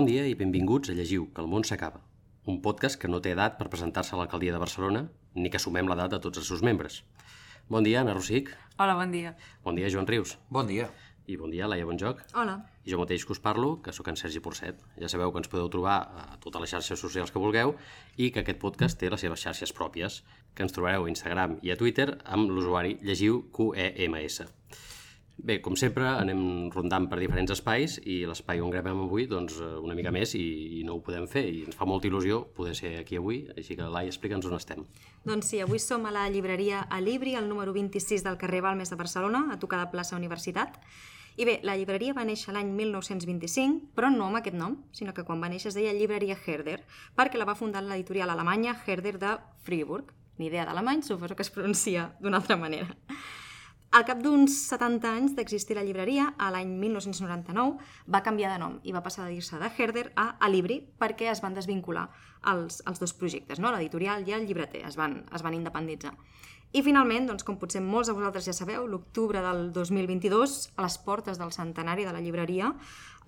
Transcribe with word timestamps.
Bon 0.00 0.06
dia 0.08 0.22
i 0.24 0.32
benvinguts 0.32 0.88
a 0.88 0.94
Llegiu, 0.96 1.26
que 1.36 1.42
el 1.42 1.48
món 1.52 1.60
s'acaba. 1.68 1.98
Un 2.48 2.62
podcast 2.64 2.96
que 2.96 3.08
no 3.10 3.18
té 3.20 3.34
edat 3.34 3.58
per 3.58 3.66
presentar-se 3.68 4.14
a 4.14 4.16
l'alcaldia 4.16 4.54
de 4.54 4.60
Barcelona, 4.62 5.02
ni 5.34 5.50
que 5.52 5.58
sumem 5.60 5.90
l'edat 5.90 6.14
de 6.14 6.20
tots 6.24 6.40
els 6.40 6.46
seus 6.48 6.62
membres. 6.64 7.02
Bon 7.68 7.84
dia, 7.84 7.98
Anna 8.00 8.14
Rossic. 8.14 8.48
Hola, 8.78 8.94
bon 8.96 9.10
dia. 9.12 9.34
Bon 9.60 9.76
dia, 9.76 9.90
Joan 9.92 10.06
Rius. 10.08 10.38
Bon 10.48 10.70
dia. 10.70 10.86
I 11.28 11.36
bon 11.36 11.52
dia, 11.52 11.68
Laia 11.68 11.84
Bonjoc. 11.84 12.22
Hola. 12.32 12.54
I 12.80 12.94
jo 12.94 13.00
mateix 13.02 13.26
que 13.28 13.36
us 13.36 13.42
parlo, 13.44 13.74
que 13.84 13.92
sóc 13.92 14.08
en 14.08 14.16
Sergi 14.16 14.40
Porcet. 14.40 14.80
Ja 15.02 15.10
sabeu 15.12 15.34
que 15.34 15.42
ens 15.42 15.52
podeu 15.52 15.68
trobar 15.68 15.98
a 16.00 16.38
totes 16.40 16.64
les 16.64 16.72
xarxes 16.72 17.04
socials 17.04 17.28
que 17.34 17.42
vulgueu 17.42 17.74
i 18.16 18.30
que 18.30 18.40
aquest 18.40 18.62
podcast 18.62 18.96
té 18.96 19.12
les 19.12 19.20
seves 19.20 19.44
xarxes 19.44 19.76
pròpies, 19.76 20.22
que 20.56 20.64
ens 20.64 20.72
trobareu 20.72 21.04
a 21.04 21.12
Instagram 21.12 21.58
i 21.60 21.74
a 21.74 21.76
Twitter 21.76 22.08
amb 22.24 22.48
l'usuari 22.48 22.96
llegiu 23.04 23.42
QEMS. 23.52 24.59
Bé, 25.42 25.56
com 25.64 25.76
sempre, 25.78 26.04
anem 26.04 26.68
rondant 26.74 27.06
per 27.08 27.16
diferents 27.20 27.52
espais 27.54 27.96
i 28.04 28.18
l'espai 28.28 28.60
on 28.60 28.72
gravem 28.72 28.98
avui, 29.06 29.24
doncs, 29.30 29.56
eh, 29.62 29.68
una 29.80 29.94
mica 29.96 30.12
més 30.12 30.34
i, 30.36 30.42
i 30.80 30.82
no 30.84 30.98
ho 30.98 31.04
podem 31.04 31.24
fer 31.30 31.46
i 31.48 31.62
ens 31.64 31.78
fa 31.78 31.88
molta 31.88 32.10
il·lusió 32.10 32.42
poder 32.56 32.74
ser 32.76 32.90
aquí 33.00 33.16
avui, 33.16 33.46
així 33.56 33.76
que 33.78 33.88
Laia, 33.88 34.12
explica'ns 34.12 34.48
on 34.50 34.58
estem. 34.58 34.84
Doncs 35.24 35.48
sí, 35.52 35.62
avui 35.64 35.80
som 35.80 36.04
a 36.04 36.12
la 36.12 36.26
llibreria 36.28 36.82
Alibri, 36.92 37.36
al 37.38 37.48
número 37.48 37.72
26 37.72 38.26
del 38.26 38.36
carrer 38.42 38.60
Balmes 38.66 38.92
de 38.92 39.00
Barcelona, 39.00 39.46
a 39.54 39.58
tocar 39.62 39.80
de 39.80 39.88
plaça 39.94 40.18
Universitat. 40.18 40.76
I 41.40 41.46
bé, 41.48 41.58
la 41.64 41.76
llibreria 41.78 42.12
va 42.12 42.26
néixer 42.28 42.52
l'any 42.52 42.74
1925, 42.76 43.94
però 43.96 44.10
no 44.12 44.28
amb 44.28 44.42
aquest 44.42 44.58
nom, 44.60 44.76
sinó 44.92 45.14
que 45.16 45.24
quan 45.24 45.40
va 45.40 45.48
néixer 45.48 45.70
es 45.70 45.78
deia 45.78 45.94
Llibreria 45.96 46.36
Herder, 46.36 46.82
perquè 47.16 47.40
la 47.40 47.48
va 47.48 47.56
fundar 47.56 47.80
l'editorial 47.86 48.34
alemanya 48.34 48.76
Herder 48.84 49.16
de 49.22 49.36
Fribourg. 49.64 50.10
Ni 50.36 50.48
idea 50.48 50.66
d'alemany, 50.66 51.00
suposo 51.04 51.36
que 51.36 51.44
es 51.46 51.52
pronuncia 51.52 52.10
d'una 52.20 52.40
altra 52.42 52.56
manera. 52.60 52.96
Al 53.90 54.04
cap 54.06 54.20
d'uns 54.22 54.54
70 54.70 55.08
anys 55.10 55.32
d'existir 55.34 55.74
la 55.74 55.82
llibreria, 55.82 56.28
a 56.38 56.52
l'any 56.54 56.76
1999, 56.78 57.88
va 58.06 58.20
canviar 58.22 58.52
de 58.52 58.60
nom 58.62 58.76
i 58.86 58.92
va 58.94 59.02
passar 59.02 59.24
de 59.24 59.32
dir-se 59.34 59.58
de 59.58 59.66
Herder 59.66 60.04
a 60.14 60.28
Alibri 60.46 60.76
perquè 61.00 61.26
es 61.32 61.42
van 61.42 61.56
desvincular 61.56 62.04
els, 62.52 62.78
els 62.86 63.02
dos 63.02 63.16
projectes, 63.18 63.58
no? 63.58 63.72
l'editorial 63.74 64.22
i 64.28 64.36
el 64.36 64.46
llibreter, 64.46 64.84
es 64.86 64.94
van, 65.00 65.24
es 65.34 65.42
van 65.42 65.58
independitzar. 65.58 66.14
I 66.70 66.84
finalment, 66.86 67.26
doncs, 67.26 67.42
com 67.42 67.58
potser 67.58 67.82
molts 67.82 68.06
de 68.06 68.14
vosaltres 68.14 68.46
ja 68.46 68.54
sabeu, 68.54 68.86
l'octubre 68.86 69.42
del 69.42 69.72
2022, 69.74 70.58
a 70.78 70.86
les 70.86 70.98
portes 71.02 71.42
del 71.42 71.50
centenari 71.50 72.06
de 72.06 72.14
la 72.14 72.22
llibreria, 72.22 72.70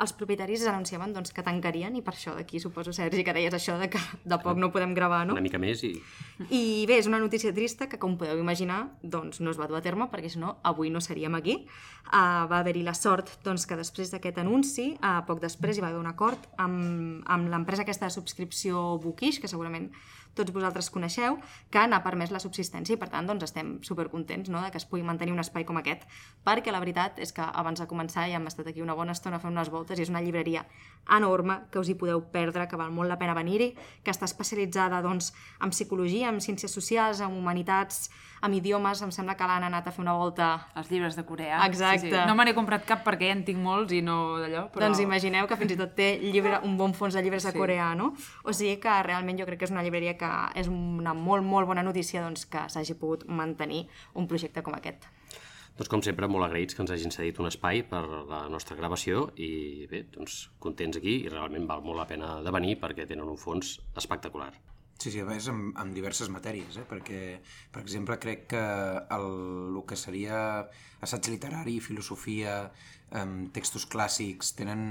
els 0.02 0.12
propietaris 0.18 0.64
anunciaven 0.66 1.12
doncs, 1.14 1.32
que 1.34 1.44
tancarien 1.46 1.94
i 1.96 2.02
per 2.04 2.14
això 2.16 2.34
d'aquí 2.36 2.60
suposo, 2.62 2.92
Sergi, 2.96 3.22
que 3.24 3.34
deies 3.36 3.54
això 3.54 3.76
de 3.80 3.88
que 3.92 4.00
de 4.24 4.38
poc 4.42 4.58
no 4.58 4.72
podem 4.74 4.94
gravar, 4.98 5.22
no? 5.28 5.36
Una 5.38 5.44
mica 5.44 5.60
més 5.62 5.84
i... 5.86 5.92
I 6.50 6.62
bé, 6.90 6.98
és 6.98 7.08
una 7.10 7.20
notícia 7.22 7.52
trista 7.54 7.88
que, 7.90 8.00
com 8.02 8.16
podeu 8.18 8.40
imaginar, 8.40 8.80
doncs 9.02 9.40
no 9.40 9.52
es 9.54 9.60
va 9.60 9.68
dur 9.70 9.78
a 9.78 9.84
terme 9.84 10.08
perquè 10.10 10.32
si 10.32 10.42
no, 10.42 10.56
avui 10.66 10.90
no 10.90 11.02
seríem 11.04 11.36
aquí. 11.38 11.60
Uh, 12.08 12.48
va 12.50 12.58
haver-hi 12.60 12.82
la 12.82 12.96
sort 12.98 13.30
doncs, 13.46 13.66
que 13.68 13.78
després 13.78 14.10
d'aquest 14.12 14.42
anunci, 14.42 14.88
uh, 14.98 15.20
poc 15.28 15.42
després 15.44 15.78
hi 15.78 15.84
va 15.84 15.92
haver 15.92 16.02
un 16.02 16.10
acord 16.10 16.50
amb, 16.60 17.22
amb 17.30 17.52
l'empresa 17.52 17.86
aquesta 17.86 18.10
de 18.10 18.16
subscripció 18.16 18.98
Bookish, 19.02 19.38
que 19.40 19.50
segurament 19.50 19.92
tots 20.34 20.52
vosaltres 20.54 20.88
coneixeu, 20.90 21.36
que 21.70 21.82
n'ha 21.86 22.00
permès 22.04 22.32
la 22.32 22.40
subsistència 22.42 22.96
i 22.96 23.00
per 23.00 23.08
tant 23.12 23.28
doncs, 23.28 23.44
estem 23.48 23.74
supercontents 23.84 24.50
no? 24.50 24.62
de 24.64 24.70
que 24.72 24.80
es 24.80 24.86
pugui 24.88 25.04
mantenir 25.06 25.34
un 25.34 25.42
espai 25.42 25.66
com 25.68 25.78
aquest, 25.80 26.06
perquè 26.46 26.72
la 26.72 26.80
veritat 26.82 27.20
és 27.22 27.34
que 27.36 27.44
abans 27.44 27.80
de 27.80 27.88
començar 27.90 28.26
ja 28.30 28.40
hem 28.40 28.48
estat 28.50 28.72
aquí 28.72 28.82
una 28.84 28.96
bona 28.98 29.16
estona 29.16 29.40
fent 29.42 29.52
unes 29.52 29.70
voltes 29.72 29.98
i 29.98 30.06
és 30.06 30.12
una 30.12 30.22
llibreria 30.24 30.64
enorme 31.16 31.60
que 31.70 31.80
us 31.82 31.90
hi 31.92 31.98
podeu 31.98 32.24
perdre, 32.32 32.68
que 32.68 32.80
val 32.80 32.92
molt 32.94 33.10
la 33.12 33.18
pena 33.20 33.36
venir-hi, 33.36 33.72
que 34.02 34.14
està 34.14 34.28
especialitzada 34.28 35.02
doncs, 35.04 35.32
en 35.60 35.72
psicologia, 35.74 36.30
en 36.30 36.40
ciències 36.40 36.72
socials, 36.72 37.20
en 37.20 37.36
humanitats, 37.36 38.08
en 38.42 38.54
idiomes, 38.54 39.00
em 39.04 39.12
sembla 39.14 39.36
que 39.38 39.46
l'han 39.46 39.64
anat 39.68 39.86
a 39.86 39.92
fer 39.94 40.02
una 40.02 40.14
volta... 40.18 40.48
Els 40.78 40.90
llibres 40.90 41.14
de 41.18 41.24
Corea. 41.24 41.60
Exacte. 41.66 42.08
Sí, 42.08 42.10
sí. 42.10 42.22
No 42.26 42.34
me 42.34 42.44
n'he 42.48 42.54
comprat 42.56 42.84
cap 42.88 43.04
perquè 43.06 43.30
ja 43.30 43.36
en 43.36 43.44
tinc 43.46 43.62
molts 43.62 43.94
i 43.94 44.02
no 44.02 44.38
d'allò, 44.42 44.64
però... 44.74 44.86
Doncs 44.86 45.02
imagineu 45.04 45.46
que 45.46 45.58
fins 45.60 45.76
i 45.76 45.78
tot 45.78 45.94
té 45.98 46.08
llibre, 46.22 46.58
un 46.66 46.76
bon 46.80 46.94
fons 46.98 47.14
de 47.14 47.22
llibres 47.22 47.46
de 47.46 47.52
Sí. 47.54 47.58
coreà, 47.58 47.92
no? 47.98 48.12
O 48.42 48.52
sigui 48.52 48.78
que 48.82 48.98
realment 49.06 49.38
jo 49.38 49.46
crec 49.46 49.62
que 49.62 49.68
és 49.70 49.74
una 49.74 49.84
llibreria 49.86 50.16
que 50.18 50.30
és 50.58 50.68
una 50.68 51.14
molt, 51.14 51.46
molt 51.46 51.70
bona 51.70 51.82
notícia 51.86 52.22
doncs, 52.22 52.46
que 52.46 52.66
s'hagi 52.68 52.98
pogut 52.98 53.26
mantenir 53.28 53.86
un 54.14 54.26
projecte 54.26 54.62
com 54.62 54.74
aquest. 54.74 55.06
Doncs 55.78 55.88
com 55.88 56.02
sempre, 56.04 56.28
molt 56.28 56.44
agraïts 56.44 56.74
que 56.76 56.82
ens 56.84 56.90
hagin 56.92 57.14
cedit 57.14 57.38
un 57.40 57.46
espai 57.48 57.80
per 57.88 58.02
la 58.28 58.42
nostra 58.52 58.76
gravació 58.76 59.30
i 59.40 59.86
bé, 59.88 60.02
doncs 60.12 60.50
contents 60.60 60.98
aquí 60.98 61.22
i 61.24 61.30
realment 61.32 61.64
val 61.70 61.80
molt 61.80 61.96
la 62.02 62.06
pena 62.10 62.42
de 62.44 62.52
venir 62.52 62.76
perquè 62.82 63.06
tenen 63.08 63.24
un 63.28 63.38
fons 63.40 63.78
espectacular. 63.96 64.52
Sí, 64.98 65.10
sí, 65.10 65.18
a 65.18 65.26
més 65.26 65.48
amb, 65.50 65.72
amb 65.82 65.94
diverses 65.96 66.28
matèries, 66.30 66.76
eh? 66.78 66.84
perquè, 66.86 67.20
per 67.74 67.82
exemple, 67.82 68.18
crec 68.22 68.44
que 68.52 68.62
el, 69.16 69.28
el 69.72 69.80
que 69.88 69.98
seria 69.98 70.36
assaig 71.02 71.30
literari, 71.32 71.80
filosofia, 71.82 72.60
um, 73.18 73.48
textos 73.56 73.88
clàssics, 73.90 74.52
tenen, 74.58 74.84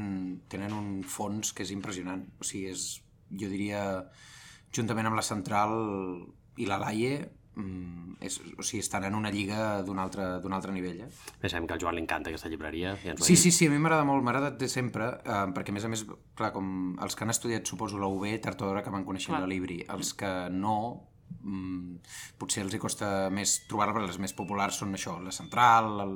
tenen 0.52 0.76
un 0.76 0.90
fons 1.08 1.54
que 1.56 1.64
és 1.64 1.72
impressionant. 1.72 2.26
O 2.42 2.48
sigui, 2.48 2.74
és, 2.74 2.88
jo 3.32 3.48
diria, 3.52 3.86
juntament 4.76 5.08
amb 5.08 5.20
la 5.20 5.26
Central 5.26 5.78
i 6.60 6.68
la 6.68 6.82
Laie, 6.82 7.22
um, 7.62 8.16
és, 8.22 8.38
o 8.58 8.64
sigui, 8.64 8.82
estan 8.84 9.06
en 9.08 9.16
una 9.18 9.32
lliga 9.34 9.82
d'un 9.86 10.00
altre, 10.02 10.28
d'un 10.44 10.54
altre 10.54 10.74
nivell. 10.76 11.00
Eh? 11.06 11.10
Bé, 11.42 11.50
sabem 11.50 11.68
que 11.68 11.76
al 11.76 11.82
Joan 11.82 11.98
li 11.98 12.04
encanta 12.04 12.30
aquesta 12.30 12.50
llibreria. 12.52 12.94
Ja 13.02 13.16
Sí, 13.18 13.36
sí, 13.36 13.52
sí, 13.52 13.68
a 13.68 13.74
mi 13.74 13.80
m'agrada 13.82 14.06
molt, 14.08 14.24
m'agrada 14.26 14.52
de 14.58 14.70
sempre, 14.70 15.10
eh, 15.26 15.46
perquè 15.56 15.74
a 15.74 15.78
més 15.78 15.88
a 15.88 15.92
més, 15.92 16.04
clar, 16.38 16.52
com 16.54 16.98
els 17.02 17.18
que 17.18 17.26
han 17.26 17.34
estudiat, 17.34 17.66
suposo, 17.68 18.02
la 18.02 18.10
UB, 18.12 18.28
tard 18.44 18.62
o 18.62 18.70
d'hora 18.70 18.84
que 18.86 18.94
van 18.94 19.08
coneixent 19.08 19.36
Clar. 19.36 19.42
la 19.46 19.50
Libri, 19.50 19.80
els 19.90 20.14
que 20.18 20.32
no, 20.54 20.78
mm, 21.40 21.98
potser 22.38 22.66
els 22.66 22.78
hi 22.78 22.82
costa 22.82 23.32
més 23.34 23.62
trobar-la, 23.70 23.98
perquè 23.98 24.12
les 24.14 24.22
més 24.22 24.38
populars 24.38 24.78
són 24.84 24.94
això, 24.94 25.18
la 25.24 25.34
Central, 25.34 25.92
el, 26.06 26.16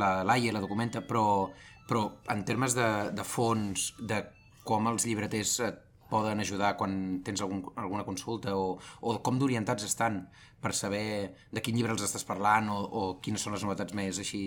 la 0.00 0.12
Laia, 0.24 0.56
la 0.56 0.64
Documenta, 0.64 1.04
però, 1.04 1.50
però 1.88 2.06
en 2.32 2.44
termes 2.48 2.76
de, 2.78 2.88
de 3.12 3.28
fons, 3.28 3.92
de 4.00 4.24
com 4.64 4.88
els 4.88 5.04
llibreters 5.08 5.54
et 5.66 5.86
poden 6.10 6.42
ajudar 6.42 6.74
quan 6.80 7.20
tens 7.24 7.42
algun, 7.44 7.64
alguna 7.76 8.04
consulta 8.04 8.56
o, 8.56 8.76
o 9.00 9.16
com 9.24 9.38
d'orientats 9.38 9.86
estan 9.86 10.24
per 10.60 10.74
saber 10.76 11.32
de 11.52 11.62
quin 11.64 11.76
llibre 11.76 11.94
els 11.96 12.04
estàs 12.04 12.26
parlant 12.28 12.68
o, 12.74 12.78
o 12.78 13.02
quines 13.24 13.42
són 13.42 13.56
les 13.56 13.64
novetats 13.64 13.96
més 13.96 14.20
així 14.20 14.44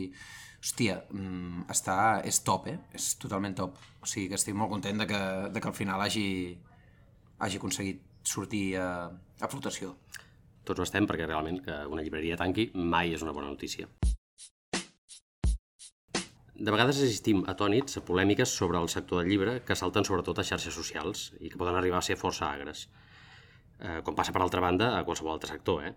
hòstia, 0.63 1.01
mm, 1.11 1.65
està, 1.73 1.97
és 2.23 2.39
top, 2.47 2.69
eh? 2.71 2.77
És 2.95 3.13
totalment 3.19 3.55
top. 3.57 3.81
O 3.99 4.07
sigui 4.07 4.29
que 4.31 4.39
estic 4.39 4.55
molt 4.55 4.71
content 4.71 5.03
de 5.03 5.07
que, 5.09 5.21
de 5.51 5.59
que 5.59 5.67
al 5.67 5.75
final 5.75 6.01
hagi, 6.01 6.55
hagi 7.39 7.59
aconseguit 7.59 8.01
sortir 8.23 8.77
a, 8.79 8.87
a 9.43 9.51
flotació. 9.51 9.97
Tots 10.63 10.79
ho 10.79 10.87
estem 10.87 11.07
perquè 11.09 11.27
realment 11.27 11.59
que 11.65 11.83
una 11.91 12.03
llibreria 12.05 12.39
tanqui 12.39 12.69
mai 12.73 13.11
és 13.11 13.27
una 13.27 13.35
bona 13.35 13.51
notícia. 13.51 13.89
De 16.53 16.69
vegades 16.69 16.99
assistim 17.01 17.39
atònits 17.49 17.97
a 17.97 18.03
polèmiques 18.05 18.51
sobre 18.53 18.77
el 18.77 18.89
sector 18.91 19.23
del 19.23 19.31
llibre 19.31 19.53
que 19.65 19.73
salten 19.73 20.05
sobretot 20.05 20.37
a 20.37 20.43
xarxes 20.45 20.75
socials 20.77 21.31
i 21.39 21.49
que 21.49 21.57
poden 21.57 21.73
arribar 21.79 21.97
a 21.97 22.05
ser 22.05 22.13
força 22.13 22.45
agres. 22.45 22.83
Eh, 23.79 24.01
com 24.05 24.13
passa, 24.13 24.31
per 24.35 24.43
altra 24.43 24.61
banda, 24.61 24.91
a 24.93 25.03
qualsevol 25.07 25.33
altre 25.33 25.49
sector, 25.49 25.81
eh? 25.87 25.95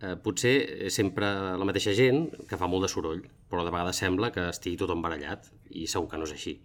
Eh, 0.00 0.14
potser 0.24 0.54
és 0.88 0.96
sempre 0.96 1.28
la 1.60 1.68
mateixa 1.68 1.92
gent 1.92 2.24
que 2.48 2.56
fa 2.56 2.68
molt 2.72 2.86
de 2.86 2.88
soroll, 2.88 3.20
però 3.50 3.66
de 3.66 3.74
vegades 3.74 4.00
sembla 4.00 4.30
que 4.32 4.46
estigui 4.48 4.80
tothom 4.80 5.04
barallat, 5.04 5.50
i 5.68 5.84
segur 5.86 6.08
que 6.08 6.22
no 6.22 6.24
és 6.24 6.32
així. 6.32 6.56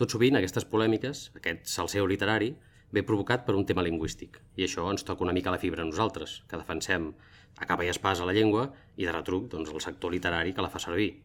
Tot 0.00 0.16
sovint, 0.16 0.40
aquestes 0.40 0.64
polèmiques, 0.64 1.26
aquest 1.36 1.68
salseu 1.68 2.08
literari, 2.08 2.54
ve 2.90 3.04
provocat 3.04 3.44
per 3.44 3.54
un 3.58 3.68
tema 3.68 3.84
lingüístic, 3.84 4.40
i 4.56 4.64
això 4.64 4.88
ens 4.90 5.04
toca 5.04 5.28
una 5.28 5.36
mica 5.36 5.52
la 5.52 5.60
fibra 5.60 5.84
a 5.84 5.90
nosaltres, 5.92 6.40
que 6.48 6.56
defensem 6.56 7.12
a 7.60 7.68
capa 7.68 7.84
i 7.84 7.92
a 7.92 8.24
la 8.24 8.32
llengua 8.32 8.70
i 8.96 9.04
de 9.04 9.12
retruc 9.12 9.50
doncs, 9.52 9.70
el 9.70 9.80
sector 9.80 10.10
literari 10.10 10.54
que 10.54 10.62
la 10.62 10.72
fa 10.72 10.80
servir. 10.80 11.20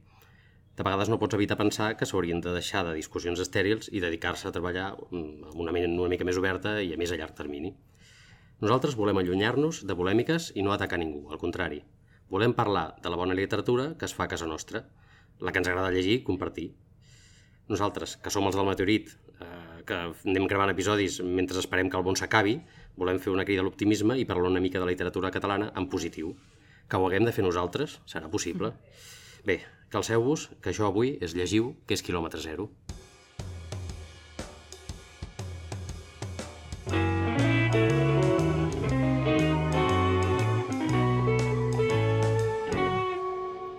De 0.79 0.83
vegades 0.87 1.09
no 1.11 1.17
pots 1.19 1.35
evitar 1.35 1.57
pensar 1.59 1.89
que 1.99 2.05
s'haurien 2.07 2.39
de 2.39 2.53
deixar 2.55 2.85
de 2.87 2.93
discussions 2.95 3.41
estèrils 3.43 3.89
i 3.91 3.99
dedicar-se 3.99 4.47
a 4.47 4.51
treballar 4.55 4.85
mm, 4.95 5.49
amb 5.49 5.57
una 5.59 5.73
ment 5.75 5.91
una 5.91 6.07
mica 6.07 6.23
més 6.23 6.37
oberta 6.39 6.77
i 6.79 6.93
a 6.95 6.99
més 7.01 7.11
a 7.11 7.17
llarg 7.19 7.33
termini. 7.35 7.73
Nosaltres 8.63 8.95
volem 8.95 9.17
allunyar-nos 9.19 9.81
de 9.89 9.97
polèmiques 9.99 10.53
i 10.55 10.63
no 10.63 10.71
atacar 10.71 11.01
ningú, 11.01 11.25
al 11.27 11.41
contrari. 11.41 11.81
Volem 12.31 12.53
parlar 12.55 12.93
de 13.03 13.11
la 13.11 13.17
bona 13.19 13.35
literatura 13.35 13.89
que 13.99 14.07
es 14.07 14.13
fa 14.15 14.23
a 14.23 14.31
casa 14.31 14.47
nostra, 14.47 14.85
la 15.43 15.51
que 15.51 15.59
ens 15.59 15.67
agrada 15.67 15.89
llegir 15.91 16.13
i 16.21 16.23
compartir. 16.29 16.69
Nosaltres, 17.67 18.13
que 18.23 18.31
som 18.31 18.47
els 18.47 18.55
del 18.55 18.69
meteorit, 18.69 19.11
eh, 19.35 19.81
que 19.89 19.97
anem 20.31 20.47
gravant 20.47 20.71
episodis 20.71 21.19
mentre 21.25 21.59
esperem 21.59 21.89
que 21.91 21.99
el 21.99 22.05
món 22.07 22.15
s'acabi, 22.15 22.55
volem 22.95 23.19
fer 23.19 23.33
una 23.33 23.43
crida 23.43 23.65
a 23.65 23.67
l'optimisme 23.67 24.15
i 24.15 24.23
parlar 24.31 24.47
una 24.53 24.63
mica 24.63 24.79
de 24.79 24.87
la 24.87 24.95
literatura 24.95 25.33
catalana 25.35 25.73
en 25.75 25.89
positiu. 25.91 26.31
Que 26.87 26.95
ho 26.95 27.09
haguem 27.09 27.27
de 27.27 27.35
fer 27.35 27.43
nosaltres? 27.43 27.99
Serà 28.07 28.31
possible? 28.31 28.71
Bé, 29.43 29.59
calceu-vos 29.89 30.49
que 30.61 30.71
això 30.73 30.87
avui 30.87 31.17
és 31.21 31.35
llegiu, 31.35 31.73
que 31.85 31.97
és 31.97 32.05
quilòmetre 32.05 32.41
zero. 32.43 32.69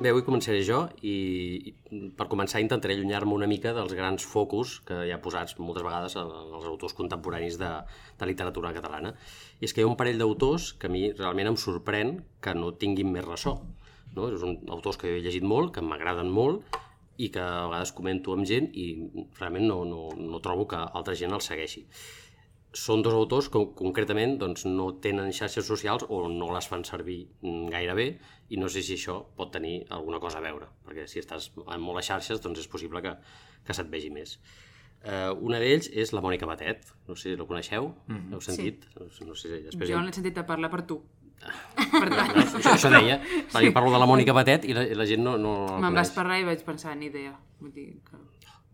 Bé, 0.01 0.09
avui 0.09 0.23
començaré 0.25 0.63
jo 0.65 0.79
i, 1.05 1.75
per 2.17 2.25
començar 2.33 2.63
intentaré 2.63 2.95
allunyar-me 2.97 3.35
una 3.37 3.49
mica 3.51 3.75
dels 3.77 3.93
grans 3.93 4.25
focus 4.25 4.79
que 4.89 4.97
hi 5.05 5.11
ha 5.13 5.19
posats 5.21 5.59
moltes 5.59 5.85
vegades 5.85 6.17
els 6.17 6.69
autors 6.71 6.97
contemporanis 6.97 7.59
de, 7.61 7.69
de 8.17 8.29
literatura 8.31 8.73
catalana. 8.73 9.13
I 9.61 9.69
és 9.69 9.77
que 9.77 9.83
hi 9.83 9.85
ha 9.85 9.91
un 9.91 9.99
parell 10.01 10.17
d'autors 10.23 10.71
que 10.81 10.89
a 10.89 10.95
mi 10.95 11.11
realment 11.13 11.53
em 11.53 11.61
sorprèn 11.61 12.15
que 12.41 12.57
no 12.57 12.73
tinguin 12.81 13.13
més 13.13 13.29
ressò. 13.29 13.59
No? 14.17 14.31
És 14.35 14.43
un 14.47 14.57
autors 14.69 14.99
que 15.01 15.11
he 15.11 15.21
llegit 15.25 15.47
molt, 15.47 15.75
que 15.75 15.85
m'agraden 15.85 16.31
molt 16.31 16.79
i 17.21 17.29
que 17.35 17.43
a 17.43 17.69
vegades 17.69 17.93
comento 17.97 18.33
amb 18.35 18.49
gent 18.49 18.71
i 18.73 18.87
realment 19.39 19.69
no, 19.69 19.83
no, 19.85 20.09
no 20.17 20.41
trobo 20.45 20.67
que 20.71 20.81
altra 20.81 21.17
gent 21.19 21.37
el 21.37 21.45
segueixi. 21.45 21.85
Són 22.81 23.03
dos 23.03 23.17
autors 23.17 23.49
que 23.51 23.61
concretament 23.77 24.37
doncs, 24.39 24.65
no 24.71 24.93
tenen 25.05 25.33
xarxes 25.35 25.67
socials 25.67 26.07
o 26.09 26.23
no 26.31 26.53
les 26.55 26.69
fan 26.71 26.87
servir 26.87 27.19
gaire 27.43 27.97
bé 27.99 28.09
i 28.55 28.61
no 28.63 28.71
sé 28.71 28.85
si 28.87 28.95
això 28.95 29.19
pot 29.37 29.51
tenir 29.57 29.81
alguna 29.91 30.21
cosa 30.23 30.39
a 30.39 30.45
veure, 30.45 30.71
perquè 30.87 31.09
si 31.11 31.19
estàs 31.23 31.51
en 31.67 31.83
moltes 31.83 32.13
xarxes 32.13 32.43
doncs 32.45 32.63
és 32.63 32.71
possible 32.71 33.03
que, 33.05 33.17
que 33.67 33.77
se't 33.77 33.91
vegi 33.91 34.13
més. 34.15 34.39
Uh, 35.01 35.33
una 35.49 35.57
d'ells 35.63 35.89
és 35.97 36.11
la 36.13 36.21
Mònica 36.21 36.45
Batet, 36.45 36.91
no 37.09 37.15
sé 37.17 37.31
si 37.31 37.37
la 37.41 37.47
coneixeu, 37.49 37.89
mm 37.89 38.17
-hmm. 38.17 38.33
heu 38.35 38.41
sentit? 38.41 38.85
Sí. 38.85 39.25
No 39.25 39.35
sé 39.35 39.49
si 39.49 39.63
després... 39.65 39.91
Jo 39.91 40.01
n'he 40.01 40.13
sentit 40.13 40.39
a 40.39 40.47
parlar 40.47 40.71
per 40.71 40.83
tu. 40.87 41.03
Per 41.41 42.09
tant... 42.13 42.35
això, 42.43 42.61
això 42.75 42.93
deia, 42.93 43.19
perquè 43.51 43.67
jo 43.69 43.75
parlo 43.77 43.93
de 43.95 44.01
la 44.03 44.09
Mònica 44.09 44.35
Batet 44.37 44.67
i 44.69 44.77
la, 44.77 44.85
i 44.85 44.97
la 44.99 45.07
gent 45.09 45.23
no, 45.25 45.37
no 45.41 45.55
Me'n 45.81 45.97
vas 45.97 46.13
parlar 46.15 46.41
i 46.43 46.47
vaig 46.49 46.65
pensar, 46.67 46.97
ni 47.01 47.09
idea. 47.09 47.33
Vull 47.61 47.73
dir 47.75 47.87
que... 48.07 48.21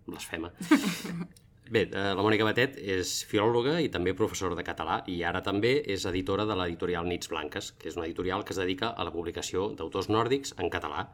Blasfema. 0.07 0.53
Bé, 1.67 1.83
eh, 1.89 2.11
la 2.15 2.23
Mònica 2.23 2.47
Batet 2.47 2.77
és 2.79 3.13
filòloga 3.27 3.81
i 3.83 3.89
també 3.91 4.15
professora 4.19 4.55
de 4.59 4.63
català 4.67 5.01
i 5.11 5.17
ara 5.27 5.41
també 5.43 5.81
és 5.95 6.05
editora 6.07 6.45
de 6.47 6.55
l'editorial 6.59 7.09
Nits 7.11 7.31
Blanques, 7.33 7.73
que 7.81 7.91
és 7.91 7.97
una 7.99 8.07
editorial 8.07 8.45
que 8.47 8.55
es 8.55 8.61
dedica 8.63 8.93
a 8.95 9.07
la 9.07 9.15
publicació 9.15 9.73
d'autors 9.75 10.07
nòrdics 10.13 10.55
en 10.63 10.71
català, 10.71 11.09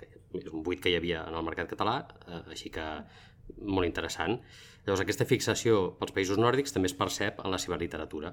que 0.00 0.08
és 0.40 0.48
un 0.48 0.64
buit 0.64 0.80
que 0.80 0.92
hi 0.92 0.96
havia 0.96 1.26
en 1.28 1.36
el 1.36 1.44
mercat 1.44 1.68
català, 1.74 1.98
eh, 2.24 2.40
així 2.56 2.72
que 2.72 2.86
molt 3.58 3.88
interessant. 3.88 4.38
Llavors, 4.86 5.04
aquesta 5.04 5.28
fixació 5.28 5.82
pels 6.00 6.14
països 6.16 6.40
nòrdics 6.40 6.72
també 6.72 6.88
es 6.88 6.96
percep 6.96 7.44
en 7.44 7.52
la 7.52 7.60
seva 7.60 7.76
literatura. 7.80 8.32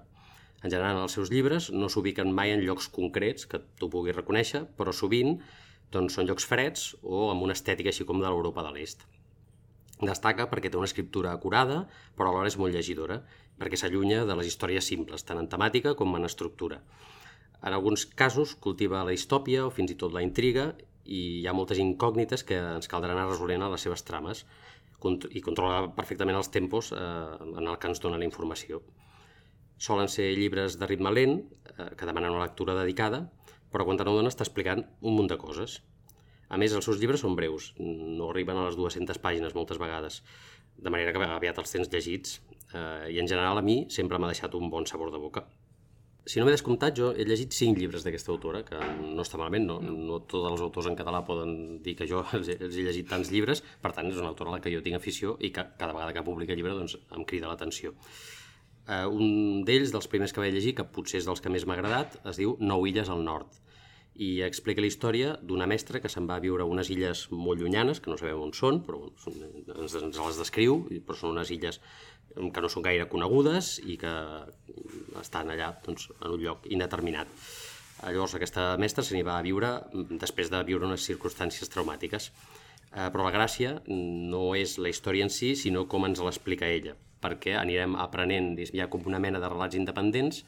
En 0.65 0.71
general, 0.73 1.03
els 1.05 1.13
seus 1.13 1.29
llibres 1.29 1.69
no 1.69 1.91
s'ubiquen 1.93 2.31
mai 2.33 2.49
en 2.55 2.63
llocs 2.65 2.87
concrets 2.89 3.45
que 3.49 3.59
tu 3.77 3.89
puguis 3.93 4.15
reconèixer, 4.17 4.63
però 4.79 4.93
sovint 4.97 5.35
doncs, 5.93 6.15
són 6.17 6.25
llocs 6.25 6.47
freds 6.49 6.87
o 7.03 7.27
amb 7.29 7.45
una 7.45 7.53
estètica 7.53 7.91
així 7.93 8.07
com 8.09 8.23
de 8.23 8.25
l'Europa 8.25 8.63
de 8.65 8.71
l'Est. 8.73 9.05
Destaca 10.01 10.49
perquè 10.51 10.71
té 10.71 10.79
una 10.79 10.89
escriptura 10.89 11.35
acurada, 11.37 11.83
però 12.17 12.31
alhora 12.31 12.49
és 12.49 12.57
molt 12.57 12.73
llegidora, 12.73 13.21
perquè 13.61 13.77
s'allunya 13.79 14.25
de 14.25 14.39
les 14.39 14.49
històries 14.49 14.89
simples, 14.89 15.23
tant 15.23 15.39
en 15.39 15.51
temàtica 15.53 15.93
com 15.95 16.17
en 16.17 16.25
estructura. 16.27 16.81
En 17.61 17.77
alguns 17.77 18.05
casos 18.05 18.57
cultiva 18.65 19.05
la 19.05 19.13
distòpia 19.13 19.67
o 19.67 19.71
fins 19.71 19.93
i 19.93 19.99
tot 20.01 20.17
la 20.17 20.25
intriga 20.25 20.71
i 21.05 21.21
hi 21.39 21.47
ha 21.47 21.53
moltes 21.53 21.79
incògnites 21.79 22.43
que 22.43 22.57
ens 22.57 22.89
caldrà 22.89 23.13
anar 23.13 23.29
resolent 23.29 23.63
a 23.63 23.71
les 23.71 23.85
seves 23.85 24.03
trames 24.03 24.47
i 25.29 25.41
controla 25.45 25.91
perfectament 25.93 26.41
els 26.41 26.49
tempos 26.49 26.89
eh, 26.91 26.99
en 27.45 27.67
el 27.67 27.77
que 27.77 27.91
ens 27.91 28.01
dona 28.01 28.17
la 28.17 28.25
informació. 28.25 28.81
Solen 29.77 30.07
ser 30.11 30.29
llibres 30.37 30.79
de 30.79 30.87
ritme 30.87 31.11
lent, 31.11 31.41
eh, 31.75 31.89
que 31.97 32.07
demanen 32.07 32.35
una 32.35 32.45
lectura 32.45 32.75
dedicada, 32.77 33.25
però 33.71 33.85
quan 33.85 33.99
te 33.99 34.07
n'adones 34.07 34.35
està 34.35 34.45
explicant 34.47 34.85
un 35.01 35.17
munt 35.17 35.27
de 35.31 35.37
coses. 35.37 35.81
A 36.47 36.57
més, 36.61 36.73
els 36.77 36.85
seus 36.85 37.01
llibres 37.01 37.23
són 37.25 37.35
breus, 37.35 37.73
no 37.79 38.29
arriben 38.29 38.57
a 38.57 38.67
les 38.67 38.77
200 38.79 39.19
pàgines 39.19 39.55
moltes 39.57 39.81
vegades, 39.81 40.21
de 40.77 40.91
manera 40.93 41.11
que 41.11 41.23
aviat 41.25 41.59
els 41.59 41.71
tens 41.71 41.91
llegits, 41.91 42.39
eh, 42.71 43.11
i 43.11 43.19
en 43.19 43.27
general 43.27 43.59
a 43.59 43.65
mi 43.65 43.85
sempre 43.89 44.19
m'ha 44.19 44.31
deixat 44.31 44.55
un 44.55 44.69
bon 44.69 44.85
sabor 44.85 45.11
de 45.11 45.21
boca. 45.21 45.45
Si 46.25 46.39
no 46.39 46.45
m'he 46.47 46.53
descomptat, 46.55 46.95
jo 46.97 47.11
he 47.13 47.25
llegit 47.27 47.53
cinc 47.53 47.77
llibres 47.77 48.05
d'aquesta 48.05 48.31
autora, 48.33 48.63
que 48.65 48.79
no 48.79 49.21
està 49.21 49.37
malament, 49.37 49.67
no? 49.69 49.75
no 49.81 50.23
tots 50.25 50.47
els 50.49 50.63
autors 50.65 50.87
en 50.89 50.97
català 50.97 51.21
poden 51.25 51.83
dir 51.85 51.93
que 51.99 52.07
jo 52.09 52.23
els 52.37 52.49
he, 52.49 52.55
els 52.57 52.77
he 52.79 52.85
llegit 52.87 53.11
tants 53.11 53.29
llibres, 53.33 53.61
per 53.83 53.91
tant, 53.93 54.09
és 54.09 54.17
una 54.21 54.31
autora 54.31 54.53
a 54.53 54.55
la 54.55 54.63
que 54.63 54.73
jo 54.73 54.81
tinc 54.85 54.97
afició 54.97 55.35
i 55.39 55.51
que 55.53 55.67
cada 55.77 55.93
vegada 55.93 56.15
que 56.15 56.25
publica 56.25 56.57
llibre 56.57 56.73
doncs, 56.73 56.97
em 57.13 57.27
crida 57.29 57.51
l'atenció. 57.51 57.93
Uh, 58.85 59.07
un 59.09 59.63
d'ells, 59.65 59.89
dels 59.93 60.07
primers 60.07 60.33
que 60.33 60.43
vaig 60.43 60.53
llegir, 60.53 60.75
que 60.77 60.85
potser 60.85 61.21
és 61.21 61.27
dels 61.29 61.41
que 61.41 61.49
més 61.49 61.65
m'ha 61.65 61.77
agradat, 61.79 62.19
es 62.29 62.37
diu 62.37 62.57
Nou 62.61 62.85
illes 62.85 63.09
al 63.09 63.23
nord 63.25 63.61
i 64.15 64.39
explica 64.45 64.79
la 64.79 64.87
història 64.87 65.33
d'una 65.43 65.67
mestra 65.67 65.99
que 65.99 66.09
se'n 66.11 66.27
va 66.29 66.37
a 66.39 66.43
viure 66.43 66.63
a 66.63 66.69
unes 66.71 66.89
illes 66.93 67.25
molt 67.31 67.59
llunyanes, 67.59 67.99
que 67.99 68.11
no 68.11 68.17
sabem 68.17 68.39
on 68.39 68.53
són, 68.55 68.79
però 68.85 69.01
ens, 69.03 69.95
ens 69.99 70.19
les 70.21 70.39
descriu, 70.39 70.85
però 71.03 71.17
són 71.19 71.35
unes 71.35 71.51
illes 71.51 71.81
que 72.35 72.63
no 72.63 72.69
són 72.71 72.85
gaire 72.85 73.09
conegudes 73.11 73.75
i 73.83 73.97
que 73.99 74.13
estan 75.19 75.51
allà 75.51 75.73
doncs, 75.83 76.07
en 76.21 76.31
un 76.31 76.43
lloc 76.43 76.67
indeterminat. 76.71 77.31
Llavors 78.05 78.35
aquesta 78.37 78.73
mestra 78.79 79.03
se 79.03 79.15
n'hi 79.15 79.23
va 79.23 79.37
a 79.39 79.43
viure 79.43 79.71
mm, 79.91 80.19
després 80.21 80.51
de 80.51 80.63
viure 80.67 80.87
unes 80.87 81.03
circumstàncies 81.07 81.71
traumàtiques. 81.71 82.31
Eh, 82.95 83.09
però 83.11 83.25
la 83.25 83.33
gràcia 83.35 83.73
no 83.91 84.45
és 84.55 84.77
la 84.79 84.91
història 84.91 85.25
en 85.27 85.33
si, 85.33 85.51
sinó 85.59 85.83
com 85.91 86.07
ens 86.07 86.21
l'explica 86.23 86.69
ella, 86.71 86.95
perquè 87.23 87.57
anirem 87.59 87.97
aprenent, 87.99 88.53
hi 88.63 88.79
ha 88.79 88.87
com 88.91 89.03
una 89.09 89.19
mena 89.19 89.41
de 89.43 89.51
relats 89.51 89.75
independents 89.75 90.45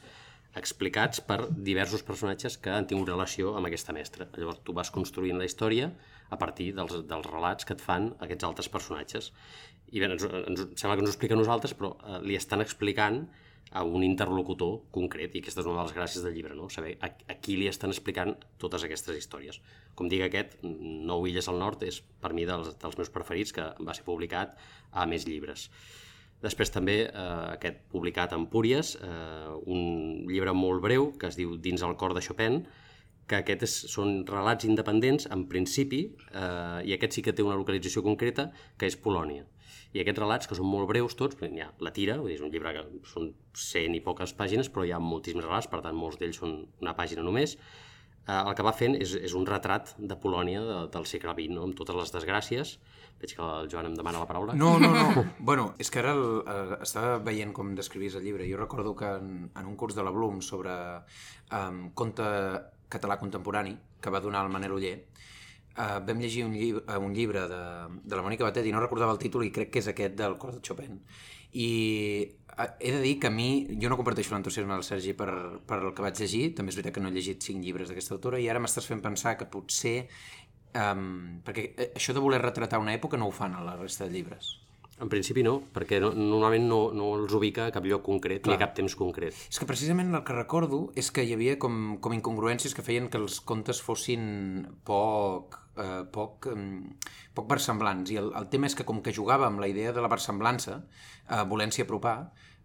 explicats 0.58 1.20
per 1.22 1.38
diversos 1.52 2.04
personatges 2.08 2.56
que 2.58 2.72
han 2.74 2.88
tingut 2.90 3.12
relació 3.12 3.52
amb 3.58 3.68
aquesta 3.70 3.94
mestra. 3.94 4.30
Llavors 4.38 4.64
tu 4.66 4.74
vas 4.78 4.90
construint 4.96 5.38
la 5.38 5.46
història 5.46 5.92
a 6.30 6.40
partir 6.40 6.72
dels, 6.78 7.04
dels 7.10 7.28
relats 7.30 7.68
que 7.68 7.76
et 7.76 7.84
fan 7.84 8.14
aquests 8.24 8.48
altres 8.48 8.72
personatges. 8.72 9.32
I 9.92 10.02
bé, 10.02 10.10
ens, 10.16 10.24
ens, 10.24 10.64
sembla 10.80 10.96
que 10.96 11.04
ens 11.04 11.12
ho 11.12 11.14
explica 11.14 11.36
a 11.38 11.42
nosaltres, 11.42 11.76
però 11.78 11.94
eh, 12.00 12.22
li 12.24 12.40
estan 12.40 12.64
explicant 12.64 13.26
a 13.72 13.84
un 13.84 14.04
interlocutor 14.06 14.80
concret, 14.96 15.36
i 15.36 15.42
aquesta 15.42 15.62
és 15.64 15.68
una 15.68 15.82
de 15.82 15.88
les 15.90 15.96
gràcies 15.96 16.24
del 16.24 16.36
llibre, 16.38 16.56
no? 16.56 16.70
saber 16.72 16.96
a, 17.04 17.12
a 17.28 17.38
qui 17.44 17.58
li 17.60 17.68
estan 17.68 17.92
explicant 17.92 18.36
totes 18.62 18.86
aquestes 18.88 19.18
històries. 19.20 19.60
Com 19.98 20.10
dic 20.12 20.24
aquest, 20.28 20.58
Nou 20.64 21.28
Illes 21.28 21.50
al 21.52 21.60
Nord 21.60 21.84
és 21.88 22.00
per 22.22 22.34
mi 22.38 22.48
dels, 22.48 22.76
dels 22.80 23.00
meus 23.00 23.12
preferits, 23.14 23.54
que 23.56 23.70
va 23.84 23.96
ser 23.98 24.06
publicat 24.08 24.56
a 24.92 25.08
més 25.10 25.28
llibres. 25.28 25.68
Després 26.42 26.70
també 26.70 26.98
eh, 27.08 27.22
aquest 27.58 27.80
publicat 27.92 28.36
en 28.38 28.46
Púries, 28.52 28.94
eh, 29.02 29.54
un 29.66 30.28
llibre 30.30 30.54
molt 30.54 30.84
breu 30.86 31.12
que 31.18 31.32
es 31.32 31.40
diu 31.40 31.56
Dins 31.58 31.84
el 31.84 31.98
cor 31.98 32.14
de 32.14 32.22
Chopin, 32.22 32.62
que 33.28 33.42
aquest 33.42 33.66
és, 33.66 33.76
són 33.92 34.22
relats 34.30 34.68
independents 34.70 35.28
en 35.34 35.48
principi, 35.52 36.06
eh, 36.32 36.80
i 36.88 36.94
aquest 36.96 37.18
sí 37.18 37.26
que 37.26 37.34
té 37.36 37.44
una 37.44 37.58
localització 37.60 38.06
concreta, 38.06 38.52
que 38.78 38.88
és 38.88 38.96
Polònia. 39.02 39.48
I 39.98 40.04
aquests 40.04 40.22
relats, 40.22 40.46
que 40.46 40.56
són 40.58 40.70
molt 40.70 40.86
breus 40.92 41.16
tots, 41.18 41.40
hi 41.42 41.64
ha 41.64 41.72
la 41.82 41.92
tira, 41.96 42.20
vull 42.22 42.30
dir, 42.30 42.38
és 42.38 42.46
un 42.46 42.54
llibre 42.54 42.76
que 42.76 42.86
són 43.10 43.32
100 43.58 43.98
i 43.98 44.04
poques 44.06 44.36
pàgines, 44.38 44.70
però 44.70 44.86
hi 44.86 44.94
ha 44.94 45.02
moltíssims 45.02 45.46
relats, 45.48 45.70
per 45.72 45.82
tant 45.82 45.98
molts 45.98 46.20
d'ells 46.22 46.38
són 46.44 46.54
una 46.84 46.94
pàgina 46.98 47.26
només, 47.26 47.56
eh, 48.28 48.38
el 48.38 48.54
que 48.54 48.66
va 48.68 48.76
fent 48.78 48.98
és, 49.00 49.16
és 49.30 49.34
un 49.40 49.48
retrat 49.50 49.96
de 49.98 50.20
Polònia 50.22 50.62
de, 50.68 50.78
del 50.94 51.10
segle 51.10 51.34
XX, 51.34 51.56
no? 51.56 51.66
amb 51.66 51.80
totes 51.80 51.98
les 51.98 52.14
desgràcies. 52.14 52.78
Veig 53.18 53.34
que 53.34 53.42
el 53.42 53.70
Joan 53.72 53.90
em 53.90 53.98
demana 53.98 54.22
la 54.22 54.30
paraula. 54.30 54.54
No, 54.54 54.76
no, 54.78 54.92
no. 54.94 55.26
bueno, 55.50 55.72
és 55.82 55.90
que 55.90 56.04
ara 56.04 56.14
el, 56.14 56.26
eh, 56.46 56.80
estava 56.86 57.18
veient 57.26 57.56
com 57.58 57.74
descrivies 57.80 58.20
el 58.20 58.28
llibre. 58.28 58.46
Jo 58.52 58.62
recordo 58.62 58.94
que 59.00 59.10
en, 59.18 59.48
en 59.50 59.66
un 59.66 59.78
curs 59.80 59.98
de 59.98 60.06
la 60.06 60.14
Bloom 60.14 60.44
sobre 60.46 60.76
um, 61.50 61.88
conte 61.98 62.28
català 62.94 63.18
contemporani 63.18 63.74
que 64.00 64.14
va 64.14 64.22
donar 64.22 64.46
el 64.46 64.54
Manel 64.54 64.78
Oller, 64.78 64.98
uh, 65.78 66.00
vam 66.08 66.20
llegir 66.24 66.44
un, 66.48 66.58
llibre, 66.58 66.84
uh, 66.86 67.00
un 67.04 67.14
llibre 67.16 67.46
de, 67.52 67.62
de 68.04 68.20
la 68.20 68.26
Mònica 68.26 68.48
Batet 68.48 68.68
i 68.68 68.74
no 68.76 68.84
recordava 68.84 69.14
el 69.16 69.22
títol 69.22 69.46
i 69.48 69.54
crec 69.54 69.72
que 69.74 69.84
és 69.84 69.92
aquest 69.94 70.18
del 70.20 70.38
cor 70.42 70.58
de 70.58 70.64
Chopin. 70.66 71.00
I 71.54 71.70
uh, 72.58 72.68
he 72.80 72.92
de 72.98 73.04
dir 73.06 73.16
que 73.22 73.32
a 73.32 73.34
mi, 73.34 73.68
jo 73.82 73.92
no 73.92 74.00
comparteixo 74.00 74.36
l'entusiasme 74.36 74.76
del 74.76 74.88
Sergi 74.88 75.16
per, 75.18 75.32
per 75.70 75.80
el 75.84 75.94
que 75.94 76.06
vaig 76.06 76.20
llegir, 76.20 76.50
també 76.58 76.74
és 76.74 76.82
veritat 76.82 76.98
que 76.98 77.06
no 77.06 77.14
he 77.14 77.16
llegit 77.16 77.46
cinc 77.52 77.64
llibres 77.64 77.94
d'aquesta 77.94 78.18
autora 78.18 78.42
i 78.42 78.50
ara 78.52 78.62
m'estàs 78.64 78.90
fent 78.90 79.06
pensar 79.06 79.38
que 79.40 79.50
potser 79.50 80.02
Um, 80.78 81.42
perquè 81.46 81.72
eh, 81.74 81.92
això 81.96 82.14
de 82.14 82.22
voler 82.22 82.42
retratar 82.44 82.78
una 82.82 82.94
època 82.94 83.18
no 83.18 83.30
ho 83.30 83.34
fan 83.34 83.56
a 83.56 83.64
la 83.66 83.76
resta 83.80 84.06
de 84.06 84.14
llibres. 84.14 84.58
En 84.98 85.10
principi 85.10 85.44
no, 85.46 85.60
perquè 85.74 86.00
no, 86.02 86.10
normalment 86.18 86.66
no, 86.70 86.80
no 86.94 87.12
els 87.20 87.34
ubica 87.38 87.68
a 87.68 87.74
cap 87.74 87.86
lloc 87.86 88.02
concret 88.06 88.42
Clar. 88.42 88.56
ni 88.56 88.58
a 88.58 88.62
cap 88.66 88.74
temps 88.78 88.96
concret. 88.98 89.36
És 89.50 89.62
que 89.62 89.68
precisament 89.70 90.10
el 90.14 90.24
que 90.26 90.36
recordo 90.36 90.88
és 90.98 91.12
que 91.14 91.26
hi 91.26 91.36
havia 91.36 91.58
com, 91.62 91.98
com 92.02 92.16
incongruències 92.18 92.74
que 92.78 92.86
feien 92.86 93.10
que 93.14 93.22
els 93.22 93.40
contes 93.46 93.82
fossin 93.86 94.66
poc, 94.90 95.60
eh, 95.84 96.04
poc, 96.14 96.50
eh, 96.52 97.14
poc 97.38 97.48
versemblants. 97.50 98.12
I 98.14 98.20
el, 98.22 98.32
el 98.40 98.50
tema 98.54 98.70
és 98.70 98.76
que 98.78 98.86
com 98.88 99.02
que 99.06 99.16
jugava 99.16 99.48
amb 99.48 99.64
la 99.64 99.70
idea 99.72 99.94
de 99.96 100.04
la 100.04 100.12
versemblança, 100.12 100.82
eh, 101.30 101.44
volent-s'hi 101.50 101.86
apropar, 101.86 102.16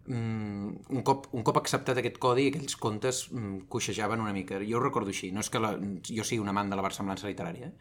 mm, 0.07 0.71
un, 0.89 1.03
cop, 1.03 1.27
un 1.33 1.43
cop 1.47 1.59
acceptat 1.61 1.99
aquest 2.01 2.17
codi, 2.23 2.47
aquells 2.51 2.77
contes 2.79 3.27
mm, 3.31 3.67
coixejaven 3.69 4.23
una 4.23 4.33
mica. 4.33 4.61
Jo 4.63 4.79
ho 4.79 4.83
recordo 4.83 5.13
així. 5.13 5.31
No 5.31 5.43
és 5.45 5.51
que 5.53 5.61
la, 5.63 5.75
jo 6.09 6.23
sigui 6.23 6.41
un 6.43 6.51
amant 6.51 6.71
de 6.71 6.79
la 6.79 6.85
versemblança 6.85 7.29
literària, 7.29 7.71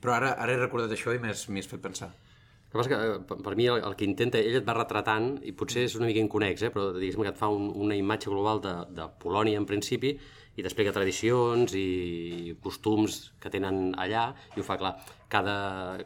però 0.00 0.18
ara, 0.18 0.34
ara 0.38 0.56
he 0.56 0.60
recordat 0.60 0.96
això 0.96 1.14
i 1.14 1.22
m'has 1.22 1.46
fet 1.46 1.80
pensar. 1.80 2.12
El 2.70 2.72
que 2.72 2.78
passa 2.78 2.90
que, 2.90 2.98
eh, 3.34 3.38
per 3.42 3.56
mi, 3.58 3.66
el, 3.66 3.80
el 3.82 3.96
que 3.98 4.06
intenta, 4.06 4.38
ell 4.38 4.60
et 4.60 4.66
va 4.66 4.76
retratant, 4.76 5.32
i 5.42 5.50
potser 5.58 5.88
és 5.88 5.96
una 5.98 6.06
mica 6.06 6.22
inconex, 6.22 6.62
eh, 6.62 6.70
però 6.70 6.92
diguéssim 6.94 7.24
que 7.26 7.32
et 7.32 7.40
fa 7.40 7.48
un, 7.50 7.66
una 7.74 7.96
imatge 7.98 8.30
global 8.30 8.62
de, 8.62 8.74
de 8.94 9.08
Polònia 9.18 9.58
en 9.58 9.66
principi, 9.66 10.12
i 10.60 10.64
t'explica 10.64 10.92
tradicions 10.92 11.72
i 11.78 12.52
costums 12.60 13.20
que 13.40 13.52
tenen 13.52 13.94
allà, 14.00 14.26
i 14.54 14.60
ho 14.60 14.66
fa 14.66 14.76
clar. 14.80 14.92
Cada, 15.32 15.56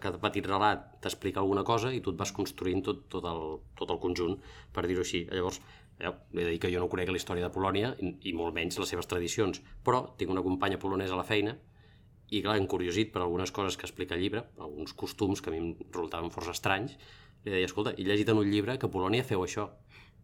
cada 0.02 0.20
petit 0.22 0.46
relat 0.46 0.86
t'explica 1.02 1.42
alguna 1.42 1.64
cosa 1.66 1.90
i 1.92 2.00
tu 2.04 2.12
et 2.14 2.20
vas 2.20 2.32
construint 2.36 2.84
tot, 2.86 3.06
tot, 3.10 3.26
el, 3.26 3.42
tot 3.78 3.90
el 3.90 4.00
conjunt, 4.02 4.38
per 4.72 4.86
dir-ho 4.86 5.02
així. 5.02 5.24
Llavors, 5.32 5.60
eh, 5.98 6.12
he 6.12 6.42
de 6.42 6.50
dir 6.52 6.60
que 6.62 6.70
jo 6.72 6.82
no 6.82 6.90
conec 6.92 7.10
la 7.10 7.18
història 7.20 7.48
de 7.48 7.54
Polònia, 7.54 7.94
i, 7.98 8.14
i 8.30 8.34
molt 8.36 8.54
menys 8.54 8.78
les 8.78 8.94
seves 8.94 9.10
tradicions, 9.10 9.62
però 9.84 10.04
tinc 10.20 10.30
una 10.30 10.44
companya 10.46 10.78
polonesa 10.78 11.16
a 11.18 11.22
la 11.22 11.28
feina 11.28 11.56
i 12.30 12.40
clar, 12.42 12.56
encuriosit 12.60 13.12
per 13.12 13.22
algunes 13.22 13.52
coses 13.54 13.76
que 13.76 13.86
explica 13.88 14.16
el 14.16 14.22
llibre, 14.24 14.46
alguns 14.58 14.94
costums 14.96 15.42
que 15.42 15.50
a 15.50 15.54
mi 15.54 15.60
em 15.60 15.70
resultaven 15.90 16.32
força 16.34 16.54
estranys, 16.56 16.96
li 17.44 17.52
deia, 17.52 17.68
escolta, 17.68 17.92
he 17.98 18.06
llegit 18.06 18.30
en 18.32 18.40
un 18.40 18.48
llibre 18.48 18.78
que 18.80 18.88
a 18.88 18.92
Polònia 18.92 19.26
feu 19.26 19.44
això. 19.44 19.68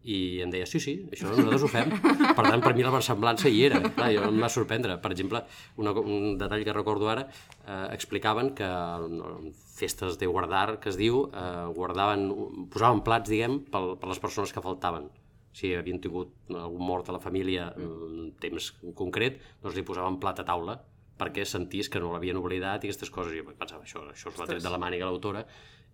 I 0.03 0.41
em 0.41 0.49
deia, 0.49 0.65
sí, 0.65 0.79
sí, 0.81 0.95
això 1.13 1.29
nosaltres 1.29 1.61
ho 1.61 1.69
fem. 1.69 1.91
Per 2.01 2.43
tant, 2.47 2.61
per 2.63 2.73
mi 2.73 2.81
la 2.85 2.93
versemblança 2.93 3.49
hi 3.51 3.63
era. 3.67 3.81
Clar, 3.85 4.09
jo 4.15 4.23
em 4.29 4.39
va 4.41 4.49
sorprendre. 4.49 4.95
Per 5.03 5.11
exemple, 5.13 5.43
una, 5.77 5.93
un 5.93 6.37
detall 6.41 6.63
que 6.65 6.73
recordo 6.73 7.09
ara, 7.11 7.27
eh, 7.65 7.87
explicaven 7.93 8.53
que 8.57 8.65
en 8.65 9.51
festes 9.77 10.17
de 10.17 10.29
guardar, 10.29 10.79
que 10.81 10.89
es 10.89 10.97
diu, 10.97 11.27
eh, 11.29 11.65
guardaven, 11.75 12.27
posaven 12.73 13.03
plats, 13.05 13.29
diguem, 13.29 13.59
per, 13.69 13.83
per 14.01 14.09
les 14.09 14.21
persones 14.23 14.53
que 14.53 14.63
faltaven. 14.65 15.09
Si 15.53 15.73
havien 15.75 15.99
tingut 16.01 16.31
algun 16.55 16.85
mort 16.87 17.09
a 17.09 17.17
la 17.17 17.19
família 17.19 17.73
en 17.75 17.89
un 18.07 18.31
temps 18.39 18.71
concret, 18.95 19.41
doncs 19.61 19.75
li 19.75 19.83
posaven 19.85 20.17
plat 20.21 20.39
a 20.39 20.47
taula 20.47 20.79
perquè 21.21 21.43
sentís 21.45 21.89
que 21.91 21.99
no 22.01 22.13
l'havien 22.15 22.39
oblidat 22.39 22.81
i 22.81 22.89
aquestes 22.89 23.11
coses. 23.13 23.35
Jo 23.37 23.43
pensava, 23.53 23.83
això, 23.85 24.01
això 24.09 24.31
és 24.31 24.39
la 24.41 24.47
tret 24.49 24.63
de 24.63 24.71
la 24.73 24.79
màniga 24.81 25.05
l'autora, 25.05 25.43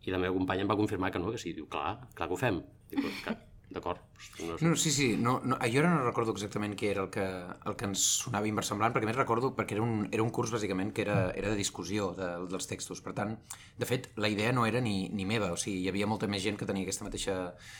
i 0.05 0.13
la 0.13 0.21
meva 0.21 0.31
companya 0.37 0.63
em 0.63 0.69
va 0.71 0.77
confirmar 0.79 1.11
que 1.11 1.19
no, 1.19 1.33
que 1.33 1.41
sí. 1.41 1.51
Diu, 1.57 1.65
clar, 1.67 1.97
clar 2.15 2.29
que 2.29 2.37
ho 2.37 2.39
fem. 2.39 2.61
Dic, 2.87 3.03
"Clar, 3.25 3.35
d'acord. 3.69 3.99
No, 4.47 4.57
sé. 4.57 4.65
No, 4.65 4.75
sí, 4.79 4.91
sí, 4.91 5.07
no, 5.19 5.41
no, 5.43 5.57
jo 5.67 5.81
ara 5.81 5.89
no 5.91 6.03
recordo 6.05 6.31
exactament 6.31 6.73
què 6.79 6.87
era 6.93 7.01
el 7.03 7.09
que, 7.13 7.25
el 7.67 7.75
que 7.77 7.85
ens 7.89 8.01
sonava 8.23 8.47
inversemblant, 8.47 8.93
perquè 8.95 9.05
a 9.05 9.09
més 9.11 9.17
recordo 9.19 9.51
perquè 9.57 9.75
era 9.75 9.83
un, 9.83 10.07
era 10.11 10.23
un 10.23 10.31
curs 10.33 10.53
bàsicament 10.55 10.93
que 10.95 11.03
era, 11.03 11.17
era 11.35 11.51
de 11.51 11.59
discussió 11.59 12.13
de, 12.17 12.29
dels 12.49 12.65
textos. 12.69 13.01
Per 13.03 13.13
tant, 13.17 13.35
de 13.77 13.89
fet, 13.89 14.07
la 14.15 14.29
idea 14.31 14.53
no 14.55 14.65
era 14.65 14.79
ni, 14.81 15.09
ni 15.09 15.25
meva, 15.29 15.51
o 15.51 15.59
sigui, 15.59 15.81
hi 15.83 15.91
havia 15.91 16.07
molta 16.07 16.29
més 16.31 16.41
gent 16.45 16.57
que 16.57 16.65
tenia 16.69 16.87
aquesta 16.87 17.05
mateixa 17.05 17.35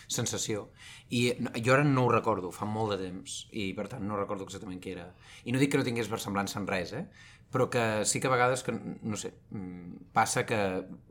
sensació. 0.07 0.67
I 1.09 1.33
no- 1.39 1.51
jo 1.55 1.73
ara 1.73 1.83
no 1.87 2.05
ho 2.05 2.11
recordo, 2.11 2.51
fa 2.51 2.65
molt 2.67 2.93
de 2.95 2.99
temps, 3.07 3.39
i 3.51 3.71
per 3.77 3.87
tant 3.87 4.03
no 4.05 4.19
recordo 4.19 4.43
exactament 4.43 4.81
què 4.83 4.91
era. 4.97 5.07
I 5.45 5.55
no 5.55 5.59
dic 5.63 5.71
que 5.71 5.79
no 5.81 5.87
tingués 5.87 6.11
versemblança 6.11 6.59
en 6.59 6.67
res, 6.67 6.93
eh? 6.93 7.07
però 7.47 7.69
que 7.71 8.03
sí 8.03 8.19
que 8.19 8.27
a 8.27 8.31
vegades, 8.33 8.61
que, 8.61 8.73
no 8.75 9.15
sé, 9.15 9.29
mm, 9.55 10.11
passa 10.11 10.45
que 10.45 10.57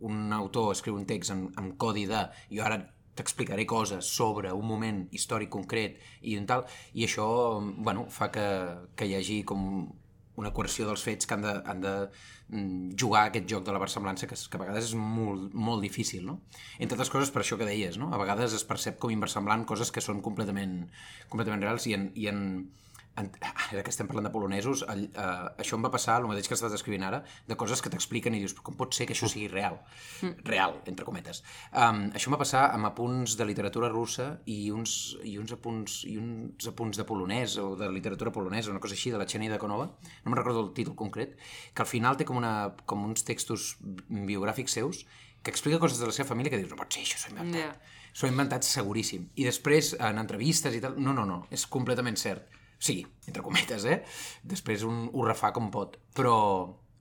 un 0.04 0.33
autor 0.37 0.75
escriu 0.75 0.95
un 0.95 1.06
text 1.09 1.33
en, 1.33 1.47
en 1.56 1.71
codi 1.80 2.04
de 2.11 2.26
jo 2.52 2.62
ara 2.66 2.76
t'explicaré 3.16 3.66
coses 3.66 4.08
sobre 4.18 4.52
un 4.52 4.66
moment 4.68 5.04
històric 5.16 5.50
concret 5.52 6.00
i 6.23 6.37
un 6.38 6.46
tal, 6.49 6.66
i 6.94 7.06
això 7.06 7.26
bueno, 7.61 8.06
fa 8.12 8.30
que, 8.35 8.49
que 8.96 9.08
hi 9.08 9.16
hagi 9.18 9.40
com 9.49 9.62
una 10.37 10.52
coerció 10.52 10.87
dels 10.87 11.02
fets 11.04 11.26
que 11.26 11.35
han 11.35 11.44
de, 11.44 11.52
han 11.64 11.80
de 11.80 11.92
mm, 12.49 12.96
jugar 13.00 13.26
aquest 13.26 13.49
joc 13.50 13.64
de 13.66 13.73
la 13.73 13.80
versemblança 13.80 14.28
que, 14.28 14.37
que 14.37 14.58
a 14.58 14.62
vegades 14.62 14.90
és 14.90 14.96
molt, 15.00 15.54
molt 15.54 15.85
difícil, 15.85 16.26
no? 16.28 16.38
Entre 16.78 16.96
altres 16.96 17.12
coses 17.12 17.32
per 17.32 17.42
això 17.42 17.56
que 17.56 17.68
deies, 17.68 17.96
no? 18.00 18.11
A 18.12 18.20
vegades 18.20 18.56
es 18.56 18.66
percep 18.68 19.00
com 19.00 19.14
inversemblant 19.14 19.64
coses 19.68 19.92
que 19.92 20.04
són 20.04 20.20
completament, 20.25 20.82
completament 21.32 21.64
reals 21.64 21.88
i 21.88 21.96
en, 21.96 22.11
i 22.14 22.28
en, 22.32 22.42
ara 23.16 23.82
que 23.82 23.92
estem 23.92 24.08
parlant 24.08 24.28
de 24.28 24.32
polonesos, 24.32 24.82
el, 24.92 25.06
uh, 25.16 25.49
això 25.62 25.78
em 25.78 25.85
va 25.87 25.90
passar, 25.92 26.18
el 26.20 26.28
mateix 26.28 26.49
que 26.50 26.56
estàs 26.56 26.73
descrivint 26.73 27.06
ara, 27.06 27.23
de 27.49 27.56
coses 27.56 27.80
que 27.82 27.90
t'expliquen 27.92 28.35
i 28.37 28.40
dius, 28.42 28.54
"Però 28.54 28.66
com 28.68 28.76
pot 28.76 28.94
ser 28.94 29.06
que 29.06 29.14
això 29.14 29.28
sigui 29.28 29.49
real? 29.49 29.78
Real, 30.44 30.82
entre 30.87 31.04
cometes. 31.04 31.42
Um, 31.73 32.11
això 32.12 32.28
em 32.28 32.37
va 32.37 32.42
passar 32.44 32.70
amb 32.75 32.87
apunts 32.87 33.37
de 33.37 33.44
literatura 33.44 33.88
russa 33.88 34.40
i 34.44 34.70
uns, 34.70 35.16
i 35.25 35.38
uns, 35.38 35.52
apunts, 35.52 36.04
i 36.04 36.16
uns 36.18 36.68
apunts 36.68 36.96
de 36.96 37.04
polonès 37.04 37.56
o 37.58 37.75
de 37.76 37.90
literatura 37.90 38.32
polonesa, 38.32 38.70
una 38.70 38.80
cosa 38.80 38.94
així, 38.94 39.11
de 39.11 39.18
la 39.18 39.26
Xenia 39.26 39.50
de 39.50 39.58
Konova, 39.58 39.87
no 39.87 40.30
me'n 40.30 40.37
recordo 40.37 40.61
el 40.61 40.73
títol 40.75 40.94
concret, 40.94 41.37
que 41.75 41.82
al 41.82 41.88
final 41.88 42.16
té 42.16 42.25
com, 42.25 42.37
una, 42.37 42.75
com 42.85 43.04
uns 43.04 43.25
textos 43.25 43.76
biogràfics 44.08 44.73
seus 44.73 45.06
que 45.42 45.50
explica 45.50 45.78
coses 45.78 45.99
de 45.99 46.06
la 46.06 46.12
seva 46.12 46.28
família 46.28 46.50
que 46.50 46.58
dius, 46.58 46.70
no 46.70 46.76
pot 46.76 46.92
ser, 46.92 47.04
això 47.06 47.20
s'ho 47.20 47.30
ha 47.30 47.37
inventat. 47.37 47.61
Ja. 47.62 48.11
S'ho 48.16 48.26
ha 48.26 48.30
inventat 48.32 48.64
seguríssim. 48.64 49.28
I 49.37 49.44
després, 49.44 49.92
en 50.00 50.18
entrevistes 50.18 50.75
i 50.75 50.80
tal, 50.82 50.96
no, 50.99 51.12
no, 51.14 51.26
no, 51.28 51.46
és 51.54 51.66
completament 51.70 52.16
cert. 52.18 52.49
Sí, 52.78 53.00
entre 53.26 53.42
cometes, 53.42 53.87
eh? 53.88 54.02
Després 54.45 54.85
un 54.87 55.06
ho 55.12 55.25
refà 55.26 55.52
com 55.56 55.71
pot. 55.73 55.97
Però, 56.16 56.35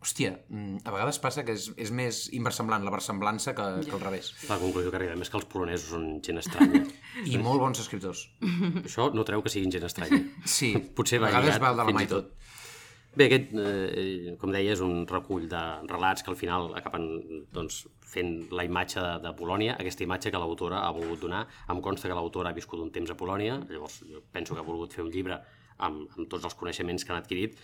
hòstia, 0.06 0.32
mm, 0.48 0.84
a 0.88 0.94
vegades 0.94 1.20
passa 1.20 1.44
que 1.46 1.56
és, 1.58 1.68
és 1.82 1.92
més 1.92 2.26
inversemblant 2.38 2.86
la 2.86 2.94
versemblança 2.94 3.56
que, 3.58 3.66
que 3.84 3.96
al 3.98 4.04
revés. 4.04 4.32
La 4.50 4.60
conclusió 4.62 4.94
que 4.94 5.00
arribem 5.02 5.26
és 5.26 5.32
que 5.32 5.40
els 5.42 5.48
polonesos 5.52 5.92
són 5.96 6.08
gent 6.26 6.42
estranya. 6.42 6.86
I 7.34 7.42
molt 7.42 7.64
bons 7.64 7.84
escriptors. 7.84 8.28
Això 8.86 9.12
no 9.14 9.28
treu 9.28 9.44
que 9.44 9.52
siguin 9.52 9.74
gent 9.74 9.88
estranya. 9.90 10.24
Sí, 10.46 10.76
Potser 10.96 11.22
va 11.24 11.32
a 11.32 11.36
vegades 11.36 11.62
va 11.62 11.74
de 11.76 11.84
la 11.84 11.90
mà 11.92 12.06
i 12.06 12.10
i 12.10 12.14
tot. 12.16 12.34
Bé, 13.16 13.30
aquest, 13.30 13.54
eh, 13.56 14.34
com 14.40 14.52
deia, 14.52 14.74
és 14.76 14.82
un 14.84 15.06
recull 15.08 15.46
de 15.48 15.62
relats 15.88 16.24
que 16.24 16.34
al 16.34 16.36
final 16.36 16.74
acaben 16.76 17.06
doncs, 17.56 17.86
fent 18.16 18.34
la 18.52 18.66
imatge 18.68 19.00
de, 19.00 19.14
de 19.24 19.32
Polònia, 19.40 19.78
aquesta 19.80 20.04
imatge 20.04 20.32
que 20.32 20.42
l'autora 20.42 20.82
ha 20.84 20.92
volgut 20.96 21.24
donar. 21.24 21.46
Em 21.72 21.80
consta 21.84 22.12
que 22.12 22.18
l'autora 22.18 22.52
ha 22.52 22.58
viscut 22.58 22.84
un 22.84 22.92
temps 22.96 23.12
a 23.12 23.16
Polònia, 23.20 23.62
llavors 23.70 24.02
jo 24.10 24.24
penso 24.36 24.56
que 24.56 24.64
ha 24.64 24.68
volgut 24.68 24.96
fer 24.96 25.06
un 25.06 25.14
llibre 25.16 25.40
amb, 25.78 26.08
amb 26.16 26.30
tots 26.32 26.48
els 26.48 26.56
coneixements 26.56 27.06
que 27.06 27.14
han 27.14 27.22
adquirit. 27.22 27.60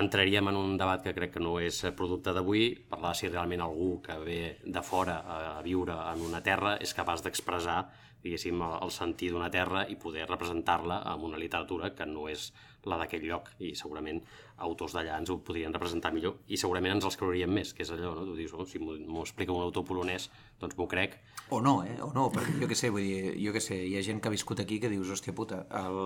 Entraríem 0.00 0.46
en 0.46 0.56
un 0.56 0.76
debat 0.78 1.02
que 1.02 1.14
crec 1.16 1.32
que 1.34 1.42
no 1.42 1.56
és 1.58 1.80
producte 1.98 2.34
d'avui, 2.34 2.68
parlar 2.90 3.14
si 3.18 3.28
realment 3.28 3.64
algú 3.64 3.96
que 4.04 4.18
ve 4.22 4.42
de 4.62 4.82
fora 4.86 5.18
a, 5.24 5.40
viure 5.66 5.96
en 6.12 6.22
una 6.28 6.42
terra 6.46 6.76
és 6.78 6.94
capaç 6.94 7.24
d'expressar 7.26 7.80
diguéssim, 8.22 8.60
el, 8.62 8.76
el 8.84 8.92
sentir 8.94 9.30
d'una 9.32 9.50
terra 9.52 9.86
i 9.88 9.96
poder 10.00 10.26
representar-la 10.28 11.00
amb 11.12 11.24
una 11.30 11.40
literatura 11.40 11.94
que 11.96 12.06
no 12.06 12.28
és 12.28 12.50
la 12.88 12.96
d'aquell 13.00 13.26
lloc 13.28 13.50
i 13.60 13.74
segurament 13.76 14.20
autors 14.64 14.94
d'allà 14.96 15.18
ens 15.20 15.30
ho 15.32 15.38
podrien 15.44 15.72
representar 15.74 16.12
millor 16.14 16.38
i 16.48 16.58
segurament 16.60 16.96
ens 16.96 17.06
els 17.08 17.18
creuríem 17.20 17.52
més, 17.52 17.72
que 17.76 17.84
és 17.84 17.92
allò, 17.92 18.14
no? 18.16 18.26
Tu 18.28 18.36
dius, 18.38 18.54
oh, 18.56 18.66
si 18.68 18.80
m'ho 18.80 19.24
explica 19.24 19.52
un 19.52 19.64
autor 19.64 19.84
polonès, 19.88 20.30
doncs 20.60 20.78
m'ho 20.78 20.86
crec. 20.88 21.18
O 21.50 21.60
no, 21.64 21.80
eh? 21.84 21.96
O 22.04 22.10
no, 22.16 22.28
perquè 22.34 22.56
jo 22.62 22.70
què 22.70 22.78
sé, 22.78 22.92
vull 22.94 23.04
dir, 23.04 23.34
jo 23.42 23.54
què 23.56 23.62
sé, 23.64 23.80
hi 23.88 23.96
ha 23.98 24.04
gent 24.06 24.22
que 24.22 24.30
ha 24.30 24.36
viscut 24.36 24.62
aquí 24.62 24.80
que 24.80 24.92
dius, 24.92 25.12
hòstia 25.16 25.36
puta, 25.36 25.64
el... 25.82 26.00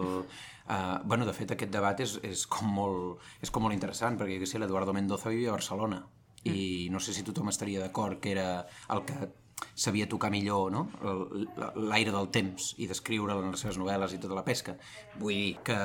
Uh, 0.64 0.99
bueno, 1.04 1.26
de 1.28 1.37
fet, 1.37 1.50
aquest 1.52 1.73
debat 1.73 1.99
és, 2.00 2.19
és, 2.25 2.47
com 2.50 2.71
molt, 2.73 3.25
és 3.45 3.52
com 3.52 3.66
molt 3.66 3.76
interessant, 3.76 4.19
perquè 4.19 4.38
jo 4.38 4.45
què 4.47 4.50
sé, 4.50 4.62
l'Eduardo 4.62 4.97
Mendoza 4.97 5.33
vivia 5.33 5.52
a 5.52 5.59
Barcelona, 5.59 6.00
i 6.45 6.88
no 6.93 7.00
sé 7.00 7.14
si 7.16 7.25
tothom 7.25 7.49
estaria 7.49 7.81
d'acord 7.81 8.21
que 8.21 8.33
era 8.35 8.49
el 8.93 9.04
que 9.09 9.33
sabia 9.75 10.09
tocar 10.11 10.30
millor 10.35 10.73
no? 10.75 10.85
L'aire 11.76 12.12
del 12.14 12.30
temps 12.35 12.73
i 12.78 12.88
descriure 12.90 13.37
en 13.37 13.52
les 13.52 13.64
seves 13.64 13.78
novel·les 13.80 14.16
i 14.16 14.21
tota 14.23 14.38
la 14.38 14.47
pesca. 14.47 14.78
Vull 15.21 15.35
dir 15.35 15.54
que... 15.66 15.80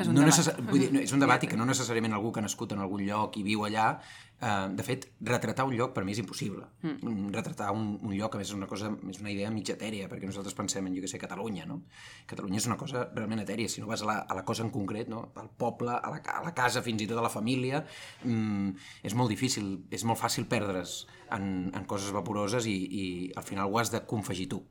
És 0.00 0.08
un 0.08 0.16
no 0.16 0.24
debat. 0.24 0.58
Vull 0.70 0.82
dir, 0.82 0.90
no, 0.94 1.04
és 1.04 1.12
un 1.16 1.22
debat 1.22 1.44
i 1.44 1.50
que 1.50 1.58
no 1.60 1.68
necessàriament 1.68 2.16
algú 2.16 2.32
que 2.32 2.42
ha 2.42 2.46
nascut 2.46 2.72
en 2.74 2.82
algun 2.84 3.04
lloc 3.06 3.36
i 3.40 3.44
viu 3.46 3.64
allà 3.68 3.92
eh, 4.40 4.68
de 4.72 4.82
fet, 4.82 5.06
retratar 5.20 5.66
un 5.68 5.74
lloc 5.76 5.92
per 5.94 6.04
mi 6.04 6.14
és 6.14 6.20
impossible. 6.22 6.66
Mm. 6.82 7.28
Retratar 7.34 7.70
un, 7.76 7.92
un 8.00 8.14
lloc, 8.16 8.34
a 8.34 8.40
més, 8.40 8.48
és 8.48 8.56
una 8.56 8.68
cosa, 8.70 8.90
és 9.12 9.20
una 9.20 9.32
idea 9.32 9.50
mitja 9.52 9.76
etèria, 9.76 10.08
perquè 10.10 10.28
nosaltres 10.28 10.56
pensem 10.56 10.88
en, 10.88 10.96
jo 10.96 11.04
que 11.04 11.10
sé, 11.12 11.20
Catalunya, 11.20 11.66
no? 11.68 11.82
Catalunya 12.30 12.62
és 12.62 12.68
una 12.70 12.78
cosa 12.80 13.04
realment 13.12 13.44
etèria, 13.44 13.68
si 13.68 13.84
no 13.84 13.90
vas 13.90 14.04
a 14.06 14.10
la, 14.10 14.18
a 14.24 14.38
la 14.38 14.44
cosa 14.48 14.64
en 14.66 14.72
concret, 14.74 15.10
no? 15.12 15.26
Al 15.40 15.52
poble, 15.60 15.92
a 15.92 16.14
la, 16.14 16.22
a 16.40 16.42
la 16.46 16.54
casa, 16.56 16.84
fins 16.86 17.04
i 17.04 17.08
tot 17.10 17.20
a 17.20 17.26
la 17.26 17.32
família, 17.32 17.84
mm, 18.24 18.90
és 19.06 19.16
molt 19.18 19.32
difícil, 19.32 19.72
és 19.92 20.06
molt 20.08 20.20
fàcil 20.20 20.48
perdre's 20.50 21.04
en, 21.36 21.70
en 21.76 21.88
coses 21.88 22.12
vaporoses 22.16 22.66
i, 22.66 22.76
i 22.76 23.06
al 23.36 23.46
final 23.46 23.70
ho 23.70 23.80
has 23.80 23.92
de 23.92 24.04
confegir 24.08 24.48
tu. 24.54 24.64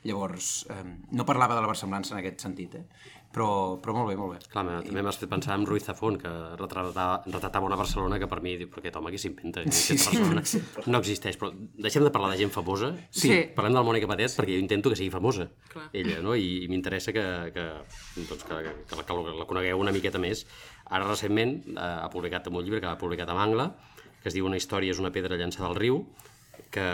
Llavors, 0.00 0.66
eh, 0.72 0.82
no 1.12 1.26
parlava 1.28 1.54
de 1.54 1.60
la 1.60 1.68
versemblança 1.68 2.14
en 2.14 2.22
aquest 2.22 2.40
sentit, 2.40 2.78
eh? 2.78 2.86
Però, 3.32 3.78
però 3.80 3.92
molt 3.94 4.08
bé, 4.10 4.16
molt 4.18 4.32
bé. 4.34 4.38
Clar, 4.50 4.64
me- 4.66 4.82
també 4.82 5.02
m'has 5.06 5.18
fet 5.20 5.28
pensar 5.30 5.54
en 5.58 5.66
Ruiz 5.66 5.84
Zafón, 5.86 6.16
que 6.18 6.28
retratava, 6.58 7.22
retratava 7.26 7.66
una 7.66 7.76
Barcelona 7.78 8.18
que 8.18 8.26
per 8.26 8.40
mi, 8.42 8.56
diu, 8.58 8.68
però 8.68 8.80
aquest 8.82 8.96
home 8.98 9.10
qui 9.14 9.18
s'inventa? 9.22 9.62
Sí, 9.70 9.94
Aquesta 9.94 10.10
sí, 10.10 10.18
Barcelona 10.18 10.42
no 10.90 10.98
existeix, 10.98 11.38
però 11.38 11.52
deixem 11.54 12.02
de 12.04 12.10
parlar 12.10 12.32
de 12.32 12.38
gent 12.42 12.50
famosa, 12.50 12.92
Sí. 13.10 13.30
parlem 13.54 13.72
de 13.72 13.78
la 13.78 13.84
Mònica 13.86 14.08
Patet, 14.10 14.34
perquè 14.38 14.56
jo 14.56 14.64
intento 14.64 14.90
que 14.90 14.96
sigui 14.96 15.10
famosa, 15.10 15.48
Clar. 15.68 15.88
ella, 15.92 16.18
no? 16.22 16.34
I, 16.34 16.64
i 16.64 16.68
m'interessa 16.68 17.12
que, 17.12 17.24
que, 17.54 17.66
doncs, 18.16 18.42
que, 18.44 18.58
que, 18.66 18.74
que, 18.88 18.96
la, 18.96 19.04
que 19.06 19.20
la 19.38 19.46
conegueu 19.46 19.78
una 19.78 19.92
miqueta 19.92 20.18
més. 20.18 20.46
Ara, 20.90 21.06
recentment, 21.06 21.60
eh, 21.76 21.78
ha 21.78 22.10
publicat 22.10 22.48
un 22.50 22.62
llibre 22.64 22.80
que 22.80 22.86
ha 22.90 22.98
publicat 22.98 23.28
a 23.30 23.34
Mangla, 23.38 23.70
que 24.22 24.28
es 24.28 24.34
diu 24.34 24.44
Una 24.44 24.56
història 24.58 24.90
és 24.92 24.98
una 25.00 25.12
pedra 25.14 25.36
llançada 25.38 25.68
al 25.70 25.76
riu, 25.78 26.02
que 26.72 26.86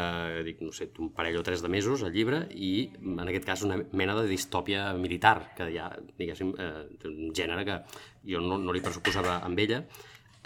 dic, 0.46 0.60
no 0.64 0.72
sé, 0.74 0.88
un 1.02 1.10
parell 1.16 1.38
o 1.40 1.44
tres 1.46 1.62
de 1.64 1.70
mesos 1.72 2.02
el 2.06 2.12
llibre 2.14 2.44
i 2.54 2.90
en 3.02 3.24
aquest 3.26 3.46
cas 3.48 3.64
una 3.66 3.78
mena 3.92 4.16
de 4.18 4.26
distòpia 4.30 4.88
militar 4.98 5.52
que 5.56 5.70
ha, 5.80 5.88
diguéssim, 6.18 6.52
eh, 6.58 7.08
un 7.10 7.32
gènere 7.36 7.64
que 7.68 7.80
jo 8.32 8.42
no, 8.44 8.60
no 8.62 8.74
li 8.74 8.84
pressuposava 8.84 9.40
amb 9.46 9.64
ella. 9.64 9.82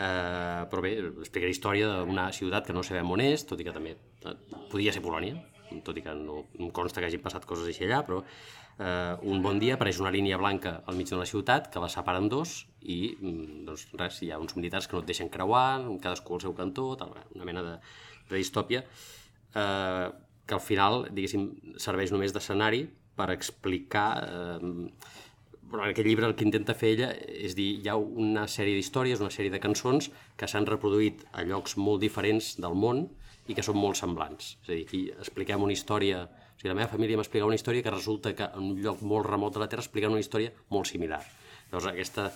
Eh, 0.00 0.62
però 0.72 0.80
bé, 0.80 0.94
explica 1.10 1.44
la 1.44 1.52
història 1.52 1.88
d'una 2.00 2.30
ciutat 2.32 2.66
que 2.66 2.76
no 2.76 2.84
sabem 2.86 3.10
on 3.12 3.20
és, 3.20 3.44
tot 3.44 3.60
i 3.60 3.66
que 3.66 3.74
també 3.76 3.92
eh, 3.98 4.36
podia 4.72 4.94
ser 4.96 5.04
Polònia, 5.04 5.36
tot 5.84 5.98
i 5.98 6.02
que 6.02 6.14
no 6.16 6.44
em 6.58 6.70
consta 6.74 7.02
que 7.02 7.10
hagin 7.10 7.22
passat 7.22 7.44
coses 7.46 7.68
així 7.68 7.84
allà, 7.84 8.00
però 8.06 8.22
eh, 8.80 9.14
un 9.28 9.42
bon 9.44 9.60
dia 9.60 9.76
apareix 9.76 10.00
una 10.00 10.12
línia 10.14 10.38
blanca 10.40 10.78
al 10.86 10.96
mig 10.96 11.10
de 11.10 11.20
la 11.20 11.28
ciutat 11.28 11.68
que 11.72 11.82
la 11.82 11.90
separa 11.92 12.22
en 12.22 12.30
dos 12.32 12.62
i 12.80 13.00
mm, 13.12 13.64
doncs 13.68 13.86
res, 14.00 14.22
hi 14.24 14.30
ha 14.32 14.40
uns 14.40 14.56
militars 14.56 14.88
que 14.88 14.96
no 14.96 15.04
et 15.04 15.10
deixen 15.12 15.28
creuar, 15.28 15.84
cadascú 16.00 16.38
al 16.38 16.44
seu 16.46 16.56
cantó, 16.56 16.94
tal, 17.00 17.12
una 17.36 17.48
mena 17.48 17.66
de, 17.66 17.76
de 18.30 18.42
distòpia 18.42 18.84
eh, 18.84 20.06
que 20.46 20.56
al 20.56 20.64
final, 20.64 21.04
diguéssim, 21.14 21.50
serveix 21.78 22.12
només 22.14 22.34
d'escenari 22.34 22.84
per 23.18 23.30
explicar 23.34 24.08
eh, 24.24 24.90
però 25.70 25.84
en 25.84 25.92
aquest 25.92 26.06
llibre 26.08 26.26
el 26.26 26.34
que 26.34 26.44
intenta 26.46 26.74
fer 26.74 26.92
ella 26.96 27.08
és 27.14 27.54
dir, 27.54 27.68
hi 27.78 27.88
ha 27.88 27.94
una 27.96 28.46
sèrie 28.50 28.74
d'històries, 28.74 29.22
una 29.22 29.30
sèrie 29.30 29.52
de 29.54 29.60
cançons 29.62 30.10
que 30.36 30.48
s'han 30.50 30.66
reproduït 30.66 31.22
a 31.30 31.44
llocs 31.46 31.76
molt 31.78 32.02
diferents 32.02 32.56
del 32.58 32.74
món 32.74 33.04
i 33.46 33.54
que 33.54 33.62
són 33.66 33.78
molt 33.78 33.98
semblants. 33.98 34.56
És 34.64 34.68
a 34.68 34.74
dir, 34.74 34.84
aquí 34.86 35.02
expliquem 35.16 35.62
una 35.62 35.76
història... 35.76 36.24
O 36.26 36.60
sigui, 36.60 36.72
la 36.74 36.76
meva 36.76 36.90
família 36.92 37.16
m'explica 37.16 37.46
una 37.46 37.56
història 37.56 37.84
que 37.86 37.92
resulta 37.94 38.34
que 38.36 38.44
en 38.44 38.72
un 38.74 38.82
lloc 38.84 39.00
molt 39.00 39.30
remot 39.30 39.54
de 39.54 39.62
la 39.62 39.68
Terra 39.70 39.80
expliquen 39.80 40.12
una 40.12 40.20
història 40.20 40.50
molt 40.74 40.90
similar. 40.90 41.22
Llavors, 41.70 41.86
aquesta 41.88 42.26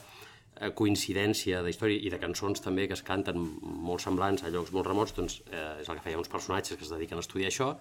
eh, 0.64 0.70
coincidència 0.76 1.60
d'història 1.64 2.00
i 2.00 2.12
de 2.12 2.20
cançons 2.22 2.62
també 2.64 2.86
que 2.88 2.96
es 2.96 3.04
canten 3.06 3.40
molt 3.62 4.04
semblants 4.04 4.44
a 4.44 4.52
llocs 4.54 4.72
molt 4.74 4.88
remots, 4.88 5.14
doncs 5.16 5.42
eh, 5.50 5.82
és 5.82 5.90
el 5.90 6.00
que 6.00 6.06
feia 6.08 6.20
uns 6.20 6.32
personatges 6.32 6.78
que 6.78 6.86
es 6.86 6.94
dediquen 6.94 7.20
a 7.20 7.24
estudiar 7.24 7.52
això 7.52 7.74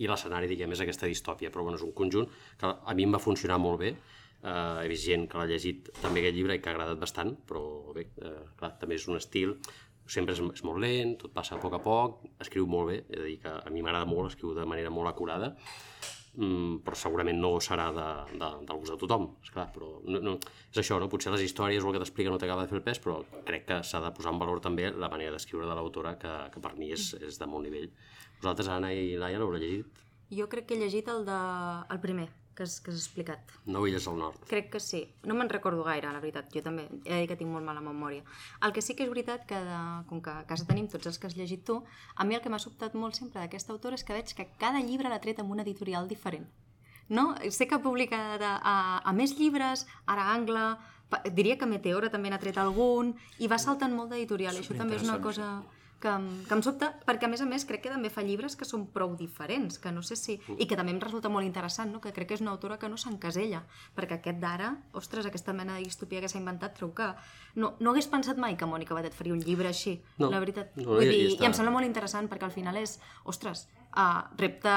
i 0.00 0.08
l'escenari, 0.08 0.48
diguem, 0.48 0.72
és 0.72 0.80
aquesta 0.80 1.10
distòpia, 1.10 1.50
però 1.52 1.66
bueno, 1.66 1.76
és 1.76 1.84
un 1.84 1.92
conjunt 1.96 2.30
que 2.60 2.70
a 2.70 2.96
mi 2.96 3.04
em 3.04 3.12
va 3.16 3.20
funcionar 3.20 3.60
molt 3.60 3.82
bé, 3.82 3.92
eh, 3.92 4.84
he 4.84 4.88
vist 4.88 5.04
gent 5.04 5.28
que 5.28 5.38
l'ha 5.40 5.48
llegit 5.50 5.92
també 6.00 6.24
aquest 6.24 6.38
llibre 6.38 6.56
i 6.56 6.62
que 6.62 6.72
ha 6.72 6.74
agradat 6.76 7.02
bastant, 7.02 7.34
però 7.48 7.62
bé, 7.96 8.08
eh, 8.24 8.36
clar, 8.56 8.74
també 8.80 8.96
és 8.96 9.06
un 9.10 9.20
estil, 9.20 9.56
sempre 10.10 10.34
és, 10.34 10.40
és 10.40 10.64
molt 10.66 10.80
lent, 10.82 11.16
tot 11.20 11.34
passa 11.34 11.56
a 11.56 11.60
poc 11.62 11.76
a 11.76 11.82
poc, 11.84 12.24
escriu 12.42 12.66
molt 12.70 12.90
bé, 12.90 13.02
és 13.10 13.20
a 13.20 13.28
dir, 13.28 13.36
que 13.44 13.52
a 13.60 13.74
mi 13.74 13.84
m'agrada 13.84 14.08
molt, 14.08 14.32
escriu 14.32 14.56
de 14.56 14.66
manera 14.66 14.90
molt 14.94 15.12
acurada, 15.12 15.52
però 16.40 16.96
segurament 16.96 17.38
no 17.40 17.52
serà 17.60 17.90
de, 17.92 18.06
de, 18.32 18.48
del 18.66 18.80
gust 18.80 18.94
de 18.94 18.98
tothom, 19.02 19.26
esclar, 19.44 19.66
però 19.74 19.90
no, 20.08 20.20
no, 20.24 20.34
és 20.72 20.80
això, 20.82 20.98
no? 21.00 21.08
potser 21.12 21.32
les 21.34 21.44
històries 21.44 21.84
o 21.84 21.90
el 21.90 21.96
que 21.96 22.02
t'explica 22.04 22.32
no 22.32 22.38
t'acaba 22.40 22.64
de 22.64 22.72
fer 22.72 22.78
el 22.78 22.84
pes, 22.86 23.00
però 23.04 23.18
crec 23.48 23.66
que 23.68 23.80
s'ha 23.84 24.00
de 24.04 24.12
posar 24.16 24.32
en 24.32 24.40
valor 24.40 24.62
també 24.64 24.88
la 24.90 25.10
manera 25.12 25.34
d'escriure 25.36 25.68
de 25.68 25.76
l'autora, 25.76 26.16
que, 26.20 26.32
que 26.54 26.62
per 26.64 26.74
mi 26.78 26.92
és, 26.96 27.12
és 27.20 27.40
de 27.40 27.48
molt 27.50 27.68
nivell. 27.68 27.90
Vosaltres, 28.40 28.70
Anna 28.72 28.92
i 28.96 29.18
Laia, 29.20 29.40
l'haureu 29.42 29.60
llegit? 29.60 30.04
Jo 30.32 30.46
crec 30.48 30.70
que 30.70 30.78
he 30.78 30.80
llegit 30.80 31.10
el, 31.12 31.26
de... 31.26 31.40
el 31.90 32.00
primer, 32.00 32.30
que 32.54 32.64
has, 32.64 32.80
que 32.80 32.90
has 32.90 32.98
explicat. 32.98 33.52
No 33.66 33.82
illes 33.88 34.06
al 34.10 34.18
nord. 34.18 34.38
Crec 34.50 34.70
que 34.72 34.80
sí. 34.80 35.02
No 35.24 35.36
me'n 35.38 35.50
recordo 35.52 35.84
gaire, 35.86 36.10
la 36.12 36.22
veritat. 36.22 36.50
Jo 36.54 36.62
també 36.64 36.86
he 37.04 37.22
dir 37.22 37.28
que 37.30 37.38
tinc 37.40 37.50
molt 37.52 37.66
mala 37.66 37.82
memòria. 37.84 38.24
El 38.66 38.74
que 38.76 38.82
sí 38.84 38.96
que 38.96 39.06
és 39.06 39.12
veritat 39.12 39.46
que, 39.48 39.58
de, 39.66 39.80
com 40.10 40.22
que 40.24 40.34
a 40.34 40.46
casa 40.48 40.68
tenim 40.68 40.88
tots 40.92 41.10
els 41.10 41.18
que 41.18 41.30
has 41.30 41.36
llegit 41.38 41.64
tu, 41.66 41.80
a 42.14 42.24
mi 42.24 42.38
el 42.38 42.44
que 42.44 42.52
m'ha 42.52 42.62
sobtat 42.62 42.94
molt 42.98 43.18
sempre 43.18 43.40
d'aquesta 43.40 43.74
autora 43.76 43.98
és 43.98 44.04
que 44.04 44.16
veig 44.16 44.34
que 44.36 44.48
cada 44.60 44.82
llibre 44.84 45.08
l'ha 45.08 45.20
tret 45.22 45.40
amb 45.40 45.52
una 45.52 45.66
editorial 45.66 46.08
diferent. 46.08 46.48
No? 47.08 47.34
Sé 47.50 47.66
que 47.66 47.74
ha 47.74 47.82
publicat 47.82 48.42
a, 48.42 48.54
a, 48.62 48.76
a 49.02 49.12
més 49.12 49.34
llibres, 49.38 49.86
ara 50.06 50.30
Angla, 50.30 50.78
diria 51.34 51.56
que 51.58 51.66
Meteora 51.66 52.10
també 52.10 52.30
n'ha 52.30 52.38
tret 52.38 52.58
algun, 52.62 53.16
i 53.42 53.50
va 53.50 53.58
saltant 53.58 53.94
molt 53.96 54.14
d'editorial. 54.14 54.60
Això 54.60 54.76
també 54.78 55.00
és 55.00 55.06
una 55.08 55.18
cosa 55.22 55.50
que, 56.00 56.08
que 56.48 56.54
em 56.56 56.62
sobta, 56.64 56.94
perquè 57.06 57.28
a 57.28 57.30
més 57.32 57.42
a 57.44 57.46
més 57.46 57.66
crec 57.68 57.82
que 57.84 57.90
també 57.92 58.08
fa 58.10 58.22
llibres 58.24 58.56
que 58.56 58.64
són 58.64 58.86
prou 58.94 59.12
diferents, 59.20 59.78
que 59.78 59.92
no 59.92 60.00
sé 60.02 60.16
si... 60.16 60.38
I 60.56 60.66
que 60.66 60.76
també 60.78 60.94
em 60.94 61.00
resulta 61.02 61.28
molt 61.28 61.44
interessant, 61.46 61.92
no? 61.92 62.00
que 62.00 62.12
crec 62.16 62.28
que 62.30 62.38
és 62.38 62.40
una 62.44 62.54
autora 62.54 62.78
que 62.80 62.88
no 62.88 62.96
s'encasella, 62.96 63.62
perquè 63.96 64.16
aquest 64.20 64.40
d'ara, 64.40 64.70
ostres, 64.96 65.26
aquesta 65.28 65.52
mena 65.52 65.76
de 65.76 65.84
distopia 65.84 66.20
que 66.24 66.28
s'ha 66.32 66.40
inventat, 66.40 66.74
trobo 66.78 66.94
que 66.96 67.10
no, 67.60 67.74
no 67.80 67.90
hagués 67.92 68.08
pensat 68.08 68.40
mai 68.40 68.56
que 68.56 68.64
Mònica 68.66 68.96
Batet 68.96 69.14
faria 69.14 69.36
un 69.36 69.44
llibre 69.44 69.68
així, 69.68 69.98
No, 70.18 70.30
la 70.32 70.40
veritat. 70.40 70.72
no, 70.80 70.94
Vull 70.96 71.04
dir, 71.04 71.26
està- 71.34 71.44
I 71.44 71.50
em 71.50 71.58
sembla 71.60 71.74
molt 71.76 71.86
interessant, 71.86 72.30
perquè 72.32 72.48
al 72.48 72.54
final 72.56 72.76
és, 72.80 72.96
ostres, 73.28 73.66
uh, 73.92 74.24
repte 74.40 74.72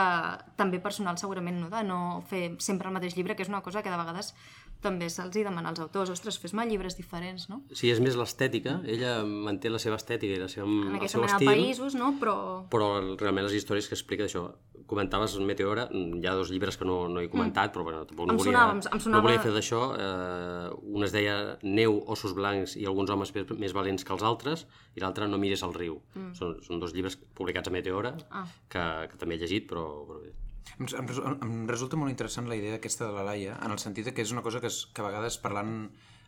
també 0.60 0.80
personal 0.84 1.18
segurament, 1.22 1.60
no? 1.62 1.70
de 1.72 1.84
no 1.88 2.22
fer 2.28 2.56
sempre 2.60 2.90
el 2.90 2.94
mateix 2.98 3.16
llibre, 3.16 3.36
que 3.36 3.44
és 3.44 3.50
una 3.50 3.62
cosa 3.62 3.82
que 3.82 3.90
de 3.94 3.98
vegades 3.98 4.34
també 4.82 5.10
se'ls 5.10 5.32
demana 5.32 5.70
als 5.70 5.80
autors, 5.80 6.10
ostres, 6.10 6.38
fes-me 6.40 6.66
llibres 6.68 6.98
diferents, 6.98 7.48
no? 7.50 7.62
Sí, 7.72 7.90
és 7.92 8.00
més 8.04 8.16
l'estètica, 8.20 8.82
ella 8.86 9.24
manté 9.26 9.70
la 9.70 9.80
seva 9.80 9.96
estètica 9.96 10.34
i 10.36 10.40
la 10.42 10.50
seva, 10.52 10.68
En 10.68 10.98
el 11.02 11.08
seu 11.10 11.24
estil, 11.24 11.48
països, 11.48 11.96
no? 11.96 12.16
Però... 12.20 12.68
però 12.70 12.90
realment 13.16 13.46
les 13.46 13.54
històries 13.54 13.88
que 13.88 13.96
explica 13.96 14.26
això, 14.26 14.50
comentaves 14.86 15.38
Meteora, 15.40 15.88
mm, 15.90 16.20
hi 16.22 16.28
ha 16.28 16.34
dos 16.36 16.52
llibres 16.52 16.76
que 16.78 16.84
no, 16.86 17.08
no 17.08 17.22
he 17.24 17.30
comentat, 17.30 17.72
però 17.74 17.84
bueno, 17.88 18.04
tampoc 18.06 18.28
no 18.28 18.34
Em 18.34 18.38
volia, 18.38 18.52
sonava, 18.52 18.74
em- 18.74 18.82
em 18.84 18.98
no 18.98 19.00
sonava- 19.00 19.24
volia 19.24 19.40
fer 19.40 19.54
d'això. 19.56 19.82
Eh, 19.96 20.76
un 20.84 21.04
es 21.08 21.12
deia 21.16 21.58
Neu, 21.64 22.04
ossos 22.08 22.34
blancs 22.36 22.76
i 22.76 22.86
alguns 22.86 23.10
homes 23.10 23.34
més, 23.34 23.50
més 23.58 23.74
valents 23.74 24.04
que 24.04 24.14
els 24.14 24.22
altres, 24.24 24.68
i 24.96 25.00
l'altre 25.00 25.28
No 25.28 25.38
mires 25.40 25.64
al 25.64 25.74
riu. 25.74 26.02
Mm. 26.14 26.34
Són, 26.36 26.58
són 26.62 26.80
dos 26.84 26.94
llibres 26.94 27.16
publicats 27.16 27.70
a 27.70 27.72
Meteora, 27.72 28.18
Ah. 28.30 28.46
que, 28.68 29.08
que 29.10 29.18
també 29.18 29.36
he 29.36 29.40
llegit, 29.40 29.70
però, 29.72 30.06
però 30.06 30.22
bé. 30.22 30.34
Em, 30.80 30.88
em, 30.88 31.12
em 31.44 31.54
resulta 31.70 32.00
molt 32.00 32.12
interessant 32.14 32.48
la 32.50 32.58
idea 32.58 32.80
aquesta 32.80 33.08
de 33.08 33.16
la 33.16 33.26
Laia, 33.28 33.58
en 33.62 33.76
el 33.76 33.82
sentit 33.82 34.10
de 34.10 34.14
que 34.16 34.26
és 34.26 34.34
una 34.36 34.44
cosa 34.46 34.62
que, 34.64 34.72
es, 34.72 34.86
que 34.94 35.04
a 35.04 35.08
vegades 35.08 35.38
parlant 35.44 35.74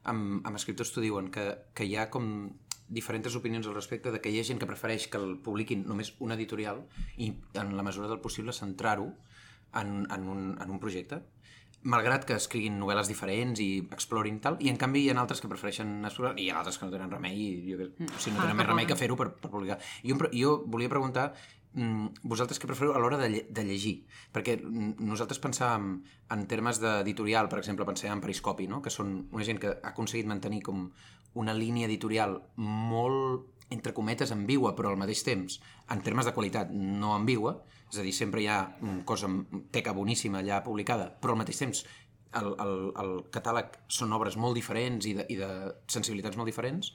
amb, 0.04 0.46
amb 0.46 0.56
escriptors 0.60 0.94
t'ho 0.94 1.04
diuen, 1.04 1.32
que, 1.34 1.48
que 1.74 1.88
hi 1.88 1.96
ha 1.98 2.10
com 2.14 2.28
diferents 2.88 3.36
opinions 3.36 3.66
al 3.68 3.74
respecte 3.74 4.12
de 4.14 4.22
que 4.22 4.30
hi 4.30 4.40
ha 4.40 4.46
gent 4.46 4.60
que 4.62 4.70
prefereix 4.70 5.08
que 5.10 5.18
el 5.18 5.40
publiquin 5.42 5.88
només 5.90 6.14
un 6.22 6.36
editorial 6.36 6.84
i 7.18 7.32
en 7.58 7.74
la 7.78 7.86
mesura 7.86 8.12
del 8.12 8.22
possible 8.22 8.54
centrar-ho 8.54 9.08
en, 9.74 10.06
en, 10.06 10.28
un, 10.30 10.52
en 10.62 10.70
un 10.70 10.80
projecte 10.80 11.24
malgrat 11.86 12.24
que 12.26 12.34
escriguin 12.40 12.80
novel·les 12.82 13.10
diferents 13.10 13.60
i 13.62 13.68
explorin 13.94 14.40
tal, 14.42 14.58
i 14.64 14.72
en 14.72 14.78
canvi 14.82 15.04
hi 15.06 15.12
ha 15.12 15.18
altres 15.22 15.42
que 15.42 15.50
prefereixen 15.52 16.00
explorar, 16.08 16.34
i 16.40 16.48
hi 16.48 16.50
ha 16.50 16.58
altres 16.62 16.80
que 16.82 16.88
no 16.88 16.94
tenen 16.94 17.12
remei 17.14 17.36
i 17.38 17.50
jo, 17.68 17.78
o 17.78 18.22
sigui, 18.22 18.34
no 18.34 18.42
Ah, 18.42 18.48
tenen 18.48 18.58
més 18.58 18.66
cap 18.66 18.72
remei 18.72 18.88
que 18.90 18.98
fer-ho 18.98 19.18
per, 19.20 19.28
per 19.42 19.52
publicar. 19.54 19.78
Jo, 20.02 20.18
jo 20.34 20.56
volia 20.66 20.90
preguntar 20.90 21.28
vosaltres 22.24 22.60
què 22.62 22.68
preferiu 22.70 22.94
a 22.96 23.00
l'hora 23.04 23.18
de, 23.20 23.28
lle- 23.30 23.46
de 23.50 23.64
llegir? 23.68 23.96
Perquè 24.34 24.56
mm, 24.62 24.96
nosaltres 25.04 25.42
pensàvem 25.44 25.90
en 26.32 26.46
termes 26.48 26.80
d'editorial, 26.80 27.50
per 27.52 27.60
exemple, 27.60 27.88
pensàvem 27.88 28.16
en 28.18 28.24
Periscopi, 28.24 28.68
no? 28.72 28.82
que 28.82 28.94
són 28.94 29.28
una 29.32 29.44
gent 29.44 29.60
que 29.60 29.74
ha 29.76 29.92
aconseguit 29.92 30.30
mantenir 30.30 30.62
com 30.64 30.88
una 31.36 31.54
línia 31.54 31.90
editorial 31.90 32.38
molt, 32.56 33.52
entre 33.76 33.94
cometes, 33.98 34.32
ambigua, 34.32 34.76
però 34.78 34.94
al 34.94 35.00
mateix 35.02 35.24
temps, 35.28 35.60
en 35.92 36.02
termes 36.06 36.26
de 36.30 36.34
qualitat, 36.34 36.72
no 36.72 37.14
ambigua, 37.16 37.58
és 37.92 38.00
a 38.00 38.06
dir, 38.06 38.14
sempre 38.16 38.42
hi 38.42 38.48
ha 38.48 38.62
una 38.82 39.04
cosa, 39.06 39.28
teca 39.72 39.94
boníssima 39.94 40.40
allà 40.40 40.62
publicada, 40.64 41.10
però 41.20 41.34
al 41.36 41.42
mateix 41.44 41.60
temps 41.60 41.84
el, 42.36 42.50
el, 42.60 42.74
el 43.02 43.12
catàleg 43.36 43.76
són 43.92 44.14
obres 44.16 44.36
molt 44.40 44.56
diferents 44.58 45.06
i 45.08 45.14
de, 45.18 45.26
i 45.32 45.38
de 45.40 45.50
sensibilitats 45.92 46.38
molt 46.40 46.48
diferents, 46.52 46.94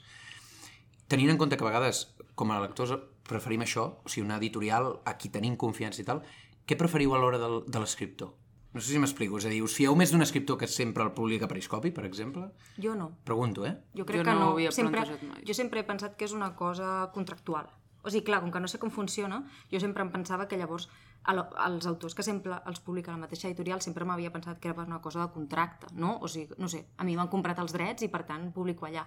tenint 1.11 1.31
en 1.33 1.37
compte 1.37 1.57
que 1.59 1.65
a 1.65 1.69
vegades, 1.69 2.05
com 2.39 2.51
a 2.51 2.59
lectors, 2.63 2.93
preferim 3.27 3.61
això, 3.65 3.87
o 4.03 4.09
sigui, 4.09 4.25
una 4.25 4.37
editorial 4.41 4.93
a 5.05 5.15
qui 5.17 5.29
tenim 5.29 5.55
confiança 5.57 6.01
i 6.01 6.05
tal, 6.07 6.21
què 6.67 6.77
preferiu 6.77 7.15
a 7.15 7.19
l'hora 7.19 7.39
del, 7.41 7.63
de 7.67 7.79
l'escriptor? 7.83 8.33
No 8.71 8.79
sé 8.79 8.93
si 8.93 8.99
m'explico, 9.03 9.35
és 9.41 9.45
a 9.45 9.49
dir, 9.51 9.59
us 9.65 9.73
fieu 9.75 9.95
més 9.99 10.13
d'un 10.13 10.23
escriptor 10.23 10.55
que 10.57 10.67
sempre 10.71 11.03
el 11.03 11.11
publica 11.11 11.43
a 11.43 11.51
Periscopi, 11.51 11.91
per 11.91 12.05
exemple? 12.07 12.45
Jo 12.79 12.93
no. 12.95 13.09
Pregunto, 13.27 13.65
eh? 13.67 13.73
Jo 13.97 14.05
crec 14.07 14.21
Jo 14.21 14.23
que 14.23 14.31
no 14.31 14.39
no. 14.39 14.49
ho 14.51 14.53
havia 14.55 14.71
sempre, 14.71 15.03
mai. 15.27 15.43
jo 15.43 15.53
sempre 15.53 15.81
he 15.81 15.83
pensat 15.83 16.15
que 16.15 16.23
és 16.23 16.31
una 16.37 16.53
cosa 16.55 17.09
contractual. 17.13 17.67
O 18.01 18.09
sigui, 18.09 18.23
clar, 18.25 18.39
com 18.41 18.49
que 18.49 18.61
no 18.63 18.69
sé 18.71 18.79
com 18.79 18.89
funciona, 18.89 19.43
jo 19.69 19.79
sempre 19.83 20.01
em 20.01 20.09
pensava 20.09 20.47
que 20.47 20.57
llavors 20.57 20.87
el, 21.29 21.43
els 21.67 21.85
autors 21.85 22.15
que 22.17 22.23
sempre 22.25 22.55
els 22.65 22.79
publica 22.81 23.11
la 23.11 23.19
mateixa 23.21 23.49
editorial 23.49 23.81
sempre 23.83 24.07
m'havia 24.09 24.31
pensat 24.33 24.57
que 24.57 24.71
era 24.71 24.77
per 24.79 24.87
una 24.87 25.01
cosa 25.03 25.19
de 25.21 25.33
contracte, 25.35 25.91
no? 25.93 26.15
O 26.23 26.31
sigui, 26.31 26.55
no 26.57 26.71
sé, 26.71 26.85
a 26.97 27.03
mi 27.03 27.17
m'han 27.19 27.29
comprat 27.29 27.59
els 27.61 27.75
drets 27.75 28.07
i 28.07 28.09
per 28.09 28.23
tant 28.25 28.47
publico 28.55 28.87
allà. 28.87 29.03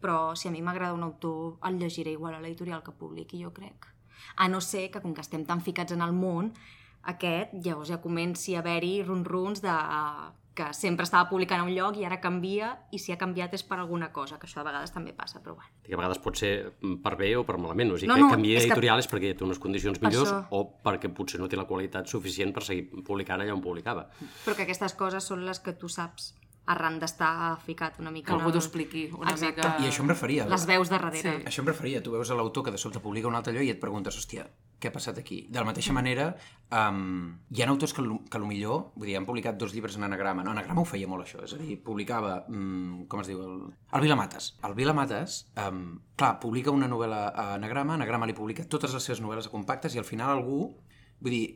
Però 0.00 0.34
si 0.36 0.48
a 0.48 0.50
mi 0.50 0.62
m'agrada 0.62 0.94
un 0.94 1.02
autor, 1.02 1.58
el 1.66 1.78
llegiré 1.78 2.12
igual 2.12 2.34
a 2.34 2.40
l'editorial 2.40 2.82
que 2.82 2.92
publiqui, 2.92 3.42
jo 3.42 3.52
crec. 3.52 3.86
A 4.36 4.48
no 4.48 4.60
ser 4.60 4.90
que, 4.90 5.00
com 5.00 5.14
que 5.14 5.20
estem 5.20 5.44
tan 5.46 5.60
ficats 5.60 5.92
en 5.92 6.02
el 6.02 6.12
món, 6.12 6.52
aquest 7.02 7.54
llavors 7.64 7.88
ja 7.88 8.00
comenci 8.02 8.54
a 8.54 8.60
haver-hi 8.60 9.02
run-runs 9.02 9.62
de 9.62 9.74
que 10.58 10.72
sempre 10.74 11.04
estava 11.06 11.28
publicant 11.30 11.60
a 11.62 11.64
un 11.68 11.70
lloc 11.70 11.96
i 12.00 12.04
ara 12.04 12.16
canvia, 12.20 12.72
i 12.90 12.98
si 12.98 13.12
ha 13.14 13.16
canviat 13.18 13.52
és 13.54 13.62
per 13.62 13.76
alguna 13.78 14.08
cosa, 14.12 14.40
que 14.42 14.46
això 14.48 14.58
a 14.58 14.64
vegades 14.66 14.90
també 14.90 15.12
passa, 15.14 15.38
però 15.38 15.54
bueno. 15.54 15.70
que 15.86 15.94
a 15.94 15.96
vegades 15.96 16.18
pot 16.18 16.34
ser 16.36 16.72
per 17.02 17.14
bé 17.16 17.36
o 17.38 17.44
per 17.46 17.58
malament. 17.62 17.92
O 17.92 17.96
sigui, 17.96 18.08
No, 18.10 18.16
no, 18.16 18.26
que 18.26 18.34
canvia 18.34 18.58
és 18.58 18.64
que- 18.64 18.72
editorial 18.72 18.98
és 18.98 19.06
perquè 19.08 19.36
té 19.38 19.44
unes 19.44 19.60
condicions 19.60 20.00
Per 20.00 20.08
millors 20.08 20.32
això. 20.32 20.46
o 20.50 20.64
perquè 20.82 21.12
potser 21.14 21.38
no 21.38 21.46
té 21.48 21.54
la 21.56 21.64
qualitat 21.64 22.08
suficient 22.10 22.52
per 22.52 22.64
seguir 22.64 22.90
publicant 23.04 23.40
allà 23.40 23.54
on 23.54 23.62
publicava. 23.62 24.08
Però 24.44 24.56
que 24.56 24.62
aquestes 24.66 24.94
coses 24.94 25.22
són 25.22 25.46
les 25.46 25.60
que 25.60 25.72
tu 25.74 25.88
saps 25.88 26.34
arran 26.68 26.98
d'estar 27.00 27.56
ficat 27.64 27.96
una 28.02 28.10
mica... 28.12 28.28
Que 28.30 28.36
algú 28.36 28.50
el- 28.50 28.56
t'ho 28.56 28.60
expliqui 28.62 29.06
una 29.16 29.32
Exacte. 29.32 29.64
mica... 29.64 29.76
I 29.84 29.88
això 29.90 30.04
em 30.04 30.10
referia. 30.12 30.46
Les 30.50 30.66
veus 30.68 30.90
de 30.92 30.98
darrere. 30.98 31.32
Sí. 31.40 31.44
Això 31.48 31.62
em 31.64 31.68
referia. 31.70 32.02
Tu 32.04 32.12
veus 32.12 32.30
a 32.30 32.36
l'autor 32.38 32.64
que 32.66 32.74
de 32.74 32.78
sobte 32.80 33.00
publica 33.00 33.28
un 33.30 33.36
altre 33.38 33.52
lloc 33.56 33.64
i 33.66 33.70
et 33.72 33.80
preguntes, 33.80 34.16
hòstia, 34.20 34.44
què 34.78 34.90
ha 34.90 34.94
passat 34.94 35.16
aquí? 35.18 35.40
De 35.50 35.58
la 35.58 35.64
mateixa 35.66 35.92
manera, 35.96 36.28
um, 36.70 37.32
hi 37.50 37.62
ha 37.64 37.68
autors 37.72 37.94
que, 37.96 38.02
lo- 38.04 38.20
que 38.30 38.38
potser, 38.42 38.74
vull 38.94 39.08
dir, 39.08 39.16
han 39.18 39.26
publicat 39.26 39.56
dos 39.58 39.72
llibres 39.74 39.96
en 39.96 40.04
anagrama. 40.06 40.44
No, 40.46 40.52
anagrama 40.54 40.82
ho 40.82 40.86
feia 40.86 41.08
molt, 41.10 41.24
això. 41.26 41.42
És 41.44 41.54
a 41.56 41.58
dir, 41.62 41.78
publicava, 41.82 42.44
um, 42.48 43.06
com 43.08 43.20
es 43.24 43.30
diu, 43.32 43.40
el, 43.42 43.62
el 43.92 44.04
Vila 44.04 44.16
Mates. 44.20 44.52
El 44.62 44.74
Vila 44.78 44.94
Mates, 44.94 45.40
um, 45.68 45.98
clar, 46.16 46.36
publica 46.38 46.70
una 46.70 46.86
novel·la 46.86 47.22
a 47.34 47.48
anagrama, 47.56 47.94
anagrama 47.98 48.26
li 48.30 48.36
publica 48.38 48.64
totes 48.68 48.94
les 48.94 49.02
seves 49.10 49.20
novel·les 49.24 49.48
a 49.48 49.54
compactes 49.54 49.96
i 49.96 49.98
al 49.98 50.06
final 50.06 50.30
algú, 50.36 50.60
vull 51.20 51.32
dir, 51.34 51.46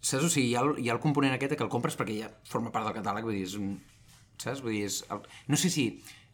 saps? 0.00 0.24
O 0.24 0.28
sigui, 0.28 0.50
hi 0.52 0.56
ha 0.58 0.60
el, 0.66 0.74
hi 0.82 0.90
ha 0.90 0.94
el 0.98 1.00
component 1.00 1.32
aquest 1.34 1.56
que 1.56 1.64
el 1.64 1.70
compres 1.72 1.96
perquè 1.98 2.18
ja 2.20 2.28
forma 2.46 2.70
part 2.74 2.84
del 2.86 2.98
catàleg, 3.00 3.24
vull 3.24 3.34
dir, 3.38 3.46
és 3.48 3.56
un, 3.56 3.78
saps? 4.38 4.62
Vull 4.64 4.76
dir, 4.78 4.84
és... 4.88 5.02
El... 5.10 5.22
No 5.48 5.56
sé 5.60 5.70
si 5.74 5.84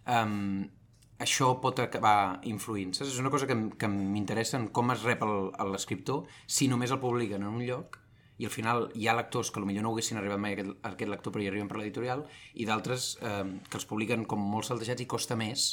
um, 0.06 0.64
això 1.24 1.52
pot 1.62 1.78
acabar 1.82 2.40
influint, 2.50 2.92
saps? 2.96 3.12
És 3.14 3.20
una 3.22 3.30
cosa 3.32 3.46
que, 3.50 3.56
que 3.78 3.88
m'interessa 3.90 4.58
en 4.60 4.68
com 4.74 4.90
es 4.94 5.04
rep 5.06 5.22
el- 5.26 5.50
el- 5.62 5.70
l'escriptor 5.74 6.24
si 6.46 6.68
només 6.68 6.90
el 6.94 7.00
publiquen 7.02 7.42
en 7.42 7.52
un 7.54 7.62
lloc 7.66 8.00
i 8.42 8.48
al 8.48 8.50
final 8.50 8.88
hi 8.98 9.06
ha 9.06 9.14
lectors 9.14 9.52
que 9.54 9.60
potser 9.62 9.82
no 9.84 9.92
haguessin 9.94 10.18
arribat 10.18 10.40
mai 10.42 10.56
a 10.56 10.58
aquest, 10.58 10.72
a 10.82 10.90
aquest 10.96 11.10
lector 11.12 11.32
però 11.32 11.44
hi 11.44 11.48
arriben 11.52 11.68
per 11.70 11.78
l'editorial 11.78 12.24
i 12.58 12.66
d'altres 12.66 13.12
eh, 13.22 13.44
que 13.70 13.78
els 13.78 13.86
publiquen 13.86 14.24
com 14.26 14.42
molt 14.42 14.66
saltejats 14.66 15.04
i 15.04 15.06
costa 15.06 15.36
més 15.38 15.68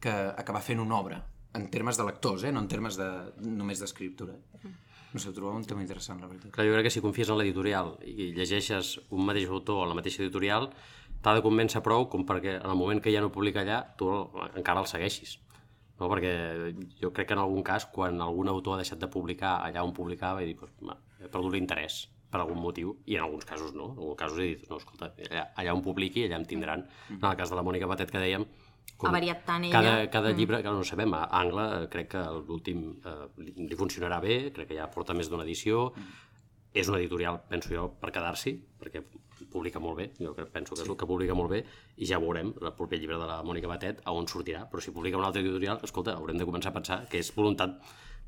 que 0.00 0.08
acabar 0.40 0.62
fent 0.64 0.80
una 0.80 0.96
obra 0.96 1.18
en 1.52 1.66
termes 1.68 1.98
de 1.98 2.04
lectors, 2.06 2.44
eh? 2.48 2.52
no 2.54 2.60
en 2.64 2.68
termes 2.70 2.96
de, 2.96 3.08
només 3.42 3.80
d'escriptura. 3.82 4.32
No 5.12 5.18
sé, 5.18 5.28
ho 5.28 5.34
trobava 5.34 5.58
un 5.58 5.64
tema 5.66 5.82
interessant, 5.82 6.20
la 6.22 6.28
veritat. 6.30 6.52
Clar, 6.54 6.64
jo 6.68 6.76
crec 6.76 6.86
que 6.86 6.92
si 6.94 7.00
confies 7.02 7.28
en 7.28 7.36
l'editorial 7.40 7.96
i 8.06 8.28
llegeixes 8.36 8.92
un 9.10 9.24
mateix 9.26 9.50
autor 9.50 9.80
a 9.82 9.88
la 9.90 9.96
mateixa 9.98 10.22
editorial, 10.22 10.68
t'ha 11.22 11.34
de 11.36 11.42
convèncer 11.44 11.82
prou 11.84 12.08
com 12.12 12.24
perquè 12.28 12.56
en 12.58 12.70
el 12.70 12.78
moment 12.78 13.00
que 13.02 13.12
ja 13.12 13.20
no 13.20 13.32
publica 13.32 13.62
allà, 13.64 13.82
tu 13.98 14.08
encara 14.56 14.80
el 14.80 14.88
segueixis. 14.90 15.38
No? 16.00 16.08
Perquè 16.08 16.32
jo 17.02 17.12
crec 17.12 17.28
que 17.28 17.36
en 17.36 17.42
algun 17.42 17.64
cas, 17.66 17.86
quan 17.92 18.20
algun 18.24 18.48
autor 18.48 18.76
ha 18.78 18.80
deixat 18.84 19.02
de 19.02 19.10
publicar 19.12 19.58
allà 19.66 19.84
on 19.84 19.92
publicava, 19.96 20.40
he 20.42 20.48
dit, 20.52 20.58
pues, 20.58 20.72
ma, 20.80 20.96
he 21.20 21.28
perdut 21.28 21.52
l'interès 21.56 22.06
per 22.30 22.40
algun 22.40 22.60
motiu, 22.62 22.94
i 23.10 23.18
en 23.18 23.26
alguns 23.26 23.44
casos 23.44 23.74
no. 23.74 23.90
En 23.92 23.98
alguns 23.98 24.18
casos 24.18 24.38
he 24.38 24.54
dit, 24.54 24.66
no, 24.70 24.78
escolta, 24.80 25.12
allà, 25.28 25.48
allà 25.60 25.76
on 25.76 25.84
publiqui, 25.84 26.24
allà 26.24 26.38
em 26.40 26.48
tindran. 26.48 26.86
En 27.10 27.30
el 27.32 27.36
cas 27.36 27.52
de 27.52 27.58
la 27.58 27.66
Mònica 27.66 27.90
Batet 27.90 28.12
que 28.12 28.22
dèiem, 28.22 28.46
Ha 29.00 29.12
variat 29.14 29.44
tant 29.46 29.64
ella. 29.64 29.72
cada, 29.72 29.92
cada 30.12 30.30
llibre, 30.36 30.58
que 30.60 30.68
no 30.68 30.82
ho 30.82 30.84
sabem, 30.84 31.14
a 31.16 31.22
Angla 31.38 31.66
eh, 31.78 31.86
crec 31.92 32.10
que 32.12 32.24
l'últim 32.48 32.82
eh, 33.08 33.28
li, 33.40 33.76
funcionarà 33.78 34.18
bé, 34.20 34.36
crec 34.52 34.68
que 34.72 34.76
ja 34.76 34.90
porta 34.92 35.16
més 35.16 35.30
d'una 35.30 35.46
edició, 35.46 35.86
és 36.74 36.90
una 36.90 36.98
editorial, 37.00 37.40
penso 37.48 37.72
jo, 37.72 37.86
per 38.00 38.12
quedar-s'hi, 38.12 38.52
perquè 38.82 39.00
publica 39.50 39.80
molt 39.82 39.98
bé, 39.98 40.10
jo 40.18 40.32
crec- 40.36 40.50
penso 40.54 40.74
que 40.74 40.82
és 40.82 40.88
el 40.88 40.96
que 40.96 41.06
publica 41.06 41.34
molt 41.34 41.50
bé, 41.50 41.64
i 41.98 42.06
ja 42.06 42.18
veurem 42.22 42.54
el 42.60 42.72
proper 42.78 42.98
llibre 43.00 43.18
de 43.18 43.26
la 43.26 43.42
Mònica 43.42 43.68
Batet 43.68 44.00
a 44.04 44.12
on 44.16 44.26
sortirà, 44.30 44.64
però 44.70 44.80
si 44.80 44.90
publica 44.94 45.18
una 45.18 45.26
altra 45.28 45.42
editorial, 45.42 45.80
escolta, 45.82 46.14
haurem 46.16 46.38
de 46.38 46.46
començar 46.48 46.70
a 46.70 46.78
pensar 46.78 47.00
que 47.10 47.18
és 47.18 47.32
voluntat 47.36 47.76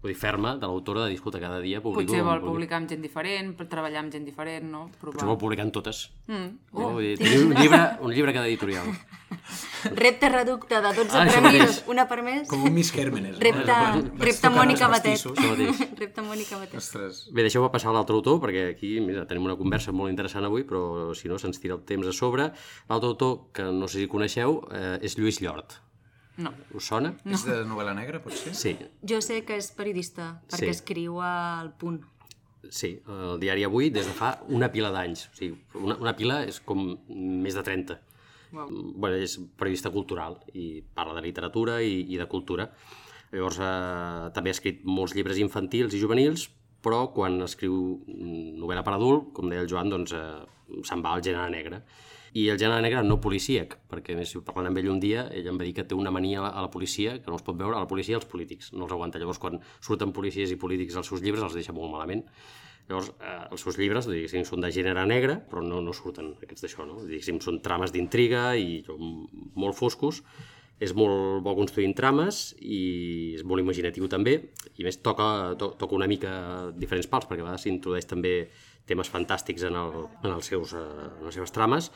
vull 0.03 0.11
dir, 0.11 0.19
ferma 0.19 0.57
de 0.59 0.67
l'autora 0.67 1.05
de 1.05 1.13
dir, 1.13 1.19
escolta, 1.21 1.39
cada 1.41 1.61
dia 1.63 1.81
publico... 1.81 2.11
Potser 2.11 2.25
vol 2.27 2.41
publicar 2.43 2.81
amb 2.83 2.91
gent 2.91 3.03
diferent, 3.05 3.53
per 3.59 3.69
treballar 3.71 4.03
amb 4.03 4.13
gent 4.15 4.25
diferent, 4.27 4.67
no? 4.71 4.89
Provar. 4.99 5.15
Potser 5.15 5.29
vol 5.31 5.39
publicar 5.39 5.67
en 5.69 5.73
totes. 5.75 6.05
Mm. 6.27 6.49
No? 6.75 6.89
Vull 6.97 7.07
dir, 7.07 7.17
tenir 7.21 7.45
un 7.47 7.55
llibre, 7.61 7.83
un 8.03 8.15
llibre 8.17 8.35
cada 8.35 8.51
editorial. 8.51 8.91
Repte 9.97 10.29
reducte 10.29 10.81
de 10.81 10.91
12 10.95 11.17
Ah, 11.19 11.25
premis, 11.27 11.83
una 11.91 12.07
per 12.11 12.21
mes. 12.23 12.47
Com 12.51 12.65
un 12.67 12.75
Miss 12.75 12.93
Cèrmenes. 12.95 13.39
Repte, 13.43 13.73
No? 13.73 14.03
Repte 14.23 14.51
Mònica 14.53 14.89
Batet. 14.91 15.23
Repte 16.03 16.23
Mònica 16.27 16.59
Batet. 16.61 16.77
Ostres. 16.79 17.23
Bé, 17.33 17.47
deixeu-me 17.47 17.71
passar 17.73 17.91
a 17.91 17.97
l'altre 17.97 18.15
autor, 18.19 18.41
perquè 18.43 18.69
aquí 18.75 18.97
mira, 19.05 19.25
tenim 19.31 19.47
una 19.49 19.57
conversa 19.59 19.95
molt 19.95 20.13
interessant 20.13 20.47
avui, 20.47 20.67
però 20.69 21.15
si 21.19 21.31
no 21.31 21.39
se'ns 21.39 21.63
tira 21.63 21.79
el 21.79 21.87
temps 21.89 22.07
a 22.11 22.15
sobre. 22.17 22.51
L'altre 22.91 23.15
autor, 23.15 23.39
que 23.55 23.67
no 23.71 23.89
sé 23.89 24.03
si 24.05 24.11
coneixeu, 24.11 24.61
eh, 24.71 24.99
és 25.03 25.19
Lluís 25.19 25.41
Llort. 25.43 25.79
No. 26.41 26.53
Us 26.75 26.87
sona? 26.89 27.11
No. 27.25 27.35
És 27.37 27.45
de 27.45 27.59
novel·la 27.69 27.93
negra, 27.95 28.23
potser? 28.25 28.55
Sí, 28.57 28.77
Jo 29.03 29.21
sé 29.21 29.43
que 29.45 29.57
és 29.61 29.71
periodista, 29.77 30.41
perquè 30.49 30.65
Sí. 30.71 30.71
escriu 30.71 31.21
al 31.21 31.73
Punt. 31.77 32.01
sí, 32.71 33.03
el 33.09 33.41
diari 33.41 33.65
Avui 33.65 33.91
des 33.91 34.07
de 34.07 34.13
fa 34.13 34.39
una 34.49 34.71
pila 34.73 34.91
d'anys. 34.91 35.27
O 35.33 35.37
sigui, 35.37 35.59
una, 35.75 35.97
una 35.97 36.15
pila 36.17 36.45
és 36.47 36.61
com 36.61 36.97
més 37.09 37.55
de 37.55 37.63
30. 37.63 38.01
Uau. 38.53 38.69
bueno, 38.97 39.17
és 39.17 39.39
periodista 39.57 39.91
cultural 39.91 40.39
i 40.53 40.83
parla 40.95 41.15
de 41.15 41.23
literatura 41.23 41.83
i, 41.83 42.03
i 42.13 42.17
de 42.19 42.27
cultura. 42.29 42.71
Llavors, 43.33 43.59
eh, 43.59 44.31
també 44.35 44.51
ha 44.51 44.53
escrit 44.53 44.83
molts 44.85 45.15
llibres 45.17 45.39
infantils 45.39 45.95
i 45.95 46.01
juvenils, 46.01 46.51
però 46.85 47.13
quan 47.15 47.41
escriu 47.43 48.03
mm, 48.07 48.59
novel·la 48.61 48.83
per 48.85 48.93
adult, 48.95 49.33
com 49.33 49.49
deia 49.49 49.63
el 49.65 49.69
Joan, 49.69 49.89
doncs 49.89 50.13
eh, 50.13 50.45
se'n 50.85 51.03
va 51.03 51.15
al 51.15 51.23
gènere 51.23 51.49
negre. 51.51 51.83
I 52.33 52.47
el 52.49 52.57
gènere 52.57 52.81
negre 52.81 53.03
no 53.05 53.19
policíac, 53.21 53.75
perquè 53.93 54.15
més, 54.17 54.31
parlant 54.47 54.71
amb 54.71 54.81
ell 54.81 54.89
un 54.95 55.01
dia, 55.03 55.27
ell 55.37 55.51
em 55.51 55.59
va 55.61 55.67
dir 55.69 55.75
que 55.77 55.85
té 55.85 55.97
una 55.97 56.13
mania 56.15 56.41
a 56.41 56.63
la, 56.65 56.71
policia, 56.73 57.19
que 57.21 57.29
no 57.29 57.37
es 57.37 57.45
pot 57.45 57.59
veure, 57.59 57.77
a 57.77 57.83
la 57.85 57.91
policia 57.91 58.17
i 58.17 58.19
als 58.21 58.29
polítics, 58.31 58.71
no 58.73 58.87
els 58.87 58.95
aguanta. 58.97 59.21
Llavors, 59.21 59.41
quan 59.43 59.61
surten 59.85 60.15
policies 60.17 60.55
i 60.55 60.57
polítics 60.57 60.97
als 60.97 61.13
seus 61.13 61.21
llibres, 61.21 61.45
els 61.45 61.59
deixa 61.59 61.77
molt 61.77 61.93
malament. 61.93 62.25
Llavors, 62.89 63.13
eh, 63.21 63.37
els 63.53 63.67
seus 63.67 63.77
llibres, 63.77 64.09
diguéssim, 64.09 64.47
són 64.49 64.65
de 64.65 64.73
gènere 64.73 65.05
negre, 65.07 65.37
però 65.51 65.61
no, 65.67 65.83
no 65.85 65.93
surten 65.93 66.33
aquests 66.41 66.65
d'això, 66.65 66.89
no? 66.89 67.03
Diguéssim, 67.05 67.43
són 67.45 67.61
trames 67.61 67.93
d'intriga 67.93 68.49
i 68.57 68.81
molt 68.89 69.77
foscos, 69.77 70.25
és 70.83 70.97
molt 70.99 71.45
bo 71.45 71.55
construint 71.55 71.93
trames 71.95 72.57
i 72.59 73.37
és 73.37 73.45
molt 73.47 73.63
imaginatiu 73.63 74.09
també, 74.11 74.39
i 74.81 74.87
més 74.87 74.99
toca, 75.05 75.55
to, 75.61 75.75
toca 75.79 75.95
una 75.95 76.09
mica 76.11 76.33
diferents 76.75 77.07
pals, 77.13 77.29
perquè 77.29 77.45
a 77.45 77.47
vegades 77.47 77.69
s'introdueix 77.69 78.09
també 78.11 78.35
temes 78.89 79.11
fantàstics 79.13 79.69
en, 79.69 79.79
el, 79.79 80.07
en, 80.25 80.33
els 80.33 80.49
seus, 80.51 80.75
eh, 80.75 81.09
en 81.21 81.29
les 81.29 81.39
seves 81.39 81.55
trames, 81.55 81.93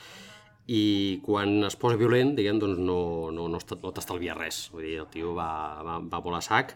i 0.66 1.20
quan 1.22 1.61
es 1.66 1.76
posa 1.79 1.98
violent, 1.98 2.35
diguem, 2.35 2.59
doncs 2.62 2.81
no, 2.83 3.00
no, 3.35 3.46
no, 3.52 3.61
no 3.61 3.92
t'estalvia 3.94 4.35
res. 4.35 4.66
Vull 4.74 4.87
dir, 4.87 4.96
el 5.05 5.11
tio 5.12 5.35
va, 5.37 5.50
va, 5.87 6.00
va 6.11 6.38
a 6.38 6.42
sac, 6.42 6.74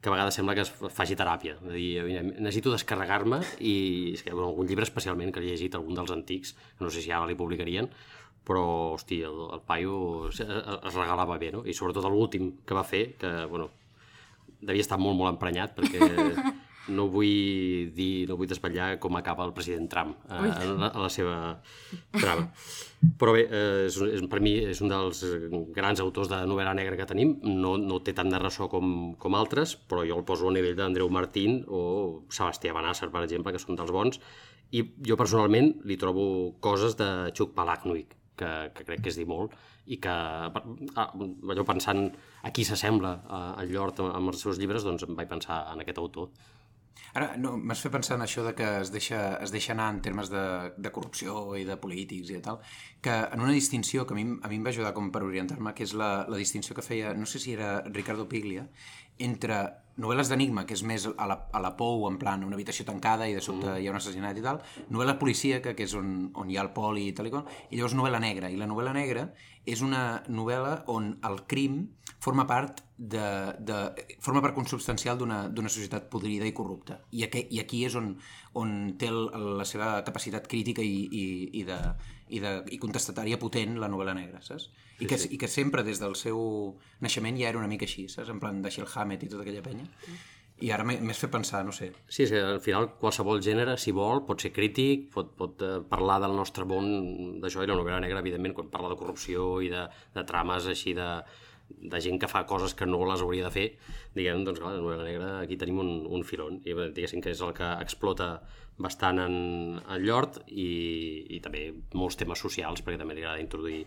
que 0.00 0.10
a 0.10 0.12
vegades 0.12 0.36
sembla 0.36 0.54
que 0.54 0.62
es 0.62 0.70
faci 0.94 1.16
teràpia. 1.18 1.56
És 1.64 1.72
dir, 1.74 1.88
mira, 2.06 2.22
necessito 2.22 2.70
descarregar-me 2.70 3.40
i 3.58 4.12
és 4.12 4.22
que, 4.22 4.34
bueno, 4.34 4.50
algun 4.52 4.68
llibre 4.68 4.86
especialment 4.86 5.32
que 5.32 5.40
he 5.40 5.48
llegit, 5.48 5.74
algun 5.74 5.96
dels 5.98 6.12
antics, 6.14 6.54
no 6.80 6.92
sé 6.92 7.02
si 7.02 7.10
ara 7.10 7.26
li 7.26 7.38
publicarien, 7.38 7.88
però, 8.44 8.64
hosti, 8.94 9.22
el, 9.24 9.38
el 9.56 9.62
paio 9.64 10.28
es, 10.28 10.42
es 10.44 10.98
regalava 10.98 11.38
bé, 11.40 11.50
no? 11.54 11.64
I 11.64 11.74
sobretot 11.74 12.06
l'últim 12.12 12.52
que 12.68 12.76
va 12.76 12.84
fer, 12.84 13.06
que, 13.18 13.32
bueno, 13.50 13.70
devia 14.60 14.84
estar 14.84 15.00
molt, 15.00 15.16
molt 15.18 15.32
emprenyat, 15.32 15.74
perquè 15.74 16.10
no 16.92 17.06
vull 17.12 17.90
dir, 17.96 18.26
no 18.28 18.36
vull 18.36 18.50
desvetllar 18.50 18.94
com 19.02 19.16
acaba 19.16 19.46
el 19.46 19.54
president 19.56 19.86
Trump 19.90 20.16
eh, 20.28 20.40
en, 20.40 20.74
la, 20.80 20.90
en 20.90 21.02
la 21.04 21.10
seva 21.12 21.36
trama. 22.12 22.48
Però 23.20 23.34
bé, 23.36 23.44
eh, 23.48 23.84
és, 23.88 23.98
és, 24.18 24.24
per 24.30 24.40
mi 24.44 24.54
és 24.72 24.80
un 24.84 24.92
dels 24.92 25.22
grans 25.76 26.02
autors 26.04 26.30
de 26.32 26.40
novel·la 26.48 26.74
negra 26.76 26.98
que 27.00 27.08
tenim, 27.08 27.36
no, 27.44 27.76
no 27.80 28.00
té 28.04 28.14
tant 28.16 28.32
de 28.32 28.40
ressò 28.40 28.68
com, 28.72 29.14
com 29.20 29.38
altres, 29.38 29.76
però 29.76 30.04
jo 30.08 30.18
el 30.18 30.26
poso 30.28 30.48
a 30.48 30.56
nivell 30.56 30.76
d'Andreu 30.78 31.12
Martín 31.12 31.62
o 31.68 32.24
Sebastià 32.32 32.76
Benàsser, 32.76 33.10
per 33.12 33.24
exemple, 33.24 33.54
que 33.54 33.62
són 33.62 33.80
dels 33.80 33.94
bons, 33.94 34.20
i 34.74 34.82
jo 35.06 35.16
personalment 35.20 35.74
li 35.86 35.98
trobo 36.00 36.54
coses 36.64 36.96
de 36.98 37.30
Chuck 37.36 37.54
Palahniuk, 37.56 38.16
que, 38.34 38.50
que 38.74 38.86
crec 38.86 39.04
que 39.04 39.12
és 39.12 39.20
dir 39.20 39.28
molt, 39.30 39.54
i 39.86 39.98
que, 40.00 40.10
ah, 40.10 41.06
allò 41.52 41.64
pensant 41.68 42.06
a 42.42 42.52
qui 42.54 42.64
s'assembla 42.64 43.12
a, 43.28 43.40
a 43.60 43.64
Llort 43.68 44.00
amb 44.06 44.32
els 44.32 44.40
seus 44.40 44.58
llibres, 44.60 44.84
doncs 44.86 45.04
em 45.06 45.16
vaig 45.18 45.28
pensar 45.30 45.60
en 45.72 45.84
aquest 45.84 46.00
autor. 46.00 46.30
Ara, 47.14 47.28
no, 47.38 47.54
m'has 47.56 47.82
fet 47.84 47.92
pensar 47.94 48.16
en 48.18 48.24
això 48.24 48.42
de 48.46 48.54
que 48.58 48.66
es 48.80 48.90
deixa, 48.94 49.20
es 49.44 49.52
deixa 49.54 49.72
anar 49.74 49.90
en 49.94 50.00
termes 50.02 50.30
de, 50.32 50.44
de 50.76 50.92
corrupció 50.94 51.54
i 51.58 51.62
de 51.68 51.76
polítics 51.78 52.32
i 52.32 52.38
de 52.38 52.42
tal, 52.42 52.58
que 53.04 53.14
en 53.14 53.44
una 53.44 53.54
distinció 53.54 54.06
que 54.06 54.16
a 54.16 54.18
mi, 54.18 54.26
a 54.42 54.50
mi 54.50 54.58
em 54.58 54.66
va 54.66 54.72
ajudar 54.74 54.94
com 54.96 55.12
per 55.14 55.22
orientar-me, 55.26 55.74
que 55.78 55.86
és 55.86 55.94
la, 55.94 56.10
la 56.30 56.40
distinció 56.40 56.74
que 56.74 56.86
feia, 56.86 57.14
no 57.14 57.30
sé 57.30 57.42
si 57.42 57.54
era 57.54 57.76
Ricardo 57.86 58.26
Piglia, 58.28 58.66
entre 59.18 59.62
novel·les 60.00 60.30
d'enigma, 60.30 60.64
que 60.66 60.74
és 60.74 60.82
més 60.82 61.06
a 61.06 61.26
la, 61.30 61.36
a 61.54 61.60
la 61.62 61.72
pou, 61.78 62.02
en 62.08 62.16
plan, 62.18 62.42
una 62.42 62.56
habitació 62.58 62.86
tancada 62.88 63.28
i 63.30 63.34
de 63.36 63.42
sobte 63.44 63.68
mm. 63.68 63.80
hi 63.80 63.86
ha 63.86 63.92
un 63.92 63.98
assassinat 64.00 64.38
i 64.38 64.42
tal, 64.42 64.58
novel·la 64.90 65.16
policíaca, 65.20 65.74
que 65.78 65.86
és 65.86 65.94
on, 65.98 66.32
on 66.40 66.50
hi 66.50 66.58
ha 66.58 66.64
el 66.66 66.72
poli 66.74 67.08
i 67.08 67.12
tal 67.14 67.30
i 67.30 67.34
qual, 67.34 67.44
i 67.70 67.78
llavors 67.78 67.94
novel·la 67.94 68.22
negra. 68.22 68.50
I 68.50 68.58
la 68.58 68.68
novel·la 68.70 68.94
negra 68.96 69.28
és 69.70 69.84
una 69.86 70.24
novel·la 70.28 70.80
on 70.92 71.14
el 71.24 71.44
crim 71.50 71.84
forma 72.24 72.46
part 72.48 72.82
de, 72.96 73.54
de, 73.60 73.78
forma 74.22 74.42
part 74.42 74.54
consubstancial 74.56 75.18
d'una 75.20 75.44
d'una 75.52 75.70
societat 75.72 76.08
podrida 76.10 76.46
i 76.48 76.54
corrupta. 76.56 76.98
I 77.12 77.24
aquí, 77.26 77.46
i 77.54 77.60
aquí 77.62 77.84
és 77.86 77.96
on, 78.00 78.14
on 78.60 78.74
té 78.98 79.10
el, 79.12 79.28
la 79.60 79.66
seva 79.68 79.96
capacitat 80.06 80.48
crítica 80.50 80.82
i, 80.82 81.04
i, 81.06 81.24
i, 81.60 81.64
de, 81.68 81.78
i, 82.28 82.40
de, 82.40 82.54
i 82.72 82.78
contestatària 82.80 83.38
potent 83.40 83.76
la 83.80 83.88
novel·la 83.92 84.14
negra, 84.16 84.40
saps? 84.44 84.70
I, 85.00 85.08
que, 85.10 85.18
I 85.18 85.38
que 85.40 85.50
sempre 85.50 85.82
des 85.84 86.00
del 86.00 86.14
seu 86.16 86.38
naixement 87.04 87.36
ja 87.40 87.50
era 87.50 87.60
una 87.60 87.68
mica 87.70 87.88
així, 87.88 88.06
saps? 88.08 88.30
En 88.32 88.40
plan 88.42 88.62
Dashiell 88.64 88.88
Hammett 88.94 89.26
i 89.26 89.30
tota 89.32 89.44
aquella 89.44 89.64
penya. 89.64 89.88
I 90.64 90.70
ara 90.70 90.84
m'has 90.86 91.18
fet 91.18 91.32
pensar, 91.32 91.64
no 91.66 91.72
sé, 91.74 91.90
Sí, 92.06 92.28
que 92.30 92.38
al 92.38 92.60
final 92.62 92.92
qualsevol 93.00 93.42
gènere, 93.42 93.74
si 93.76 93.90
vol, 93.92 94.22
pot 94.24 94.40
ser 94.40 94.52
crític, 94.54 95.08
pot, 95.12 95.32
pot 95.36 95.64
eh, 95.66 95.80
parlar 95.90 96.20
del 96.22 96.36
nostre 96.38 96.64
món 96.64 97.40
d'això, 97.42 97.64
i 97.64 97.68
la 97.68 97.74
novel·la 97.74 97.98
negra, 98.04 98.22
evidentment, 98.22 98.54
quan 98.54 98.70
parla 98.70 98.92
de 98.92 99.00
corrupció 99.00 99.58
i 99.66 99.72
de, 99.72 99.82
de 100.14 100.24
trames 100.28 100.70
així 100.70 100.94
de, 100.94 101.08
de 101.68 102.00
gent 102.00 102.18
que 102.20 102.28
fa 102.30 102.44
coses 102.48 102.74
que 102.76 102.86
no 102.88 103.02
les 103.08 103.22
hauria 103.24 103.46
de 103.46 103.52
fer, 103.52 103.66
diguem, 104.16 104.44
doncs 104.46 104.60
clar, 104.60 104.74
la 104.74 104.82
novel·la 104.82 105.06
negra 105.06 105.30
aquí 105.42 105.58
tenim 105.60 105.80
un, 105.82 105.94
un 106.06 106.24
filon, 106.24 106.60
i 106.64 106.72
eh, 106.72 106.90
diguéssim 106.96 107.24
que 107.24 107.32
és 107.34 107.42
el 107.44 107.54
que 107.56 107.70
explota 107.84 108.28
bastant 108.80 109.20
en, 109.22 109.34
en 109.78 110.02
Llort 110.02 110.40
i, 110.48 110.68
i 111.36 111.40
també 111.44 111.68
molts 111.94 112.18
temes 112.20 112.40
socials, 112.40 112.82
perquè 112.82 113.00
també 113.00 113.16
li 113.16 113.24
agrada 113.24 113.42
introduir 113.42 113.84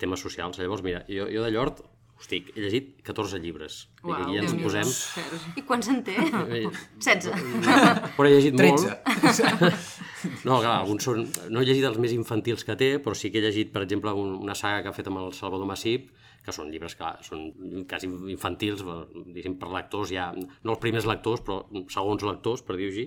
temes 0.00 0.24
socials. 0.24 0.58
Llavors, 0.58 0.82
mira, 0.82 1.04
jo, 1.08 1.28
jo 1.30 1.44
de 1.44 1.52
Llort, 1.54 1.84
hosti, 2.18 2.40
he 2.54 2.64
llegit 2.64 2.90
14 3.06 3.38
llibres. 3.42 3.84
I 4.02 4.08
Uau, 4.08 4.16
aquí 4.16 4.36
ja 4.36 4.42
ens 4.42 4.56
posem... 4.58 4.90
Sergi. 4.90 5.54
I 5.60 5.64
quants 5.68 5.90
en 5.92 6.02
té? 6.06 6.16
Eh, 6.18 6.64
16. 6.98 7.46
Però 8.16 8.26
he 8.28 8.34
llegit 8.34 8.58
13. 8.58 8.72
molt. 8.72 9.92
No, 10.48 10.56
clar, 10.56 10.78
alguns 10.80 11.04
són... 11.04 11.26
No 11.52 11.60
he 11.60 11.66
llegit 11.68 11.84
els 11.84 11.98
més 12.00 12.14
infantils 12.16 12.64
que 12.64 12.72
té, 12.80 12.94
però 13.04 13.12
sí 13.12 13.28
que 13.28 13.42
he 13.42 13.44
llegit, 13.44 13.68
per 13.74 13.82
exemple, 13.84 14.14
un, 14.16 14.30
una 14.40 14.54
saga 14.56 14.78
que 14.80 14.88
ha 14.88 14.96
fet 14.96 15.10
amb 15.10 15.20
el 15.20 15.34
Salvador 15.36 15.68
Massip, 15.68 16.06
que 16.44 16.52
són 16.52 16.70
llibres 16.72 16.96
que 16.98 17.10
són 17.24 17.46
quasi 17.88 18.10
infantils, 18.32 18.84
per 18.84 19.70
lectors 19.72 20.12
ja, 20.12 20.28
no 20.36 20.74
els 20.74 20.82
primers 20.82 21.08
lectors, 21.08 21.42
però 21.44 21.62
segons 21.92 22.26
lectors, 22.26 22.64
per 22.66 22.76
dir-ho 22.78 22.92
així, 22.92 23.06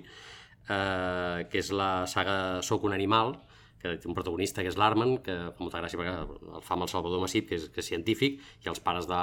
eh, 0.68 1.46
que 1.52 1.62
és 1.62 1.72
la 1.76 1.92
saga 2.10 2.38
Soc 2.66 2.88
un 2.90 2.98
animal, 2.98 3.38
que 3.78 3.94
té 4.02 4.10
un 4.10 4.16
protagonista 4.18 4.64
que 4.66 4.72
és 4.72 4.78
l'Arman, 4.80 5.20
que 5.26 5.36
fa 5.54 5.64
molta 5.64 5.82
gràcia 5.84 6.00
perquè 6.00 6.14
el 6.18 6.64
fa 6.66 6.76
amb 6.76 6.88
el 6.88 6.92
Salvador 6.92 7.22
Massip, 7.22 7.48
que 7.50 7.60
és, 7.60 7.68
que 7.74 7.84
és 7.84 7.92
científic, 7.92 8.40
i 8.66 8.72
els 8.72 8.82
pares 8.84 9.06
de, 9.10 9.22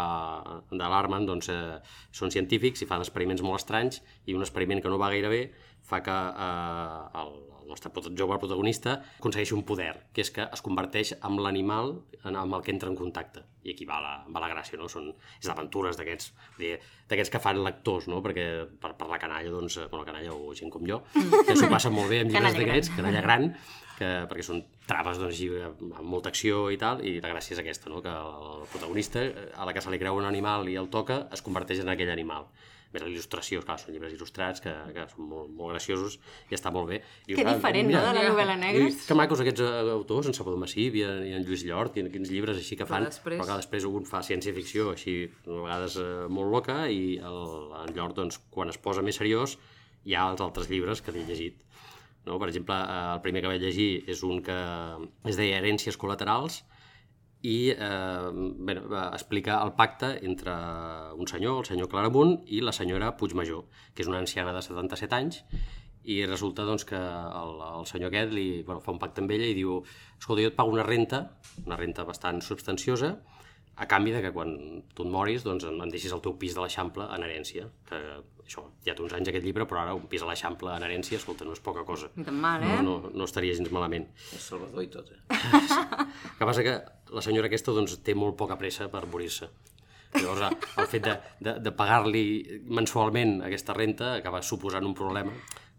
de 0.70 0.90
l'Arman 0.92 1.26
doncs, 1.26 1.50
eh, 1.50 1.80
són 2.14 2.30
científics 2.34 2.84
i 2.84 2.88
fan 2.90 3.02
experiments 3.02 3.42
molt 3.42 3.62
estranys, 3.62 4.00
i 4.26 4.38
un 4.38 4.46
experiment 4.46 4.82
que 4.84 4.92
no 4.92 5.00
va 5.02 5.10
gaire 5.14 5.32
bé 5.32 5.42
fa 5.84 6.00
que 6.06 6.14
eh, 6.14 7.02
el, 7.24 7.34
el 7.64 7.70
nostre 7.72 7.90
jove 8.18 8.38
protagonista 8.38 8.98
aconsegueixi 9.18 9.54
un 9.56 9.64
poder, 9.66 9.94
que 10.12 10.22
és 10.24 10.30
que 10.34 10.44
es 10.52 10.62
converteix 10.64 11.14
en 11.16 11.38
l'animal 11.40 11.94
amb 12.24 12.56
el 12.56 12.64
que 12.64 12.72
entra 12.74 12.90
en 12.92 12.96
contacte. 12.98 13.44
I 13.64 13.72
aquí 13.72 13.86
va 13.88 14.00
la, 14.04 14.12
va 14.28 14.42
la 14.44 14.50
gràcia, 14.52 14.76
no? 14.80 14.88
Són, 14.92 15.08
és 15.40 15.48
d'aventures 15.48 15.96
d'aquests 15.96 17.32
que 17.32 17.40
fan 17.40 17.62
lectors, 17.64 18.08
no? 18.12 18.20
Perquè 18.24 18.46
per, 18.80 18.92
per 18.98 19.08
la 19.08 19.20
canalla, 19.22 19.52
doncs, 19.52 19.78
eh, 19.80 19.88
bueno, 19.88 20.04
canalla 20.04 20.34
o 20.36 20.52
gent 20.56 20.72
com 20.72 20.84
jo, 20.88 21.00
que 21.14 21.56
s'ho 21.56 21.70
passa 21.72 21.92
molt 21.92 22.12
bé 22.12 22.20
amb 22.24 22.30
llibres 22.34 22.58
d'aquests, 22.58 22.92
canalla 22.98 23.24
gran, 23.24 23.48
que, 23.96 24.10
perquè 24.28 24.44
són 24.44 24.60
traves 24.88 25.20
doncs, 25.22 25.32
així, 25.32 25.48
amb 25.64 26.04
molta 26.04 26.32
acció 26.34 26.68
i 26.74 26.78
tal, 26.80 27.00
i 27.00 27.16
la 27.24 27.32
gràcia 27.32 27.56
és 27.56 27.64
aquesta, 27.64 27.88
no? 27.92 28.04
que 28.04 28.12
el 28.12 28.68
protagonista, 28.72 29.24
eh, 29.24 29.48
a 29.56 29.64
la 29.64 29.72
que 29.72 29.84
se 29.84 29.92
li 29.92 30.02
creu 30.02 30.20
un 30.20 30.28
animal 30.28 30.68
i 30.68 30.76
el 30.80 30.92
toca, 30.92 31.24
es 31.32 31.44
converteix 31.44 31.80
en 31.84 31.92
aquell 31.94 32.12
animal. 32.12 32.50
Més, 32.94 33.02
la 33.02 33.08
il·lustració, 33.10 33.60
clar, 33.66 33.74
són 33.82 33.90
llibres 33.90 34.12
il·lustrats 34.14 34.62
que, 34.62 34.70
que 34.94 35.04
són 35.10 35.26
molt, 35.26 35.48
molt 35.58 35.72
graciosos 35.74 36.14
i 36.46 36.54
està 36.54 36.70
molt 36.70 36.86
bé. 36.92 37.00
I, 37.26 37.34
Que 37.34 37.42
diferent, 37.48 37.90
no?, 37.90 37.98
de 38.04 38.12
la 38.14 38.22
novel·la 38.28 38.54
negra. 38.60 38.84
I 38.86 38.94
que 39.08 39.16
macos 39.18 39.42
aquests 39.42 39.64
eh, 39.66 39.72
autors, 39.96 40.28
en 40.30 40.36
Salvador 40.38 40.60
Massip 40.62 40.94
i 41.00 41.02
en, 41.08 41.24
i 41.26 41.34
en 41.34 41.42
Lluís 41.48 41.64
Llort, 41.66 41.98
i 41.98 42.04
en 42.04 42.12
quins 42.14 42.30
llibres 42.30 42.60
així 42.62 42.78
que 42.78 42.86
Però 42.86 43.00
fan, 43.00 43.08
després- 43.10 43.40
però 43.42 43.48
que 43.50 43.58
després 43.64 43.88
un 43.90 44.06
fa 44.06 44.22
ciència-ficció 44.22 44.92
així, 44.94 45.16
a 45.48 45.58
vegades 45.64 45.98
eh, 45.98 46.06
molt 46.30 46.54
loca, 46.54 46.78
i 46.86 47.18
el, 47.18 47.40
en 47.82 47.92
Llort, 47.98 48.14
doncs, 48.22 48.38
quan 48.54 48.70
es 48.70 48.78
posa 48.78 49.02
més 49.02 49.18
seriós, 49.18 49.58
hi 50.06 50.14
ha 50.14 50.28
els 50.30 50.40
altres 50.46 50.70
llibres 50.70 51.02
que 51.02 51.12
l'he 51.12 51.26
llegit 51.26 51.60
No? 52.24 52.38
Per 52.40 52.46
exemple, 52.48 52.72
eh, 52.72 53.00
el 53.14 53.20
primer 53.20 53.42
que 53.44 53.50
vaig 53.50 53.60
llegir 53.60 53.90
és 54.08 54.22
un 54.24 54.38
que 54.40 54.54
es 55.28 55.36
deia 55.36 55.58
Herències 55.58 55.98
col·laterals 56.00 56.62
i 57.44 57.56
eh, 57.76 58.30
bé, 58.64 58.78
va 58.88 59.08
explicar 59.12 59.58
el 59.66 59.74
pacte 59.76 60.14
entre 60.24 60.54
un 61.20 61.28
senyor, 61.28 61.60
el 61.60 61.68
senyor 61.68 61.90
Claramunt, 61.92 62.38
i 62.48 62.62
la 62.64 62.72
senyora 62.72 63.12
Puigmajor, 63.20 63.66
que 63.94 64.04
és 64.04 64.08
una 64.08 64.22
anciana 64.24 64.54
de 64.56 64.62
77 64.64 65.18
anys, 65.18 65.42
i 66.04 66.18
resulta 66.24 66.64
doncs, 66.68 66.84
que 66.88 66.96
el, 66.96 67.60
el 67.64 67.86
senyor 67.88 68.12
aquest 68.12 68.32
li, 68.36 68.48
bueno, 68.64 68.80
fa 68.84 68.92
un 68.92 69.00
pacte 69.00 69.22
amb 69.24 69.32
ella 69.36 69.48
i 69.48 69.56
diu 69.56 69.78
escolta, 69.84 70.42
jo 70.42 70.52
et 70.52 70.56
pago 70.56 70.72
una 70.72 70.84
renta, 70.84 71.24
una 71.64 71.80
renta 71.80 72.04
bastant 72.08 72.40
substanciosa, 72.44 73.14
a 73.76 73.88
canvi 73.90 74.12
de 74.14 74.20
que 74.22 74.30
quan 74.32 74.54
tu 74.94 75.04
et 75.04 75.10
moris 75.10 75.44
doncs, 75.44 75.66
em, 75.66 75.80
deixis 75.90 76.12
el 76.14 76.22
teu 76.22 76.36
pis 76.38 76.54
de 76.54 76.62
l'Eixample 76.62 77.08
en 77.10 77.24
herència. 77.26 77.66
Que, 77.88 78.00
això, 78.44 78.66
ja 78.86 78.94
té 78.94 79.02
uns 79.02 79.14
anys 79.16 79.30
aquest 79.32 79.46
llibre, 79.46 79.66
però 79.66 79.80
ara 79.82 79.94
un 79.96 80.04
pis 80.10 80.22
a 80.22 80.28
l'Eixample 80.28 80.74
en 80.76 80.84
herència, 80.86 81.18
escolta, 81.18 81.46
no 81.48 81.56
és 81.56 81.62
poca 81.64 81.82
cosa. 81.88 82.10
Tan 82.14 82.38
mal, 82.40 82.62
eh? 82.62 82.76
No, 82.76 82.98
no, 83.02 83.12
no 83.14 83.26
estaria 83.26 83.56
gens 83.56 83.72
malament. 83.74 84.06
El 84.36 84.42
Salvador 84.44 84.84
i 84.84 84.90
tot, 84.92 85.10
eh? 85.10 85.22
El 85.34 86.38
que 86.38 86.46
passa 86.46 86.66
que 86.66 86.76
la 87.14 87.22
senyora 87.24 87.50
aquesta 87.50 87.74
doncs, 87.76 87.96
té 88.04 88.16
molt 88.18 88.36
poca 88.40 88.58
pressa 88.60 88.90
per 88.92 89.04
morir-se. 89.10 89.48
Llavors, 90.14 90.66
el 90.78 90.90
fet 90.90 91.06
de, 91.06 91.14
de, 91.42 91.56
de 91.62 91.72
pagar-li 91.74 92.26
mensualment 92.70 93.40
aquesta 93.46 93.74
renta 93.74 94.12
acaba 94.20 94.42
suposant 94.46 94.86
un 94.86 94.94
problema, 94.94 95.32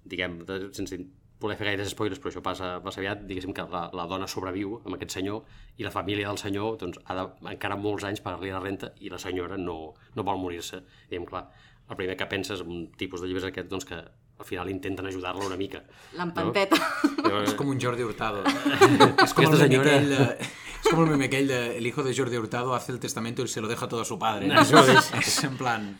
diguem, 0.03 0.41
de, 0.47 0.59
sense 0.75 0.99
voler 1.39 1.57
fer 1.59 1.67
gaires 1.69 1.91
spoilers, 1.91 2.19
però 2.19 2.31
això 2.31 2.41
passa, 2.43 2.69
passa 2.83 3.01
aviat, 3.01 3.23
diguéssim 3.27 3.53
que 3.55 3.65
la, 3.71 3.85
la 3.95 4.05
dona 4.11 4.27
sobreviu 4.31 4.77
amb 4.81 4.97
aquest 4.97 5.17
senyor 5.17 5.43
i 5.79 5.87
la 5.87 5.93
família 5.93 6.29
del 6.29 6.39
senyor 6.41 6.77
doncs, 6.81 6.99
ha 7.05 7.17
de 7.19 7.25
encara 7.53 7.77
molts 7.79 8.07
anys 8.07 8.23
pagar-li 8.25 8.53
la 8.53 8.61
renta 8.63 8.91
i 9.03 9.11
la 9.11 9.19
senyora 9.21 9.59
no, 9.59 9.77
no 10.15 10.27
vol 10.27 10.39
morir-se. 10.41 10.81
Diguem, 11.09 11.27
clar, 11.29 11.45
el 11.89 11.99
primer 11.99 12.15
que 12.19 12.29
penses 12.31 12.63
en 12.63 12.71
un 12.71 12.85
tipus 12.97 13.21
de 13.21 13.29
llibres 13.29 13.49
aquest, 13.49 13.69
doncs 13.71 13.87
que 13.87 13.99
al 14.37 14.45
final 14.45 14.69
intenten 14.69 15.07
ajudar-la 15.07 15.45
una 15.45 15.57
mica. 15.57 15.83
L'empanteta. 16.17 16.77
No? 17.23 17.41
És 17.43 17.53
com 17.55 17.69
un 17.71 17.79
Jordi 17.81 18.03
Hurtado. 18.03 18.43
és 18.47 19.33
com 19.33 19.45
Aquesta 19.45 19.51
el 19.55 19.61
senyora- 19.63 19.95
aquell 19.95 20.09
de... 20.11 20.29
És 20.85 20.91
com 20.91 21.01
el 21.01 21.09
meme 21.15 21.25
aquell 21.29 21.47
de 21.49 21.59
el 21.79 21.87
hijo 21.87 22.03
de 22.03 22.13
Jordi 22.13 22.37
Hurtado 22.37 22.75
hace 22.75 22.91
el 22.91 22.99
testamento 22.99 23.41
y 23.41 23.47
se 23.47 23.61
lo 23.61 23.67
deja 23.67 23.87
todo 23.87 24.01
a 24.01 24.05
su 24.05 24.19
padre. 24.19 24.51
Això 24.53 24.83
és. 24.85 25.13
és 25.17 25.43
en 25.47 25.55
plan... 25.57 25.95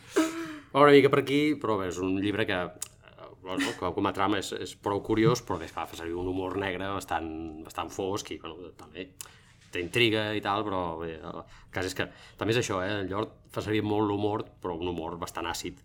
Va 0.74 0.82
una 0.82 0.92
mica 0.92 1.08
per 1.08 1.22
aquí, 1.22 1.40
però 1.56 1.78
bé, 1.80 1.88
és 1.88 1.96
un 2.04 2.18
llibre 2.20 2.44
que, 2.44 2.56
eh, 2.66 3.28
bueno, 3.40 3.70
com, 3.80 4.06
a 4.06 4.12
trama 4.12 4.42
és, 4.42 4.50
és 4.52 4.74
prou 4.76 5.00
curiós, 5.00 5.40
però 5.40 5.56
bé, 5.56 5.70
fa 5.72 5.86
servir 5.88 6.12
un 6.20 6.28
humor 6.28 6.58
negre 6.60 6.90
bastant, 6.92 7.30
bastant 7.64 7.88
fosc 7.94 8.34
i, 8.34 8.36
bueno, 8.42 8.74
també 8.76 9.06
té 9.72 9.80
intriga 9.80 10.26
i 10.36 10.42
tal, 10.44 10.66
però 10.66 10.82
bé, 11.00 11.14
el 11.16 11.40
cas 11.72 11.88
és 11.88 11.96
que 11.96 12.06
també 12.36 12.52
és 12.52 12.60
això, 12.60 12.82
eh? 12.84 12.92
el 13.00 13.08
Llort 13.08 13.32
fa 13.54 13.64
servir 13.64 13.80
molt 13.88 14.04
l'humor, 14.10 14.44
però 14.60 14.76
un 14.76 14.92
humor 14.92 15.16
bastant 15.22 15.48
àcid, 15.48 15.80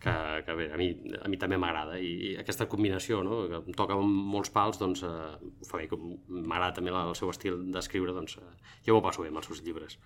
que, 0.00 0.14
que 0.46 0.54
bé, 0.54 0.68
a 0.72 0.78
mi, 0.78 0.88
a 1.18 1.28
mi 1.30 1.38
també 1.40 1.58
m'agrada 1.58 1.98
i, 1.98 2.10
i 2.28 2.30
aquesta 2.38 2.68
combinació, 2.70 3.20
no? 3.26 3.40
que 3.50 3.58
em 3.58 3.76
toca 3.76 3.96
molts 3.98 4.52
pals, 4.54 4.78
doncs 4.78 5.02
eh, 5.06 5.10
ho 5.10 5.66
fa 5.66 5.80
bé, 5.80 5.88
com 5.90 6.12
m'agrada 6.28 6.76
també 6.78 6.94
el 6.94 7.16
seu 7.18 7.32
estil 7.32 7.64
d'escriure, 7.74 8.14
doncs 8.14 8.38
eh, 8.38 8.46
jo 8.86 8.94
m'ho 8.94 9.02
passo 9.04 9.24
bé 9.24 9.32
amb 9.32 9.42
els 9.42 9.50
seus 9.50 9.64
llibres. 9.66 9.98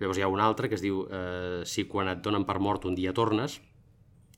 Llavors 0.00 0.18
hi 0.18 0.24
ha 0.24 0.32
un 0.32 0.42
altre 0.42 0.70
que 0.70 0.78
es 0.78 0.82
diu 0.82 1.04
eh, 1.06 1.62
Si 1.68 1.84
quan 1.90 2.10
et 2.10 2.24
donen 2.24 2.48
per 2.48 2.58
mort 2.58 2.88
un 2.88 2.96
dia 2.98 3.12
tornes, 3.14 3.60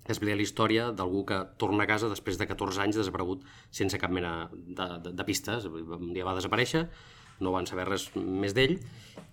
explica 0.07 0.37
la 0.39 0.45
història 0.45 0.91
d'algú 0.95 1.25
que 1.27 1.41
torna 1.59 1.87
a 1.87 1.91
casa 1.91 2.11
després 2.11 2.39
de 2.39 2.47
14 2.47 2.83
anys 2.83 3.01
desaparegut 3.01 3.47
sense 3.75 3.99
cap 3.99 4.13
mena 4.13 4.51
de, 4.53 4.91
de, 5.07 5.15
de 5.15 5.27
pistes. 5.27 5.67
Un 5.67 6.13
dia 6.15 6.27
va 6.27 6.37
desaparèixer, 6.37 6.87
no 7.43 7.55
van 7.55 7.67
saber 7.67 7.89
res 7.89 8.11
més 8.17 8.55
d'ell, 8.57 8.79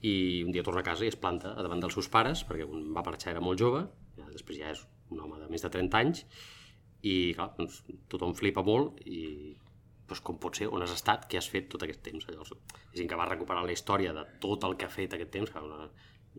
i 0.01 0.15
un 0.45 0.53
dia 0.55 0.65
torna 0.65 0.81
a 0.81 0.87
casa 0.87 1.05
i 1.05 1.11
es 1.13 1.19
planta 1.19 1.53
davant 1.59 1.83
dels 1.83 1.97
seus 1.97 2.09
pares, 2.13 2.45
perquè 2.47 2.65
un 2.65 2.89
va 2.95 3.05
marxar 3.05 3.35
era 3.35 3.43
molt 3.43 3.61
jove, 3.61 3.85
després 4.33 4.61
ja 4.61 4.73
és 4.73 4.83
un 5.11 5.23
home 5.25 5.39
de 5.41 5.49
més 5.51 5.63
de 5.65 5.71
30 5.73 5.99
anys, 5.99 6.23
i 7.03 7.33
clar, 7.35 7.51
doncs, 7.57 7.81
tothom 8.11 8.33
flipa 8.37 8.63
molt 8.63 9.01
i 9.05 9.53
doncs, 10.07 10.23
com 10.23 10.39
pot 10.39 10.55
ser, 10.59 10.69
on 10.71 10.83
has 10.85 10.93
estat, 10.95 11.27
què 11.29 11.39
has 11.39 11.49
fet 11.51 11.69
tot 11.71 11.83
aquest 11.83 12.03
temps. 12.05 12.25
Llavors, 12.29 12.55
és 12.93 13.03
que 13.03 13.19
va 13.19 13.27
recuperant 13.29 13.67
la 13.67 13.75
història 13.75 14.13
de 14.15 14.25
tot 14.43 14.63
el 14.67 14.77
que 14.79 14.87
ha 14.87 14.93
fet 14.93 15.15
aquest 15.15 15.31
temps, 15.33 15.51
que 15.51 15.63
una, 15.63 15.87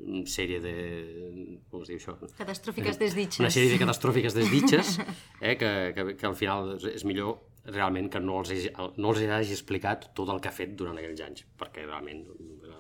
una 0.05 0.27
sèrie 0.31 0.61
de... 0.65 0.75
com 1.71 1.85
es 1.85 1.93
diu 1.93 2.01
això? 2.01 2.17
Catastrófiques 2.39 3.01
desditxes. 3.01 3.43
Una 3.45 3.53
sèrie 3.55 3.75
de 3.75 3.81
catastròfiques 3.83 4.37
desditxes 4.37 4.99
eh, 5.41 5.57
que, 5.61 5.73
que, 5.97 6.07
que 6.21 6.31
al 6.31 6.39
final 6.39 6.77
és 6.79 7.05
millor 7.09 7.37
realment 7.73 8.11
que 8.13 8.21
no 8.21 8.41
els, 8.43 8.53
hagi, 8.53 8.71
no 9.01 9.13
els 9.13 9.23
hagi 9.25 9.55
explicat 9.57 10.11
tot 10.17 10.29
el 10.33 10.41
que 10.43 10.51
ha 10.51 10.55
fet 10.55 10.75
durant 10.77 10.99
aquells 11.01 11.23
anys, 11.25 11.45
perquè 11.59 11.87
realment 11.87 12.25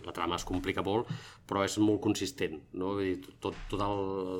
la 0.04 0.12
trama 0.12 0.36
es 0.36 0.44
complica 0.44 0.84
molt, 0.84 1.08
però 1.48 1.64
és 1.64 1.78
molt 1.80 2.02
consistent, 2.04 2.58
no? 2.76 2.94
Vull 2.98 3.14
dir, 3.14 3.34
tot, 3.40 3.56
tota 3.70 3.88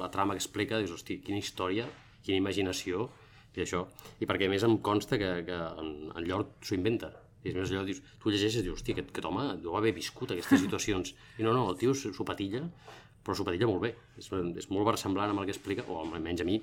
la 0.03 0.11
trama 0.13 0.37
que 0.37 0.43
explica, 0.43 0.81
dius, 0.83 0.93
hosti, 0.99 1.21
quina 1.25 1.41
història, 1.41 1.87
quina 2.25 2.41
imaginació, 2.43 3.09
i 3.55 3.63
això. 3.65 3.85
I 4.21 4.29
perquè 4.29 4.49
a 4.49 4.53
més 4.53 4.65
em 4.67 4.77
consta 4.85 5.19
que, 5.21 5.31
que 5.47 5.61
en, 5.81 5.95
en 6.13 6.27
Llort 6.27 6.59
s'ho 6.67 6.77
inventa. 6.77 7.13
I 7.45 7.53
a 7.53 7.59
més 7.59 7.73
allò, 7.73 7.85
dius, 7.87 8.01
tu 8.21 8.33
llegeixes 8.33 8.63
i 8.63 8.67
dius, 8.67 8.81
hosti, 8.81 8.95
aquest, 8.97 9.13
aquest 9.13 9.29
home 9.29 9.47
deu 9.63 9.77
haver 9.79 9.93
viscut 9.97 10.33
aquestes 10.35 10.65
situacions. 10.65 11.15
I 11.39 11.47
no, 11.47 11.53
no, 11.57 11.69
el 11.71 11.79
tio 11.81 11.95
s'ho 11.97 12.27
patilla, 12.27 12.65
però 13.25 13.37
s'ho 13.37 13.47
patilla 13.47 13.69
molt 13.71 13.85
bé. 13.85 13.93
És, 14.21 14.31
és 14.33 14.69
molt 14.73 14.89
versemblant 14.89 15.33
amb 15.33 15.43
el 15.43 15.49
que 15.49 15.55
explica, 15.55 15.85
o 15.89 16.01
almenys 16.03 16.45
a 16.45 16.49
mi, 16.49 16.59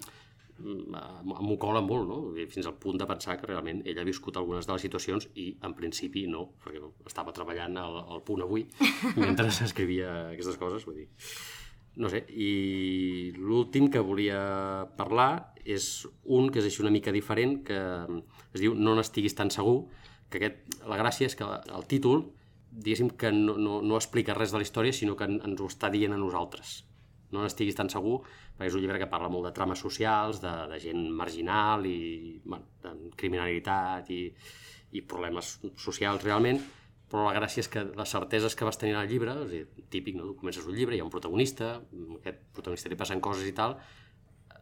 m'ho 0.64 1.58
cola 1.62 1.82
molt, 1.82 2.08
no? 2.10 2.48
Fins 2.52 2.68
al 2.70 2.76
punt 2.82 2.98
de 3.02 3.08
pensar 3.10 3.38
que 3.40 3.48
realment 3.50 3.82
ell 3.88 4.00
ha 4.02 4.06
viscut 4.08 4.38
algunes 4.38 4.68
de 4.68 4.74
les 4.74 4.82
situacions 4.88 5.30
i 5.36 5.50
en 5.64 5.74
principi 5.78 6.26
no, 6.28 6.48
perquè 6.64 6.82
estava 7.08 7.34
treballant 7.36 7.78
al, 7.82 7.98
al 8.16 8.22
punt 8.28 8.42
avui 8.46 8.66
mentre 9.22 9.52
s'escrivia 9.52 10.12
aquestes 10.34 10.58
coses, 10.62 10.86
vull 10.86 11.02
dir. 11.04 11.08
No 12.02 12.08
sé, 12.08 12.22
i 12.32 13.34
l'últim 13.36 13.90
que 13.92 14.00
volia 14.00 14.38
parlar 14.98 15.54
és 15.68 16.06
un 16.24 16.48
que 16.50 16.62
és 16.62 16.70
així 16.70 16.82
una 16.86 16.92
mica 16.94 17.12
diferent, 17.12 17.58
que 17.68 17.80
es 18.56 18.62
diu 18.64 18.74
No 18.80 18.96
n'estiguis 18.96 19.36
tan 19.36 19.52
segur, 19.52 19.90
que 20.32 20.40
aquest, 20.40 20.78
la 20.88 20.96
gràcia 21.02 21.28
és 21.28 21.36
que 21.36 21.44
el 21.44 21.84
títol, 21.92 22.30
diguéssim 22.72 23.10
que 23.20 23.34
no, 23.36 23.58
no, 23.60 23.82
no 23.84 23.98
explica 24.00 24.34
res 24.38 24.54
de 24.56 24.62
la 24.62 24.64
història, 24.64 24.96
sinó 24.96 25.18
que 25.20 25.28
en- 25.28 25.42
ens 25.44 25.60
ho 25.60 25.68
està 25.68 25.90
dient 25.92 26.16
a 26.16 26.18
nosaltres. 26.22 26.86
No 27.36 27.44
n'estiguis 27.44 27.76
tan 27.76 27.92
segur, 27.92 28.22
perquè 28.62 28.70
és 28.70 28.76
un 28.78 28.84
llibre 28.84 29.00
que 29.02 29.10
parla 29.10 29.30
molt 29.34 29.48
de 29.48 29.52
trames 29.58 29.80
socials, 29.82 30.38
de, 30.44 30.52
de 30.70 30.78
gent 30.84 31.08
marginal 31.18 31.82
i 31.90 32.38
bueno, 32.46 32.68
de 32.84 32.92
criminalitat 33.18 34.12
i, 34.14 34.28
i 34.94 35.02
problemes 35.02 35.56
socials 35.82 36.22
realment, 36.22 36.62
però 37.10 37.26
la 37.26 37.34
gràcia 37.34 37.64
és 37.66 37.70
que 37.74 37.82
les 37.98 38.14
certeses 38.14 38.54
que 38.54 38.68
vas 38.68 38.78
tenir 38.78 38.94
al 39.00 39.10
llibre, 39.10 39.34
és 39.48 39.50
dir, 39.50 39.64
típic, 39.90 40.20
no? 40.20 40.30
tu 40.30 40.38
comences 40.38 40.68
un 40.70 40.78
llibre, 40.78 40.94
hi 40.94 41.02
ha 41.02 41.08
un 41.08 41.10
protagonista, 41.10 41.74
aquest 42.20 42.46
protagonista 42.54 42.94
li 42.94 43.00
passen 43.02 43.24
coses 43.26 43.50
i 43.50 43.56
tal, 43.58 43.80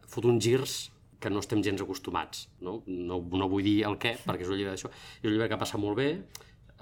fot 0.08 0.24
uns 0.24 0.48
girs 0.48 0.78
que 1.20 1.28
no 1.28 1.44
estem 1.44 1.60
gens 1.60 1.84
acostumats. 1.84 2.48
No, 2.64 2.78
no, 2.88 3.20
no 3.36 3.52
vull 3.52 3.68
dir 3.68 3.82
el 3.84 4.00
què, 4.00 4.16
perquè 4.24 4.48
és 4.48 4.50
un 4.50 4.56
llibre 4.56 4.72
d'això. 4.72 4.88
És 5.20 5.28
un 5.28 5.34
llibre 5.36 5.50
que 5.52 5.60
passa 5.60 5.78
molt 5.78 6.00
bé, 6.00 6.10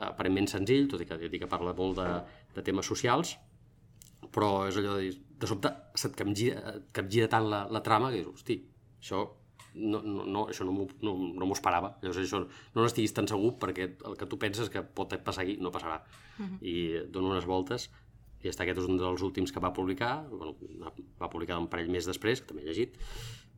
aparentment 0.06 0.46
senzill, 0.46 0.86
tot 0.86 1.02
i 1.02 1.08
que, 1.10 1.18
tot 1.18 1.40
que 1.42 1.50
parla 1.50 1.74
molt 1.74 1.98
de, 1.98 2.10
de 2.54 2.64
temes 2.64 2.86
socials, 2.86 3.34
però 4.30 4.68
és 4.70 4.78
allò 4.78 4.94
de 4.94 5.08
dir, 5.08 5.16
de 5.38 5.50
sobte 5.50 5.70
se't 5.98 6.16
capgira, 6.18 6.78
capgira 6.94 7.28
tant 7.30 7.46
la, 7.50 7.66
la 7.70 7.82
trama 7.86 8.10
que 8.12 8.22
dius, 8.22 8.40
hosti, 8.40 8.58
això 8.98 9.22
no, 9.78 10.00
no, 10.02 10.24
no, 10.26 10.44
això 10.50 10.66
no 10.66 10.74
m'ho 10.74 10.88
no, 11.06 11.14
no 11.38 11.48
esperava. 11.54 11.92
Llavors 12.02 12.20
això 12.22 12.42
no 12.42 12.82
n'estiguis 12.82 13.14
tan 13.14 13.28
segur 13.30 13.54
perquè 13.62 13.88
el 14.08 14.18
que 14.18 14.26
tu 14.26 14.38
penses 14.40 14.70
que 14.72 14.82
pot 14.82 15.14
passar 15.24 15.44
aquí 15.44 15.58
no 15.62 15.72
passarà. 15.74 16.00
I 16.60 17.08
dono 17.12 17.32
unes 17.34 17.46
voltes 17.46 17.88
i 18.42 18.50
està 18.50 18.62
aquest 18.64 18.84
és 18.84 18.86
un 18.86 18.98
dels 18.98 19.22
últims 19.26 19.50
que 19.54 19.62
va 19.62 19.72
publicar, 19.74 20.22
bueno, 20.30 20.54
va 21.18 21.30
publicar 21.30 21.58
un 21.58 21.66
parell 21.70 21.90
més 21.90 22.06
després, 22.06 22.40
que 22.40 22.52
també 22.52 22.62
he 22.62 22.68
llegit, 22.68 22.94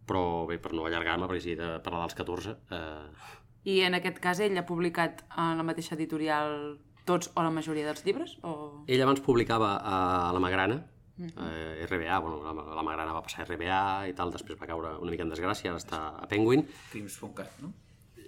però 0.09 0.47
bé, 0.49 0.57
per 0.63 0.73
no 0.73 0.87
allargar-me, 0.89 1.29
perquè 1.29 1.45
si 1.45 1.53
he 1.53 1.59
de 1.59 1.75
parlar 1.85 2.07
dels 2.07 2.17
14, 2.17 2.55
eh, 2.73 3.27
I 3.69 3.83
en 3.85 3.99
aquest 3.99 4.23
cas 4.25 4.41
ell 4.41 4.57
ha 4.57 4.65
publicat 4.65 5.21
en 5.37 5.61
la 5.61 5.67
mateixa 5.67 5.93
editorial 5.99 6.79
tots 7.05 7.29
o 7.35 7.45
la 7.45 7.53
majoria 7.53 7.85
dels 7.91 8.01
llibres? 8.07 8.39
O... 8.41 8.87
Ell 8.89 9.05
abans 9.05 9.21
publicava 9.25 9.75
a 9.85 9.99
la 10.33 10.41
Magrana, 10.41 10.81
eh, 11.29 11.87
RBA, 11.89 12.19
bueno, 12.25 12.41
la, 12.43 12.53
la 12.77 12.83
Magrana 12.87 13.13
va 13.17 13.23
passar 13.23 13.45
a 13.45 13.49
RBA 13.49 13.81
i 14.11 14.15
tal, 14.19 14.33
després 14.33 14.59
va 14.61 14.67
caure 14.71 14.97
una 15.03 15.11
mica 15.13 15.23
en 15.27 15.33
desgràcia, 15.33 15.71
ara 15.75 15.81
està 15.83 16.01
a 16.23 16.27
Penguin. 16.31 16.67
Crims.cat, 16.93 17.61
no? 17.65 17.73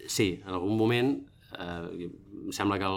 Sí, 0.07 0.41
en 0.43 0.51
algun 0.57 0.77
moment 0.77 1.13
eh, 1.59 2.09
em 2.47 2.53
sembla 2.53 2.79
que 2.81 2.89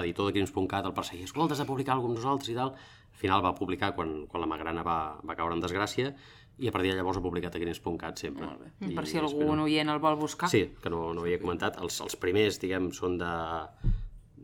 l'editor 0.00 0.28
de 0.30 0.36
Crims.cat 0.38 0.86
el 0.90 0.94
perseguia, 0.96 1.28
escolta, 1.28 1.54
has 1.54 1.62
de 1.62 1.68
publicar 1.68 1.94
alguna 1.96 2.16
amb 2.16 2.22
nosaltres 2.24 2.50
i 2.52 2.56
tal. 2.58 2.74
Al 2.74 3.20
final 3.20 3.42
va 3.44 3.54
publicar 3.58 3.92
quan, 3.96 4.26
quan 4.30 4.42
la 4.44 4.46
Magrana 4.50 4.82
va, 4.86 4.98
va 5.26 5.34
caure 5.38 5.56
en 5.56 5.62
desgràcia 5.64 6.12
i 6.58 6.66
a 6.66 6.72
partir 6.74 6.90
de 6.90 6.96
llavors 6.98 7.18
ha 7.18 7.22
publicat 7.22 7.54
a 7.54 7.60
Crims.cat 7.62 8.18
sempre. 8.18 8.46
I 8.82 8.92
per 8.94 9.04
si 9.06 9.16
espero- 9.18 9.28
algun 9.30 9.60
oient 9.64 9.90
el 9.90 9.98
vol 10.02 10.16
buscar. 10.18 10.48
Sí, 10.50 10.64
que 10.82 10.90
no, 10.90 11.12
no 11.14 11.22
havia 11.22 11.38
comentat. 11.42 11.78
Els, 11.82 12.00
els 12.02 12.16
primers, 12.18 12.58
diguem, 12.62 12.90
són 12.94 13.18
de 13.20 13.30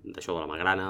d'això 0.04 0.34
de 0.36 0.42
la 0.42 0.50
Magrana, 0.50 0.88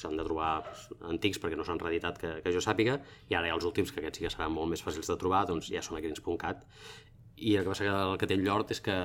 s'han 0.00 0.16
de 0.18 0.26
trobar 0.26 0.52
doncs, 0.66 0.86
antics 1.10 1.40
perquè 1.42 1.58
no 1.58 1.66
s'han 1.66 1.80
reeditat 1.82 2.20
que, 2.22 2.32
que 2.44 2.52
jo 2.54 2.62
sàpiga, 2.64 2.98
i 3.28 3.34
ara 3.34 3.48
hi 3.48 3.52
ha 3.52 3.58
els 3.58 3.66
últims, 3.66 3.92
que 3.92 4.02
aquests 4.02 4.20
sí 4.20 4.26
que 4.26 4.32
seran 4.34 4.54
molt 4.54 4.70
més 4.70 4.84
fàcils 4.84 5.10
de 5.10 5.18
trobar, 5.20 5.44
doncs 5.50 5.72
ja 5.72 5.82
són 5.82 5.98
a 5.98 6.04
Grins.cat. 6.04 6.64
I 7.38 7.56
el 7.56 7.66
que 7.66 7.74
passa 7.74 7.86
que 7.86 7.98
el 8.06 8.16
que 8.18 8.30
té 8.30 8.38
el 8.38 8.46
Llort 8.46 8.72
és 8.74 8.80
que, 8.84 8.96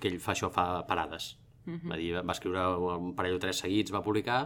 que 0.00 0.10
ell 0.10 0.20
fa 0.20 0.34
això, 0.36 0.52
fa 0.52 0.66
parades. 0.88 1.34
Va, 1.86 1.96
dir, 1.96 2.10
va 2.18 2.34
escriure 2.34 2.62
un 2.82 3.12
parell 3.18 3.36
o 3.36 3.42
tres 3.42 3.60
seguits, 3.62 3.92
va 3.94 4.02
publicar, 4.02 4.40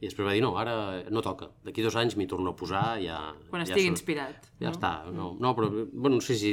I 0.00 0.06
després 0.06 0.28
va 0.28 0.32
dir, 0.32 0.40
no, 0.44 0.52
ara 0.56 1.02
no 1.10 1.20
toca. 1.26 1.48
D'aquí 1.66 1.82
dos 1.82 1.96
anys 1.98 2.14
m'hi 2.16 2.28
torno 2.30 2.52
a 2.52 2.56
posar, 2.56 3.00
ja... 3.02 3.16
Quan 3.50 3.64
ja 3.64 3.72
estigui 3.72 3.88
surt. 3.88 3.96
inspirat. 3.98 4.44
Ja 4.62 4.70
està, 4.70 4.90
no, 5.10 5.32
no, 5.42 5.50
però, 5.56 5.66
bueno, 5.92 6.16
no 6.16 6.22
sé 6.22 6.36
si 6.38 6.52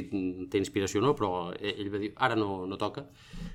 té 0.50 0.58
inspiració 0.58 1.00
o 1.02 1.04
no, 1.06 1.12
però 1.16 1.52
ell 1.60 1.92
va 1.94 2.00
dir, 2.02 2.12
ara 2.18 2.36
no, 2.36 2.66
no 2.66 2.78
toca. 2.82 3.04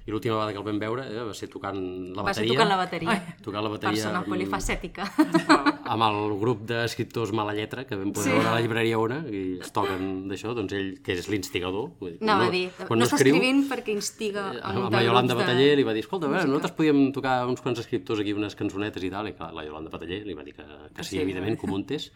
I 0.07 0.11
l'última 0.15 0.37
vegada 0.37 0.53
que 0.55 0.59
el 0.63 0.65
vam 0.69 0.79
veure 0.79 1.07
eh, 1.11 1.25
va 1.27 1.35
ser 1.35 1.49
tocant 1.51 1.77
la 2.15 2.23
Va 2.23 2.33
ser 2.35 2.45
bateria. 2.47 2.55
tocant 2.55 2.71
la 2.71 2.77
bateria. 2.79 3.17
Tocant 3.43 3.65
la 3.67 3.73
bateria 3.75 3.97
Persona 3.99 4.23
amb, 4.23 4.31
polifacètica. 4.31 5.09
amb 5.93 6.07
el 6.07 6.19
grup 6.39 6.63
d'escriptors 6.71 7.33
Mala 7.35 7.55
Lletra, 7.59 7.85
que 7.87 7.99
vam 7.99 8.13
poder 8.15 8.31
Sí. 8.31 8.37
veure 8.37 8.49
a 8.49 8.55
la 8.55 8.61
llibreria 8.63 8.99
Ona, 9.03 9.21
i 9.27 9.59
es 9.61 9.73
toquen 9.75 10.29
d'això, 10.31 10.55
doncs 10.55 10.73
ell, 10.79 10.93
que 11.03 11.19
és 11.19 11.29
l'instigador. 11.29 11.91
dir, 12.01 12.17
No, 12.23 12.39
va 12.39 12.49
dir, 12.51 12.71
no, 12.79 13.05
està 13.07 13.19
escrivint 13.19 13.65
perquè 13.71 13.91
instiga 13.95 14.49
a 14.55 14.71
amb 14.71 14.85
muntar 14.85 15.01
la 15.01 15.05
Yolanda 15.07 15.35
grups 15.35 15.47
de- 15.47 15.53
Bataller 15.53 15.77
li 15.79 15.83
va 15.91 15.93
dir, 15.99 16.05
escolta, 16.07 16.27
a 16.27 16.31
veure, 16.31 16.47
nosaltres 16.47 16.77
podíem 16.79 17.13
tocar 17.13 17.37
uns 17.51 17.61
quants 17.61 17.81
escriptors 17.83 18.21
aquí, 18.23 18.33
unes 18.39 18.55
cançonetes 18.55 19.03
i 19.03 19.11
tal, 19.11 19.29
i 19.29 19.33
clar, 19.35 19.53
la 19.55 19.65
Yolanda 19.81 19.97
Bataller 19.97 20.23
li 20.29 20.37
va 20.37 20.45
dir 20.45 20.55
que, 20.55 20.69
que 20.95 21.03
sí, 21.05 21.17
sí. 21.17 21.25
evidentment, 21.25 21.59
que 21.59 21.67
ho 21.67 21.71
muntés, 21.73 22.11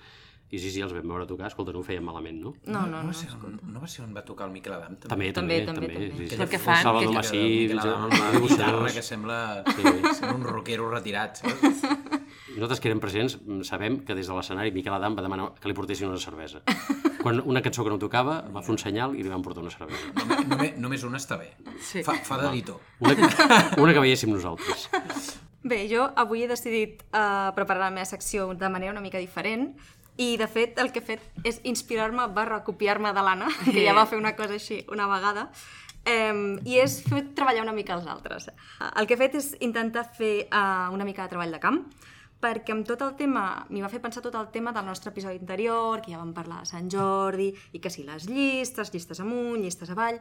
i 0.55 0.59
sí, 0.61 0.69
sí, 0.71 0.83
els 0.85 0.93
vam 0.95 1.09
veure 1.09 1.25
tocar, 1.27 1.49
escolta, 1.49 1.73
no 1.75 1.81
ho 1.81 1.83
feien 1.83 2.05
malament, 2.05 2.37
no? 2.39 2.53
No, 2.69 2.83
no, 2.85 2.87
No, 2.93 3.01
no. 3.03 3.09
va 3.09 3.15
ser, 3.17 3.31
on, 3.35 3.57
no 3.73 3.81
va 3.83 3.89
ser 3.91 4.05
on 4.05 4.13
va 4.15 4.23
tocar 4.23 4.47
el 4.47 4.53
Miquel 4.53 4.75
Adam? 4.77 4.99
També, 5.03 5.33
També, 5.33 5.33
també, 5.33 5.57
també, 5.67 5.89
també. 5.89 6.11
també. 6.13 6.29
Sí, 6.29 6.37
sí. 6.37 6.47
què 6.53 6.61
fan? 6.61 6.83
Salvador 6.85 7.09
Que- 7.09 7.15
Massí, 7.17 7.41
Miquel 7.65 7.81
Adam 7.81 8.05
amb 8.05 8.13
la 8.21 8.41
guitarra 8.45 8.93
que 8.93 9.03
sembla, 9.03 9.39
Sí. 9.67 9.83
sembla 10.21 10.35
un 10.37 10.45
rockero 10.45 10.91
retirat, 10.93 11.41
saps? 11.43 11.83
Nosaltres 12.55 12.79
que 12.79 12.87
érem 12.93 13.01
presents 13.03 13.35
mm, 13.41 13.65
sabem 13.67 13.97
que 14.07 14.15
des 14.15 14.29
de 14.31 14.35
l'escenari 14.37 14.71
Miquel 14.71 14.95
Adam 14.95 15.17
va 15.19 15.25
demanar 15.25 15.49
que 15.59 15.67
li 15.67 15.75
portessin 15.75 16.07
una 16.13 16.21
cervesa. 16.23 16.61
Quan 17.25 17.41
una 17.51 17.63
cançó 17.65 17.83
que 17.83 17.91
no 17.91 17.99
tocava, 17.99 18.43
va 18.55 18.63
fer 18.63 18.71
un 18.77 18.79
senyal 18.79 19.17
i 19.19 19.25
li 19.25 19.33
van 19.33 19.43
portar 19.43 19.65
una 19.65 19.73
cervesa. 19.73 20.13
Només, 20.21 20.47
només, 20.53 20.77
només 20.79 21.03
una 21.09 21.19
està 21.19 21.39
bé. 21.41 21.51
Sí. 21.81 22.05
Fa, 22.07 22.15
fa 22.23 22.39
d'editor. 22.45 22.79
Una, 23.01 23.17
una 23.81 23.97
que 23.97 24.05
veiéssim 24.07 24.31
nosaltres. 24.31 24.87
Bé, 25.65 25.87
jo 25.89 26.05
avui 26.21 26.43
he 26.45 26.49
decidit 26.49 27.01
uh, 27.17 27.49
preparar 27.57 27.87
la 27.87 27.95
meva 27.95 28.05
secció 28.05 28.51
de 28.53 28.69
manera 28.69 28.93
una 28.93 29.01
mica 29.01 29.17
diferent 29.23 29.71
i, 30.21 30.37
de 30.37 30.47
fet, 30.47 30.77
el 30.79 30.93
que 30.93 31.01
he 31.01 31.07
fet 31.07 31.47
és 31.49 31.63
inspirar-me 31.65 32.27
barra 32.37 32.61
copiar-me 32.67 33.15
de 33.17 33.23
l'Anna, 33.25 33.49
que 33.73 33.81
ja 33.81 33.95
va 33.97 34.05
fer 34.07 34.21
una 34.21 34.35
cosa 34.37 34.59
així 34.59 34.83
una 34.93 35.09
vegada, 35.09 35.49
um, 36.05 36.59
i 36.69 36.77
és 36.83 36.99
fer 37.09 37.25
treballar 37.35 37.65
una 37.65 37.73
mica 37.73 37.97
els 37.97 38.05
altres. 38.13 38.51
Uh, 38.77 38.91
el 39.01 39.09
que 39.09 39.17
he 39.17 39.23
fet 39.25 39.39
és 39.41 39.55
intentar 39.65 40.05
fer 40.13 40.35
uh, 40.51 40.93
una 40.93 41.09
mica 41.09 41.25
de 41.25 41.33
treball 41.33 41.57
de 41.57 41.63
camp, 41.65 41.81
perquè 42.45 42.77
amb 42.77 42.85
tot 42.85 43.01
el 43.07 43.15
tema, 43.17 43.65
m'hi 43.73 43.81
va 43.81 43.89
fer 43.89 44.03
pensar 44.05 44.21
tot 44.23 44.37
el 44.37 44.51
tema 44.53 44.75
del 44.77 44.85
nostre 44.85 45.15
episodi 45.15 45.41
anterior, 45.41 46.05
que 46.05 46.13
ja 46.13 46.21
vam 46.21 46.35
parlar 46.37 46.61
de 46.61 46.69
Sant 46.69 46.93
Jordi, 46.93 47.49
i 47.73 47.81
que 47.81 47.89
sí, 47.89 48.05
les 48.05 48.29
llistes, 48.29 48.93
llistes 48.93 49.25
amunt, 49.25 49.65
llistes 49.65 49.97
avall, 49.97 50.21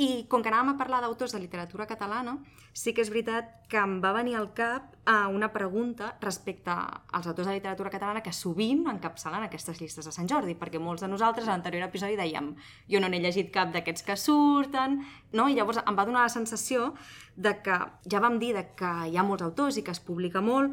i 0.00 0.24
com 0.28 0.40
que 0.40 0.48
anàvem 0.48 0.72
a 0.72 0.78
parlar 0.80 1.02
d'autors 1.02 1.34
de 1.34 1.40
literatura 1.42 1.84
catalana, 1.86 2.38
sí 2.72 2.94
que 2.96 3.02
és 3.04 3.10
veritat 3.12 3.50
que 3.68 3.76
em 3.76 3.98
va 4.00 4.14
venir 4.16 4.38
al 4.38 4.48
cap 4.56 4.94
eh, 5.04 5.26
una 5.28 5.50
pregunta 5.52 6.14
respecte 6.22 6.72
als 6.72 7.26
autors 7.26 7.50
de 7.50 7.58
literatura 7.58 7.90
catalana 7.92 8.22
que 8.24 8.32
sovint 8.32 8.86
encapçalen 8.88 9.44
aquestes 9.44 9.82
llistes 9.82 10.08
de 10.08 10.14
Sant 10.14 10.30
Jordi, 10.30 10.56
perquè 10.56 10.80
molts 10.80 11.04
de 11.04 11.10
nosaltres 11.12 11.48
a 11.48 11.52
l'anterior 11.52 11.84
episodi 11.90 12.16
dèiem 12.16 12.54
jo 12.88 13.02
no 13.02 13.10
n'he 13.12 13.20
llegit 13.20 13.52
cap 13.52 13.74
d'aquests 13.74 14.06
que 14.06 14.16
surten, 14.16 15.02
no? 15.36 15.48
i 15.48 15.58
llavors 15.58 15.82
em 15.84 15.98
va 15.98 16.08
donar 16.08 16.24
la 16.24 16.32
sensació 16.32 16.94
de 17.36 17.58
que 17.60 17.76
ja 18.08 18.24
vam 18.24 18.40
dir 18.40 18.54
de 18.56 18.64
que 18.76 18.92
hi 19.12 19.16
ha 19.16 19.28
molts 19.28 19.44
autors 19.44 19.76
i 19.76 19.84
que 19.84 19.92
es 19.92 20.00
publica 20.00 20.40
molt, 20.40 20.72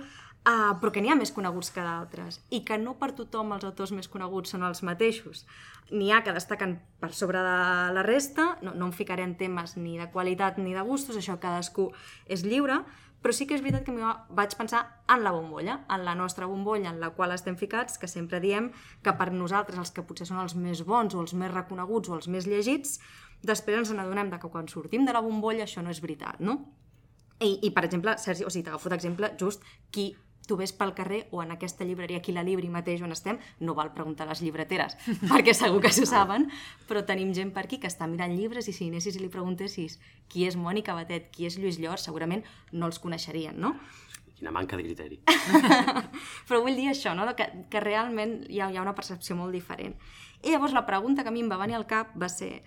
Uh, 0.49 0.71
però 0.81 0.89
que 0.89 1.01
n'hi 1.03 1.11
ha 1.13 1.17
més 1.19 1.29
coneguts 1.35 1.67
que 1.69 1.81
d'altres 1.85 2.39
i 2.49 2.63
que 2.65 2.79
no 2.81 2.95
per 2.97 3.11
tothom 3.13 3.51
els 3.53 3.65
autors 3.67 3.91
més 3.93 4.07
coneguts 4.09 4.49
són 4.55 4.63
els 4.65 4.79
mateixos. 4.87 5.43
N'hi 5.91 6.07
ha 6.15 6.23
que 6.25 6.33
destaquen 6.33 6.77
per 6.97 7.11
sobre 7.13 7.41
de 7.45 7.57
la 7.93 8.01
resta, 8.07 8.55
no, 8.65 8.71
no 8.73 8.87
em 8.87 8.93
ficaré 8.95 9.21
en 9.27 9.35
temes 9.37 9.75
ni 9.77 9.99
de 9.99 10.07
qualitat 10.09 10.57
ni 10.57 10.73
de 10.73 10.81
gustos, 10.87 11.19
això 11.19 11.35
cadascú 11.43 11.91
és 12.25 12.41
lliure, 12.47 12.79
però 13.21 13.35
sí 13.35 13.45
que 13.45 13.53
és 13.59 13.61
veritat 13.61 13.83
que 13.85 13.93
va- 13.93 14.23
vaig 14.31 14.55
pensar 14.57 14.79
en 15.11 15.21
la 15.25 15.33
bombolla, 15.35 15.83
en 15.91 16.05
la 16.07 16.15
nostra 16.15 16.47
bombolla 16.49 16.89
en 16.89 17.01
la 17.03 17.11
qual 17.13 17.35
estem 17.35 17.57
ficats, 17.59 17.99
que 17.99 18.07
sempre 18.07 18.39
diem 18.39 18.71
que 19.03 19.13
per 19.19 19.29
nosaltres 19.35 19.77
els 19.77 19.91
que 19.91 20.01
potser 20.07 20.25
són 20.25 20.39
els 20.39 20.55
més 20.55 20.81
bons 20.87 21.13
o 21.13 21.21
els 21.21 21.35
més 21.35 21.53
reconeguts 21.53 22.09
o 22.09 22.15
els 22.15 22.29
més 22.31 22.47
llegits, 22.47 22.97
després 23.43 23.77
ens 23.83 23.91
n'adonem 23.93 24.31
de 24.31 24.39
que 24.39 24.49
quan 24.49 24.71
sortim 24.71 25.05
de 25.05 25.13
la 25.13 25.21
bombolla 25.21 25.67
això 25.67 25.83
no 25.83 25.91
és 25.93 26.01
veritat, 26.01 26.39
no? 26.39 26.57
I, 27.39 27.59
i 27.67 27.69
per 27.71 27.85
exemple, 27.85 28.17
Sergi, 28.17 28.43
o 28.47 28.49
sigui, 28.49 28.65
t'agafo 28.65 28.89
d'exemple 28.89 29.35
just 29.39 29.61
qui 29.91 30.15
tu 30.49 30.57
ves 30.57 30.73
pel 30.73 30.95
carrer 30.97 31.21
o 31.29 31.43
en 31.43 31.53
aquesta 31.53 31.85
llibreria, 31.85 32.17
aquí 32.17 32.33
la 32.33 32.43
Libri 32.43 32.71
mateix 32.73 33.03
on 33.05 33.13
estem, 33.13 33.37
no 33.61 33.75
val 33.77 33.93
preguntar 33.93 34.25
a 34.25 34.31
les 34.33 34.41
llibreteres, 34.41 34.97
perquè 35.31 35.53
segur 35.53 35.83
que 35.83 35.93
s'ho 35.93 36.07
saben, 36.09 36.47
però 36.89 37.05
tenim 37.05 37.35
gent 37.37 37.53
per 37.53 37.67
aquí 37.67 37.77
que 37.77 37.89
està 37.91 38.09
mirant 38.09 38.33
llibres 38.33 38.67
i 38.67 38.73
si 38.73 38.89
anessis 38.89 39.19
i 39.19 39.21
li 39.21 39.29
preguntessis 39.29 39.99
qui 40.29 40.47
és 40.49 40.57
Mònica 40.57 40.97
Batet, 40.97 41.29
qui 41.35 41.45
és 41.45 41.59
Lluís 41.61 41.77
Llor, 41.77 42.01
segurament 42.01 42.41
no 42.73 42.89
els 42.89 42.97
coneixerien, 43.03 43.61
no? 43.61 43.75
Quina 44.39 44.53
manca 44.55 44.77
de 44.79 44.85
criteri. 44.87 45.21
Però 46.47 46.61
vull 46.63 46.77
dir 46.79 46.87
això, 46.89 47.11
no? 47.13 47.27
que, 47.35 47.49
que 47.69 47.81
realment 47.83 48.39
hi 48.47 48.61
ha, 48.63 48.71
hi 48.71 48.79
ha 48.79 48.85
una 48.85 48.95
percepció 48.95 49.35
molt 49.35 49.53
diferent. 49.53 49.97
I 50.41 50.53
llavors 50.53 50.73
la 50.73 50.85
pregunta 50.87 51.25
que 51.25 51.29
a 51.29 51.35
mi 51.35 51.43
em 51.43 51.49
va 51.51 51.59
venir 51.59 51.75
al 51.75 51.85
cap 51.85 52.15
va 52.17 52.29
ser 52.31 52.63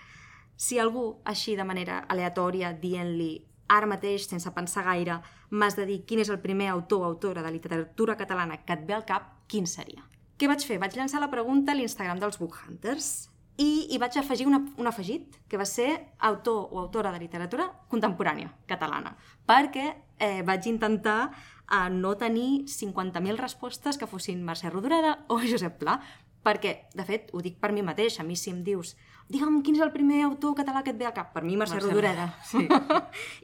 si 0.54 0.78
algú, 0.78 1.22
així 1.24 1.56
de 1.56 1.64
manera 1.64 2.02
aleatòria, 2.12 2.74
dient-li 2.76 3.32
ara 3.72 3.88
mateix, 3.88 4.28
sense 4.28 4.50
pensar 4.54 4.84
gaire, 4.86 5.18
m'has 5.50 5.76
de 5.78 5.86
dir 5.88 6.02
quin 6.06 6.22
és 6.22 6.30
el 6.32 6.40
primer 6.44 6.70
autor 6.74 7.02
o 7.02 7.10
autora 7.10 7.42
de 7.42 7.52
literatura 7.54 8.16
catalana 8.20 8.62
que 8.62 8.76
et 8.76 8.86
ve 8.86 8.96
al 8.96 9.06
cap, 9.08 9.32
quin 9.48 9.66
seria? 9.66 10.04
Què 10.38 10.48
vaig 10.50 10.64
fer? 10.66 10.78
Vaig 10.82 10.96
llançar 10.96 11.20
la 11.22 11.30
pregunta 11.30 11.72
a 11.72 11.78
l'Instagram 11.78 12.20
dels 12.20 12.40
Book 12.40 12.58
Hunters 12.66 13.30
i 13.60 13.86
hi 13.92 13.98
vaig 14.00 14.16
afegir 14.18 14.46
una, 14.48 14.62
un 14.80 14.88
afegit, 14.88 15.36
que 15.48 15.60
va 15.60 15.66
ser 15.68 15.88
autor 16.18 16.72
o 16.72 16.80
autora 16.80 17.12
de 17.12 17.20
literatura 17.20 17.68
contemporània 17.92 18.50
catalana, 18.66 19.14
perquè 19.46 19.86
eh, 20.18 20.42
vaig 20.46 20.66
intentar 20.70 21.18
eh, 21.28 21.88
no 21.92 22.16
tenir 22.16 22.64
50.000 22.66 23.38
respostes 23.38 24.00
que 24.00 24.08
fossin 24.08 24.42
Mercè 24.44 24.72
Rodoreda 24.72 25.18
o 25.28 25.38
Josep 25.44 25.78
Pla, 25.82 25.98
perquè, 26.42 26.88
de 26.96 27.06
fet, 27.06 27.30
ho 27.32 27.42
dic 27.44 27.60
per 27.62 27.70
mi 27.72 27.84
mateix, 27.86 28.18
a 28.18 28.26
mi 28.26 28.36
si 28.36 28.50
em 28.50 28.64
dius 28.66 28.96
digue'm 29.32 29.60
quin 29.64 29.78
és 29.78 29.84
el 29.84 29.92
primer 29.94 30.20
autor 30.26 30.54
català 30.58 30.82
que 30.84 30.92
et 30.92 30.98
ve 31.00 31.08
al 31.08 31.14
cap, 31.16 31.32
per 31.34 31.42
mi 31.46 31.56
Mercè, 31.56 31.78
Mercè 31.78 31.88
Rodoreda. 31.88 32.28
Sí. 32.46 32.66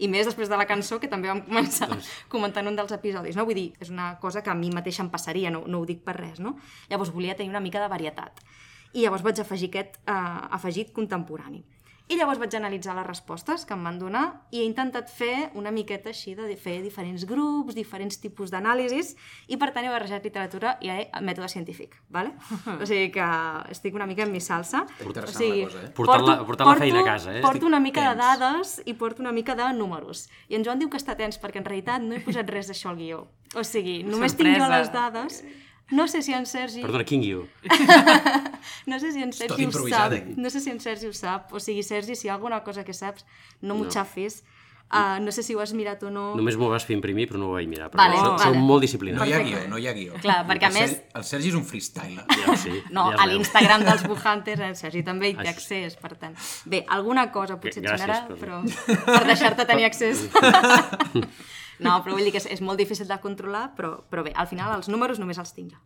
I 0.05 0.11
més 0.13 0.29
després 0.29 0.51
de 0.53 0.59
la 0.61 0.67
cançó, 0.69 1.01
que 1.01 1.11
també 1.11 1.31
vam 1.33 1.43
començar 1.47 1.89
comentant 2.33 2.69
un 2.69 2.77
dels 2.79 2.93
episodis, 2.95 3.39
no? 3.39 3.47
Vull 3.49 3.59
dir, 3.59 3.69
és 3.81 3.93
una 3.95 4.13
cosa 4.23 4.45
que 4.45 4.53
a 4.53 4.57
mi 4.59 4.71
mateixa 4.75 5.05
em 5.05 5.11
passaria, 5.13 5.53
no, 5.55 5.65
no 5.67 5.83
ho 5.83 5.89
dic 5.89 6.05
per 6.05 6.19
res, 6.19 6.43
no? 6.45 6.57
Llavors 6.93 7.13
volia 7.15 7.37
tenir 7.39 7.55
una 7.55 7.65
mica 7.65 7.83
de 7.83 7.91
varietat. 7.91 8.45
I 8.93 9.05
llavors 9.05 9.25
vaig 9.25 9.41
afegir 9.41 9.69
aquest 9.73 9.99
uh, 10.05 10.49
afegit 10.57 10.95
contemporani. 10.97 11.65
I 12.09 12.17
llavors 12.17 12.39
vaig 12.41 12.55
analitzar 12.57 12.95
les 12.97 13.05
respostes 13.07 13.67
que 13.69 13.75
em 13.77 13.83
van 13.85 13.99
donar 14.01 14.23
i 14.51 14.63
he 14.63 14.65
intentat 14.65 15.11
fer 15.13 15.51
una 15.61 15.69
miqueta 15.71 16.09
així 16.09 16.33
de 16.35 16.47
fer 16.57 16.79
diferents 16.81 17.27
grups, 17.29 17.75
diferents 17.77 18.17
tipus 18.23 18.49
d'anàlisis 18.51 19.11
i 19.53 19.59
per 19.61 19.69
tant 19.75 19.85
he 19.85 19.91
barrejat 19.93 20.25
literatura 20.25 20.79
i 20.81 20.89
eh, 20.89 21.11
mètode 21.21 21.51
científic, 21.53 21.99
¿vale? 22.09 22.33
o 22.81 22.87
sigui 22.89 23.11
que 23.13 23.27
estic 23.75 23.95
una 23.95 24.07
mica 24.09 24.25
en 24.25 24.33
mi 24.33 24.41
salsa. 24.41 24.87
O 25.05 25.27
sigui, 25.29 25.67
la 25.67 25.69
cosa, 25.69 25.85
eh? 25.85 25.93
Portant 26.01 26.27
la- 26.31 26.39
portant 26.49 26.71
la 26.73 26.77
feina 26.81 27.01
a 27.05 27.05
casa, 27.11 27.37
eh? 27.37 27.43
Porto 27.45 27.67
una 27.69 27.81
mica 27.81 28.01
de 28.09 28.17
tens. 28.17 28.25
dades 28.41 28.75
i 28.87 28.95
porto 28.95 29.21
una 29.21 29.33
mica 29.33 29.55
de 29.55 29.69
números. 29.77 30.29
I 30.49 30.57
en 30.57 30.65
Joan 30.65 30.79
diu 30.81 30.89
que 30.89 30.97
està 30.97 31.15
tens 31.15 31.37
perquè 31.39 31.61
en 31.61 31.69
realitat 31.69 32.01
no 32.01 32.17
he 32.17 32.25
posat 32.25 32.49
res 32.49 32.73
d'això 32.73 32.89
al 32.95 32.97
guió. 33.05 33.27
O 33.57 33.65
sigui, 33.65 34.03
només 34.05 34.33
tinc 34.37 34.49
jo 34.57 34.65
Sorpresa. 34.65 34.79
les 34.79 34.93
dades. 34.93 35.43
No 35.91 36.07
sé 36.09 36.21
si 36.23 36.33
en 36.35 36.45
Sergi... 36.47 36.83
Perdona, 36.83 37.05
quin 37.05 37.23
guió? 37.23 37.47
No 38.87 38.99
sé 39.01 39.13
si 39.13 39.23
en 39.23 39.33
Sergi 39.33 39.65
ho 39.67 39.73
sap. 39.73 40.13
aquí. 40.13 40.35
No 40.37 40.51
sé 40.51 40.61
si 40.61 40.71
en 40.71 40.81
Sergi 40.81 41.07
ho 41.09 41.13
sap. 41.13 41.53
O 41.53 41.61
sigui, 41.61 41.83
Sergi, 41.83 42.15
si 42.17 42.27
hi 42.27 42.31
ha 42.31 42.35
alguna 42.35 42.63
cosa 42.65 42.85
que 42.85 42.93
saps, 42.95 43.25
no 43.63 43.75
m'ho 43.75 43.89
xafis. 43.91 44.43
Uh, 44.89 45.21
no 45.21 45.29
sé 45.37 45.43
si 45.45 45.53
ho 45.55 45.61
has 45.61 45.75
mirat 45.77 46.01
o 46.05 46.11
no. 46.11 46.31
Només 46.37 46.57
m'ho 46.57 46.71
vas 46.73 46.85
fer 46.89 46.95
imprimir, 46.97 47.27
però 47.29 47.37
no 47.41 47.51
ho 47.51 47.57
vaig 47.59 47.69
mirar. 47.69 47.91
Perquè 47.93 48.01
Vale, 48.01 48.17
sou, 48.17 48.31
vale. 48.31 48.45
sou 48.47 48.55
molt 48.57 48.79
No 48.79 48.85
disciplinats. 48.87 49.29
hi 49.29 49.35
ha 49.37 49.41
guió, 49.45 49.59
no 49.69 49.77
hi 49.77 49.87
ha 49.87 49.93
guió. 49.93 50.15
Clar, 50.25 50.39
perquè 50.49 50.65
a 50.65 50.71
el 50.73 50.79
més- 50.79 50.95
el 51.21 51.25
Sergi 51.29 51.51
és 51.53 51.59
un 51.59 51.67
freestyler. 51.69 52.25
Ja, 52.41 52.57
sí, 52.57 52.73
No, 52.91 53.11
ja 53.13 53.21
a 53.21 53.27
l'Instagram 53.29 53.85
dels 53.85 54.07
Buhunters 54.09 54.65
en 54.65 54.77
Sergi 54.81 55.03
també 55.05 55.29
hi 55.29 55.37
té 55.37 55.49
accés, 55.53 55.97
per 56.01 56.15
tant. 56.17 56.37
Bé, 56.65 56.87
alguna 56.89 57.27
cosa 57.31 57.59
potser 57.61 57.83
et 57.85 57.91
Gràcies, 57.91 58.01
sonarà, 58.01 58.41
però- 58.41 58.63
però 58.65 59.05
per 59.21 59.27
deixar-te 59.29 59.67
tenir 59.69 59.85
accés. 59.91 60.25
No, 61.85 61.99
però 62.03 62.17
vull 62.17 62.27
dir 62.27 62.33
que 62.35 62.41
és, 62.43 62.49
és 62.59 62.63
molt 62.65 62.81
difícil 62.81 63.09
de 63.09 63.19
controlar, 63.23 63.69
però, 63.79 63.99
però 64.11 64.25
bé, 64.27 64.33
al 64.35 64.49
final 64.51 64.75
els 64.75 64.91
números 64.91 65.21
només 65.23 65.39
els 65.39 65.55
tinc 65.55 65.75
jo. 65.77 65.81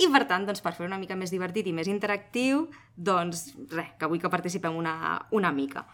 I 0.00 0.06
per 0.12 0.22
tant, 0.30 0.46
doncs, 0.48 0.62
per 0.64 0.72
fer 0.76 0.86
una 0.86 0.98
mica 1.00 1.16
més 1.18 1.32
divertit 1.34 1.66
i 1.66 1.74
més 1.76 1.90
interactiu, 1.90 2.68
doncs 2.96 3.50
res, 3.72 3.92
que 3.98 4.08
vull 4.08 4.20
que 4.22 4.30
participem 4.32 4.76
una, 4.76 4.94
una 5.36 5.50
mica. 5.52 5.84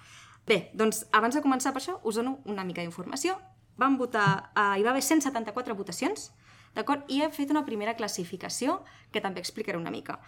Bé, 0.47 0.69
doncs 0.79 1.05
abans 1.17 1.35
de 1.35 1.43
començar 1.43 1.73
per 1.75 1.83
això 1.83 1.97
us 2.07 2.21
dono 2.21 2.37
una 2.47 2.64
mica 2.64 2.85
d'informació. 2.85 3.35
Vam 3.81 3.97
votar, 3.99 4.53
eh, 4.55 4.79
hi 4.79 4.85
va 4.87 4.93
haver 4.93 5.03
174 5.03 5.75
votacions, 5.75 6.31
d'acord? 6.77 7.09
I 7.11 7.25
he 7.25 7.31
fet 7.35 7.51
una 7.51 7.64
primera 7.67 7.97
classificació 7.99 8.83
que 9.11 9.21
també 9.25 9.43
explicaré 9.43 9.81
una 9.81 9.91
mica. 9.91 10.21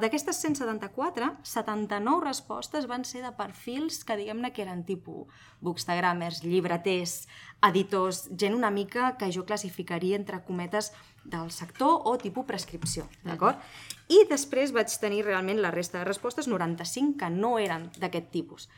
D'aquestes 0.00 0.38
174, 0.40 1.28
79 1.44 2.24
respostes 2.24 2.86
van 2.90 3.04
ser 3.04 3.20
de 3.22 3.30
perfils 3.36 4.00
que 4.08 4.16
diguem-ne 4.16 4.50
que 4.50 4.64
eren 4.64 4.82
tipus 4.88 5.28
bookstagramers, 5.60 6.40
llibreters, 6.42 7.28
editors, 7.68 8.24
gent 8.40 8.56
una 8.56 8.72
mica 8.72 9.12
que 9.20 9.30
jo 9.30 9.44
classificaria 9.46 10.16
entre 10.16 10.40
cometes 10.48 10.90
del 11.24 11.52
sector 11.54 12.08
o 12.08 12.16
tipus 12.18 12.48
prescripció, 12.48 13.06
d'acord? 13.22 13.60
I 14.08 14.24
després 14.32 14.72
vaig 14.74 14.90
tenir 14.98 15.22
realment 15.28 15.60
la 15.62 15.70
resta 15.70 16.00
de 16.00 16.08
respostes, 16.08 16.48
95, 16.48 17.18
que 17.20 17.30
no 17.30 17.58
eren 17.62 17.90
d'aquest 18.00 18.32
tipus. 18.32 18.68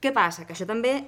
Què 0.00 0.14
passa? 0.16 0.46
Que 0.46 0.56
això 0.56 0.66
també 0.66 1.04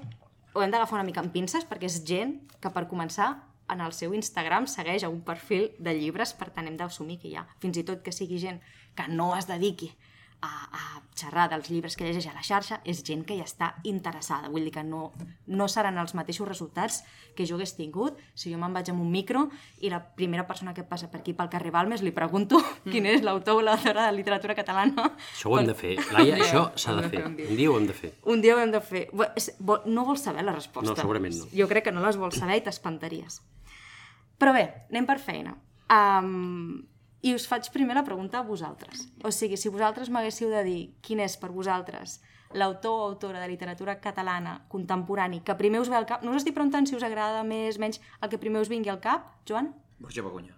ho 0.52 0.62
hem 0.62 0.70
d'agafar 0.70 0.98
una 0.98 1.06
mica 1.06 1.24
amb 1.24 1.32
pinces 1.32 1.66
perquè 1.66 1.88
és 1.88 2.02
gent 2.06 2.36
que 2.60 2.70
per 2.74 2.88
començar 2.90 3.32
en 3.70 3.80
el 3.80 3.92
seu 3.94 4.14
Instagram 4.14 4.66
segueix 4.66 5.04
a 5.06 5.10
un 5.12 5.20
perfil 5.22 5.70
de 5.78 5.94
llibres, 5.94 6.34
per 6.34 6.50
tant 6.54 6.66
hem 6.66 6.76
d'assumir 6.78 7.20
que 7.22 7.30
hi 7.30 7.36
ha, 7.38 7.46
fins 7.62 7.78
i 7.78 7.84
tot 7.86 8.02
que 8.02 8.14
sigui 8.14 8.40
gent 8.42 8.58
que 9.00 9.08
no 9.12 9.32
es 9.38 9.48
dediqui 9.48 9.90
a, 10.40 10.48
a 10.48 11.02
xerrar 11.20 11.50
dels 11.52 11.68
llibres 11.68 11.96
que 11.96 12.06
llegeix 12.06 12.30
a 12.30 12.32
la 12.32 12.42
xarxa, 12.44 12.78
és 12.88 13.02
gent 13.04 13.26
que 13.28 13.36
hi 13.36 13.42
està 13.44 13.74
interessada. 13.88 14.48
Vull 14.52 14.64
dir 14.64 14.72
que 14.72 14.84
no, 14.86 15.10
no 15.52 15.66
seran 15.68 15.98
els 16.00 16.14
mateixos 16.16 16.48
resultats 16.48 17.02
que 17.36 17.44
jo 17.48 17.58
hagués 17.58 17.74
tingut 17.76 18.16
si 18.34 18.52
jo 18.52 18.60
me'n 18.60 18.72
vaig 18.72 18.88
amb 18.92 19.04
un 19.04 19.10
micro 19.12 19.46
i 19.84 19.92
la 19.92 20.00
primera 20.16 20.46
persona 20.48 20.72
que 20.76 20.84
passa 20.86 21.10
per 21.12 21.20
aquí 21.20 21.34
pel 21.36 21.50
carrer 21.52 21.72
Balmes 21.74 22.04
li 22.06 22.14
pregunto 22.16 22.60
mm. 22.62 22.88
quin 22.88 23.08
és 23.12 23.24
l'autor 23.26 23.60
o 23.60 23.64
l'autora 23.66 24.08
de 24.08 24.16
literatura 24.16 24.56
catalana. 24.56 25.10
Això 25.34 25.52
ho 25.52 25.60
hem 25.60 25.68
de 25.68 25.76
fer. 25.76 25.96
Laia, 26.16 26.40
això 26.40 26.66
s'ha 26.74 26.96
de 26.96 27.08
fer. 27.12 27.24
un 27.28 27.36
dia. 27.36 27.50
Un 27.50 27.60
dia 27.60 27.70
ho 27.70 27.76
hem 27.76 27.88
de 27.90 27.96
fer. 28.00 28.14
Un 28.24 28.44
dia 28.44 28.56
ho 28.56 28.62
hem 28.64 28.72
de 28.72 28.84
fer. 28.84 29.06
No 29.12 30.06
vols 30.08 30.24
saber 30.24 30.46
la 30.46 30.56
resposta. 30.56 30.88
No, 30.88 30.96
segurament 30.96 31.36
no. 31.36 31.50
Jo 31.52 31.68
crec 31.68 31.90
que 31.90 31.96
no 31.96 32.04
les 32.06 32.20
vols 32.20 32.40
saber 32.40 32.62
i 32.62 32.64
t'espantaries. 32.64 33.42
Però 34.40 34.56
bé, 34.56 34.70
anem 34.88 35.04
per 35.04 35.20
feina. 35.20 35.52
Um, 35.90 36.80
I 37.22 37.34
us 37.36 37.46
faig 37.48 37.68
primer 37.72 37.94
la 37.98 38.04
pregunta 38.04 38.38
a 38.40 38.46
vosaltres. 38.46 39.08
O 39.24 39.30
sigui, 39.30 39.58
si 39.60 39.68
vosaltres 39.68 40.08
m'haguéssiu 40.08 40.48
de 40.48 40.62
dir 40.64 40.80
quin 41.04 41.20
és 41.20 41.36
per 41.36 41.50
vosaltres 41.52 42.20
l'autor 42.52 42.90
o 42.90 43.04
autora 43.06 43.40
de 43.40 43.48
literatura 43.48 44.00
catalana 44.00 44.64
contemporani 44.68 45.40
que 45.44 45.54
primer 45.54 45.80
us 45.80 45.90
ve 45.90 45.96
al 45.96 46.06
cap... 46.06 46.24
No 46.24 46.32
us 46.32 46.40
estic 46.42 46.56
preguntant 46.56 46.88
si 46.88 46.96
us 46.96 47.04
agrada 47.06 47.44
més, 47.46 47.78
menys, 47.78 48.00
el 48.20 48.30
que 48.32 48.40
primer 48.42 48.64
us 48.64 48.70
vingui 48.72 48.90
al 48.90 48.98
cap, 49.00 49.28
Joan? 49.46 49.70
Borja 50.00 50.24
Begoña. 50.24 50.56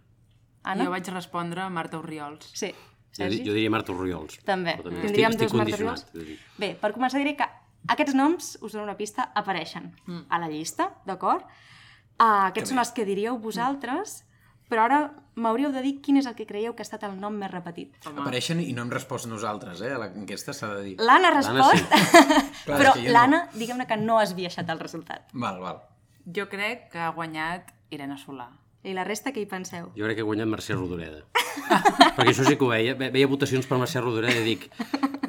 Anna? 0.62 0.86
Jo 0.86 0.94
vaig 0.94 1.10
respondre 1.12 1.68
Marta 1.68 1.98
Oriols. 1.98 2.48
Sí. 2.54 2.70
Jo, 2.72 3.24
Sergi? 3.24 3.42
di- 3.42 3.48
jo 3.48 3.52
diria 3.52 3.70
Marta 3.70 3.92
Oriols. 3.92 4.38
També. 4.46 4.78
Però 4.78 4.88
Tindríem 4.88 5.34
estic, 5.34 5.50
estic 5.50 5.50
dos 5.50 5.58
Marta 5.58 5.76
condicionat. 5.76 6.16
Oriols. 6.16 6.46
Bé, 6.56 6.72
per 6.80 6.92
començar 6.96 7.20
diré 7.20 7.34
que 7.36 7.48
aquests 7.92 8.14
noms, 8.16 8.56
us 8.62 8.72
dono 8.72 8.86
una 8.86 8.96
pista, 8.96 9.28
apareixen 9.34 9.92
mm. 10.06 10.26
a 10.30 10.38
la 10.38 10.48
llista, 10.48 10.88
d'acord? 11.04 11.44
Uh, 12.16 12.48
aquests 12.48 12.70
són 12.70 12.78
els 12.78 12.92
que 12.94 13.04
diríeu 13.04 13.36
vosaltres, 13.42 14.22
però 14.72 14.86
ara 14.88 15.00
m'hauríeu 15.36 15.70
de 15.72 15.80
dir 15.84 15.98
quin 16.04 16.16
és 16.20 16.26
el 16.28 16.34
que 16.36 16.46
creieu 16.48 16.72
que 16.76 16.80
ha 16.84 16.88
estat 16.88 17.04
el 17.08 17.14
nom 17.20 17.36
més 17.40 17.52
repetit. 17.52 17.94
Apareixen 18.08 18.60
i 18.64 18.72
no 18.76 18.82
hem 18.86 18.90
respost 18.92 19.28
nosaltres, 19.28 19.80
eh? 19.84 19.92
A 19.92 20.00
l'enquesta 20.00 20.52
s'ha 20.56 20.72
de 20.78 20.82
dir. 20.88 20.94
L'Anna 21.00 21.28
ha 21.30 21.36
respost, 21.36 21.94
Clar, 22.66 22.78
però 22.80 22.96
jo 22.96 23.04
no. 23.06 23.12
l'Anna, 23.16 23.42
diguem-ne 23.54 23.86
que 23.88 24.00
no 24.00 24.18
has 24.22 24.32
viaixat 24.38 24.68
el 24.72 24.80
resultat. 24.80 25.28
Val, 25.32 25.60
val. 25.62 25.80
Jo 26.24 26.48
crec 26.48 26.88
que 26.92 27.00
ha 27.04 27.12
guanyat 27.16 27.72
Irene 27.92 28.16
Solà. 28.20 28.48
I 28.82 28.96
la 28.96 29.04
resta, 29.06 29.30
què 29.30 29.38
hi 29.44 29.46
penseu? 29.46 29.92
Jo 29.94 30.04
crec 30.08 30.16
que 30.18 30.24
ha 30.24 30.26
guanyat 30.26 30.48
Mercè 30.50 30.74
Rodoreda. 30.74 31.20
Perquè 32.16 32.32
això 32.32 32.42
sí 32.48 32.56
que 32.58 32.64
ho 32.66 32.70
veia. 32.72 32.96
Ve- 32.98 33.12
Veia 33.14 33.28
votacions 33.30 33.68
per 33.70 33.78
Mercè 33.78 34.00
Rodoreda 34.02 34.40
i 34.40 34.46
dic... 34.48 34.68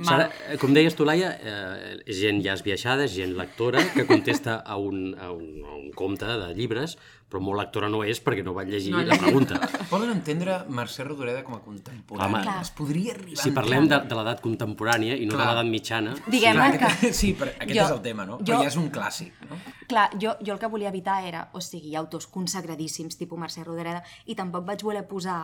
Eh, 0.03 0.57
com 0.59 0.73
deies 0.75 0.97
tu, 0.99 1.05
Laia, 1.07 1.29
eh, 1.39 1.91
és 2.11 2.17
gent 2.19 2.41
ja 2.43 2.57
esbiaixada, 2.57 3.05
és 3.07 3.13
gent 3.15 3.37
lectora, 3.37 3.79
que 3.93 4.03
contesta 4.09 4.57
a 4.59 4.75
un, 4.75 5.13
a, 5.15 5.29
un, 5.31 5.61
a 5.63 5.77
un 5.77 5.85
compte 5.95 6.27
de 6.27 6.49
llibres, 6.57 6.97
però 7.33 7.41
molt 7.41 7.57
lectora 7.57 7.89
no 7.89 8.03
és 8.05 8.19
perquè 8.21 8.43
no 8.45 8.53
va 8.53 8.61
llegir 8.67 8.91
No 8.93 9.01
la 9.01 9.17
pregunta. 9.17 9.57
Poden 9.89 10.11
entendre 10.13 10.59
Mercè 10.69 11.01
Rodoreda 11.07 11.41
com 11.43 11.55
a 11.57 11.61
contemporani. 11.65 12.35
Home, 12.45 12.59
es 12.61 12.69
podria 12.77 13.15
arribar 13.17 13.41
Si 13.41 13.51
parlem 13.55 13.87
de, 13.89 13.97
de 14.05 14.19
l'edat 14.19 14.43
contemporània 14.45 15.17
i 15.17 15.25
no 15.25 15.33
Clar. 15.33 15.47
de 15.47 15.49
l'edat 15.55 15.71
mitjana... 15.73 16.13
Diguem 16.27 16.59
Clar, 16.61 16.69
que... 16.77 16.91
aquest, 16.91 17.17
sí, 17.17 17.33
però 17.39 17.49
aquest 17.57 17.73
Jo- 17.79 17.87
és 17.87 17.95
el 17.97 18.01
tema, 18.05 18.27
no? 18.29 18.37
jo- 18.37 18.45
Però 18.53 18.61
ja 18.61 18.69
és 18.69 18.77
un 18.77 18.91
clàssic, 18.93 19.33
no? 19.49 19.57
Clar, 19.89 20.05
jo, 20.21 20.35
jo 20.45 20.53
el 20.53 20.61
que 20.61 20.69
volia 20.77 20.93
evitar 20.93 21.17
era, 21.25 21.47
o 21.57 21.61
sigui, 21.65 21.95
autors 21.97 22.27
consagradíssims, 22.29 23.17
tipus 23.17 23.39
Mercè 23.41 23.65
Rodoreda, 23.65 24.03
i 24.29 24.37
tampoc 24.37 24.63
vaig 24.69 24.85
voler 24.85 25.03
posar 25.09 25.41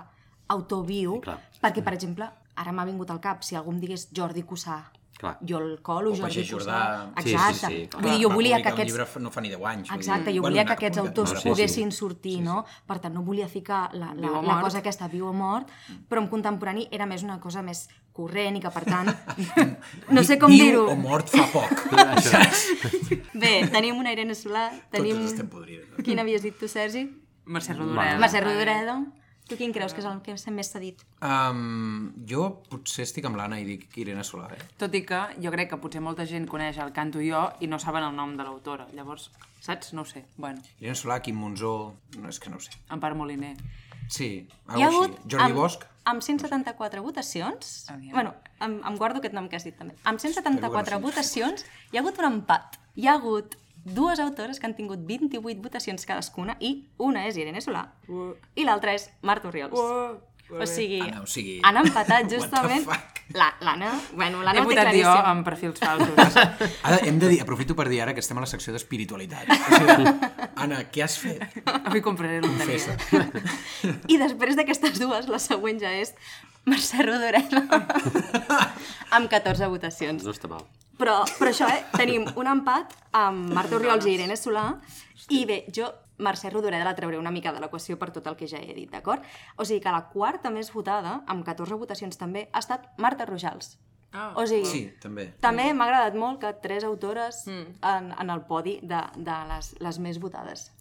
autor 0.53 0.85
viu, 0.85 1.17
Clar. 1.25 1.39
perquè, 1.61 1.81
per 1.85 1.93
exemple, 1.97 2.29
ara 2.59 2.71
m'ha 2.71 2.85
vingut 2.85 3.09
al 3.13 3.19
cap, 3.23 3.41
si 3.43 3.57
algú 3.57 3.73
em 3.73 3.81
digués 3.81 4.07
Jordi 4.13 4.43
Cussà, 4.45 4.79
Clar. 5.19 5.33
jo 5.43 5.57
el 5.59 5.81
colo, 5.83 6.13
Jordi. 6.15 6.45
Jordà. 6.47 7.11
Sí, 7.17 7.23
sí, 7.23 7.35
Exacte. 7.35 7.67
sí, 7.67 7.87
clar. 7.91 8.03
Vull 8.03 8.11
dir, 8.13 8.21
jo 8.23 8.29
volia 8.31 8.61
que 8.63 8.69
aquests... 8.71 8.93
llibre 8.93 9.21
no 9.25 9.31
fa 9.35 9.41
ni 9.43 9.49
10 9.51 9.65
anys. 9.67 9.89
Exacte, 9.91 10.29
dir. 10.29 10.37
jo 10.37 10.41
Bueno, 10.45 10.53
volia 10.55 10.63
que 10.65 10.77
aquests 10.77 10.97
autors 11.01 11.33
molts. 11.33 11.41
sí, 11.41 11.43
sí. 11.43 11.49
poguessin 11.49 11.91
sortir, 11.91 12.37
no? 12.41 12.61
Per 12.87 12.99
tant, 13.03 13.13
no 13.13 13.23
volia 13.27 13.49
ficar 13.51 13.89
la, 13.99 14.13
la, 14.15 14.29
Viu 14.31 14.47
la 14.47 14.61
cosa 14.63 14.79
aquesta 14.79 15.09
viu 15.11 15.27
o 15.27 15.33
mort, 15.35 15.67
però 16.07 16.23
en 16.23 16.29
contemporani 16.31 16.87
era 16.89 17.05
més 17.05 17.27
una 17.27 17.35
cosa 17.43 17.61
més 17.61 17.89
corrent 18.15 18.55
i 18.55 18.63
que, 18.63 18.71
per 18.71 18.85
tant, 18.87 19.11
no 20.15 20.23
sé 20.23 20.39
com 20.39 20.47
Viu 20.55 20.63
dir-ho. 20.65 20.87
o 20.87 20.95
mort 20.95 21.27
fa 21.27 21.45
poc. 21.51 21.83
Bé, 23.43 23.67
tenim 23.71 23.99
una 23.99 24.15
Irene 24.15 24.35
Solà, 24.39 24.69
tenim... 24.91 25.19
Tots 25.19 25.33
estem 25.33 25.51
podrits. 25.51 25.99
Quin 26.03 26.19
havies 26.23 26.47
dit 26.47 26.55
tu, 26.55 26.71
Sergi? 26.71 27.05
Mercè 27.49 27.75
Rodoreda. 27.75 28.17
Mercè 28.23 28.39
Rodoreda. 28.43 29.01
Tu 29.49 29.57
quin 29.57 29.71
creus 29.73 29.95
que 29.97 30.03
és 30.03 30.05
el 30.05 30.19
que 30.21 30.35
més 30.53 30.69
s'ha 30.69 30.79
dit? 30.81 30.99
Um, 31.25 32.11
jo 32.29 32.43
potser 32.69 33.07
estic 33.07 33.25
amb 33.25 33.39
l'Anna 33.39 33.57
i 33.57 33.65
dic 33.65 33.97
Irene 33.97 34.21
Solà, 34.27 34.45
eh? 34.53 34.61
Tot 34.77 34.93
i 34.93 35.01
que 35.09 35.23
jo 35.41 35.49
crec 35.55 35.71
que 35.71 35.79
potser 35.81 36.03
molta 36.05 36.27
gent 36.29 36.45
coneix 36.49 36.77
el 36.83 36.93
canto 36.93 37.23
jo 37.25 37.41
i 37.59 37.69
no 37.71 37.79
saben 37.81 38.05
el 38.05 38.13
nom 38.15 38.35
de 38.37 38.45
l'autora. 38.45 38.85
Llavors, 38.93 39.31
saps? 39.65 39.95
No 39.97 40.05
ho 40.05 40.09
sé. 40.09 40.27
Bueno, 40.37 40.61
Irene 40.77 40.97
Solà, 40.99 41.17
Quim 41.25 41.39
Monzó... 41.41 41.73
No, 42.19 42.29
és 42.29 42.37
que 42.39 42.53
no 42.53 42.61
ho 42.61 42.63
sé. 42.63 42.77
Empar 42.93 43.15
Moliner. 43.17 43.55
Sí, 44.09 44.29
Hi 44.75 44.83
ha 44.83 44.91
hagut... 44.91 45.15
així. 45.15 45.31
Jordi 45.33 45.45
amb, 45.47 45.57
Bosch? 45.57 45.87
Amb 46.13 46.25
174 46.25 47.01
votacions... 47.05 47.73
Aviam. 47.93 48.13
Bueno, 48.13 48.35
em, 48.61 48.77
em 48.85 49.01
guardo 49.01 49.21
aquest 49.21 49.33
nom 49.37 49.49
que 49.49 49.57
has 49.57 49.65
dit 49.65 49.77
també. 49.77 49.97
Amb 50.03 50.21
174 50.21 50.61
Espero 50.61 50.85
que 50.85 50.93
no 50.93 51.07
votacions 51.09 51.65
hi 51.89 51.97
ha 51.97 52.05
hagut 52.05 52.21
un 52.21 52.29
empat. 52.29 52.77
Hi 52.97 53.09
ha 53.09 53.17
hagut 53.17 53.57
dues 53.85 54.19
autores 54.19 54.59
que 54.59 54.67
han 54.67 54.75
tingut 54.75 54.99
28 55.07 55.61
votacions 55.63 56.05
cadascuna 56.05 56.57
i 56.59 56.85
una 56.97 57.27
és 57.27 57.37
Irene 57.37 57.61
Solà 57.61 57.87
Uh. 58.09 58.33
i 58.55 58.63
l'altra 58.65 58.93
és 58.93 59.09
Marta 59.21 59.47
Oriols. 59.47 59.73
Uh, 59.77 60.17
o 60.59 60.65
sigui, 60.65 60.99
Anna, 61.01 61.21
o 61.21 61.27
sigui- 61.29 61.61
han 61.63 61.77
empatat 61.85 62.29
justament... 62.31 62.87
L'Anna, 63.29 63.91
bueno, 64.17 64.39
He 64.41 64.43
l'Anna 64.43 64.61
ho 64.63 64.65
té 64.65 64.73
votat 64.73 64.87
jo 64.89 65.01
claríssim. 65.03 65.25
amb 65.29 65.45
perfils 65.45 65.77
falsos. 65.77 66.37
Ara 66.89 66.97
hem 67.05 67.19
de 67.21 67.27
dir, 67.29 67.35
aprofito 67.43 67.75
per 67.77 67.85
dir 67.87 67.99
ara 68.01 68.15
que 68.17 68.23
estem 68.23 68.39
a 68.39 68.41
la 68.41 68.47
secció 68.49 68.73
d'espiritualitat. 68.73 69.45
O 69.53 69.77
sigui, 69.77 70.13
Anna, 70.55 70.79
què 70.89 71.03
has 71.05 71.19
fet? 71.21 71.43
Avui 71.83 72.01
compraré 72.01 72.39
loteria. 72.41 72.95
Confessa. 72.97 73.93
I 74.09 74.17
després 74.17 74.57
d'aquestes 74.57 74.97
dues, 74.97 75.29
la 75.29 75.37
següent 75.37 75.77
ja 75.79 75.91
és 75.93 76.15
Mercè 76.65 77.05
Rodoreda 77.05 77.61
amb 79.15 79.29
14 79.29 79.69
votacions. 79.77 80.25
No 80.25 80.33
està 80.33 80.49
mal. 80.49 80.65
Però, 80.99 81.21
però 81.39 81.49
això, 81.53 81.69
eh? 81.71 81.85
Tenim 81.95 82.25
un 82.35 82.47
empat 82.51 82.93
amb 83.15 83.53
Marta 83.55 83.77
Oriols 83.79 84.05
i 84.09 84.17
Irene 84.17 84.35
Solà 84.35 84.65
i 85.31 85.45
bé, 85.47 85.61
jo 85.75 85.87
Mercè 86.19 86.49
Rodoreda 86.51 86.83
la 86.83 86.95
trauré 86.97 87.15
una 87.17 87.31
mica 87.31 87.53
de 87.55 87.61
l'equació 87.63 87.95
per 87.97 88.09
tot 88.11 88.25
el 88.27 88.35
que 88.35 88.47
ja 88.51 88.59
he 88.59 88.73
dit, 88.75 88.89
d'acord? 88.91 89.23
O 89.55 89.63
sigui 89.63 89.79
que 89.85 89.93
la 89.95 90.01
quarta 90.11 90.51
més 90.51 90.73
votada, 90.75 91.21
amb 91.31 91.45
14 91.47 91.77
votacions 91.79 92.19
també, 92.19 92.49
ha 92.51 92.59
estat 92.59 92.89
Marta 92.99 93.23
Rojals. 93.29 93.77
Ah, 94.11 94.33
o 94.35 94.43
sigui, 94.49 94.65
Sí, 94.65 94.81
també. 94.99 95.27
també 95.39 95.69
m'ha 95.71 95.85
agradat 95.85 96.15
molt 96.17 96.41
que 96.41 96.51
tres 96.63 96.83
autores 96.83 97.43
en, 97.47 98.11
en 98.19 98.29
el 98.33 98.41
podi 98.41 98.79
de, 98.81 98.99
de 99.15 99.35
les, 99.53 99.75
les 99.79 99.99
més 99.99 100.19
votades. 100.19 100.71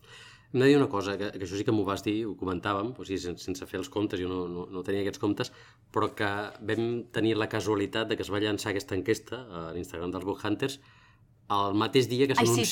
Hem 0.52 0.62
de 0.62 0.68
dir 0.70 0.76
una 0.78 0.88
cosa, 0.88 1.18
que, 1.20 1.28
que 1.34 1.44
això 1.44 1.58
sí 1.58 1.64
que 1.66 1.72
m'ho 1.76 1.84
vas 1.84 2.00
dir, 2.04 2.22
ho 2.24 2.32
comentàvem, 2.40 2.94
o 2.96 3.04
sigui, 3.04 3.18
sense, 3.20 3.44
sense 3.44 3.66
fer 3.68 3.80
els 3.82 3.90
comptes, 3.92 4.20
jo 4.20 4.30
no, 4.30 4.46
no, 4.48 4.64
no 4.72 4.84
tenia 4.86 5.02
aquests 5.04 5.20
comptes, 5.20 5.52
però 5.92 6.08
que 6.16 6.30
vam 6.70 6.86
tenir 7.12 7.34
la 7.36 7.50
casualitat 7.52 8.08
de 8.08 8.16
que 8.16 8.24
es 8.24 8.32
va 8.32 8.40
llançar 8.40 8.72
aquesta 8.72 8.96
enquesta 8.96 9.42
a 9.44 9.66
l'Instagram 9.76 10.14
dels 10.14 10.24
Book 10.24 10.40
Hunters 10.44 10.78
el 11.56 11.76
mateix 11.80 12.08
dia 12.08 12.28
que 12.28 12.36
Ai, 12.36 12.44
sí. 12.46 12.64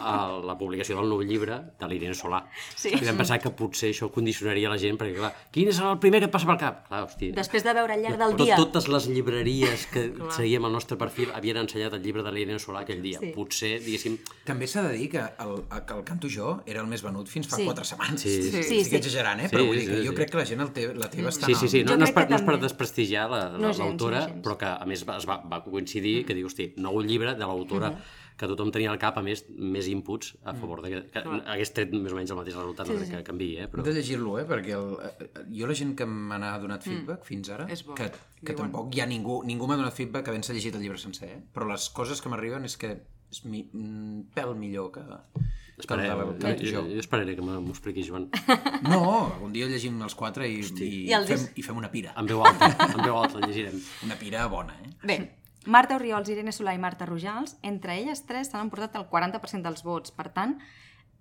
A 0.00 0.38
la 0.44 0.56
publicació 0.58 0.96
del 1.00 1.08
nou 1.10 1.20
llibre 1.22 1.56
de 1.80 1.88
l'Irene 1.88 2.14
Solà. 2.14 2.42
Sí. 2.76 2.92
I 2.94 3.00
vam 3.04 3.16
pensar 3.20 3.38
que 3.42 3.50
potser 3.56 3.90
això 3.92 4.10
condicionaria 4.12 4.68
la 4.72 4.78
gent, 4.78 4.98
perquè 5.00 5.16
clar, 5.18 5.32
quin 5.54 5.68
és 5.72 5.78
el 5.80 5.98
primer 6.02 6.20
que 6.24 6.28
passa 6.32 6.46
pel 6.48 6.58
cap? 6.60 6.84
Clar, 6.88 7.02
hosti, 7.06 7.30
Després 7.36 7.64
de 7.64 7.74
veure 7.76 7.94
al 7.96 8.02
llarg 8.04 8.18
del 8.20 8.34
però 8.36 8.44
dia... 8.44 8.56
totes 8.60 8.88
les 8.92 9.08
llibreries 9.08 9.86
que 9.92 10.06
seguíem 10.36 10.64
al 10.68 10.72
nostre 10.72 10.96
perfil 11.00 11.30
havien 11.34 11.56
ensenyat 11.62 11.94
el 11.98 12.02
llibre 12.02 12.22
de 12.26 12.32
l'Irene 12.32 12.58
Solà 12.62 12.82
aquell 12.84 13.02
dia. 13.02 13.20
Sí. 13.22 13.32
Potser, 13.36 13.76
diguéssim, 13.84 14.18
També 14.46 14.66
s'ha 14.70 14.82
de 14.88 14.94
dir 14.96 15.08
que 15.10 15.22
el, 15.22 15.56
que 15.86 15.94
el 15.98 16.04
Canto 16.04 16.28
Jo 16.32 16.60
era 16.66 16.80
el 16.84 16.86
més 16.90 17.02
venut 17.04 17.28
fins 17.28 17.48
fa 17.48 17.56
Sí. 17.56 17.64
4 17.64 17.84
setmanes. 17.84 18.20
Sí, 18.20 18.30
sí, 18.42 18.50
sí. 18.50 18.58
Estic 18.82 18.90
sí. 18.90 18.96
exagerant, 18.96 19.40
eh? 19.40 19.48
Sí, 19.48 19.54
Però 19.56 19.64
vull 19.66 19.76
dir 19.78 19.86
sí, 19.86 19.90
que 19.92 20.00
sí. 20.02 20.06
jo 20.08 20.14
crec 20.14 20.30
que 20.30 20.36
la 20.42 20.46
gent 20.46 20.60
el 20.60 20.72
té, 20.76 20.86
la 20.94 21.08
té 21.10 21.22
bastant 21.24 21.48
Sí, 21.50 21.54
sí, 21.56 21.68
sí, 21.72 21.84
no, 21.84 21.96
no, 21.96 22.04
és 22.04 22.12
per, 22.12 22.26
no 22.30 22.36
és 22.36 22.42
per 22.46 22.58
desprestigiar 22.60 23.28
la- 23.30 23.44
No 23.56 23.58
la- 23.58 23.72
gens, 23.72 23.78
l'autora, 23.80 24.20
no 24.20 24.26
gens. 24.34 24.42
però 24.44 24.56
que 24.60 24.66
a 24.66 24.84
més 24.86 25.04
va, 25.08 25.16
es 25.16 25.26
va, 25.28 25.38
va 25.50 25.62
coincidir 25.64 26.24
que 26.26 26.34
diu, 26.34 26.46
hosti, 26.46 26.72
nou 26.76 27.00
llibre 27.02 27.34
de 27.34 27.46
l'autora 27.46 27.92
que 28.36 28.48
tothom 28.50 28.70
tenia 28.74 28.90
al 28.92 28.98
cap, 29.00 29.16
a 29.16 29.22
més, 29.24 29.44
més 29.56 29.86
inputs 29.88 30.34
a 30.44 30.52
favor 30.56 30.82
de 30.84 30.90
que, 30.92 31.00
que 31.14 31.22
hagués 31.24 31.72
tret 31.72 31.92
més 31.96 32.12
o 32.12 32.18
menys 32.18 32.32
el 32.34 32.36
mateix 32.36 32.56
resultat, 32.58 32.90
no 32.90 32.98
crec 32.98 33.12
que 33.14 33.22
canviï, 33.30 33.56
eh? 33.56 33.64
Hem 33.66 33.72
Però... 33.72 33.84
de 33.86 33.94
llegir-lo, 33.96 34.36
eh? 34.40 34.44
Perquè 34.50 34.74
el, 34.76 34.90
eh, 35.08 35.28
jo 35.56 35.70
la 35.70 35.76
gent 35.78 35.94
que 35.96 36.06
me 36.10 36.38
n'ha 36.42 36.52
donat 36.62 36.84
feedback 36.84 37.24
fins 37.24 37.48
ara, 37.56 37.66
És 37.72 37.82
bo. 37.86 37.96
que, 37.96 38.10
que 38.12 38.52
Diuen. 38.52 38.58
tampoc 38.66 38.94
hi 38.96 39.00
ha 39.00 39.08
ningú, 39.08 39.40
ningú 39.48 39.68
m'ha 39.70 39.78
donat 39.80 39.96
feedback 39.96 40.28
havent-se 40.28 40.52
llegit 40.56 40.76
el 40.76 40.84
llibre 40.84 41.00
sencer, 41.00 41.30
eh? 41.38 41.40
però 41.54 41.68
les 41.72 41.88
coses 41.96 42.20
que 42.20 42.28
m'arriben 42.32 42.68
és 42.68 42.76
que 42.76 42.92
és 43.32 43.40
mi, 43.48 43.64
un 43.74 44.26
pèl 44.36 44.52
millor 44.54 44.92
que, 44.94 45.02
que 45.02 45.40
el 45.40 45.80
Esperaré, 45.82 46.08
del 46.08 46.36
jo, 46.40 46.52
jo, 46.60 46.70
Jo. 46.76 46.82
jo 46.92 47.00
esperaré 47.02 47.34
que 47.36 47.42
m'ho 47.44 47.58
expliqui, 47.72 48.04
Joan. 48.06 48.28
No, 48.88 49.00
algun 49.34 49.52
dia 49.52 49.66
llegim 49.68 49.98
els 50.06 50.14
quatre 50.16 50.46
i, 50.48 50.60
i, 50.60 50.92
I 51.08 51.16
el 51.16 51.26
fem, 51.28 51.42
i 51.56 51.64
fem 51.64 51.76
una 51.76 51.90
pira. 51.92 52.14
En 52.16 52.28
veu 52.30 52.40
alta, 52.44 52.70
en 52.86 53.02
veu 53.02 53.16
alta 53.18 53.42
llegirem. 53.42 53.76
Una 54.06 54.16
pira 54.16 54.46
bona, 54.52 54.76
eh? 54.84 54.92
Bé, 55.02 55.18
Marta 55.66 55.96
Oriols, 55.98 56.28
Irene 56.30 56.54
Solà 56.54 56.76
i 56.76 56.80
Marta 56.80 57.06
Rojals, 57.08 57.56
entre 57.66 57.96
elles 57.98 58.22
tres 58.26 58.52
s'han 58.52 58.68
emportat 58.68 58.94
el 59.00 59.08
40% 59.10 59.66
dels 59.66 59.82
vots. 59.82 60.12
Per 60.14 60.28
tant, 60.34 60.54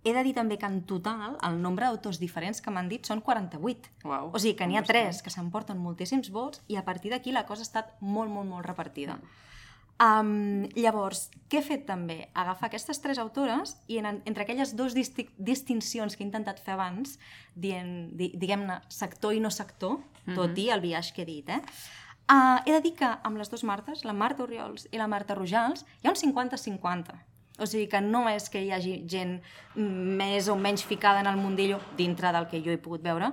he 0.06 0.14
de 0.14 0.22
dir 0.24 0.36
també 0.38 0.60
que 0.62 0.70
en 0.70 0.84
total 0.86 1.40
el 1.48 1.58
nombre 1.62 1.88
d'autors 1.90 2.22
diferents 2.22 2.62
que 2.62 2.70
m'han 2.70 2.92
dit 2.92 3.10
són 3.10 3.24
48. 3.26 3.90
Uau, 4.06 4.30
o 4.30 4.42
sigui 4.42 4.54
que 4.60 4.68
n'hi 4.70 4.78
ha 4.78 4.86
tres 4.86 5.24
que 5.26 5.34
s'emporten 5.34 5.82
moltíssims 5.82 6.30
vots 6.30 6.62
i 6.70 6.78
a 6.78 6.86
partir 6.86 7.12
d'aquí 7.12 7.34
la 7.34 7.48
cosa 7.50 7.66
ha 7.66 7.70
estat 7.70 7.98
molt, 8.02 8.30
molt, 8.30 8.48
molt 8.52 8.70
repartida. 8.70 9.18
Um, 9.96 10.68
llavors, 10.76 11.30
què 11.48 11.62
he 11.62 11.64
fet 11.64 11.86
també? 11.88 12.26
Agafar 12.36 12.68
aquestes 12.68 13.00
tres 13.00 13.18
autores 13.18 13.78
i 13.88 13.98
en, 14.02 14.20
entre 14.28 14.44
aquelles 14.44 14.76
dues 14.76 14.94
disti 14.94 15.30
distincions 15.40 16.18
que 16.18 16.26
he 16.26 16.28
intentat 16.28 16.60
fer 16.60 16.76
abans, 16.76 17.16
dient, 17.56 18.12
di, 18.20 18.34
diguem-ne, 18.36 18.82
sector 18.92 19.34
i 19.34 19.40
no 19.40 19.50
sector, 19.50 20.02
tot 20.36 20.58
i 20.60 20.68
el 20.74 20.84
viatge 20.84 21.16
que 21.16 21.24
he 21.24 21.30
dit, 21.30 21.50
eh? 21.50 21.62
Uh, 22.26 22.58
he 22.66 22.74
de 22.74 22.82
dir 22.82 22.96
que 22.98 23.06
amb 23.06 23.38
les 23.38 23.52
dues 23.52 23.64
Martes, 23.64 24.02
la 24.06 24.14
Marta 24.18 24.42
Oriols 24.44 24.88
i 24.92 24.98
la 24.98 25.06
Marta 25.08 25.36
Rojals, 25.38 25.86
hi 26.02 26.08
ha 26.08 26.14
un 26.14 26.18
50-50. 26.18 27.14
O 27.62 27.68
sigui 27.70 27.86
que 27.88 28.02
no 28.02 28.26
és 28.28 28.50
que 28.50 28.64
hi 28.66 28.72
hagi 28.74 28.96
gent 29.08 29.38
més 29.76 30.50
o 30.50 30.56
menys 30.58 30.84
ficada 30.84 31.22
en 31.22 31.30
el 31.30 31.38
mundillo, 31.38 31.78
dintre 31.96 32.34
del 32.34 32.50
que 32.52 32.64
jo 32.66 32.74
he 32.74 32.82
pogut 32.82 33.06
veure, 33.06 33.30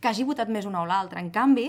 que 0.00 0.08
hagi 0.08 0.24
votat 0.24 0.48
més 0.52 0.68
una 0.68 0.84
o 0.84 0.86
l'altra. 0.86 1.20
En 1.20 1.32
canvi, 1.34 1.66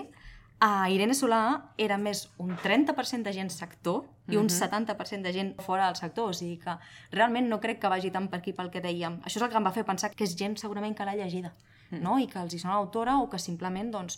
a 0.63 0.87
Irene 0.93 1.17
Solà 1.17 1.41
era 1.77 1.97
més 1.97 2.27
un 2.41 2.55
30% 2.61 3.25
de 3.25 3.33
gent 3.33 3.51
sector 3.53 4.05
i 4.29 4.37
un 4.37 4.47
70% 4.49 5.25
de 5.25 5.33
gent 5.33 5.51
fora 5.65 5.85
del 5.85 5.97
sector, 5.99 6.29
o 6.29 6.37
sigui 6.37 6.57
que 6.61 6.77
realment 7.11 7.49
no 7.49 7.59
crec 7.63 7.81
que 7.81 7.91
vagi 7.91 8.13
tant 8.13 8.29
per 8.29 8.39
aquí 8.39 8.53
pel 8.53 8.71
que 8.73 8.81
dèiem. 8.85 9.19
Això 9.25 9.41
és 9.41 9.45
el 9.45 9.51
que 9.51 9.59
em 9.59 9.67
va 9.67 9.75
fer 9.75 9.85
pensar 9.85 10.13
que 10.13 10.25
és 10.25 10.37
gent 10.37 10.57
segurament 10.61 10.95
que 10.97 11.05
l'ha 11.05 11.17
llegida, 11.19 11.53
no? 11.91 12.17
i 12.19 12.25
que 12.29 12.41
els 12.41 12.53
hi 12.53 12.61
sona 12.63 12.77
autora 12.77 13.19
o 13.21 13.29
que 13.29 13.41
simplement 13.41 13.93
doncs, 13.93 14.17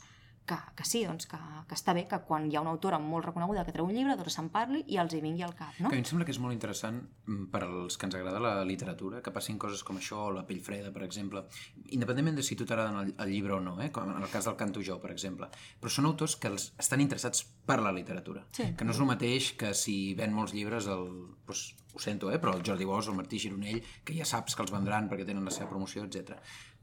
que, 0.50 0.58
que 0.76 0.86
sí, 0.88 1.04
doncs, 1.06 1.28
que, 1.30 1.38
que 1.70 1.78
està 1.78 1.94
bé 1.94 2.08
que 2.10 2.18
quan 2.26 2.48
hi 2.50 2.58
ha 2.58 2.64
una 2.64 2.72
autora 2.74 2.98
molt 3.00 3.28
reconeguda 3.30 3.64
que 3.68 3.74
treu 3.76 3.86
un 3.86 3.94
llibre, 3.94 4.16
doncs 4.18 4.34
se'n 4.40 4.50
parli 4.54 4.82
i 4.90 4.98
els 5.02 5.14
hi 5.14 5.22
vingui 5.22 5.46
al 5.46 5.54
cap, 5.58 5.76
no? 5.78 5.92
Que 5.92 5.96
a 5.96 6.00
mi 6.00 6.04
em 6.04 6.08
sembla 6.10 6.26
que 6.28 6.34
és 6.34 6.40
molt 6.42 6.56
interessant 6.58 7.00
mm, 7.28 7.46
per 7.54 7.62
als 7.68 7.98
que 8.00 8.10
ens 8.10 8.18
agrada 8.18 8.42
la 8.42 8.54
literatura, 8.66 9.22
que 9.26 9.34
passin 9.36 9.60
coses 9.62 9.84
com 9.86 10.00
això, 10.02 10.26
o 10.28 10.34
la 10.36 10.46
pell 10.50 10.62
freda, 10.66 10.92
per 10.96 11.06
exemple, 11.06 11.46
independentment 11.94 12.40
de 12.42 12.46
si 12.46 12.58
tu 12.60 12.66
t'agraden 12.66 12.98
el, 13.04 13.14
el 13.18 13.34
llibre 13.34 13.54
o 13.58 13.62
no, 13.64 13.78
eh? 13.82 13.92
com 13.94 14.10
en 14.10 14.22
el 14.24 14.30
cas 14.34 14.50
del 14.50 14.58
Canto 14.60 14.82
Jo, 14.86 15.00
per 15.04 15.12
exemple, 15.14 15.50
però 15.80 15.94
són 15.94 16.10
autors 16.10 16.36
que 16.42 16.50
els 16.52 16.72
estan 16.82 17.02
interessats 17.06 17.46
per 17.70 17.80
la 17.86 17.94
literatura, 17.94 18.46
Sí. 18.56 18.72
que 18.76 18.86
no 18.86 18.92
és 18.96 19.00
el 19.00 19.10
mateix 19.10 19.54
que 19.60 19.74
si 19.78 20.16
ven 20.18 20.34
molts 20.34 20.56
llibres, 20.58 20.88
el, 20.90 21.06
doncs, 21.46 21.76
ho 21.94 22.00
sento, 22.00 22.30
eh? 22.32 22.38
però 22.40 22.54
el 22.56 22.62
Jordi 22.66 22.86
Bosch, 22.86 23.10
el 23.10 23.16
Martí 23.18 23.40
Gironell, 23.42 23.80
que 24.06 24.14
ja 24.14 24.26
saps 24.26 24.56
que 24.56 24.62
els 24.62 24.72
vendran 24.72 25.08
perquè 25.10 25.26
tenen 25.26 25.46
la 25.46 25.52
seva 25.52 25.70
promoció, 25.72 26.04
etc. 26.06 26.38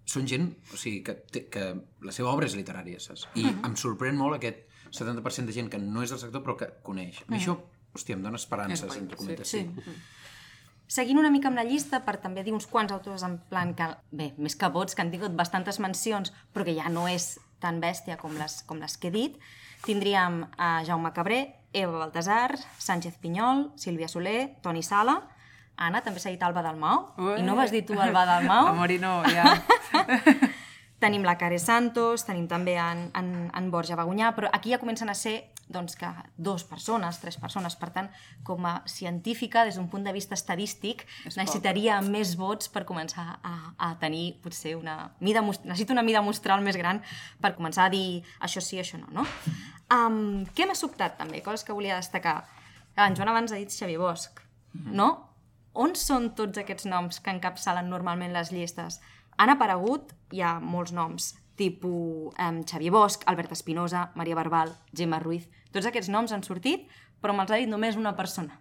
Són 0.06 0.26
gent 0.30 0.50
o 0.72 0.78
sigui, 0.78 1.00
que, 1.06 1.16
té, 1.34 1.46
que 1.50 1.64
la 2.06 2.14
seva 2.14 2.30
obra 2.30 2.46
és 2.46 2.54
literària, 2.54 3.00
saps? 3.02 3.26
I 3.34 3.48
em 3.50 3.74
sorprèn 3.78 4.18
molt 4.18 4.38
aquest 4.38 4.62
70% 4.94 5.50
de 5.50 5.56
gent 5.56 5.70
que 5.72 5.80
no 5.82 6.04
és 6.04 6.12
del 6.14 6.20
sector 6.22 6.44
però 6.44 6.54
que 6.60 6.68
coneix. 6.86 7.24
A 7.24 7.32
mi 7.32 7.40
això, 7.40 7.56
hòstia, 7.96 8.18
em 8.18 8.22
dona 8.22 8.38
esperances, 8.38 9.00
entre 9.00 9.18
cometes. 9.18 9.50
Sí. 9.50 9.64
Seguint 10.86 11.18
una 11.18 11.32
mica 11.34 11.50
amb 11.50 11.58
la 11.58 11.66
llista, 11.66 12.04
per 12.06 12.20
també 12.22 12.44
dir 12.46 12.54
uns 12.54 12.68
quants 12.70 12.94
autors 12.94 13.24
en 13.26 13.40
plan 13.50 13.72
que, 13.74 13.88
bé, 14.14 14.30
més 14.38 14.54
que 14.54 14.70
vots, 14.70 14.94
que 14.94 15.02
han 15.02 15.10
tingut 15.10 15.34
bastantes 15.34 15.80
mencions, 15.82 16.30
però 16.54 16.66
que 16.68 16.76
ja 16.76 16.86
no 16.92 17.08
és 17.10 17.32
tan 17.62 17.80
bèstia 17.82 18.18
com 18.20 18.36
les, 18.38 18.60
com 18.68 18.78
les 18.78 18.94
que 19.00 19.10
he 19.10 19.14
dit, 19.14 19.40
tindríem 19.82 20.44
a 20.62 20.84
Jaume 20.86 21.10
Cabré, 21.16 21.40
Eva 21.74 21.98
Baltasar, 21.98 22.54
Sánchez 22.78 23.18
Pinyol, 23.18 23.72
Sílvia 23.76 24.08
Soler, 24.08 24.54
Toni 24.62 24.84
Sala, 24.86 25.18
Anna, 25.76 26.00
també 26.04 26.20
s'ha 26.22 26.30
dit 26.32 26.42
Alba 26.42 26.62
Dalmau, 26.64 27.10
i 27.36 27.42
no 27.44 27.56
vas 27.58 27.70
dir 27.74 27.84
tu 27.86 27.98
Alba 28.00 28.24
Dalmau? 28.28 28.68
Amor 28.72 28.90
i 28.90 28.98
no, 29.02 29.18
ja. 29.28 29.44
Tenim 30.98 31.26
la 31.28 31.34
Care 31.36 31.58
Santos, 31.60 32.24
tenim 32.24 32.46
també 32.48 32.78
en, 32.80 33.10
en, 33.14 33.26
en 33.52 33.66
Borja 33.70 33.98
Bagunyà, 33.98 34.30
però 34.32 34.48
aquí 34.56 34.72
ja 34.72 34.78
comencen 34.80 35.10
a 35.12 35.14
ser 35.14 35.50
doncs, 35.68 35.92
que 35.98 36.08
dos 36.40 36.64
persones, 36.64 37.18
tres 37.20 37.36
persones. 37.36 37.76
Per 37.76 37.90
tant, 37.92 38.08
com 38.46 38.64
a 38.64 38.78
científica, 38.88 39.66
des 39.68 39.76
d'un 39.76 39.90
punt 39.92 40.06
de 40.06 40.14
vista 40.16 40.32
estadístic, 40.38 41.04
És 41.28 41.36
necessitaria 41.36 41.98
més 42.06 42.32
vots 42.40 42.70
per 42.72 42.86
començar 42.88 43.26
a, 43.42 43.54
a 43.76 43.90
tenir 44.00 44.38
potser 44.40 44.72
una 44.78 45.10
mida... 45.20 45.42
Necessito 45.44 45.92
una 45.92 46.06
mida 46.06 46.22
mostral 46.24 46.64
més 46.64 46.78
gran 46.80 47.02
per 47.44 47.52
començar 47.58 47.90
a 47.90 47.92
dir 47.92 48.22
això 48.40 48.64
sí, 48.64 48.80
això 48.80 48.96
no, 49.02 49.10
no? 49.12 49.26
Um, 49.92 50.46
què 50.56 50.64
m'ha 50.64 50.78
sobtat 50.78 51.18
també? 51.20 51.42
Coses 51.44 51.66
que 51.66 51.76
volia 51.76 52.00
destacar. 52.00 52.38
Ah, 52.96 53.10
En 53.10 53.18
Joan 53.18 53.28
abans 53.34 53.52
ha 53.52 53.60
dit 53.60 53.68
Xavier 53.70 54.00
Bosch, 54.00 54.40
no? 54.72 55.12
On 55.76 55.92
són 55.92 56.30
tots 56.32 56.56
aquests 56.56 56.86
noms 56.88 57.18
que 57.20 57.32
encapçalen 57.34 57.90
normalment 57.92 58.32
les 58.32 58.48
llistes? 58.48 58.96
Han 59.36 59.52
aparegut, 59.52 60.14
ha 60.40 60.54
molts 60.64 60.94
noms, 60.96 61.34
tipus 61.60 62.32
um, 62.40 62.62
Xavier 62.64 62.92
Bosch, 62.94 63.26
Albert 63.28 63.52
Espinosa, 63.52 64.10
Maria 64.14 64.38
Barbal, 64.38 64.72
Gemma 64.96 65.20
Ruiz... 65.20 65.44
Tots 65.76 65.90
aquests 65.90 66.08
noms 66.08 66.32
han 66.32 66.40
sortit, 66.46 66.86
però 67.20 67.34
me'ls 67.36 67.52
ha 67.52 67.58
dit 67.60 67.68
només 67.68 67.98
una 68.00 68.14
persona. 68.16 68.56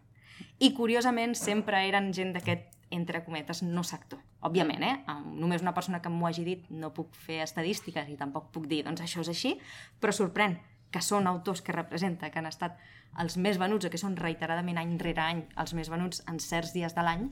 I 0.60 0.74
curiosament 0.76 1.38
sempre 1.40 1.80
eren 1.88 2.12
gent 2.12 2.34
d'aquest, 2.36 2.68
entre 2.92 3.24
cometes, 3.24 3.62
no 3.64 3.86
sector. 3.88 4.20
Òbviament, 4.44 4.84
eh? 4.84 4.96
Només 5.40 5.64
una 5.64 5.72
persona 5.78 6.02
que 6.04 6.12
m'ho 6.12 6.28
hagi 6.28 6.44
dit 6.44 6.68
no 6.70 6.92
puc 6.96 7.16
fer 7.16 7.40
estadístiques 7.46 8.12
i 8.12 8.20
tampoc 8.20 8.52
puc 8.52 8.68
dir, 8.68 8.84
doncs 8.84 9.06
això 9.06 9.24
és 9.24 9.32
així, 9.32 9.56
però 10.04 10.12
sorprèn 10.12 10.60
que 10.96 11.04
són 11.04 11.28
autors 11.28 11.60
que 11.62 11.76
representa, 11.76 12.32
que 12.32 12.40
han 12.40 12.48
estat 12.48 12.80
els 13.20 13.36
més 13.36 13.60
venuts 13.60 13.88
o 13.88 13.92
que 13.92 14.00
són 14.00 14.16
reiteradament 14.20 14.80
any 14.80 14.96
rere 15.02 15.24
any 15.24 15.44
els 15.60 15.76
més 15.76 15.92
venuts 15.92 16.24
en 16.32 16.40
certs 16.40 16.72
dies 16.76 16.96
de 16.96 17.04
l'any 17.04 17.28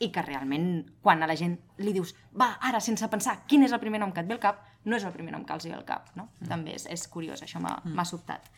i 0.00 0.08
que 0.14 0.22
realment 0.22 0.68
quan 1.02 1.22
a 1.22 1.28
la 1.28 1.36
gent 1.36 1.58
li 1.82 1.92
dius 1.96 2.14
va, 2.32 2.54
ara, 2.68 2.80
sense 2.80 3.06
pensar, 3.12 3.40
quin 3.50 3.66
és 3.66 3.74
el 3.74 3.82
primer 3.82 4.00
nom 4.00 4.14
que 4.14 4.22
et 4.22 4.30
ve 4.30 4.36
al 4.38 4.42
cap, 4.42 4.62
no 4.86 4.96
és 4.96 5.04
el 5.04 5.12
primer 5.16 5.34
nom 5.34 5.42
que 5.44 5.56
els 5.56 5.66
ve 5.66 5.74
al 5.76 5.84
cap, 5.88 6.08
no? 6.16 6.30
Mm. 6.38 6.52
També 6.54 6.76
és, 6.78 6.86
és 6.88 7.06
curiós, 7.12 7.42
això 7.44 7.60
m'ha 7.60 7.76
mm. 7.82 8.06
sobtat. 8.08 8.48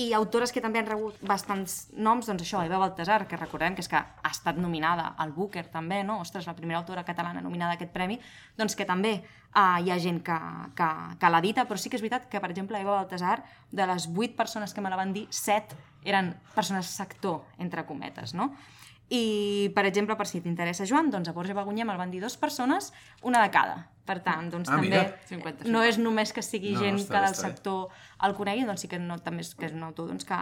I 0.00 0.14
autores 0.16 0.54
que 0.54 0.62
també 0.64 0.80
han 0.80 0.86
rebut 0.88 1.18
bastants 1.28 1.90
noms, 1.92 2.24
doncs 2.24 2.46
això, 2.46 2.62
Eva 2.64 2.78
Baltasar, 2.80 3.26
que 3.28 3.36
recordem 3.36 3.74
que 3.76 3.82
és 3.84 3.90
que 3.92 3.98
ha 4.00 4.30
estat 4.30 4.56
nominada 4.56 5.10
al 5.20 5.34
Booker 5.36 5.66
també, 5.68 5.98
no? 6.08 6.16
Ostres, 6.24 6.46
la 6.48 6.54
primera 6.56 6.78
autora 6.80 7.04
catalana 7.04 7.42
nominada 7.44 7.74
a 7.74 7.76
aquest 7.76 7.92
premi, 7.92 8.16
doncs 8.56 8.72
que 8.78 8.86
també 8.88 9.18
uh, 9.20 9.82
hi 9.84 9.92
ha 9.92 9.98
gent 10.00 10.22
que, 10.24 10.38
que, 10.78 10.88
que 11.20 11.32
l'ha 11.34 11.42
dita, 11.44 11.66
però 11.68 11.76
sí 11.76 11.92
que 11.92 12.00
és 12.00 12.04
veritat 12.04 12.24
que, 12.32 12.40
per 12.40 12.48
exemple, 12.54 12.80
Eva 12.80 13.02
Baltasar, 13.02 13.42
de 13.68 13.88
les 13.92 14.08
vuit 14.08 14.32
persones 14.36 14.72
que 14.72 14.80
me 14.80 14.88
la 14.88 14.96
van 14.96 15.12
dir, 15.12 15.26
set 15.28 15.76
eren 16.08 16.32
persones 16.56 16.88
sector, 16.88 17.42
entre 17.60 17.84
cometes, 17.84 18.32
no? 18.32 18.48
I, 19.12 19.68
per 19.76 19.84
exemple, 19.84 20.16
per 20.16 20.24
si 20.26 20.40
t'interessa, 20.40 20.86
Joan, 20.88 21.10
doncs 21.12 21.28
a 21.28 21.34
Borja 21.36 21.52
Bagunyà 21.56 21.84
me'l 21.84 21.98
van 22.00 22.10
dir 22.10 22.22
dues 22.22 22.38
persones, 22.40 22.92
una 23.28 23.42
de 23.44 23.50
cada. 23.52 23.82
Per 24.08 24.18
tant, 24.24 24.48
doncs 24.50 24.70
Ah, 24.70 24.76
també 24.78 24.88
mira. 24.88 25.02
50, 25.28 25.68
no 25.70 25.82
és 25.84 25.98
només 26.00 26.32
que 26.32 26.42
sigui 26.42 26.72
No, 26.74 26.80
gent 26.80 26.96
està 26.98 27.18
que 27.20 27.26
del 27.26 27.34
està 27.36 27.42
bé. 27.46 27.50
sector 27.52 27.88
el 28.26 28.34
conegui, 28.34 28.64
doncs 28.64 28.80
sí 28.80 28.88
que 28.88 28.98
no, 28.98 29.18
també 29.22 29.44
és, 29.44 29.54
que 29.54 29.66
és 29.68 29.72
un 29.76 29.82
autor 29.84 30.08
doncs, 30.08 30.24
que, 30.24 30.38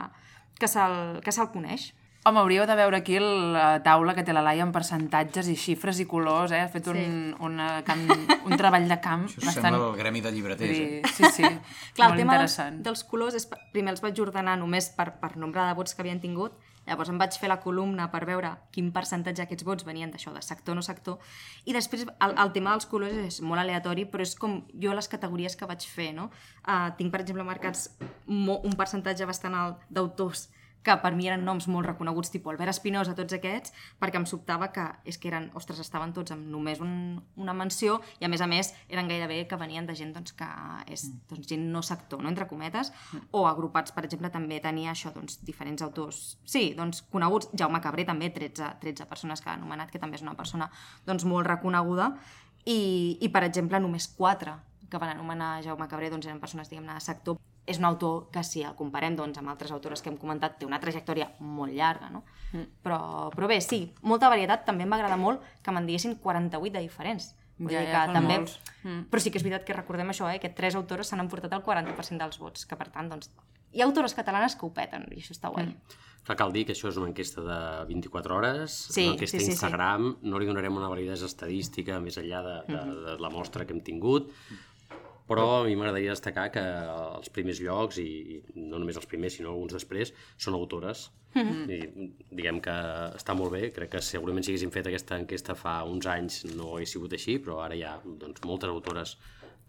que 0.61 0.69
se'l 0.71 1.19
que 1.25 1.33
se'l 1.35 1.51
coneix. 1.53 1.91
Home, 2.25 2.37
hauríeu 2.39 2.67
de 2.69 2.75
veure 2.77 2.99
aquí 2.99 3.15
la 3.19 3.83
taula 3.83 4.13
que 4.15 4.23
té 4.23 4.33
la 4.37 4.43
Laia 4.45 4.63
amb 4.67 4.75
percentatges 4.77 5.47
i 5.49 5.55
xifres 5.57 5.99
i 6.01 6.05
colors, 6.07 6.53
eh? 6.53 6.61
Ha 6.61 6.69
fet 6.69 6.87
un, 6.93 6.97
Sí. 7.01 7.35
una 7.41 7.83
camp, 7.83 8.03
un 8.45 8.57
treball 8.61 8.87
de 8.89 9.01
camp 9.01 9.25
Això 9.27 9.41
bastant... 9.47 9.73
sembla 9.73 9.89
el 9.91 9.97
gremi 9.97 10.21
de 10.21 10.31
llibreters, 10.31 10.79
eh? 10.79 11.01
Sí, 11.07 11.25
sí, 11.25 11.31
sí. 11.33 11.43
Clar, 11.97 12.11
molt 12.11 12.13
el 12.13 12.19
tema 12.21 12.37
dels, 12.39 12.59
dels 12.85 13.05
colors, 13.05 13.35
és, 13.35 13.49
primer 13.73 13.91
els 13.97 14.03
vaig 14.05 14.21
ordenar 14.21 14.59
només 14.61 14.91
per, 14.95 15.15
per 15.19 15.35
nombre 15.41 15.65
de 15.65 15.73
vots 15.75 15.95
que 15.97 16.03
havien 16.03 16.21
tingut, 16.21 16.53
llavors 16.91 17.13
em 17.13 17.19
vaig 17.21 17.39
fer 17.39 17.49
la 17.49 17.61
columna 17.63 18.09
per 18.13 18.25
veure 18.29 18.53
quin 18.75 18.91
percentatge 18.93 19.45
d'aquests 19.45 19.67
vots 19.67 19.87
venien 19.87 20.11
d'això, 20.11 20.35
de 20.35 20.43
sector 20.45 20.77
no 20.77 20.83
sector, 20.85 21.19
i 21.65 21.77
després 21.77 22.05
el, 22.11 22.37
el 22.37 22.55
tema 22.57 22.75
dels 22.75 22.89
colors 22.91 23.17
és 23.25 23.41
molt 23.47 23.63
aleatori, 23.63 24.09
però 24.11 24.27
és 24.27 24.35
com 24.39 24.61
jo 24.83 24.95
les 24.97 25.09
categories 25.09 25.57
que 25.57 25.69
vaig 25.71 25.87
fer, 25.87 26.11
no? 26.17 26.31
Uh, 26.67 26.91
tinc, 26.99 27.15
per 27.15 27.23
exemple, 27.23 27.47
marcats 27.47 27.89
un 28.29 28.75
percentatge 28.77 29.29
bastant 29.29 29.57
alt 29.57 29.87
d'autors 29.89 30.49
que 30.83 30.97
per 31.03 31.13
mi 31.17 31.29
eren 31.29 31.45
noms 31.45 31.67
molt 31.69 31.87
reconeguts, 31.89 32.31
tipus 32.33 32.55
Albert 32.55 32.73
Espinosa, 32.73 33.15
tots 33.17 33.37
aquests, 33.37 33.75
perquè 34.01 34.21
em 34.21 34.27
sobtava 34.29 34.71
que 34.73 34.87
és 35.09 35.19
que 35.21 35.29
eren, 35.29 35.51
ostres, 35.59 35.81
estaven 35.83 36.15
tots 36.17 36.33
amb 36.35 36.49
només 36.53 36.81
un, 36.81 37.21
una 37.41 37.55
menció 37.57 37.99
i 38.21 38.27
a 38.27 38.31
més 38.33 38.41
a 38.41 38.49
més 38.51 38.73
eren 38.89 39.11
gairebé 39.11 39.43
que 39.51 39.59
venien 39.61 39.89
de 39.89 39.97
gent 39.99 40.15
doncs, 40.17 40.33
que 40.37 40.49
és 40.89 41.07
doncs, 41.31 41.49
gent 41.51 41.69
no 41.75 41.85
sector, 41.87 42.23
no 42.23 42.33
entre 42.33 42.49
cometes, 42.49 42.93
o 43.31 43.45
agrupats, 43.51 43.93
per 43.93 44.07
exemple, 44.09 44.33
també 44.33 44.61
tenia 44.65 44.95
això, 44.95 45.13
doncs, 45.15 45.41
diferents 45.45 45.85
autors, 45.85 46.39
sí, 46.49 46.71
doncs 46.79 47.05
coneguts, 47.13 47.53
Jaume 47.59 47.83
Cabré 47.85 48.07
també, 48.09 48.33
13, 48.33 48.75
13 48.81 49.09
persones 49.11 49.45
que 49.45 49.53
ha 49.53 49.59
anomenat, 49.59 49.93
que 49.93 50.01
també 50.01 50.17
és 50.17 50.25
una 50.25 50.37
persona 50.39 50.71
doncs, 51.07 51.29
molt 51.29 51.49
reconeguda, 51.49 52.15
i, 52.65 53.19
i 53.21 53.29
per 53.33 53.45
exemple, 53.45 53.81
només 53.81 54.09
4 54.17 54.57
que 54.91 54.99
van 54.99 55.15
anomenar 55.15 55.61
Jaume 55.65 55.87
Cabré 55.89 56.11
doncs, 56.11 56.27
eren 56.27 56.41
persones, 56.43 56.69
diguem-ne, 56.69 56.97
de 56.99 57.05
sector. 57.05 57.39
És 57.71 57.79
un 57.79 57.87
autor 57.87 58.25
que, 58.35 58.43
si 58.47 58.65
el 58.67 58.75
comparem 58.79 59.15
doncs, 59.19 59.39
amb 59.39 59.53
altres 59.53 59.71
autores 59.71 60.03
que 60.03 60.11
hem 60.11 60.17
comentat, 60.19 60.59
té 60.59 60.67
una 60.67 60.81
trajectòria 60.83 61.29
molt 61.39 61.73
llarga, 61.77 62.09
no? 62.11 62.25
Mm. 62.53 62.67
Però, 62.83 62.99
però 63.35 63.51
bé, 63.51 63.61
sí, 63.63 63.85
molta 64.03 64.31
varietat. 64.33 64.67
També 64.67 64.89
m'agrada 64.89 65.19
molt 65.21 65.45
que 65.63 65.75
me'n 65.77 65.87
diguessin 65.87 66.17
48 66.19 66.75
de 66.75 66.83
diferents. 66.89 67.31
Vull 67.61 67.75
Ja, 67.75 67.85
dir 67.85 67.93
ja, 67.93 68.01
que 68.01 68.11
són 68.11 68.17
també... 68.17 68.37
molts. 68.41 68.59
Mm. 68.83 69.07
Però 69.13 69.21
sí 69.23 69.31
que 69.31 69.39
és 69.39 69.45
veritat 69.47 69.67
que 69.69 69.77
recordem 69.77 70.11
això, 70.11 70.29
eh, 70.33 70.41
que 70.43 70.51
tres 70.57 70.75
autores 70.79 71.13
s'han 71.13 71.21
emportat 71.23 71.53
el 71.53 71.63
40% 71.63 72.19
dels 72.25 72.41
vots, 72.41 72.65
que 72.67 72.79
per 72.81 72.89
tant, 72.91 73.11
doncs, 73.13 73.31
hi 73.71 73.83
ha 73.83 73.87
autores 73.87 74.17
catalanes 74.17 74.57
que 74.57 74.67
ho 74.67 74.73
peten, 74.75 75.05
i 75.13 75.21
això 75.21 75.37
està 75.37 75.53
guai. 75.53 75.69
Mm. 75.69 75.99
Clar, 76.25 76.37
cal 76.37 76.53
dir 76.53 76.67
que 76.69 76.75
això 76.77 76.91
és 76.91 76.99
una 77.01 77.09
enquesta 77.09 77.41
de 77.41 77.59
24 77.89 78.35
hores, 78.37 78.75
Sí, 78.93 79.07
una 79.07 79.15
enquesta 79.15 79.39
sí, 79.39 79.45
sí, 79.45 79.47
sí. 79.47 79.55
Instagram, 79.57 80.11
no 80.29 80.41
li 80.41 80.49
donarem 80.49 80.77
una 80.77 80.89
validesa 80.93 81.29
estadística 81.31 81.97
més 82.01 82.19
enllà 82.21 82.43
de, 82.45 82.57
de, 82.69 82.83
de 83.07 83.15
la 83.25 83.31
mostra 83.33 83.65
que 83.65 83.73
hem 83.73 83.81
tingut, 83.85 84.29
però 85.31 85.47
a 85.61 85.65
mi 85.65 85.77
m'agradaria 85.79 86.17
destacar 86.17 86.49
que 86.51 86.63
els 87.21 87.31
primers 87.31 87.63
llocs, 87.63 88.01
i 88.03 88.09
i 88.35 88.39
no 88.59 88.81
només 88.83 88.99
els 88.99 89.07
primers, 89.11 89.39
sinó 89.39 89.55
alguns 89.55 89.77
després, 89.79 90.11
són 90.37 90.59
autores. 90.59 91.09
I 91.71 91.79
diguem 92.35 92.59
que 92.65 92.75
està 93.15 93.37
molt 93.39 93.55
bé, 93.55 93.69
crec 93.75 93.93
que 93.95 94.03
segurament 94.03 94.43
si 94.43 94.51
haguéssim 94.51 94.73
fet 94.75 94.89
aquesta 94.91 95.19
enquesta 95.23 95.55
fa 95.55 95.77
uns 95.87 96.09
anys 96.11 96.41
no 96.57 96.73
hagués 96.75 96.97
sigut 96.97 97.15
així, 97.15 97.39
però 97.39 97.61
ara 97.63 97.79
hi 97.79 97.85
ha 97.87 97.95
doncs, 98.05 98.43
moltes 98.51 98.73
autores 98.75 99.15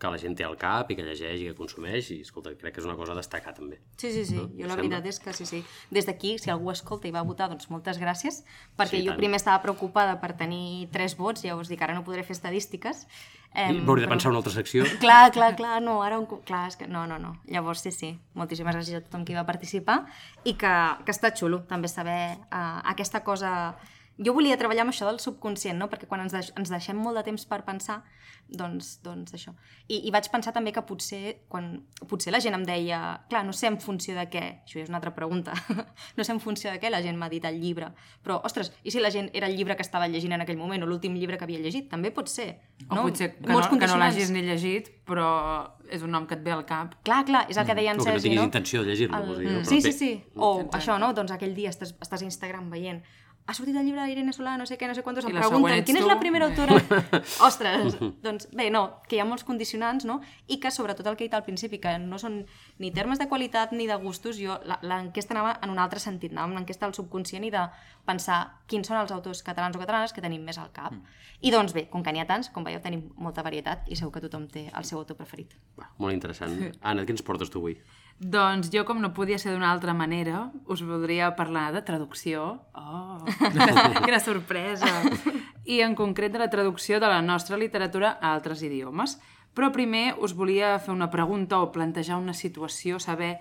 que 0.02 0.10
la 0.10 0.18
gent 0.18 0.34
té 0.38 0.43
al 0.47 0.56
cap 0.58 0.89
i 0.89 0.95
que 0.97 1.04
llegeix 1.06 1.43
i 1.43 1.49
que 1.52 1.56
consumeix 1.58 2.08
i, 2.16 2.22
escolta, 2.26 2.56
crec 2.58 2.74
que 2.74 2.82
és 2.82 2.88
una 2.89 2.95
cosa 2.97 3.14
a 3.14 3.20
destacar 3.20 3.54
també. 3.54 3.78
Sí, 4.02 4.10
sí, 4.12 4.26
sí. 4.26 4.36
No? 4.39 4.47
Jo 4.58 4.68
la 4.72 4.76
veritat 4.80 5.06
és 5.06 5.20
que 5.22 5.34
sí, 5.38 5.45
sí. 5.45 5.60
Des 5.93 6.08
d'aquí, 6.10 6.36
si 6.41 6.49
algú 6.49 6.72
escolta 6.74 7.08
i 7.08 7.14
va 7.14 7.22
votar, 7.28 7.47
doncs 7.54 7.70
moltes 7.70 7.99
gràcies, 8.02 8.41
perquè 8.80 8.97
Sí, 8.97 9.04
jo 9.06 9.12
tant. 9.14 9.20
primer 9.22 9.38
estava 9.38 9.62
preocupada 9.62 10.18
per 10.20 10.34
tenir 10.39 10.89
tres 10.91 11.14
vots, 11.20 11.43
ja 11.45 11.54
us 11.56 11.70
dic, 11.70 11.82
ara 11.86 11.93
no 11.93 12.04
podré 12.04 12.24
fer 12.26 12.34
estadístiques. 12.39 13.06
I 13.52 13.60
Em, 13.68 13.82
M'hauria 13.84 14.06
de 14.06 14.08
però- 14.08 14.14
pensar 14.16 14.30
una 14.32 14.38
altra 14.39 14.54
secció. 14.54 14.86
Clar, 15.04 15.30
clar, 15.36 15.56
clar, 15.58 15.82
no, 15.84 16.02
ara... 16.02 16.18
Un... 16.18 16.26
Clar, 16.47 16.68
és 16.72 16.78
que 16.80 16.88
no, 16.88 17.06
no, 17.06 17.18
no. 17.20 17.34
Llavors, 17.52 17.82
sí, 17.84 17.91
sí. 17.91 18.14
Moltíssimes 18.34 18.74
gràcies 18.78 18.95
a 18.95 19.02
tothom 19.04 19.26
qui 19.28 19.36
va 19.36 19.43
participar 19.45 20.06
i 20.47 20.54
que, 20.56 20.72
que 21.06 21.12
està 21.12 21.34
xulo 21.36 21.60
també 21.68 21.91
saber 21.91 22.38
uh, 22.47 22.80
aquesta 22.93 23.22
cosa... 23.28 23.76
Jo 24.22 24.34
volia 24.38 24.56
treballar 24.58 24.84
amb 24.86 24.91
això 24.93 25.04
del 25.08 25.20
subconscient, 25.20 25.78
no? 25.80 25.89
Perquè 25.89 26.08
quan 26.08 26.22
ens, 26.22 26.32
deix 26.32 26.52
ens 26.56 26.70
deixem 26.72 26.95
molt 26.95 27.18
de 27.18 27.24
temps 27.28 27.43
per 27.49 27.64
pensar, 27.68 28.04
doncs, 28.52 28.99
doncs 29.04 29.34
això. 29.36 29.54
I, 29.88 30.02
I 30.08 30.12
vaig 30.14 30.28
pensar 30.32 30.52
també 30.56 30.74
que 30.76 30.84
potser, 30.88 31.22
quan, 31.52 31.70
potser 32.10 32.34
la 32.34 32.41
gent 32.43 32.56
em 32.58 32.66
deia 32.68 32.99
clar, 33.32 33.43
no 33.47 33.54
sé 33.56 33.70
en 33.72 33.80
funció 33.82 34.16
de 34.18 34.26
què, 34.32 34.43
això 34.66 34.80
ja 34.80 34.86
és 34.86 34.91
una 34.91 34.99
altra 34.99 35.14
pregunta, 35.16 35.56
no 36.18 36.26
sé 36.28 36.36
en 36.36 36.41
funció 36.43 36.72
de 36.72 36.82
què 36.82 36.91
la 36.91 37.02
gent 37.04 37.20
m'ha 37.20 37.30
dit 37.32 37.45
el 37.47 37.62
llibre, 37.62 37.91
però, 38.24 38.41
ostres, 38.47 38.74
i 38.84 38.93
si 38.93 39.04
la 39.04 39.12
gent 39.14 39.32
era 39.38 39.47
el 39.47 39.56
llibre 39.58 39.78
que 39.80 39.86
estava 39.86 40.10
llegint 40.12 40.36
en 40.36 40.43
aquell 40.45 40.60
moment 40.60 40.84
o 40.84 40.89
l'últim 40.89 41.16
llibre 41.16 41.39
que 41.39 41.47
havia 41.47 41.64
llegit? 41.64 41.88
També 41.91 42.12
pot 42.12 42.30
ser. 42.32 42.49
O 42.89 42.95
no? 42.95 43.08
potser 43.08 43.34
que 43.38 43.47
no, 43.47 43.56
Molts 43.56 43.72
que 43.72 43.89
no 43.89 43.97
l'hagis 44.02 44.34
ni 44.36 44.43
llegit, 44.45 44.91
però 45.08 45.30
és 45.91 46.04
un 46.04 46.12
nom 46.14 46.28
que 46.28 46.38
et 46.38 46.43
ve 46.43 46.54
al 46.56 46.66
cap. 46.68 46.95
Clar, 47.08 47.24
clar, 47.28 47.45
és 47.52 47.60
el 47.60 47.68
que 47.68 47.76
deia 47.78 47.95
en 47.95 47.99
O 47.99 48.04
que 48.04 48.12
no 48.12 48.20
Sergi, 48.20 48.30
tinguis 48.30 48.41
no? 48.41 48.47
intenció 48.52 48.84
de 48.84 48.91
llegir-lo. 48.93 49.18
El... 49.22 49.32
no? 49.32 49.39
Però 49.62 49.66
Sí, 49.72 49.82
sí, 49.82 49.91
sí. 49.95 50.12
O 50.36 50.54
Exacte. 50.60 50.78
això, 50.80 50.99
no? 50.99 51.12
Doncs 51.16 51.34
aquell 51.36 51.56
dia 51.56 51.72
estàs, 51.72 51.95
estàs 51.99 52.24
a 52.24 52.28
Instagram 52.28 52.70
veient 52.72 53.04
ha 53.47 53.53
sortit 53.57 53.75
el 53.75 53.85
llibre 53.87 54.03
d'Irene 54.05 54.33
Solà, 54.35 54.53
no 54.59 54.65
sé 54.69 54.77
què, 54.79 54.87
no 54.87 54.95
sé 54.95 55.03
quantos, 55.03 55.25
I 55.25 55.31
em 55.31 55.39
pregunten 55.39 55.83
quina 55.87 56.01
és 56.01 56.07
la 56.07 56.17
primera 56.21 56.47
autora? 56.47 56.77
Ostres, 57.47 57.97
doncs 58.23 58.47
bé, 58.55 58.69
no, 58.73 58.83
que 59.09 59.17
hi 59.17 59.21
ha 59.23 59.27
molts 59.27 59.43
condicionants, 59.47 60.05
no? 60.07 60.19
I 60.47 60.59
que 60.63 60.71
sobretot 60.71 61.07
el 61.09 61.17
que 61.17 61.25
he 61.25 61.29
dit 61.29 61.37
al 61.37 61.45
principi, 61.47 61.79
que 61.83 61.95
no 61.99 62.19
són 62.21 62.41
ni 62.79 62.91
termes 62.95 63.19
de 63.19 63.27
qualitat 63.31 63.73
ni 63.75 63.87
de 63.89 63.97
gustos, 64.01 64.39
jo 64.39 64.59
l'enquesta 64.85 65.35
anava 65.35 65.55
en 65.61 65.73
un 65.73 65.81
altre 65.81 65.99
sentit, 66.03 66.31
anava 66.35 66.51
amb 66.51 66.61
l'enquesta 66.61 66.87
del 66.87 66.95
subconscient 66.97 67.47
i 67.47 67.51
de 67.53 67.65
pensar 68.07 68.41
quins 68.71 68.87
són 68.87 69.01
els 69.01 69.11
autors 69.15 69.43
catalans 69.45 69.75
o 69.75 69.81
catalanes 69.81 70.13
que 70.13 70.23
tenim 70.23 70.45
més 70.45 70.61
al 70.61 70.71
cap. 70.75 70.95
I 71.41 71.51
doncs 71.51 71.73
bé, 71.73 71.87
com 71.89 72.05
que 72.05 72.13
n'hi 72.13 72.21
ha 72.21 72.27
tants, 72.29 72.51
com 72.53 72.63
veieu, 72.67 72.81
tenim 72.83 73.07
molta 73.17 73.43
varietat 73.43 73.89
i 73.89 73.97
segur 73.97 74.13
que 74.15 74.23
tothom 74.27 74.47
té 74.47 74.67
el 74.69 74.85
seu 74.87 75.01
autor 75.01 75.17
preferit. 75.17 75.57
Va, 75.79 75.89
molt 75.97 76.13
interessant. 76.13 76.55
Anna, 76.81 77.07
què 77.07 77.17
ens 77.17 77.25
portes 77.25 77.49
tu 77.49 77.63
avui? 77.63 77.79
Doncs 78.20 78.70
jo, 78.74 78.84
com 78.86 78.99
no 79.01 79.14
podia 79.16 79.39
ser 79.41 79.53
d'una 79.53 79.72
altra 79.72 79.93
manera, 79.97 80.49
us 80.66 80.84
voldria 80.86 81.32
parlar 81.36 81.72
de 81.74 81.82
traducció. 81.82 82.62
Oh, 82.74 83.24
quina 84.05 84.20
sorpresa! 84.20 84.89
I 85.66 85.82
en 85.86 85.95
concret 85.95 86.34
de 86.34 86.41
la 86.41 86.49
traducció 86.49 86.99
de 86.99 87.09
la 87.09 87.22
nostra 87.22 87.57
literatura 87.57 88.18
a 88.20 88.34
altres 88.34 88.62
idiomes. 88.62 89.18
Però 89.55 89.72
primer 89.76 90.14
us 90.24 90.36
volia 90.38 90.78
fer 90.80 90.93
una 90.93 91.09
pregunta 91.12 91.59
o 91.59 91.72
plantejar 91.74 92.20
una 92.22 92.34
situació, 92.34 93.01
saber 93.03 93.34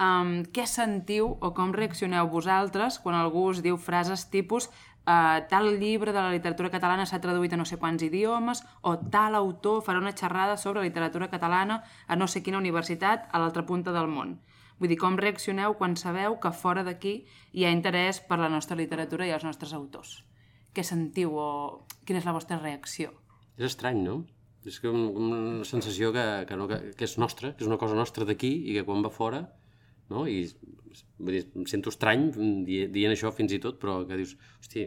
um, 0.00 0.44
què 0.54 0.64
sentiu 0.66 1.34
o 1.40 1.52
com 1.54 1.74
reaccioneu 1.76 2.30
vosaltres 2.32 2.98
quan 3.02 3.18
algú 3.18 3.48
us 3.50 3.60
diu 3.64 3.76
frases 3.76 4.28
tipus 4.32 4.70
uh, 5.08 5.40
tal 5.48 5.70
llibre 5.80 6.12
de 6.12 6.20
la 6.20 6.30
literatura 6.34 6.68
catalana 6.70 7.06
s'ha 7.08 7.18
traduït 7.24 7.54
a 7.56 7.56
no 7.56 7.64
sé 7.64 7.78
quants 7.80 8.04
idiomes 8.04 8.60
o 8.82 8.98
tal 9.10 9.34
autor 9.34 9.80
farà 9.86 9.98
una 10.04 10.12
xerrada 10.12 10.56
sobre 10.60 10.84
literatura 10.84 11.30
catalana 11.32 11.80
a 12.06 12.16
no 12.20 12.28
sé 12.28 12.42
quina 12.44 12.60
universitat 12.60 13.26
a 13.32 13.40
l'altra 13.40 13.64
punta 13.64 13.90
del 13.96 14.06
món. 14.12 14.36
Vull 14.78 14.92
dir, 14.92 14.98
com 15.00 15.16
reaccioneu 15.18 15.72
quan 15.74 15.96
sabeu 15.98 16.36
que 16.38 16.52
fora 16.54 16.84
d'aquí 16.86 17.24
hi 17.52 17.64
ha 17.66 17.72
interès 17.74 18.20
per 18.20 18.38
la 18.38 18.48
nostra 18.52 18.76
literatura 18.78 19.26
i 19.26 19.32
els 19.34 19.42
nostres 19.48 19.72
autors? 19.74 20.20
Què 20.74 20.84
sentiu 20.86 21.32
o 21.34 21.48
quina 22.06 22.20
és 22.20 22.26
la 22.28 22.36
vostra 22.36 22.60
reacció? 22.60 23.10
És 23.58 23.72
estrany, 23.72 24.04
no? 24.04 24.20
És 24.64 24.78
que 24.78 24.86
un- 24.90 25.10
una 25.16 25.64
sensació 25.64 26.12
que, 26.12 26.44
que, 26.46 26.56
no, 26.56 26.68
que, 26.68 26.92
que 26.94 27.04
és 27.08 27.16
nostra, 27.18 27.54
que 27.56 27.64
és 27.64 27.66
una 27.70 27.78
cosa 27.80 27.96
nostra 27.98 28.24
d'aquí 28.28 28.52
i 28.70 28.74
que 28.76 28.84
quan 28.86 29.02
va 29.02 29.10
fora, 29.10 29.48
no? 30.10 30.28
I 30.28 30.46
vull 31.18 31.34
dir, 31.34 31.44
em 31.56 31.66
sento 31.66 31.90
estrany 31.90 32.30
di- 32.64 32.86
dient 32.94 33.12
això 33.14 33.32
fins 33.34 33.52
i 33.52 33.58
tot, 33.62 33.78
però 33.82 34.00
que 34.08 34.16
dius, 34.16 34.36
hosti, 34.60 34.86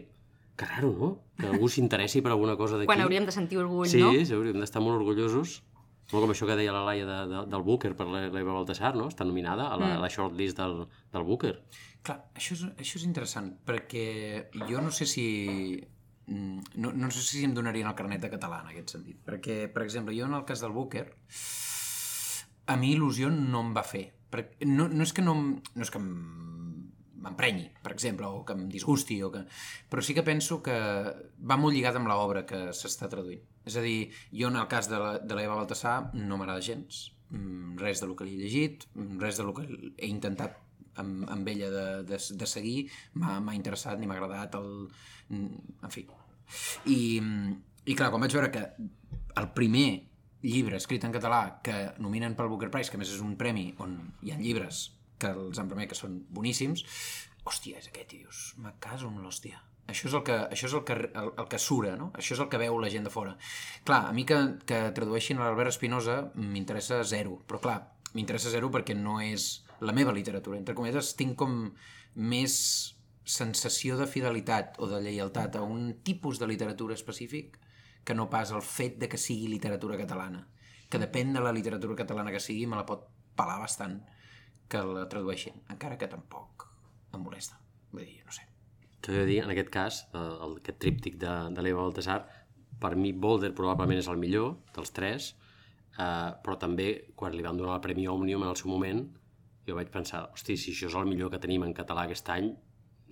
que 0.56 0.66
raro, 0.68 0.90
no? 0.98 1.10
Que 1.38 1.46
algú 1.48 1.68
s'interessi 1.68 2.20
per 2.22 2.32
alguna 2.34 2.56
cosa 2.56 2.76
d'aquí. 2.76 2.86
Quan 2.90 3.00
hauríem 3.04 3.24
de 3.28 3.32
sentir 3.32 3.58
orgull, 3.62 3.88
sí, 3.88 4.00
no? 4.00 4.10
Sí, 4.12 4.32
hauríem 4.34 4.58
d'estar 4.60 4.82
molt 4.84 4.98
orgullosos. 5.00 5.62
Molt 6.12 6.26
com 6.26 6.32
això 6.34 6.44
que 6.44 6.56
deia 6.58 6.72
la 6.74 6.82
Laia 6.84 7.06
de, 7.08 7.18
de, 7.30 7.44
del 7.48 7.62
Booker 7.64 7.94
per 7.96 8.04
la- 8.10 8.26
l'Eva 8.28 8.52
Baltasar, 8.52 8.90
no? 8.98 9.06
Està 9.08 9.24
nominada 9.24 9.70
a 9.72 9.78
la, 9.80 9.94
a 9.96 10.00
la 10.02 10.10
shortlist 10.12 10.58
del, 10.58 10.82
del 11.14 11.24
Booker. 11.24 11.54
Clar, 12.04 12.18
això 12.36 12.52
és, 12.58 12.64
això 12.82 12.98
és 12.98 13.04
interessant, 13.06 13.52
perquè 13.64 14.50
jo 14.68 14.82
no 14.84 14.90
sé 14.92 15.06
si... 15.06 15.24
mm, 16.26 16.74
No, 16.82 16.92
no 16.92 17.08
sé 17.10 17.22
si 17.22 17.44
em 17.46 17.54
donarien 17.54 17.88
el 17.88 17.94
carnet 17.96 18.20
de 18.20 18.28
català 18.34 18.60
en 18.60 18.72
aquest 18.74 18.90
sentit. 18.98 19.22
Perquè, 19.24 19.68
per 19.72 19.84
exemple, 19.86 20.12
jo 20.18 20.26
en 20.28 20.34
el 20.36 20.44
cas 20.44 20.60
del 20.60 20.72
Booker, 20.76 21.06
a 22.66 22.76
mi 22.76 22.92
il·lusió 22.94 23.30
no 23.32 23.60
em 23.64 23.72
va 23.76 23.82
fer. 23.86 24.04
Perquè 24.32 24.66
no, 24.68 24.88
no 24.88 25.04
és 25.04 25.12
que 25.12 25.22
no, 25.24 25.34
no 25.36 25.84
és 25.84 25.90
que 25.92 26.00
em- 26.00 26.88
m'emprenyi, 27.22 27.68
per 27.84 27.92
exemple, 27.94 28.26
o 28.26 28.42
que 28.44 28.56
em 28.56 28.64
disgusti, 28.72 29.20
o 29.22 29.30
que... 29.30 29.44
però 29.90 30.02
sí 30.02 30.14
que 30.16 30.24
penso 30.26 30.58
que 30.64 30.74
va 31.38 31.58
molt 31.60 31.76
lligat 31.76 31.94
amb 32.00 32.10
l'obra 32.10 32.42
que 32.48 32.72
s'està 32.74 33.06
traduint. 33.12 33.44
És 33.68 33.76
a 33.78 33.84
dir, 33.84 34.08
jo 34.34 34.48
en 34.50 34.58
el 34.58 34.66
cas 34.72 34.88
de 34.90 34.98
la- 34.98 35.18
de 35.20 35.36
l'Eva 35.38 35.54
Baltasar 35.60 36.10
no 36.18 36.36
m'agrada 36.40 36.64
gens, 36.64 37.12
mm, 37.30 37.76
res 37.78 38.00
de 38.02 38.08
lo 38.10 38.16
que 38.18 38.26
li 38.26 38.34
he 38.34 38.42
llegit, 38.42 38.88
mm, 38.94 39.20
res 39.22 39.38
de 39.38 39.44
lo 39.46 39.54
que 39.54 39.68
he 39.96 40.08
intentat 40.10 40.58
amb, 40.96 41.28
amb 41.30 41.48
ella 41.48 41.70
de, 41.70 41.84
de, 42.04 42.18
de 42.18 42.46
seguir 42.46 42.90
m'ha 43.14 43.38
m'ha 43.40 43.54
interessat 43.56 43.98
ni 43.98 44.06
m'ha 44.06 44.18
agradat 44.18 44.58
el... 44.58 44.88
en 45.30 45.90
fi 45.90 46.02
i, 46.84 46.98
i 47.86 47.94
clar, 47.96 48.10
quan 48.10 48.20
vaig 48.20 48.34
veure 48.34 48.50
que 48.52 48.64
el 49.40 49.48
primer 49.56 50.11
llibre 50.42 50.78
escrit 50.78 51.04
en 51.06 51.14
català 51.14 51.60
que 51.64 51.76
nominen 52.02 52.34
pel 52.38 52.50
Booker 52.50 52.70
Prize, 52.72 52.90
que 52.90 52.98
més 53.00 53.12
és 53.12 53.22
un 53.22 53.36
premi 53.38 53.70
on 53.82 53.98
hi 54.22 54.34
ha 54.34 54.40
llibres 54.40 54.88
que 55.22 55.30
els 55.30 55.60
han 55.60 55.68
premiat 55.70 55.92
que 55.92 55.98
són 55.98 56.18
boníssims, 56.34 56.82
hòstia, 57.46 57.78
és 57.78 57.90
aquest, 57.90 58.14
i 58.14 58.24
dius, 58.24 58.40
me 58.62 58.74
caso 58.82 59.10
amb 59.10 59.22
l'hòstia. 59.22 59.60
Això 59.90 60.06
és, 60.08 60.14
el 60.14 60.22
que, 60.26 60.36
això 60.54 60.68
és 60.68 60.74
el 60.78 60.84
que, 60.86 60.94
el, 60.94 61.32
el 61.42 61.48
que 61.50 61.58
sura, 61.60 61.96
no? 61.98 62.10
Això 62.18 62.36
és 62.36 62.42
el 62.42 62.48
que 62.50 62.60
veu 62.60 62.78
la 62.80 62.90
gent 62.90 63.06
de 63.06 63.12
fora. 63.12 63.34
Clar, 63.86 64.04
a 64.08 64.12
mi 64.14 64.24
que, 64.26 64.38
que 64.66 64.78
tradueixin 64.94 65.42
l'Albert 65.42 65.72
Espinosa 65.74 66.20
m'interessa 66.38 67.02
zero, 67.08 67.40
però 67.50 67.60
clar, 67.62 67.78
m'interessa 68.14 68.52
zero 68.54 68.70
perquè 68.72 68.96
no 68.98 69.18
és 69.22 69.64
la 69.82 69.94
meva 69.94 70.14
literatura. 70.14 70.58
Entre 70.58 70.76
cometes, 70.78 71.12
tinc 71.18 71.34
com 71.38 71.66
més 72.14 72.54
sensació 73.24 73.98
de 73.98 74.06
fidelitat 74.10 74.78
o 74.82 74.88
de 74.90 75.02
lleialtat 75.02 75.58
a 75.58 75.62
un 75.66 75.92
tipus 76.06 76.40
de 76.42 76.48
literatura 76.50 76.94
específic 76.98 77.58
que 78.04 78.14
no 78.14 78.28
pas 78.30 78.50
el 78.50 78.62
fet 78.66 78.98
de 78.98 79.08
que 79.08 79.20
sigui 79.20 79.48
literatura 79.50 79.98
catalana. 80.00 80.46
Que 80.90 81.00
depèn 81.00 81.32
de 81.32 81.42
la 81.42 81.52
literatura 81.54 81.96
catalana 81.96 82.32
que 82.34 82.42
sigui, 82.42 82.66
me 82.66 82.78
la 82.78 82.86
pot 82.88 83.06
pelar 83.38 83.58
bastant 83.62 84.00
que 84.68 84.80
la 84.88 85.06
tradueixin, 85.08 85.62
encara 85.72 85.98
que 86.00 86.08
tampoc 86.08 86.66
em 87.12 87.20
molesta. 87.20 87.58
Vull 87.92 88.06
dir, 88.06 88.22
no 88.26 88.32
sé. 88.32 88.46
T'he 89.02 89.14
de 89.16 89.24
dir, 89.28 89.38
en 89.42 89.50
aquest 89.52 89.70
cas, 89.72 90.02
el, 90.14 90.36
el, 90.46 90.58
aquest 90.62 90.78
tríptic 90.82 91.18
de, 91.20 91.32
de 91.52 91.64
l'Eva 91.64 91.84
Baltasar, 91.84 92.20
per 92.82 92.94
mi 92.98 93.12
Boulder 93.12 93.52
probablement 93.54 94.00
és 94.00 94.08
el 94.10 94.20
millor 94.20 94.54
dels 94.74 94.94
tres, 94.96 95.32
eh, 95.98 96.30
però 96.44 96.56
també 96.58 96.88
quan 97.18 97.34
li 97.36 97.44
van 97.44 97.58
donar 97.58 97.76
el 97.78 97.84
Premi 97.84 98.08
Òmnium 98.10 98.46
en 98.46 98.52
el 98.52 98.58
seu 98.58 98.70
moment, 98.72 99.04
jo 99.66 99.76
vaig 99.78 99.90
pensar, 99.94 100.24
hosti, 100.34 100.56
si 100.58 100.72
això 100.74 100.88
és 100.90 100.98
el 100.98 101.10
millor 101.10 101.30
que 101.30 101.40
tenim 101.42 101.66
en 101.66 101.74
català 101.76 102.06
aquest 102.06 102.30
any, 102.34 102.52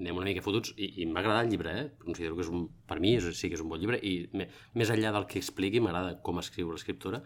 anem 0.01 0.19
una 0.19 0.27
mica 0.27 0.43
fotuts, 0.45 0.73
i, 0.81 0.91
i 1.03 1.07
m'ha 1.07 1.23
agradat 1.23 1.47
el 1.47 1.53
llibre, 1.53 1.77
eh? 1.77 1.87
considero 2.03 2.39
que 2.39 2.45
és 2.47 2.51
un, 2.53 2.67
per 2.89 2.99
mi 3.03 3.15
és, 3.19 3.29
sí 3.37 3.51
que 3.53 3.59
és 3.59 3.63
un 3.65 3.71
bon 3.71 3.81
llibre, 3.81 4.01
i 4.01 4.31
me, 4.37 4.49
més 4.81 4.91
enllà 4.93 5.13
del 5.17 5.29
que 5.31 5.41
expliqui, 5.43 5.83
m'agrada 5.85 6.17
com 6.25 6.41
escriu 6.43 6.73
l'escriptora, 6.73 7.23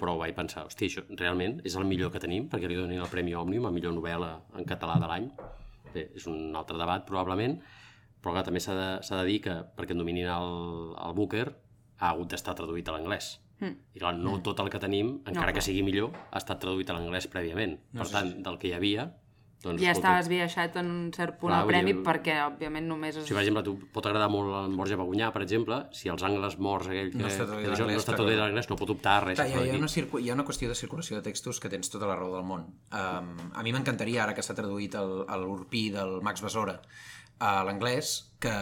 però 0.00 0.14
vaig 0.16 0.32
pensar, 0.36 0.64
hosti, 0.68 0.88
això 0.88 1.04
realment 1.10 1.58
és 1.68 1.76
el 1.76 1.84
millor 1.88 2.12
que 2.14 2.22
tenim, 2.22 2.48
perquè 2.48 2.70
li 2.70 2.78
donin 2.78 3.02
el 3.02 3.10
Premi 3.12 3.34
Òmnium 3.36 3.68
a 3.68 3.74
millor 3.74 3.92
novel·la 3.96 4.30
en 4.56 4.68
català 4.68 4.96
de 5.02 5.10
l'any. 5.10 5.28
Bé, 5.90 6.06
és 6.16 6.24
un 6.30 6.54
altre 6.56 6.78
debat, 6.80 7.04
probablement, 7.04 7.58
però 8.22 8.36
clar, 8.36 8.46
també 8.46 8.62
s'ha 8.62 8.76
de, 8.76 8.88
s'ha 9.04 9.18
de 9.20 9.26
dir 9.28 9.40
que 9.44 9.58
perquè 9.76 9.96
et 9.96 10.00
dominin 10.00 10.30
el, 10.30 10.50
el 10.94 11.14
Booker 11.16 11.46
ha 11.50 12.12
hagut 12.12 12.32
d'estar 12.32 12.56
traduït 12.56 12.88
a 12.88 12.96
l'anglès. 12.96 13.34
Mm. 13.60 13.76
I 13.96 14.00
clar, 14.00 14.14
no 14.16 14.38
tot 14.44 14.60
el 14.62 14.70
que 14.72 14.80
tenim, 14.80 15.18
encara 15.26 15.50
no, 15.50 15.56
que 15.56 15.64
sigui 15.64 15.82
millor, 15.84 16.14
ha 16.30 16.40
estat 16.40 16.62
traduït 16.62 16.88
a 16.88 16.96
l'anglès 16.96 17.28
prèviament. 17.32 17.76
No 17.92 18.04
per 18.04 18.12
tant, 18.14 18.32
del 18.46 18.56
que 18.60 18.70
hi 18.70 18.76
havia, 18.76 19.10
doncs, 19.60 19.82
Ja 19.82 19.92
escolta, 19.92 20.14
està 20.14 20.24
esbiaixat 20.24 20.76
en 20.80 20.88
un 20.88 21.08
cert 21.12 21.36
punt 21.40 21.52
Clar, 21.52 21.58
al 21.62 21.68
premi 21.68 21.92
dir, 21.92 22.02
perquè, 22.06 22.36
òbviament, 22.46 22.86
només 22.88 23.18
és... 23.20 23.26
Si, 23.28 23.34
per 23.36 23.42
exemple, 23.42 23.62
tu 23.66 23.74
pot 23.92 24.06
agradar 24.08 24.30
molt 24.32 24.54
en 24.62 24.76
Borja 24.78 24.96
Bagunyà, 24.96 25.28
per 25.34 25.42
exemple, 25.44 25.82
si 25.96 26.08
els 26.12 26.24
angles 26.24 26.56
morts 26.62 26.88
aquell 26.88 27.12
que, 27.12 27.20
No 27.20 27.28
està 27.28 27.44
això, 27.44 27.60
no 27.60 27.60
l'anglès, 27.60 28.00
està 28.00 28.16
a 28.16 28.40
l'anglès, 28.40 28.70
no 28.72 28.78
pot 28.80 28.94
optar 28.96 29.18
a 29.18 29.24
res. 29.26 29.40
Clar, 29.40 29.48
hi, 29.50 29.56
ha, 29.58 29.64
hi, 29.68 29.74
ha 29.74 29.80
una 29.82 29.92
circu... 29.92 30.22
hi 30.22 30.32
ha 30.32 30.36
una 30.38 30.46
qüestió 30.48 30.72
de 30.72 30.78
circulació 30.80 31.18
de 31.18 31.26
textos 31.28 31.60
que 31.60 31.72
tens 31.72 31.92
tota 31.92 32.08
la 32.08 32.16
raó 32.16 32.32
del 32.38 32.46
món. 32.48 32.64
Um, 32.88 33.32
a 33.52 33.64
mi 33.66 33.76
m'encantaria, 33.76 34.24
ara 34.24 34.36
que 34.36 34.44
s'ha 34.46 34.56
traduït 34.56 34.96
l'Urpí 34.96 35.88
del 35.92 36.20
Max 36.24 36.40
Besora 36.46 36.80
a 37.40 37.60
l'anglès, 37.68 38.16
que, 38.40 38.52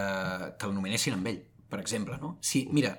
que 0.58 0.66
el 0.66 0.74
nominessin 0.74 1.14
amb 1.14 1.30
ell, 1.30 1.44
per 1.70 1.78
exemple. 1.82 2.18
No? 2.22 2.36
Si, 2.42 2.66
mira, 2.74 2.96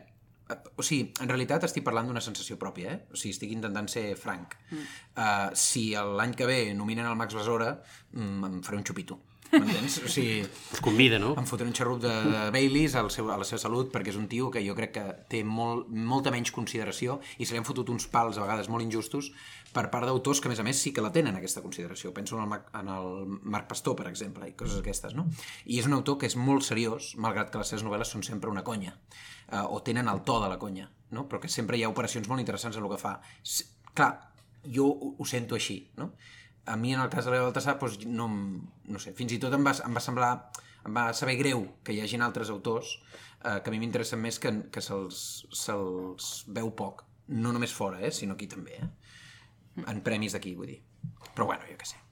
o 0.50 0.86
sigui, 0.86 1.10
en 1.22 1.30
realitat 1.30 1.66
estic 1.68 1.86
parlant 1.86 2.10
d'una 2.10 2.24
sensació 2.24 2.58
pròpia, 2.62 2.94
eh? 2.96 3.00
O 3.14 3.20
sigui, 3.20 3.34
estic 3.36 3.54
intentant 3.54 3.90
ser 3.92 4.06
franc. 4.20 4.56
Mm. 4.72 4.86
Uh, 5.16 5.50
si 5.54 5.90
l'any 5.94 6.36
que 6.38 6.48
ve 6.50 6.62
nominen 6.78 7.10
el 7.10 7.18
Max 7.20 7.38
Besora, 7.38 7.76
mm, 8.14 8.50
em 8.50 8.62
faré 8.66 8.82
un 8.82 8.88
xupito. 8.88 9.20
M'entens? 9.50 9.96
O 10.06 10.10
sigui, 10.12 10.44
Us 10.74 10.82
convida, 10.86 11.18
no? 11.22 11.32
em 11.40 11.48
fotré 11.50 11.66
un 11.66 11.74
xarrup 11.74 12.02
de, 12.04 12.12
de 12.30 12.42
Baileys 12.54 12.94
al 13.00 13.10
seu, 13.14 13.32
a 13.34 13.38
la 13.40 13.48
seva 13.48 13.62
salut 13.62 13.90
perquè 13.94 14.12
és 14.14 14.20
un 14.20 14.28
tio 14.30 14.52
que 14.54 14.62
jo 14.62 14.76
crec 14.78 14.94
que 15.00 15.06
té 15.32 15.42
molt, 15.46 15.88
molta 15.90 16.34
menys 16.34 16.54
consideració 16.54 17.18
i 17.38 17.48
se 17.48 17.56
li 17.56 17.62
han 17.62 17.66
fotut 17.66 17.90
uns 17.90 18.06
pals 18.14 18.38
a 18.38 18.46
vegades 18.46 18.70
molt 18.70 18.86
injustos 18.86 19.32
per 19.74 19.88
part 19.94 20.06
d'autors 20.06 20.42
que 20.42 20.50
a 20.50 20.54
més 20.54 20.62
a 20.62 20.68
més 20.68 20.78
sí 20.82 20.94
que 20.94 21.02
la 21.02 21.12
tenen 21.14 21.38
aquesta 21.38 21.64
consideració. 21.66 22.14
Penso 22.14 22.38
en 22.38 22.46
el, 22.46 22.52
Marc, 22.52 22.70
en 22.78 22.94
el 22.94 23.10
Marc 23.42 23.68
Pastor, 23.74 23.98
per 23.98 24.08
exemple, 24.12 24.46
i 24.50 24.54
coses 24.58 24.84
aquestes, 24.84 25.18
no? 25.18 25.26
I 25.66 25.82
és 25.82 25.90
un 25.90 25.98
autor 25.98 26.20
que 26.22 26.30
és 26.30 26.38
molt 26.38 26.66
seriós, 26.66 27.16
malgrat 27.18 27.50
que 27.50 27.62
les 27.62 27.74
seves 27.74 27.86
novel·les 27.86 28.14
són 28.14 28.26
sempre 28.26 28.54
una 28.54 28.66
conya, 28.66 28.96
eh, 29.52 29.64
o 29.66 29.82
tenen 29.84 30.08
el 30.08 30.24
to 30.28 30.40
de 30.44 30.50
la 30.50 30.60
conya, 30.62 30.90
no? 31.12 31.28
Però 31.30 31.42
que 31.42 31.52
sempre 31.52 31.78
hi 31.78 31.84
ha 31.84 31.92
operacions 31.92 32.30
molt 32.30 32.42
interessants 32.44 32.78
en 32.78 32.86
el 32.86 32.94
que 32.94 33.02
fa. 33.02 33.18
S 33.44 33.66
clar, 33.94 34.14
jo 34.64 34.86
ho, 34.88 35.16
ho 35.18 35.26
sento 35.26 35.58
així, 35.58 35.82
no? 35.98 36.14
a 36.70 36.76
mi 36.76 36.94
en 36.94 37.02
el 37.02 37.10
cas 37.10 37.26
de 37.26 37.32
l'Eva 37.32 37.48
Baltasar 37.50 37.78
doncs, 37.80 38.06
no, 38.06 38.28
no 38.30 39.00
sé, 39.02 39.14
fins 39.18 39.34
i 39.34 39.40
tot 39.42 39.54
em 39.58 39.66
va, 39.66 39.74
em 39.86 39.96
va 39.96 40.04
semblar 40.04 40.32
em 40.86 40.96
va 40.96 41.08
saber 41.18 41.36
greu 41.40 41.66
que 41.84 41.96
hi 41.96 42.02
hagin 42.04 42.22
altres 42.22 42.52
autors 42.54 42.92
eh, 43.44 43.58
que 43.64 43.72
a 43.72 43.74
mi 43.74 43.80
m'interessen 43.82 44.22
més 44.22 44.38
que, 44.40 44.52
que 44.70 44.84
se'ls 44.86 45.24
se 45.64 45.78
veu 46.60 46.70
poc 46.78 47.04
no 47.34 47.54
només 47.56 47.74
fora, 47.74 48.04
eh, 48.06 48.14
sinó 48.14 48.38
aquí 48.38 48.48
també 48.52 48.78
eh? 48.78 48.92
en 49.88 50.04
premis 50.06 50.38
d'aquí, 50.38 50.54
vull 50.60 50.70
dir 50.76 50.80
però 51.34 51.50
bueno, 51.50 51.66
jo 51.66 51.80
què 51.80 51.90
sé 51.90 52.09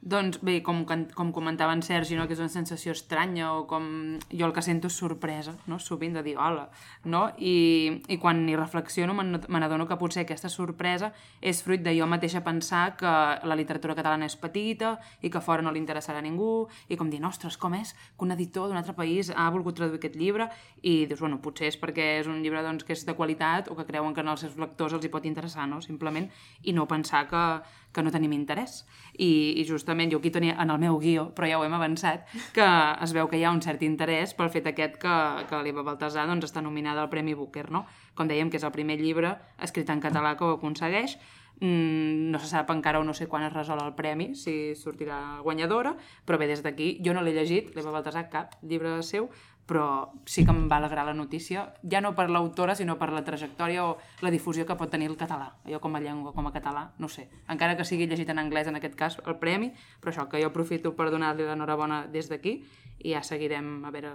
Doncs 0.00 0.38
bé, 0.40 0.62
com, 0.64 0.86
com 0.88 1.28
comentava 1.30 1.74
en 1.76 1.82
Sergi, 1.84 2.16
no? 2.16 2.24
que 2.24 2.32
és 2.32 2.40
una 2.40 2.48
sensació 2.48 2.94
estranya 2.96 3.50
o 3.52 3.66
com 3.68 3.84
jo 4.32 4.46
el 4.46 4.54
que 4.56 4.62
sento 4.64 4.88
és 4.88 4.94
sorpresa, 4.96 5.52
no? 5.68 5.76
sovint 5.76 6.14
de 6.16 6.22
dir 6.24 6.38
hola, 6.40 6.70
no? 7.04 7.26
I, 7.36 8.00
i 8.08 8.16
quan 8.16 8.40
hi 8.48 8.56
reflexiono 8.56 9.12
me 9.12 9.60
n'adono 9.60 9.84
que 9.84 9.98
potser 10.00 10.22
aquesta 10.24 10.48
sorpresa 10.48 11.10
és 11.44 11.60
fruit 11.60 11.84
de 11.84 11.92
jo 11.98 12.08
mateixa 12.08 12.40
pensar 12.40 12.94
que 12.96 13.12
la 13.44 13.58
literatura 13.60 13.94
catalana 13.98 14.24
és 14.24 14.38
petita 14.40 14.94
i 15.20 15.28
que 15.28 15.42
fora 15.44 15.60
no 15.60 15.74
li 15.74 15.82
interessarà 15.82 16.24
a 16.24 16.24
ningú 16.24 16.70
i 16.88 16.96
com 16.96 17.12
dir, 17.12 17.20
ostres, 17.28 17.60
com 17.60 17.76
és 17.76 17.92
que 17.92 18.24
un 18.24 18.32
editor 18.32 18.72
d'un 18.72 18.80
altre 18.80 18.96
país 18.96 19.28
ha 19.28 19.50
volgut 19.52 19.76
traduir 19.76 20.00
aquest 20.00 20.16
llibre 20.16 20.48
i 20.80 21.04
dius, 21.04 21.20
bueno, 21.20 21.42
potser 21.44 21.68
és 21.68 21.76
perquè 21.76 22.08
és 22.22 22.30
un 22.30 22.40
llibre 22.40 22.64
doncs, 22.64 22.88
que 22.88 22.96
és 22.96 23.04
de 23.04 23.12
qualitat 23.12 23.68
o 23.68 23.76
que 23.76 23.84
creuen 23.84 24.16
que 24.16 24.24
als 24.24 24.48
seus 24.48 24.56
lectors 24.56 24.96
els 24.96 25.04
hi 25.04 25.12
pot 25.12 25.28
interessar, 25.28 25.68
no? 25.68 25.84
simplement, 25.84 26.32
i 26.64 26.72
no 26.72 26.88
pensar 26.88 27.26
que, 27.28 27.44
que 27.92 28.02
no 28.02 28.12
tenim 28.14 28.32
interès. 28.36 28.84
I, 29.16 29.60
I 29.60 29.64
justament 29.68 30.12
jo 30.12 30.20
aquí 30.20 30.30
tenia 30.30 30.56
en 30.62 30.70
el 30.70 30.78
meu 30.82 30.98
guió, 31.02 31.28
però 31.34 31.48
ja 31.50 31.58
ho 31.58 31.66
hem 31.66 31.74
avançat, 31.76 32.28
que 32.56 32.66
es 33.02 33.14
veu 33.16 33.28
que 33.28 33.40
hi 33.40 33.44
ha 33.44 33.54
un 33.54 33.62
cert 33.64 33.82
interès 33.86 34.34
pel 34.38 34.52
fet 34.54 34.70
aquest 34.70 35.00
que, 35.02 35.16
que 35.50 35.62
l'Eva 35.64 35.84
Baltasar 35.86 36.28
doncs, 36.30 36.48
està 36.50 36.62
nominada 36.62 37.02
al 37.02 37.10
Premi 37.10 37.34
Booker, 37.34 37.68
no? 37.70 37.84
Com 38.14 38.30
dèiem, 38.30 38.50
que 38.50 38.60
és 38.60 38.66
el 38.66 38.74
primer 38.74 39.00
llibre 39.00 39.36
escrit 39.62 39.90
en 39.90 40.02
català 40.02 40.36
que 40.36 40.46
ho 40.46 40.56
aconsegueix, 40.58 41.18
Mm, 41.60 42.30
no 42.32 42.38
se 42.40 42.46
sap 42.48 42.70
encara 42.72 43.00
o 43.00 43.04
no 43.04 43.12
sé 43.12 43.26
quan 43.28 43.42
es 43.44 43.52
resol 43.52 43.82
el 43.84 43.92
premi, 43.92 44.30
si 44.34 44.72
sortirà 44.80 45.42
guanyadora, 45.44 45.92
però 46.24 46.38
bé, 46.40 46.46
des 46.48 46.62
d'aquí, 46.64 46.94
jo 47.04 47.12
no 47.12 47.20
l'he 47.20 47.34
llegit, 47.36 47.74
l'Eva 47.76 47.92
Baltasar, 47.92 48.30
cap 48.32 48.54
llibre 48.64 48.94
seu, 49.04 49.28
però 49.70 50.10
sí 50.26 50.42
que 50.42 50.50
em 50.50 50.64
va 50.66 50.80
alegrar 50.80 51.04
la 51.06 51.14
notícia, 51.14 51.68
ja 51.86 52.00
no 52.02 52.10
per 52.18 52.26
l'autora, 52.26 52.74
sinó 52.74 52.96
per 52.98 53.12
la 53.14 53.22
trajectòria 53.22 53.84
o 53.86 53.92
la 54.24 54.32
difusió 54.34 54.64
que 54.66 54.74
pot 54.74 54.90
tenir 54.90 55.06
el 55.06 55.14
català, 55.20 55.52
allò 55.62 55.78
com 55.78 55.94
a 55.94 56.00
llengua, 56.02 56.32
com 56.34 56.48
a 56.48 56.50
català, 56.50 56.88
no 56.98 57.06
sé. 57.06 57.28
Encara 57.46 57.76
que 57.78 57.86
sigui 57.86 58.08
llegit 58.10 58.32
en 58.34 58.42
anglès, 58.42 58.66
en 58.66 58.80
aquest 58.80 58.96
cas, 58.98 59.20
el 59.22 59.38
premi, 59.38 59.70
però 60.02 60.10
això, 60.10 60.26
que 60.26 60.40
jo 60.42 60.50
aprofito 60.50 60.96
per 60.98 61.06
donar-li 61.14 61.46
l'enhorabona 61.46 62.02
des 62.10 62.26
d'aquí, 62.32 62.56
i 62.98 63.14
ja 63.14 63.22
seguirem, 63.22 63.84
a 63.86 63.92
veure, 63.94 64.10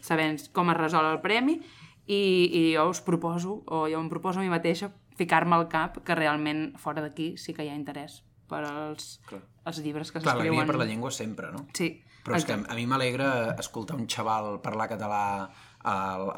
sabent 0.00 0.38
com 0.54 0.70
es 0.70 0.78
resol 0.78 1.10
el 1.10 1.18
premi, 1.24 1.58
i, 2.06 2.20
i 2.46 2.62
jo 2.76 2.86
us 2.92 3.02
proposo, 3.02 3.64
o 3.66 3.88
jo 3.90 3.98
em 3.98 4.10
proposo 4.12 4.38
a 4.38 4.46
mi 4.46 4.52
mateixa, 4.52 4.92
ficar-me 5.18 5.58
al 5.58 5.66
cap 5.68 5.98
que 6.06 6.14
realment 6.14 6.76
fora 6.78 7.02
d'aquí 7.02 7.34
sí 7.36 7.52
que 7.52 7.66
hi 7.66 7.72
ha 7.72 7.74
interès 7.74 8.22
per 8.50 8.62
als, 8.66 9.18
Clar. 9.26 9.42
els 9.66 9.82
llibres 9.82 10.10
que 10.10 10.22
Clar, 10.22 10.36
l'alegria 10.36 10.62
s'escriuen. 10.62 10.70
per 10.70 10.78
la 10.78 10.86
llengua 10.86 11.10
sempre, 11.10 11.50
no? 11.50 11.66
Sí. 11.74 11.90
Però 12.24 12.36
és 12.36 12.44
que 12.44 12.56
a 12.56 12.76
mi 12.76 12.86
m'alegra 12.88 13.30
escoltar 13.62 13.96
un 13.96 14.08
xaval 14.10 14.58
parlar 14.64 14.90
català 14.90 15.22
a, 15.82 15.94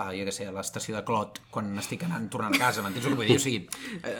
a, 0.06 0.08
jo 0.14 0.24
què 0.28 0.32
sé, 0.34 0.46
a 0.46 0.52
l'estació 0.54 0.94
de 0.96 1.02
Clot 1.04 1.40
quan 1.50 1.72
estic 1.80 2.04
anant, 2.06 2.28
tornant 2.30 2.54
a 2.54 2.60
casa, 2.62 2.82
m'entens 2.84 3.06
el 3.08 3.12
que 3.14 3.18
vull 3.22 3.26
dir? 3.30 3.36
O 3.36 3.42
sigui, 3.42 3.64
eh, 4.04 4.14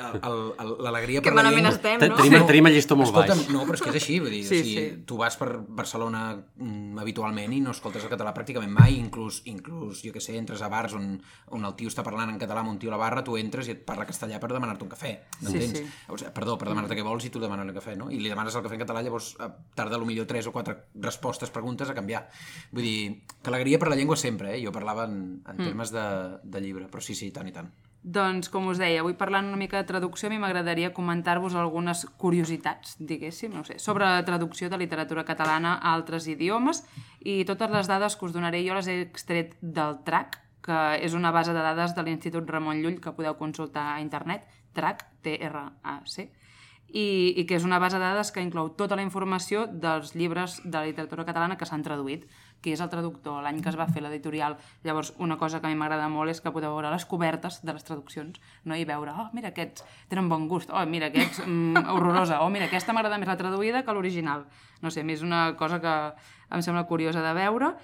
l'alegria 0.83 1.20
Que 1.23 1.31
per 1.31 1.37
la 1.37 1.43
malament 1.43 1.66
llengua... 1.66 1.77
estem, 1.77 2.01
Te- 2.03 2.09
no? 2.11 2.16
Tenim, 2.18 2.47
tenim 2.49 2.66
el 2.70 2.75
llistó 2.77 2.97
molt 2.99 3.11
Escolta'm, 3.12 3.39
baix. 3.39 3.51
no, 3.55 3.62
però 3.68 3.79
és 3.79 3.83
que 3.85 3.91
és 3.93 3.99
així, 4.01 4.18
vull 4.23 4.31
dir, 4.35 4.43
Sí, 4.49 4.59
o 4.61 4.64
sigui, 4.64 4.75
sí. 4.75 5.03
tu 5.09 5.16
vas 5.20 5.37
per 5.41 5.49
Barcelona 5.68 6.23
mm, 6.57 6.99
habitualment 7.03 7.53
i 7.55 7.61
no 7.64 7.70
escoltes 7.75 8.05
el 8.05 8.11
català 8.12 8.35
pràcticament 8.37 8.73
mai, 8.75 8.97
inclús, 8.99 9.43
inclús 9.51 10.03
jo 10.05 10.12
què 10.14 10.20
sé, 10.23 10.37
entres 10.41 10.62
a 10.62 10.68
bars 10.73 10.95
on, 10.99 11.09
on 11.55 11.64
el 11.68 11.77
tio 11.79 11.89
està 11.93 12.05
parlant 12.07 12.31
en 12.35 12.41
català 12.43 12.64
amb 12.64 12.75
un 12.75 12.79
tio 12.83 12.91
a 12.91 12.97
la 12.97 13.01
barra, 13.05 13.23
tu 13.25 13.37
entres 13.41 13.68
i 13.70 13.77
et 13.77 13.85
parla 13.87 14.07
castellà 14.09 14.41
per 14.43 14.51
demanar-te 14.53 14.85
un 14.85 14.91
cafè, 14.93 15.14
m'entens? 15.43 15.79
sí. 15.79 15.87
O 16.09 16.18
sigui, 16.18 16.33
perdó, 16.35 16.59
per 16.59 16.68
demanar-te 16.68 16.99
què 16.99 17.07
vols 17.07 17.25
i 17.29 17.31
tu 17.33 17.41
demanes 17.43 17.66
el 17.68 17.75
cafè, 17.79 17.97
no? 17.97 18.11
I 18.11 18.18
li 18.18 18.29
demanes 18.33 18.55
el 18.59 18.64
cafè 18.66 18.75
en 18.79 18.83
català, 18.85 19.03
llavors 19.07 19.33
tarda 19.79 19.99
millor 20.03 20.27
tres 20.27 20.49
o 20.49 20.53
quatre 20.53 20.75
respostes, 20.99 21.51
preguntes 21.55 21.89
a 21.89 21.95
canviar. 21.95 22.25
Vull 22.73 22.83
dir, 22.83 23.23
que 23.43 23.51
alegria 23.53 23.79
per 23.79 23.89
la 23.93 23.97
llengua 23.97 24.16
sempre, 24.16 24.57
eh? 24.57 24.62
Jo 24.64 24.73
parlava 24.75 25.07
en, 25.12 25.22
en 25.46 25.64
termes 25.68 25.92
de, 25.94 26.04
de 26.42 26.60
llibre, 26.64 26.88
però 26.90 27.04
sí, 27.04 27.14
sí, 27.18 27.30
tant 27.34 27.48
i 27.48 27.54
tant. 27.54 27.70
Doncs, 28.02 28.48
com 28.50 28.66
us 28.66 28.80
deia, 28.82 28.98
avui 29.04 29.14
parlant 29.14 29.46
una 29.46 29.58
mica 29.60 29.78
de 29.78 29.86
traducció, 29.86 30.26
a 30.26 30.32
mi 30.32 30.40
m'agradaria 30.42 30.90
comentar-vos 30.94 31.54
algunes 31.54 32.02
curiositats, 32.18 32.96
diguéssim, 32.98 33.52
no 33.54 33.62
sé, 33.62 33.78
sobre 33.78 34.08
la 34.08 34.24
traducció 34.26 34.66
de 34.72 34.80
literatura 34.80 35.22
catalana 35.24 35.76
a 35.76 35.92
altres 35.94 36.26
idiomes 36.26 36.82
i 37.20 37.44
totes 37.46 37.70
les 37.70 37.86
dades 37.86 38.18
que 38.18 38.26
us 38.26 38.34
donaré 38.34 38.64
jo 38.66 38.74
les 38.74 38.90
he 38.90 38.98
extret 39.04 39.54
del 39.62 40.00
TRAC, 40.02 40.40
que 40.66 40.80
és 40.98 41.14
una 41.14 41.30
base 41.30 41.54
de 41.54 41.62
dades 41.62 41.94
de 41.94 42.02
l'Institut 42.02 42.50
Ramon 42.50 42.82
Llull 42.82 42.98
que 43.02 43.14
podeu 43.14 43.38
consultar 43.38 43.92
a 43.94 44.00
internet, 44.02 44.50
TRAC, 44.74 45.06
T-R-A-C, 45.22 46.26
i, 46.92 47.06
i 47.38 47.46
que 47.46 47.54
és 47.54 47.64
una 47.64 47.78
base 47.78 48.02
de 48.02 48.04
dades 48.04 48.34
que 48.34 48.42
inclou 48.42 48.74
tota 48.74 48.98
la 48.98 49.06
informació 49.06 49.68
dels 49.70 50.16
llibres 50.18 50.58
de 50.64 50.88
literatura 50.90 51.26
catalana 51.28 51.54
que 51.56 51.70
s'han 51.70 51.86
traduït, 51.86 52.26
qui 52.62 52.72
és 52.72 52.80
el 52.80 52.90
traductor, 52.92 53.42
l'any 53.42 53.60
que 53.62 53.70
es 53.72 53.78
va 53.78 53.88
fer 53.90 54.02
l'editorial. 54.04 54.56
Llavors, 54.86 55.12
una 55.18 55.36
cosa 55.40 55.60
que 55.60 55.68
a 55.68 55.72
mi 55.72 55.78
m'agrada 55.78 56.08
molt 56.12 56.32
és 56.32 56.40
que 56.40 56.52
podeu 56.54 56.76
veure 56.76 56.92
les 56.94 57.06
cobertes 57.10 57.60
de 57.66 57.74
les 57.74 57.84
traduccions 57.84 58.38
no? 58.64 58.76
i 58.78 58.86
veure, 58.88 59.12
oh, 59.12 59.28
mira, 59.36 59.50
aquests 59.52 59.84
tenen 60.08 60.30
bon 60.30 60.46
gust, 60.48 60.70
oh, 60.70 60.84
mira, 60.86 61.10
aquests, 61.12 61.42
mm, 61.46 61.82
horrorosa, 61.94 62.42
oh, 62.46 62.50
mira, 62.54 62.70
aquesta 62.70 62.94
m'agrada 62.94 63.18
més 63.18 63.30
la 63.30 63.38
traduïda 63.40 63.82
que 63.82 63.96
l'original. 63.96 64.46
No 64.82 64.90
sé, 64.90 65.02
a 65.02 65.06
mi 65.06 65.18
és 65.18 65.26
una 65.26 65.50
cosa 65.58 65.82
que 65.82 65.96
em 66.52 66.62
sembla 66.62 66.86
curiosa 66.86 67.22
de 67.24 67.34
veure 67.36 67.74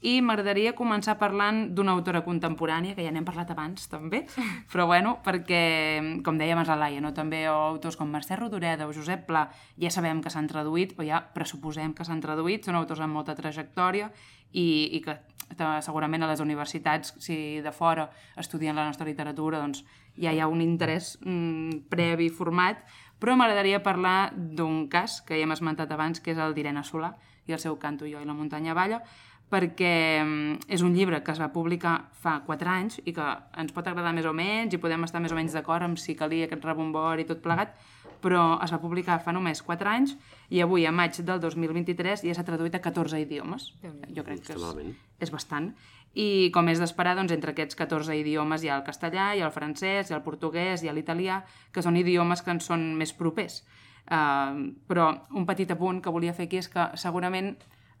i 0.00 0.20
m'agradaria 0.22 0.76
començar 0.78 1.16
parlant 1.18 1.72
d'una 1.74 1.96
autora 1.96 2.22
contemporània, 2.22 2.94
que 2.94 3.02
ja 3.02 3.10
n'hem 3.10 3.26
parlat 3.26 3.50
abans 3.50 3.88
també, 3.90 4.24
però 4.72 4.86
bueno, 4.86 5.16
perquè, 5.24 6.20
com 6.24 6.38
deia 6.38 6.54
abans 6.54 6.70
la 6.70 6.78
Laia, 6.78 7.02
no? 7.02 7.10
també 7.14 7.44
autors 7.50 7.98
com 7.98 8.10
Mercè 8.10 8.38
Rodoreda 8.38 8.86
o 8.86 8.94
Josep 8.94 9.26
Pla 9.26 9.48
ja 9.80 9.90
sabem 9.90 10.22
que 10.22 10.30
s'han 10.30 10.46
traduït, 10.50 10.94
o 10.98 11.06
ja 11.06 11.22
pressuposem 11.34 11.96
que 11.98 12.06
s'han 12.06 12.22
traduït, 12.22 12.68
són 12.68 12.78
autors 12.78 13.02
amb 13.02 13.18
molta 13.18 13.34
trajectòria 13.38 14.12
i, 14.52 14.68
i 14.94 15.02
que 15.02 15.16
eh, 15.18 15.80
segurament 15.82 16.22
a 16.22 16.30
les 16.30 16.40
universitats, 16.44 17.16
si 17.18 17.58
de 17.64 17.72
fora 17.74 18.08
estudien 18.36 18.76
la 18.78 18.86
nostra 18.86 19.06
literatura, 19.08 19.58
doncs 19.58 19.82
ja 20.18 20.30
hi 20.30 20.38
ha 20.38 20.48
un 20.50 20.62
interès 20.62 21.16
mm, 21.24 21.88
previ 21.90 22.30
format, 22.30 22.84
però 23.18 23.34
m'agradaria 23.34 23.82
parlar 23.82 24.30
d'un 24.34 24.86
cas 24.88 25.20
que 25.26 25.34
ja 25.34 25.46
hem 25.46 25.54
esmentat 25.54 25.90
abans, 25.90 26.22
que 26.22 26.30
és 26.34 26.38
el 26.38 26.54
d'Irene 26.54 26.84
Solà 26.86 27.16
i 27.48 27.54
el 27.56 27.58
seu 27.58 27.78
Canto 27.80 28.06
jo 28.06 28.20
i 28.20 28.28
la 28.28 28.36
muntanya 28.36 28.76
balla, 28.76 29.02
perquè 29.48 30.22
mm, 30.22 30.68
és 30.68 30.82
un 30.84 30.94
llibre 30.96 31.22
que 31.24 31.32
es 31.32 31.40
va 31.40 31.50
publicar 31.52 31.94
fa 32.20 32.38
4 32.46 32.72
anys 32.72 32.98
i 33.04 33.14
que 33.16 33.28
ens 33.60 33.72
pot 33.72 33.86
agradar 33.88 34.12
més 34.16 34.28
o 34.28 34.34
menys 34.36 34.76
i 34.76 34.80
podem 34.82 35.06
estar 35.06 35.22
més 35.24 35.32
o 35.32 35.38
menys 35.38 35.56
d'acord 35.56 35.86
amb 35.86 36.00
si 36.00 36.16
calia 36.18 36.48
aquest 36.48 36.64
rebombori 36.64 37.24
i 37.24 37.28
tot 37.28 37.40
plegat, 37.44 37.72
però 38.22 38.58
es 38.64 38.72
va 38.74 38.80
publicar 38.82 39.20
fa 39.24 39.32
només 39.32 39.62
4 39.64 39.92
anys 39.92 40.16
i 40.50 40.60
avui, 40.64 40.84
a 40.86 40.92
maig 40.92 41.16
del 41.24 41.40
2023, 41.40 42.26
ja 42.28 42.34
s'ha 42.34 42.44
traduït 42.44 42.74
a 42.74 42.82
14 42.84 43.20
idiomes. 43.22 43.70
Jo 44.16 44.24
crec 44.26 44.44
que 44.44 44.56
és, 44.56 44.92
és 45.20 45.32
bastant. 45.32 45.72
I 46.18 46.50
com 46.54 46.68
és 46.72 46.80
d'esperar, 46.80 47.14
doncs, 47.18 47.32
entre 47.34 47.52
aquests 47.52 47.76
14 47.78 48.16
idiomes 48.16 48.64
hi 48.64 48.72
ha 48.72 48.78
el 48.80 48.86
castellà, 48.86 49.34
hi 49.36 49.42
ha 49.42 49.48
el 49.48 49.54
francès, 49.54 50.08
hi 50.08 50.16
ha 50.16 50.18
el 50.18 50.24
portuguès, 50.24 50.82
hi 50.82 50.88
ha 50.88 50.96
l'italià, 50.96 51.42
que 51.72 51.84
són 51.84 52.00
idiomes 52.00 52.42
que 52.42 52.54
ens 52.56 52.68
són 52.68 52.90
més 52.98 53.12
propers. 53.14 53.62
Uh, 54.08 54.72
però 54.88 55.10
un 55.36 55.44
petit 55.44 55.70
apunt 55.70 56.00
que 56.00 56.10
volia 56.10 56.32
fer 56.32 56.48
aquí 56.48 56.62
és 56.62 56.70
que 56.72 56.86
segurament 56.96 57.52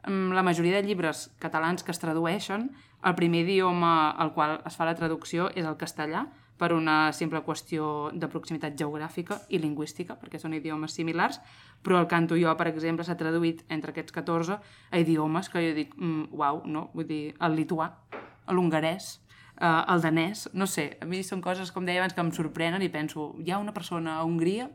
la 0.06 0.42
majoria 0.42 0.76
de 0.76 0.86
llibres 0.86 1.28
catalans 1.38 1.82
que 1.82 1.90
es 1.90 1.98
tradueixen, 1.98 2.70
el 3.04 3.14
primer 3.14 3.44
idioma 3.46 4.10
al 4.10 4.32
qual 4.34 4.60
es 4.66 4.76
fa 4.76 4.86
la 4.86 4.96
traducció 4.98 5.48
és 5.54 5.66
el 5.66 5.78
castellà, 5.78 6.26
per 6.58 6.72
una 6.74 7.12
simple 7.14 7.40
qüestió 7.46 8.10
de 8.12 8.28
proximitat 8.28 8.74
geogràfica 8.78 9.38
i 9.48 9.60
lingüística, 9.62 10.16
perquè 10.18 10.40
són 10.42 10.56
idiomes 10.58 10.96
similars, 10.98 11.38
però 11.86 12.00
el 12.02 12.08
canto 12.10 12.36
jo, 12.36 12.50
per 12.58 12.66
exemple, 12.72 13.06
s'ha 13.06 13.16
traduït 13.16 13.62
entre 13.70 13.94
aquests 13.94 14.12
14 14.16 14.58
a 14.58 14.98
idiomes 14.98 15.48
que 15.48 15.62
jo 15.62 15.76
dic, 15.76 15.94
mm, 15.94 16.34
uau, 16.34 16.64
no? 16.66 16.90
Vull 16.94 17.06
dir, 17.06 17.22
el 17.40 17.54
lituà, 17.54 17.92
l'hongarès, 18.48 19.20
eh, 19.60 19.84
el 19.94 20.02
danès, 20.02 20.48
no 20.52 20.66
sé, 20.66 20.98
a 21.00 21.06
mi 21.06 21.22
són 21.22 21.40
coses, 21.40 21.70
com 21.70 21.86
deia 21.86 22.02
abans, 22.02 22.14
que 22.14 22.20
em 22.20 22.32
sorprenen 22.32 22.82
i 22.82 22.88
penso, 22.88 23.36
hi 23.38 23.52
ha 23.52 23.58
una 23.58 23.72
persona 23.72 24.18
a 24.18 24.24
Hongria 24.24 24.68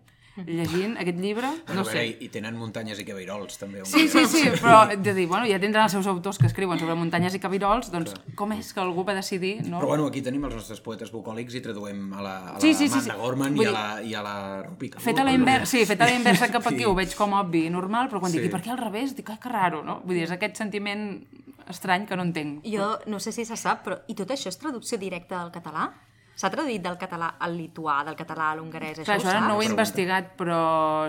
llegint 0.47 0.95
aquest 0.97 1.19
llibre, 1.21 1.49
no 1.69 1.83
veure, 1.83 1.91
sé. 1.93 2.03
i, 2.09 2.25
I 2.25 2.29
tenen 2.33 2.55
muntanyes 2.57 2.97
i 2.99 3.05
cabirols, 3.05 3.57
també. 3.61 3.79
un 3.83 3.85
Sí, 3.85 4.07
sí, 4.09 4.23
sí, 4.25 4.41
però 4.57 4.87
de 4.97 5.13
dir, 5.13 5.27
bueno, 5.29 5.45
ja 5.45 5.59
tindran 5.61 5.85
els 5.85 5.93
seus 5.93 6.07
autors 6.09 6.39
que 6.41 6.47
escriuen 6.49 6.79
sobre 6.81 6.95
muntanyes 6.97 7.35
i 7.37 7.39
cabirols, 7.43 7.91
doncs 7.93 8.15
com 8.35 8.51
és 8.57 8.71
que 8.73 8.81
algú 8.81 9.03
va 9.05 9.13
decidir, 9.13 9.61
no? 9.67 9.77
Però 9.79 9.87
bueno, 9.93 10.07
aquí 10.09 10.23
tenim 10.25 10.43
els 10.49 10.55
nostres 10.55 10.81
poetes 10.81 11.11
bucòlics 11.13 11.53
i 11.53 11.61
traduem 11.61 12.01
a 12.13 12.21
la, 12.25 12.35
a 12.37 12.53
la 12.55 12.59
Sí, 12.59 12.73
sí, 12.73 12.87
sí, 12.87 12.93
Amanda 12.97 13.13
sí. 13.13 13.19
Gorman 13.21 13.55
Vull 13.55 13.65
i 13.65 13.69
a 13.69 13.71
la, 13.77 13.85
i 14.01 14.13
a 14.15 14.23
la 14.25 14.35
Rupica. 14.63 14.99
Fet 14.99 15.19
a 15.19 15.23
la 15.23 15.33
inversa, 15.37 15.69
sí, 15.75 15.85
fet 15.85 16.01
a 16.01 16.05
la 16.09 16.15
inversa 16.17 16.49
cap 16.51 16.65
aquí 16.67 16.81
Sí. 16.83 16.85
ho 16.89 16.95
veig 16.95 17.13
com 17.15 17.33
obvi 17.37 17.67
i 17.67 17.69
normal, 17.69 18.09
però 18.09 18.19
quan 18.19 18.31
Sí. 18.31 18.39
dic, 18.39 18.49
i 18.49 18.51
per 18.51 18.61
què 18.63 18.71
al 18.73 18.77
revés? 18.81 19.15
Dic, 19.15 19.29
ai, 19.29 19.37
que 19.39 19.49
raro, 19.49 19.83
no? 19.83 20.01
Vull 20.03 20.15
dir, 20.15 20.23
és 20.23 20.31
aquest 20.31 20.57
sentiment 20.57 21.23
estrany 21.69 22.05
que 22.07 22.15
no 22.17 22.23
entenc. 22.23 22.63
Jo 22.65 22.97
no 23.05 23.19
sé 23.19 23.31
si 23.31 23.45
se 23.45 23.55
sap, 23.55 23.85
però 23.85 23.99
i 24.07 24.15
tot 24.15 24.27
això 24.33 24.49
és 24.49 24.57
traducció 24.57 24.97
directa 24.97 25.39
del 25.43 25.51
català? 25.51 25.91
S'ha 26.35 26.49
traduït 26.49 26.81
del 26.81 26.97
català 26.97 27.35
al 27.39 27.53
lituà, 27.57 27.99
del 28.07 28.15
català 28.17 28.51
a 28.51 28.55
l'hongarès, 28.57 28.99
això 28.99 29.05
Clar, 29.05 29.17
ho 29.19 29.21
això 29.21 29.31
saps? 29.37 29.47
no 29.47 29.55
ho 29.57 29.61
he 29.61 29.65
investigat, 29.69 30.31
però 30.39 30.59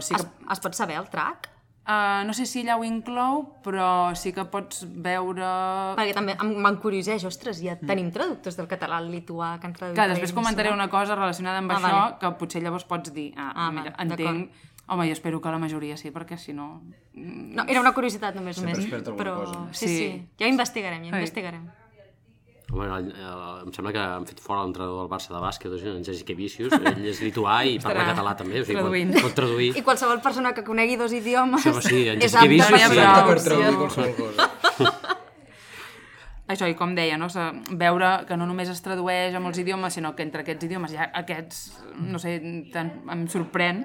sí 0.05 0.15
que... 0.15 0.21
Es, 0.23 0.29
es 0.53 0.61
pot 0.61 0.75
saber 0.77 0.99
el 1.01 1.09
track? 1.09 1.51
Uh, 1.85 2.25
no 2.25 2.33
sé 2.33 2.47
si 2.49 2.63
allà 2.65 2.79
ho 2.81 2.85
inclou, 2.85 3.43
però 3.65 4.15
sí 4.17 4.33
que 4.33 4.45
pots 4.49 4.87
veure... 4.89 5.49
Perquè 5.99 6.15
també 6.17 6.35
m'encurioseix, 6.41 7.25
ostres, 7.29 7.59
ja 7.61 7.75
tenim 7.77 8.09
traductors 8.13 8.57
del 8.57 8.69
català 8.71 8.97
al 9.03 9.11
lituà 9.13 9.59
que 9.61 9.69
han 9.69 9.75
traduït... 9.77 9.97
Clar, 9.99 10.07
després 10.15 10.33
comentaré 10.33 10.73
una 10.73 10.89
cosa 10.93 11.17
relacionada 11.17 11.61
amb 11.61 11.73
Ah, 11.73 11.77
això 11.81 11.91
vale. 11.99 12.17
que 12.23 12.31
potser 12.41 12.63
llavors 12.65 12.85
pots 12.89 13.13
dir, 13.13 13.33
ah, 13.37 13.51
Ah, 13.67 13.71
mira, 13.73 13.93
va, 13.97 14.07
entenc... 14.07 14.63
Home, 14.87 15.07
jo 15.09 15.13
espero 15.17 15.39
que 15.41 15.49
la 15.49 15.57
majoria 15.59 15.97
sí, 15.97 16.11
perquè 16.13 16.37
si 16.37 16.53
no... 16.53 16.83
No, 17.17 17.65
era 17.67 17.81
una 17.81 17.93
curiositat 17.97 18.35
només, 18.37 18.57
Sempre 18.61 18.99
només. 19.01 19.15
però... 19.17 19.37
cosa. 19.45 19.63
Sí, 19.73 19.87
Sí. 19.89 19.97
sí, 19.97 20.27
ja 20.41 20.45
ho 20.45 20.51
investigarem, 20.53 21.01
ja 21.05 21.09
ho 21.11 21.15
Ai. 21.17 21.21
investigarem. 21.23 21.63
Home, 22.75 22.87
el, 22.91 23.11
el, 23.15 23.43
em 23.63 23.73
sembla 23.75 23.93
que 23.95 24.03
han 24.03 24.25
fet 24.27 24.41
fora 24.43 24.65
l'entrenador 24.65 25.05
del 25.05 25.11
Barça 25.13 25.31
de 25.31 25.41
bàsquet, 25.43 25.71
o 25.71 25.79
sigui, 25.79 25.93
en 25.95 26.07
Jessica 26.07 26.35
Vicius, 26.35 26.75
ell 26.75 27.05
és 27.07 27.21
lituà 27.23 27.61
i 27.63 27.77
parla 27.79 28.03
Estarà 28.03 28.07
català 28.11 28.33
també, 28.41 28.65
o 28.65 28.67
sigui, 28.67 28.81
traduint. 28.81 29.13
pot, 29.15 29.29
pot 29.29 29.37
traduir. 29.39 29.69
I 29.79 29.85
qualsevol 29.87 30.23
persona 30.25 30.51
que 30.57 30.65
conegui 30.67 30.99
dos 30.99 31.15
idiomes 31.15 31.63
Sí, 31.63 31.71
home, 31.71 31.85
sí, 31.87 32.01
en 32.11 32.19
és 32.19 32.35
Jessica 32.35 32.43
apta 32.43 32.51
Vicius 32.51 32.97
per 32.99 32.99
sí. 32.99 33.29
per 33.31 33.39
traduir 33.47 33.77
qualsevol 33.79 34.17
cosa. 34.19 34.51
Això, 36.55 36.67
i 36.69 36.75
com 36.77 36.93
deia, 36.93 37.17
no? 37.17 37.31
Veure 37.81 38.09
que 38.29 38.37
no 38.37 38.45
només 38.45 38.69
es 38.69 38.83
tradueix 38.85 39.33
a 39.33 39.41
molts 39.41 39.63
idiomes, 39.63 39.95
sinó 39.97 40.13
que 40.17 40.27
entre 40.27 40.43
aquests 40.43 40.67
idiomes 40.67 40.93
hi 40.93 40.99
ha 41.01 41.07
aquests, 41.23 41.63
no 42.05 42.21
sé, 42.21 42.35
tant, 42.75 42.91
em 43.15 43.23
sorprèn, 43.33 43.85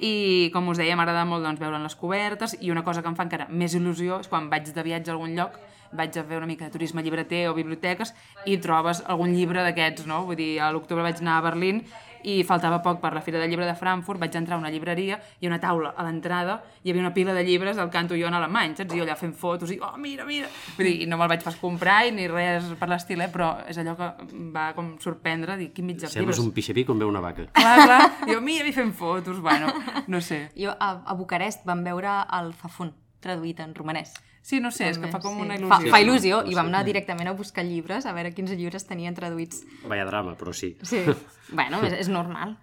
i 0.00 0.48
com 0.54 0.70
us 0.72 0.78
deia, 0.80 0.96
m'agrada 0.96 1.26
molt 1.28 1.44
doncs, 1.44 1.60
veure 1.60 1.80
les 1.82 1.96
cobertes, 1.98 2.56
i 2.62 2.70
una 2.72 2.84
cosa 2.86 3.02
que 3.02 3.10
em 3.10 3.18
fa 3.18 3.26
encara 3.26 3.48
més 3.50 3.74
il·lusió 3.76 4.22
és 4.22 4.30
quan 4.30 4.48
vaig 4.48 4.70
de 4.72 4.86
viatge 4.86 5.12
a 5.12 5.18
algun 5.18 5.34
lloc, 5.36 5.58
vaig 5.92 6.18
a 6.18 6.24
fer 6.24 6.36
una 6.36 6.46
mica 6.46 6.66
de 6.66 6.74
turisme 6.74 7.02
llibreter 7.02 7.46
o 7.48 7.54
biblioteques 7.56 8.14
i 8.46 8.58
trobes 8.58 9.04
algun 9.06 9.32
llibre 9.34 9.62
d'aquests, 9.64 10.06
no? 10.06 10.24
Vull 10.28 10.36
dir, 10.36 10.52
a 10.60 10.72
l'octubre 10.72 11.02
vaig 11.06 11.22
anar 11.22 11.38
a 11.38 11.48
Berlín 11.50 11.84
i 12.26 12.42
faltava 12.42 12.80
poc 12.82 12.98
per 13.00 13.12
la 13.14 13.20
Fira 13.22 13.38
del 13.38 13.50
Llibre 13.50 13.66
de 13.66 13.76
Frankfurt, 13.78 14.18
vaig 14.18 14.34
entrar 14.34 14.56
a 14.56 14.58
una 14.58 14.72
llibreria 14.74 15.20
i 15.40 15.46
una 15.46 15.60
taula 15.62 15.92
a 15.96 16.02
l'entrada 16.02 16.56
hi 16.82 16.90
havia 16.90 17.04
una 17.04 17.12
pila 17.14 17.32
de 17.32 17.44
llibres 17.46 17.76
del 17.78 17.90
canto 17.94 18.16
jo 18.18 18.26
en 18.26 18.34
alemany, 18.34 18.74
saps? 18.76 18.92
I 18.92 18.98
jo 18.98 19.06
allà 19.06 19.14
fent 19.16 19.34
fotos 19.38 19.70
i, 19.70 19.78
oh, 19.78 19.92
mira, 20.02 20.26
mira! 20.26 20.50
Vull 20.76 20.88
dir, 20.88 20.96
i 21.04 21.06
no 21.06 21.16
me'l 21.16 21.30
vaig 21.30 21.44
pas 21.46 21.56
comprar 21.60 22.00
i 22.08 22.12
ni 22.14 22.26
res 22.30 22.66
per 22.80 22.90
l'estil, 22.90 23.22
eh? 23.22 23.30
però 23.32 23.52
és 23.70 23.78
allò 23.78 23.94
que 23.98 24.10
em 24.32 24.50
va 24.54 24.72
com 24.74 24.96
sorprendre, 25.02 25.56
dir, 25.60 25.70
quin 25.72 25.86
mitjà 25.86 26.10
Sembles 26.10 26.36
llibres. 26.36 26.44
un 26.44 26.54
pixapí 26.58 26.84
quan 26.88 26.98
veu 26.98 27.08
una 27.08 27.22
vaca. 27.22 27.46
Clar, 27.54 27.76
clar, 27.84 28.00
jo, 28.26 28.40
mira, 28.42 28.66
i 28.66 28.74
fent 28.74 28.92
fotos, 28.98 29.38
bueno, 29.40 29.70
no 30.10 30.20
sé. 30.20 30.48
Jo 30.58 30.74
a, 30.74 30.96
a 31.06 31.14
Bucarest 31.14 31.62
vam 31.68 31.86
veure 31.86 32.18
el 32.40 32.50
Zafun, 32.58 32.90
traduït 33.22 33.62
en 33.62 33.78
romanès. 33.78 34.16
Sí, 34.48 34.60
no 34.64 34.70
sé, 34.72 34.86
és 34.88 34.96
que 34.96 35.10
fa 35.12 35.18
com 35.20 35.34
Sí. 35.36 35.42
una 35.44 35.56
Fa, 35.58 35.76
il·lusió. 35.76 35.90
fa 35.92 35.98
il·lusió, 36.00 36.38
i 36.48 36.54
vam 36.56 36.70
anar 36.70 36.80
directament 36.86 37.28
a 37.28 37.34
buscar 37.36 37.66
llibres, 37.68 38.06
a 38.08 38.14
veure 38.16 38.30
quins 38.32 38.54
llibres 38.56 38.86
tenien 38.88 39.14
traduïts. 39.14 39.58
Vaya 39.84 40.06
drama, 40.08 40.36
però 40.40 40.54
sí. 40.56 40.70
Sí. 40.88 41.02
bueno, 41.52 41.82
és, 41.84 41.92
és 42.06 42.08
normal. 42.08 42.56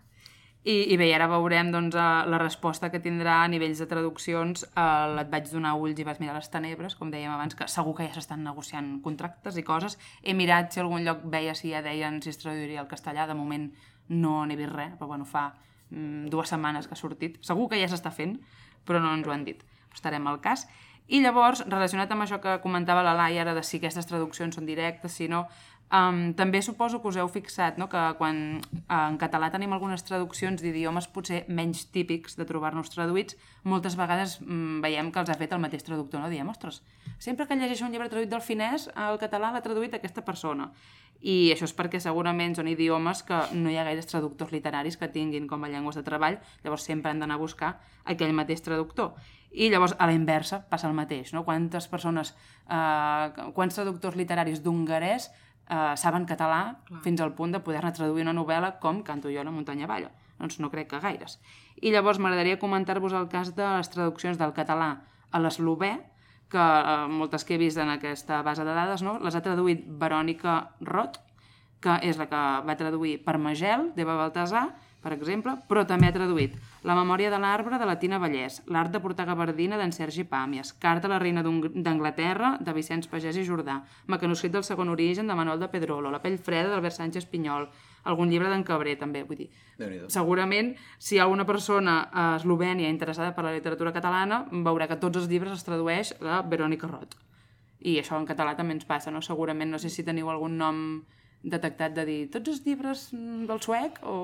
I, 0.65 0.79
I 0.95 0.97
bé, 0.97 1.11
ara 1.13 1.27
veurem 1.29 1.67
doncs, 1.69 1.93
eh, 1.93 1.99
la 2.25 2.39
resposta 2.41 2.89
que 2.89 2.97
tindrà 2.99 3.36
a 3.43 3.47
nivells 3.53 3.77
de 3.77 3.86
traduccions. 3.86 4.63
Eh, 4.65 5.19
et 5.21 5.29
vaig 5.29 5.45
donar 5.51 5.75
ulls 5.77 5.99
i 6.01 6.03
vaig 6.07 6.17
mirar 6.23 6.33
les 6.39 6.49
tenebres, 6.49 6.95
com 6.97 7.11
dèiem 7.13 7.29
abans, 7.36 7.53
que 7.53 7.67
segur 7.69 7.93
que 7.99 8.07
ja 8.07 8.15
s'estan 8.17 8.41
negociant 8.43 8.95
contractes 9.05 9.59
i 9.61 9.63
coses. 9.67 9.99
He 10.23 10.33
mirat 10.33 10.73
si 10.73 10.81
algun 10.81 11.05
lloc 11.05 11.21
veia 11.29 11.53
si 11.53 11.69
ja 11.69 11.83
deien 11.86 12.17
si 12.25 12.33
es 12.33 12.41
traduiria 12.41 12.81
al 12.81 12.88
castellà. 12.89 13.27
De 13.29 13.36
moment 13.38 13.69
no 14.09 14.39
n'he 14.47 14.57
vist 14.57 14.73
res, 14.73 14.97
però 14.97 15.11
bueno, 15.13 15.25
fa 15.29 15.51
mm, 15.91 16.31
dues 16.33 16.49
setmanes 16.49 16.88
que 16.89 16.97
ha 16.97 16.97
sortit. 16.97 17.38
Segur 17.45 17.69
que 17.69 17.77
ja 17.77 17.86
s'està 17.93 18.09
fent, 18.09 18.39
però 18.89 18.97
no 18.99 19.13
ens 19.13 19.27
ho 19.29 19.38
han 19.38 19.45
dit. 19.45 19.61
Estarem 19.93 20.25
al 20.33 20.41
cas. 20.41 20.65
I 21.07 21.21
llavors, 21.21 21.61
relacionat 21.69 22.09
amb 22.11 22.25
això 22.25 22.39
que 22.41 22.57
comentava 22.63 23.03
la 23.05 23.13
Laia 23.13 23.43
ara 23.43 23.53
de 23.53 23.61
si 23.63 23.77
aquestes 23.77 24.07
traduccions 24.09 24.55
són 24.57 24.65
directes, 24.65 25.13
si 25.19 25.27
no, 25.29 25.43
um, 25.93 26.33
també 26.33 26.61
suposo 26.65 26.97
que 27.01 27.11
us 27.11 27.19
heu 27.21 27.29
fixat 27.29 27.77
no? 27.77 27.85
que 27.91 28.01
quan 28.17 28.39
uh, 28.57 28.95
en 29.11 29.19
català 29.21 29.51
tenim 29.53 29.75
algunes 29.75 30.01
traduccions 30.07 30.63
d'idiomes 30.63 31.07
potser 31.13 31.43
menys 31.47 31.85
típics 31.93 32.39
de 32.39 32.49
trobar-nos 32.49 32.89
traduïts, 32.89 33.37
moltes 33.63 33.97
vegades 33.99 34.39
mm, 34.41 34.81
veiem 34.81 35.11
que 35.11 35.21
els 35.21 35.29
ha 35.29 35.37
fet 35.37 35.53
el 35.53 35.61
mateix 35.61 35.85
traductor, 35.85 36.23
no? 36.23 36.31
Diem, 36.33 36.49
ostres, 36.49 36.81
sempre 37.19 37.45
que 37.45 37.57
llegeixo 37.59 37.85
un 37.85 37.93
llibre 37.93 38.09
traduït 38.09 38.33
del 38.33 38.41
finès, 38.41 38.89
al 38.95 39.21
català 39.21 39.53
l'ha 39.53 39.61
traduït 39.65 39.93
aquesta 39.93 40.25
persona. 40.25 40.71
I 41.25 41.53
això 41.53 41.65
és 41.65 41.73
perquè 41.73 41.97
segurament 42.03 42.53
són 42.57 42.67
idiomes 42.69 43.23
que 43.25 43.37
no 43.57 43.71
hi 43.71 43.77
ha 43.79 43.85
gaires 43.87 44.09
traductors 44.09 44.51
literaris 44.53 44.97
que 44.97 45.09
tinguin 45.09 45.47
com 45.49 45.63
a 45.63 45.69
llengües 45.71 45.97
de 45.97 46.03
treball, 46.05 46.37
llavors 46.63 46.85
sempre 46.85 47.09
han 47.09 47.23
d'anar 47.23 47.39
a 47.39 47.41
buscar 47.41 47.71
aquell 48.03 48.35
mateix 48.35 48.61
traductor. 48.61 49.15
I 49.55 49.69
llavors, 49.71 49.95
a 49.97 50.07
la 50.09 50.15
inversa, 50.15 50.61
passa 50.69 50.89
el 50.89 50.95
mateix. 50.97 51.31
No? 51.33 51.45
Quantes 51.47 51.87
persones, 51.87 52.33
eh, 52.67 53.51
quants 53.55 53.77
traductors 53.77 54.17
literaris 54.19 54.61
d'hongarès 54.63 55.29
eh, 55.29 55.93
saben 55.95 56.27
català 56.27 56.81
Clar. 56.85 57.01
fins 57.05 57.21
al 57.23 57.33
punt 57.37 57.55
de 57.55 57.61
poder-ne 57.63 57.93
traduir 57.95 58.25
una 58.25 58.35
novel·la 58.35 58.75
com 58.83 59.01
Canto 59.03 59.31
jo 59.31 59.41
a 59.41 59.47
la 59.47 59.53
muntanya 59.55 59.87
balla? 59.87 60.11
Doncs 60.39 60.59
no 60.59 60.69
crec 60.71 60.89
que 60.91 60.99
gaires. 60.99 61.39
I 61.81 61.91
llavors 61.95 62.19
m'agradaria 62.19 62.59
comentar-vos 62.59 63.15
el 63.15 63.29
cas 63.31 63.53
de 63.55 63.67
les 63.77 63.89
traduccions 63.89 64.37
del 64.37 64.53
català 64.53 64.89
a 65.31 65.39
l'eslovè, 65.39 65.93
que 66.51 66.61
eh, 66.61 67.07
moltes 67.11 67.45
que 67.45 67.55
he 67.55 67.61
vist 67.61 67.79
en 67.81 67.91
aquesta 67.93 68.41
base 68.43 68.65
de 68.67 68.75
dades, 68.75 69.03
no? 69.03 69.17
les 69.23 69.35
ha 69.35 69.43
traduït 69.45 69.85
Verònica 69.87 70.75
Roth, 70.81 71.21
que 71.79 71.99
és 72.03 72.17
la 72.17 72.27
que 72.27 72.41
va 72.65 72.77
traduir 72.79 73.19
Parmagel, 73.23 73.91
d'Eva 73.95 74.17
Baltasar, 74.19 74.67
per 75.05 75.13
exemple, 75.13 75.53
però 75.69 75.83
també 75.85 76.09
ha 76.09 76.15
traduït 76.15 76.55
La 76.85 76.95
memòria 76.97 77.29
de 77.29 77.37
l'arbre, 77.41 77.77
de 77.77 77.85
la 77.85 77.99
Tina 78.01 78.17
Vallès, 78.21 78.63
L'art 78.73 78.89
de 78.93 79.01
portar 79.03 79.27
gabardina, 79.29 79.77
d'en 79.77 79.93
Sergi 79.93 80.25
Pàmies, 80.25 80.73
Carta 80.81 81.05
a 81.05 81.13
la 81.13 81.19
reina 81.21 81.43
d'Anglaterra, 81.45 82.55
de 82.59 82.73
Vicenç 82.73 83.05
Pagès 83.11 83.37
i 83.37 83.45
Jordà, 83.45 83.83
Mecanoscrit 84.09 84.53
del 84.55 84.65
segon 84.65 84.89
origen, 84.89 85.27
de 85.29 85.37
Manuel 85.37 85.61
de 85.61 85.69
Pedrolo, 85.69 86.09
La 86.09 86.23
pell 86.23 86.39
freda, 86.41 86.71
d'Albert 86.73 86.97
Sánchez 86.97 87.29
Pinyol, 87.29 87.67
algun 88.05 88.29
llibre 88.29 88.49
d'en 88.49 88.63
Cabré, 88.65 88.95
també, 88.97 89.23
vull 89.25 89.43
dir. 89.43 89.49
Segurament, 90.13 90.73
si 90.97 91.15
hi 91.15 91.19
ha 91.19 91.25
alguna 91.25 91.45
persona 91.45 91.99
a 92.11 92.25
Eslovènia 92.39 92.89
interessada 92.89 93.33
per 93.35 93.45
la 93.45 93.53
literatura 93.53 93.93
catalana, 93.93 94.45
veurà 94.51 94.89
que 94.89 94.97
tots 95.01 95.21
els 95.21 95.29
llibres 95.29 95.53
els 95.57 95.65
tradueix 95.67 96.15
la 96.25 96.41
Verònica 96.41 96.89
Roth. 96.89 97.17
I 97.85 97.99
això 98.01 98.17
en 98.17 98.25
català 98.25 98.55
també 98.57 98.73
ens 98.77 98.85
passa, 98.89 99.13
no? 99.13 99.21
Segurament, 99.21 99.69
no 99.69 99.81
sé 99.81 99.91
si 99.93 100.05
teniu 100.05 100.29
algun 100.33 100.57
nom 100.57 100.79
detectat 101.45 101.93
de 101.93 102.05
dir 102.07 102.19
tots 102.33 102.49
els 102.49 102.63
llibres 102.65 103.09
del 103.13 103.61
suec 103.61 104.01
o... 104.03 104.15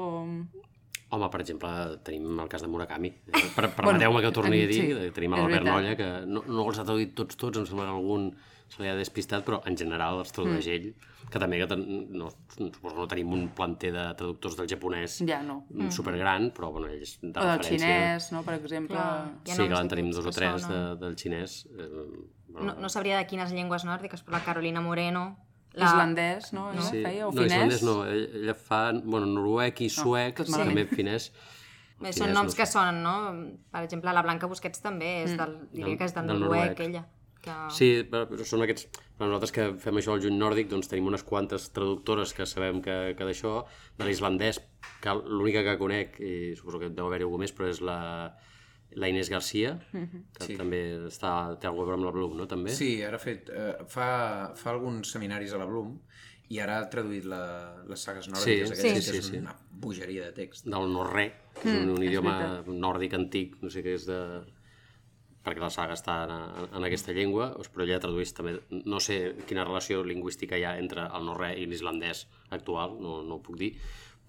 Home, 1.11 1.27
per 1.29 1.41
exemple, 1.43 1.69
tenim 2.07 2.39
el 2.39 2.47
cas 2.51 2.61
de 2.63 2.69
Murakami. 2.71 3.09
Per, 3.57 3.67
Permeteu-me 3.75 4.21
que 4.23 4.29
ho 4.31 4.35
torni 4.35 4.61
a 4.63 4.67
dir, 4.69 4.77
sí, 4.79 5.11
tenim 5.15 5.33
l'Albert. 5.35 5.65
Nolla, 5.67 5.95
que 5.99 6.07
no, 6.25 6.43
no 6.47 6.65
els 6.69 6.79
ha 6.79 6.85
traduït 6.87 7.11
tots, 7.17 7.35
tots, 7.35 7.59
em 7.59 7.65
sembla 7.67 7.89
que 7.89 7.95
algun 7.97 8.29
se 8.71 8.79
li 8.79 8.87
ha 8.87 8.93
despistat, 8.95 9.43
però 9.43 9.57
en 9.67 9.75
general 9.75 10.21
els 10.23 10.31
tradueix 10.31 10.63
Mm. 10.69 10.71
ell, 10.77 10.93
que 11.31 11.39
també 11.43 11.57
que 11.59 11.67
ten, 11.67 11.81
no, 12.15 12.29
suposo 12.55 12.93
que 12.95 13.01
no 13.01 13.07
tenim 13.11 13.33
un 13.35 13.49
planter 13.55 13.91
de 13.91 14.05
traductors 14.15 14.55
del 14.55 14.69
japonès 14.71 15.17
Ja 15.27 15.41
no. 15.43 15.65
mm. 15.69 15.89
supergran, 15.91 16.51
però 16.55 16.71
bueno, 16.71 16.87
ells 16.87 17.17
de 17.21 17.33
O 17.35 17.43
del 17.49 17.65
xinès, 17.67 18.31
no? 18.31 18.43
Per 18.47 18.55
exemple. 18.61 18.95
Clar. 18.95 19.27
Hi 19.45 19.51
ha 19.51 19.55
Sí, 19.59 19.67
que 19.67 19.75
en 19.83 19.91
tenim 19.91 20.11
dos 20.15 20.25
o 20.25 20.31
tres 20.31 20.67
de, 20.71 20.79
del 21.03 21.15
xinès. 21.19 21.65
Eh, 21.75 21.89
bueno, 22.47 22.73
No, 22.73 22.81
no 22.81 22.89
sabria 22.89 23.17
de 23.19 23.27
quines 23.27 23.51
llengües 23.51 23.83
nòrdiques, 23.83 24.23
però 24.23 24.39
la 24.39 24.45
Carolina 24.47 24.79
Moreno... 24.79 25.35
La... 25.73 25.87
Islandès, 25.87 26.51
no? 26.53 26.65
Ella 26.73 26.83
sí. 26.89 27.01
feia? 27.05 27.27
O 27.27 27.31
no, 27.31 27.41
finès? 27.45 27.53
islandès 27.55 27.83
no, 27.87 27.95
ell- 28.09 28.29
ella 28.41 28.55
fa 28.57 28.81
bueno, 28.99 29.25
noruec 29.37 29.81
i 29.85 29.89
suec, 29.89 30.35
tot 30.41 30.49
no, 30.51 30.57
malament. 30.57 30.81
també 30.89 30.99
finès. 31.03 31.29
Bé, 31.31 32.09
Finès, 32.09 32.17
són 32.17 32.31
no 32.33 32.39
noms 32.41 32.55
sé. 32.55 32.57
que 32.59 32.65
sonen, 32.67 32.99
no? 33.05 33.15
Per 33.71 33.83
exemple, 33.85 34.11
la 34.17 34.23
Blanca 34.25 34.49
Busquets 34.51 34.81
també 34.83 35.11
és 35.23 35.35
del, 35.37 35.55
diria 35.71 35.97
que 35.99 36.07
és 36.09 36.15
del, 36.17 36.27
del 36.27 36.39
noruec, 36.41 36.73
noruec. 36.73 36.79
ella. 36.89 37.05
Que... 37.41 37.53
Sí, 37.73 37.89
però 38.09 38.27
però 38.29 38.45
són 38.45 38.61
aquests... 38.65 38.87
Però 39.17 39.29
nosaltres 39.29 39.53
que 39.53 39.67
fem 39.81 39.97
això 40.01 40.15
al 40.15 40.21
juny 40.21 40.35
nòrdic, 40.37 40.67
doncs 40.69 40.89
tenim 40.89 41.07
unes 41.09 41.21
quantes 41.23 41.69
traductores 41.73 42.33
que 42.33 42.45
sabem 42.49 42.81
que, 42.81 43.13
que 43.17 43.25
d'això, 43.27 43.59
de 43.97 44.05
l'islandès, 44.07 44.59
que 45.01 45.13
l'única 45.29 45.61
que 45.65 45.77
conec, 45.77 46.17
i 46.19 46.55
suposo 46.57 46.81
que 46.81 46.89
deu 46.89 47.05
haver-hi 47.07 47.25
algú 47.29 47.37
més, 47.41 47.53
però 47.53 47.69
és 47.69 47.81
la, 47.85 47.99
la 48.95 49.07
Inés 49.09 49.29
Garcia, 49.31 49.77
que 49.91 50.45
Sí. 50.45 50.55
també 50.57 50.81
està, 51.07 51.57
té 51.59 51.67
alguna 51.67 51.85
cosa 51.85 51.97
amb 51.99 52.05
la 52.05 52.11
Bloom, 52.11 52.37
no? 52.37 52.47
També? 52.47 52.71
Sí, 52.75 53.01
ara 53.03 53.15
ha 53.15 53.23
fet, 53.23 53.49
eh, 53.49 53.75
fa, 53.87 54.51
fa 54.55 54.71
alguns 54.71 55.11
seminaris 55.11 55.53
a 55.53 55.57
la 55.61 55.65
Bloom 55.65 55.93
i 56.51 56.59
ara 56.59 56.79
ha 56.81 56.89
traduït 56.91 57.23
la, 57.25 57.43
les 57.87 57.99
sagues 58.03 58.27
nòrdiques, 58.27 58.43
Sí, 58.43 58.81
aquestes, 58.81 59.05
sí, 59.05 59.11
que 59.11 59.21
sí, 59.23 59.35
és 59.37 59.41
una 59.41 59.55
bogeria 59.71 60.25
de 60.25 60.33
text. 60.33 60.65
Del 60.67 60.89
norrè, 60.91 61.31
que 61.61 61.69
és 61.69 61.77
un, 61.85 61.93
un 61.95 62.03
idioma 62.03 62.63
nòrdic 62.67 63.13
antic, 63.15 63.55
no 63.63 63.69
sé 63.71 63.83
què 63.85 63.93
és 63.95 64.05
de 64.09 64.19
perquè 65.41 65.57
la 65.63 65.71
saga 65.73 65.95
està 65.97 66.19
en, 66.27 66.67
en 66.77 66.83
aquesta 66.85 67.15
llengua, 67.17 67.47
doncs, 67.55 67.71
però 67.73 67.85
ella 67.87 67.97
tradueix 68.03 68.29
també, 68.37 68.59
no 68.85 68.99
sé 69.01 69.33
quina 69.49 69.63
relació 69.65 70.03
lingüística 70.05 70.59
hi 70.59 70.65
ha 70.67 70.75
entre 70.77 71.07
el 71.07 71.25
norrè 71.25 71.55
i 71.57 71.65
l'islandès 71.65 72.27
actual, 72.53 72.93
no, 73.01 73.21
no 73.25 73.39
ho 73.39 73.41
puc 73.41 73.57
dir, 73.57 73.71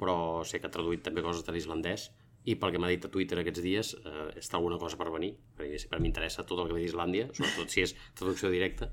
però 0.01 0.15
sé 0.49 0.59
que 0.63 0.71
ha 0.71 0.73
traduït 0.73 1.03
també 1.05 1.21
coses 1.21 1.45
de 1.45 1.53
l'islandès, 1.53 2.07
i 2.45 2.57
pel 2.59 2.73
que 2.75 2.81
m'ha 2.83 2.91
dit 2.91 3.05
a 3.07 3.11
Twitter 3.13 3.39
aquests 3.39 3.63
dies, 3.63 3.93
eh, 4.03 4.29
està 4.41 4.59
alguna 4.59 4.79
cosa 4.83 4.99
per 4.99 5.11
venir, 5.15 5.33
perquè 5.59 5.79
sempre 5.79 6.01
m'interessa 6.03 6.45
tot 6.49 6.63
el 6.63 6.71
que 6.71 6.77
ve 6.79 6.83
d'Islàndia, 6.83 7.29
sobretot 7.31 7.71
si 7.71 7.85
és 7.85 7.95
traducció 8.19 8.51
directa. 8.51 8.91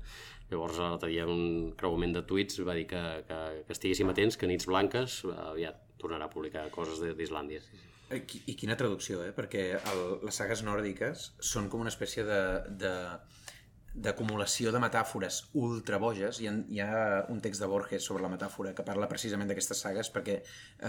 Llavors, 0.50 0.78
l'altre 0.82 1.10
dia 1.10 1.26
un 1.30 1.72
creuament 1.78 2.14
de 2.14 2.22
tuits 2.26 2.58
va 2.66 2.74
dir 2.78 2.86
que, 2.90 3.02
que, 3.26 3.38
que 3.66 3.76
estiguéssim 3.76 4.10
atents, 4.10 4.38
que 4.38 4.50
Nits 4.50 4.66
Blanques 4.70 5.22
eh, 5.26 5.36
aviat 5.50 5.82
tornarà 6.00 6.30
a 6.30 6.32
publicar 6.32 6.68
coses 6.74 7.02
d'Islàndia. 7.18 7.62
I, 8.10 8.18
I 8.50 8.54
quina 8.58 8.74
traducció, 8.78 9.20
eh? 9.22 9.34
Perquè 9.34 9.66
el, 9.78 10.00
les 10.26 10.38
sagues 10.40 10.64
nòrdiques 10.66 11.30
són 11.52 11.68
com 11.70 11.84
una 11.84 11.92
espècie 11.92 12.26
de... 12.26 12.40
de 12.82 12.94
d'acumulació 13.94 14.70
de 14.70 14.80
metàfores 14.82 15.40
ultra 15.58 15.98
boges. 15.98 16.38
Hi 16.40 16.46
ha, 16.46 16.52
hi 16.70 16.80
ha 16.82 16.90
un 17.32 17.40
text 17.42 17.62
de 17.62 17.68
Borges 17.70 18.04
sobre 18.06 18.22
la 18.22 18.30
metàfora 18.30 18.72
que 18.76 18.84
parla 18.86 19.08
precisament 19.10 19.50
d'aquestes 19.50 19.82
sagues 19.82 20.12
perquè 20.14 20.36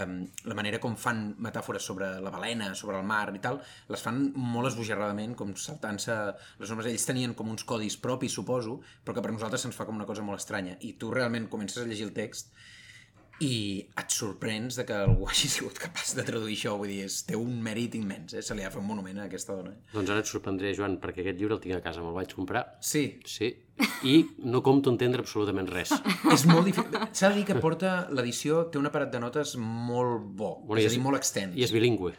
um, 0.02 0.20
la 0.46 0.56
manera 0.58 0.78
com 0.82 0.94
fan 0.96 1.24
metàfores 1.42 1.82
sobre 1.82 2.12
la 2.22 2.34
balena, 2.34 2.72
sobre 2.78 3.00
el 3.00 3.06
mar 3.06 3.24
i 3.34 3.42
tal, 3.42 3.58
les 3.90 4.04
fan 4.04 4.22
molt 4.36 4.70
esbojarradament, 4.70 5.34
com 5.38 5.54
saltant-se 5.58 6.18
les 6.60 6.70
normes. 6.70 6.90
Ells 6.92 7.08
tenien 7.08 7.34
com 7.38 7.50
uns 7.50 7.66
codis 7.66 7.98
propis, 7.98 8.36
suposo, 8.38 8.78
però 9.02 9.16
que 9.16 9.24
per 9.24 9.34
nosaltres 9.34 9.66
se'ns 9.66 9.78
fa 9.78 9.88
com 9.88 9.98
una 9.98 10.08
cosa 10.08 10.22
molt 10.26 10.42
estranya. 10.42 10.78
I 10.80 10.94
tu 11.00 11.10
realment 11.10 11.50
comences 11.50 11.82
a 11.82 11.88
llegir 11.88 12.06
el 12.06 12.14
text 12.16 12.54
i 13.42 13.54
et 13.98 14.14
sorprens 14.14 14.76
de 14.78 14.84
que 14.86 14.94
algú 14.94 15.26
hagi 15.30 15.50
sigut 15.50 15.80
capaç 15.82 16.14
de 16.18 16.24
traduir 16.26 16.56
això, 16.56 16.76
vull 16.78 16.92
dir, 16.92 17.02
és, 17.08 17.18
té 17.28 17.38
un 17.38 17.58
mèrit 17.64 17.96
immens, 17.98 18.36
eh? 18.38 18.44
se 18.44 18.56
li 18.56 18.64
ha 18.64 18.70
fer 18.72 18.80
un 18.82 18.88
monument 18.88 19.18
a 19.22 19.26
aquesta 19.28 19.56
dona. 19.58 19.74
Eh? 19.74 19.92
Doncs 19.96 20.14
ara 20.14 20.22
et 20.24 20.30
sorprendré, 20.30 20.72
Joan, 20.78 20.98
perquè 21.02 21.24
aquest 21.24 21.40
llibre 21.40 21.58
el 21.58 21.62
tinc 21.64 21.76
a 21.78 21.82
casa, 21.84 22.04
me'l 22.04 22.16
vaig 22.16 22.34
comprar. 22.38 22.64
Sí, 22.80 23.04
Sí, 23.28 23.52
i 24.06 24.16
no 24.44 24.60
compto 24.62 24.90
entendre 24.92 25.22
absolutament 25.24 25.70
res. 25.70 25.92
és 26.34 26.44
molt 26.48 26.68
difícil. 26.68 26.98
S'ha 27.12 27.30
de 27.32 27.40
dir 27.40 27.46
que 27.48 27.56
porta 27.62 28.08
l'edició, 28.14 28.66
té 28.70 28.78
un 28.80 28.90
aparat 28.90 29.12
de 29.14 29.22
notes 29.22 29.56
molt 29.58 30.28
bo, 30.38 30.56
Bueno, 30.66 30.82
és 30.82 30.90
i 30.90 30.92
a 30.92 30.96
dir, 30.96 31.02
molt 31.04 31.18
extens. 31.18 31.56
I 31.58 31.66
és 31.66 31.74
bilingüe. 31.74 32.14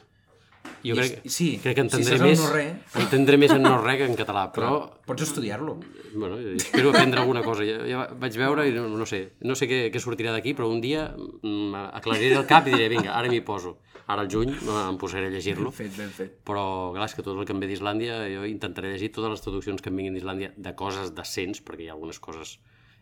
Jo 0.84 0.96
I 0.96 1.00
és- 1.00 1.12
crec, 1.14 1.28
sí, 1.32 1.48
crec 1.64 1.76
que 1.78 1.84
si 1.84 1.96
entendré 1.96 2.16
el 2.18 2.24
més, 2.28 2.40
no-re. 2.44 2.64
entendré 3.00 3.38
més 3.40 3.52
en 3.56 3.62
no-re 3.64 3.98
que 3.98 4.06
en 4.06 4.16
català, 4.20 4.50
però 4.52 4.90
Pots 5.06 5.24
estudiar-lo. 5.24 5.78
bueno, 6.14 6.38
espero 6.58 6.90
aprendre 6.90 7.22
alguna 7.22 7.42
cosa. 7.42 7.64
Ja, 7.64 7.78
ja 7.88 8.02
vaig 8.20 8.36
veure 8.38 8.68
i 8.68 8.74
no, 8.76 8.90
no 8.90 9.06
sé, 9.06 9.34
no 9.42 9.56
sé 9.56 9.68
què, 9.70 9.90
què 9.94 10.00
sortirà 10.04 10.34
d'aquí, 10.36 10.54
però 10.54 10.68
un 10.70 10.82
dia 10.82 11.06
mm, 11.16 11.74
aclariré 11.94 12.36
el 12.36 12.46
cap 12.46 12.68
i 12.68 12.72
diré, 12.76 12.90
vinga, 12.90 13.14
ara 13.16 13.30
m'hi 13.32 13.40
poso. 13.42 13.78
Ara 14.06 14.26
al 14.26 14.28
juny 14.30 14.52
no, 14.66 14.74
em 14.90 14.98
posaré 15.00 15.28
a 15.28 15.32
llegir-lo. 15.32 15.70
Ben 15.72 15.78
fet, 15.88 15.94
ben 15.98 16.10
fet. 16.12 16.34
Però, 16.44 16.92
clar, 16.92 17.08
que 17.16 17.24
tot 17.24 17.38
el 17.40 17.46
que 17.48 17.54
em 17.56 17.62
ve 17.64 17.70
d'Islàndia, 17.72 18.18
jo 18.36 18.44
intentaré 18.46 18.92
llegir 18.92 19.14
totes 19.16 19.32
les 19.32 19.42
traduccions 19.42 19.82
que 19.82 19.88
em 19.90 19.96
vinguin 19.96 20.14
d'Islàndia 20.18 20.52
de 20.58 20.74
coses 20.76 21.14
decents, 21.16 21.64
perquè 21.64 21.86
hi 21.86 21.88
ha 21.88 21.94
algunes 21.96 22.20
coses 22.20 22.58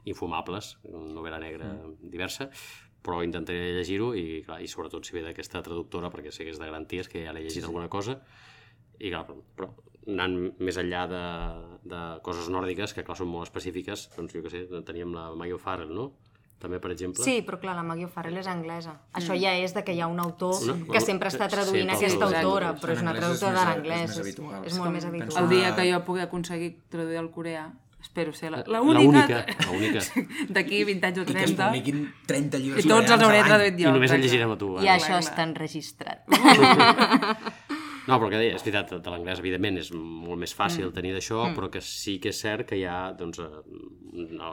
infumables, 0.05 0.77
novel·la 0.86 1.39
negra 1.41 1.71
diversa, 2.01 2.51
però 3.01 3.21
intentaré 3.25 3.71
llegir-ho 3.77 4.11
i, 4.15 4.41
clar, 4.45 4.59
i 4.61 4.67
sobretot 4.69 5.05
si 5.05 5.15
ve 5.15 5.23
d'aquesta 5.25 5.61
traductora, 5.65 6.11
perquè 6.13 6.31
sé 6.31 6.45
que 6.45 6.51
és 6.53 6.59
de 6.61 6.65
garanties, 6.69 7.07
que 7.09 7.23
ja 7.25 7.33
l'he 7.33 7.41
llegit 7.47 7.63
alguna 7.65 7.89
cosa, 7.89 8.19
i 8.99 9.09
clar, 9.09 9.25
però, 9.25 9.39
però 9.57 9.71
anant 10.07 10.35
més 10.59 10.77
enllà 10.81 11.05
de, 11.09 11.21
de 11.89 12.01
coses 12.25 12.49
nòrdiques, 12.49 12.93
que 12.93 13.03
clar, 13.05 13.17
són 13.17 13.29
molt 13.33 13.49
específiques, 13.49 14.09
doncs 14.15 14.33
jo 14.37 14.41
què 14.45 14.51
sé, 14.53 14.65
teníem 14.85 15.13
la 15.13 15.31
Mayo 15.37 15.57
Farrell, 15.61 15.93
no? 15.93 16.11
També, 16.61 16.77
per 16.77 16.91
exemple. 16.93 17.23
Sí, 17.25 17.39
però 17.41 17.57
clar, 17.57 17.73
la 17.73 17.81
Maggie 17.81 18.05
O'Farrell 18.05 18.37
és 18.37 18.45
anglesa. 18.45 18.91
Això 19.17 19.33
ja 19.33 19.55
és 19.57 19.73
de 19.73 19.81
que 19.81 19.95
hi 19.97 20.01
ha 20.03 20.05
un 20.05 20.19
autor 20.21 20.59
Una- 20.61 20.75
que 20.93 20.99
sempre 21.01 21.31
està 21.33 21.47
sí, 21.49 21.55
traduint 21.55 21.89
sí, 21.89 21.95
aquesta 22.05 22.27
autora, 22.27 22.75
però 22.77 22.93
és 22.93 23.01
una 23.01 23.15
és 23.15 23.17
traductora 23.17 23.55
de 23.55 23.63
l'anglès. 23.65 24.03
és 24.03 24.11
És, 24.11 24.19
habitual. 24.21 24.67
és 24.69 24.77
molt 24.77 24.91
més 24.93 25.05
habitual. 25.09 25.39
El 25.43 25.49
dia 25.49 25.71
que 25.75 25.87
jo 25.89 26.03
pugui 26.05 26.21
aconseguir 26.21 26.75
traduir 26.93 27.17
al 27.17 27.31
coreà, 27.33 27.63
espero 28.01 28.33
ser 28.33 28.51
la, 28.51 28.63
la 28.65 28.79
La 28.81 28.81
única, 28.81 29.45
la 29.45 29.71
única. 29.71 30.01
d'aquí 30.55 30.83
20 30.83 31.07
anys 31.07 31.19
o 31.19 31.21
I 31.21 31.25
que 31.25 31.43
es 31.43 31.55
30, 31.55 31.67
publiquin 31.69 32.03
30 32.27 32.61
llibres 32.63 32.85
i 32.85 32.89
tots 32.89 33.11
els 33.15 33.25
hauré 33.27 33.43
traduït 33.45 33.77
jo. 33.79 33.89
I 33.89 33.95
només 33.97 34.15
el 34.17 34.25
llegirem 34.25 34.51
a 34.51 34.57
tu. 34.59 34.73
I 34.81 34.89
eh? 34.89 34.95
això 34.97 35.19
està 35.21 35.45
enregistrat. 35.47 36.25
No, 38.12 38.20
però 38.20 38.30
que 38.30 38.38
deia, 38.41 38.55
és 38.55 38.64
veritat, 38.66 38.91
de 39.01 39.09
l'anglès, 39.14 39.39
evidentment, 39.39 39.78
és 39.82 39.91
molt 39.95 40.38
més 40.39 40.53
fàcil 40.55 40.88
Mm. 40.89 40.93
tenir 40.93 41.14
d'això, 41.16 41.53
però 41.55 41.70
que 41.72 41.82
sí 41.82 42.20
que 42.20 42.30
és 42.30 42.39
cert 42.39 42.68
que 42.68 42.78
hi 42.78 42.84
ha, 42.86 43.14
doncs, 43.18 43.39
eh, 43.39 43.64
no, 44.14 44.51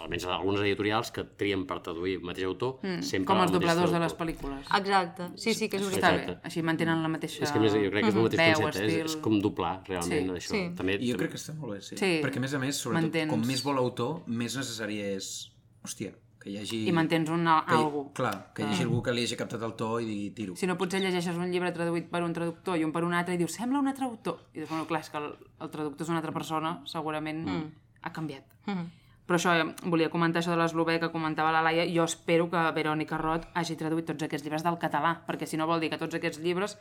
almenys 0.00 0.26
algunes 0.26 0.60
editorials 0.60 1.10
que 1.10 1.24
trien 1.24 1.64
per 1.66 1.80
traduir 1.82 2.16
el 2.18 2.22
mateix 2.22 2.44
autor, 2.46 2.78
sempre 3.00 3.20
Mm. 3.20 3.24
com 3.26 3.36
el 3.38 3.42
els 3.48 3.52
dobladors 3.52 3.90
de 3.92 3.98
les 4.00 4.14
pel·lícules. 4.16 4.60
Exacte. 4.78 5.30
Sí, 5.36 5.54
sí, 5.54 5.68
que 5.68 5.76
és 5.78 5.82
Està 5.82 6.10
veritat. 6.12 6.26
bé, 6.26 6.38
així 6.44 6.62
mantenen 6.62 7.02
la 7.02 7.08
mateixa 7.08 7.42
És 7.42 7.50
que 7.52 7.58
més, 7.60 7.72
jo 7.72 7.90
crec 7.90 8.02
que 8.04 8.08
és 8.10 8.14
el 8.14 8.22
mateix 8.22 8.38
veu, 8.58 8.62
concepte, 8.62 8.86
és, 8.86 8.92
estil. 8.92 9.04
és 9.06 9.16
com 9.16 9.40
doblar, 9.40 9.82
realment, 9.88 10.26
Sí, 10.26 10.32
això. 10.38 10.50
sí. 10.50 10.74
També, 10.76 10.98
jo 11.00 11.16
crec 11.16 11.30
que 11.30 11.36
està 11.38 11.54
molt 11.56 11.72
bé, 11.72 11.80
sí. 11.80 11.96
Sí. 11.96 12.20
Perquè, 12.22 12.36
a 12.36 12.40
més 12.40 12.54
a 12.54 12.58
més, 12.58 12.76
sobretot, 12.76 13.10
Mantens- 13.10 13.30
com 13.30 13.40
més 13.46 13.62
vol 13.62 13.74
l'autor, 13.76 14.22
més 14.26 14.54
necessari 14.56 15.00
és... 15.00 15.50
Hòstia, 15.84 16.12
que 16.48 16.54
hi 16.54 16.58
hagi... 16.62 16.80
I 16.88 16.94
mantens 16.96 17.28
un 17.30 17.44
que 17.44 17.76
algú. 17.76 18.04
Clar, 18.16 18.32
que 18.56 18.64
hi 18.64 18.72
hagi 18.72 18.86
algú 18.86 19.02
que 19.04 19.14
li 19.14 19.24
hagi 19.26 19.36
captat 19.38 19.64
el 19.66 19.74
to 19.78 19.90
i 20.00 20.06
digui 20.08 20.30
tiro. 20.36 20.56
Si 20.56 20.68
no, 20.70 20.78
potser 20.80 21.00
llegeixes 21.02 21.36
un 21.36 21.52
llibre 21.52 21.72
traduït 21.76 22.08
per 22.12 22.22
un 22.24 22.32
traductor 22.36 22.78
i 22.80 22.86
un 22.86 22.94
per 22.94 23.04
un 23.04 23.16
altre 23.18 23.36
i 23.36 23.40
dius, 23.40 23.58
sembla 23.60 23.82
un 23.82 23.90
altre 23.90 24.08
autor. 24.08 24.40
I 24.54 24.62
dius, 24.62 24.70
bueno, 24.70 24.86
clar, 24.88 25.02
és 25.04 25.12
que 25.12 25.20
el, 25.20 25.28
el 25.60 25.74
traductor 25.74 26.06
és 26.06 26.14
una 26.14 26.22
altra 26.22 26.32
persona, 26.32 26.78
segurament 26.88 27.44
mm. 27.44 27.68
ha 28.02 28.14
canviat. 28.16 28.56
Mm. 28.66 28.88
Però 29.28 29.36
això, 29.36 29.52
eh, 29.60 29.66
volia 29.92 30.08
comentar 30.08 30.40
això 30.40 30.54
de 30.54 30.56
l'eslovè 30.56 30.96
que 31.02 31.10
comentava 31.12 31.52
la 31.52 31.60
Laia. 31.66 31.84
Jo 31.92 32.06
espero 32.08 32.48
que 32.48 32.62
Verònica 32.72 33.20
Roth 33.20 33.44
hagi 33.52 33.76
traduït 33.76 34.08
tots 34.08 34.24
aquests 34.24 34.46
llibres 34.46 34.64
del 34.64 34.80
català, 34.80 35.18
perquè 35.28 35.46
si 35.46 35.60
no 35.60 35.68
vol 35.68 35.84
dir 35.84 35.92
que 35.92 36.00
tots 36.00 36.16
aquests 36.16 36.40
llibres 36.40 36.78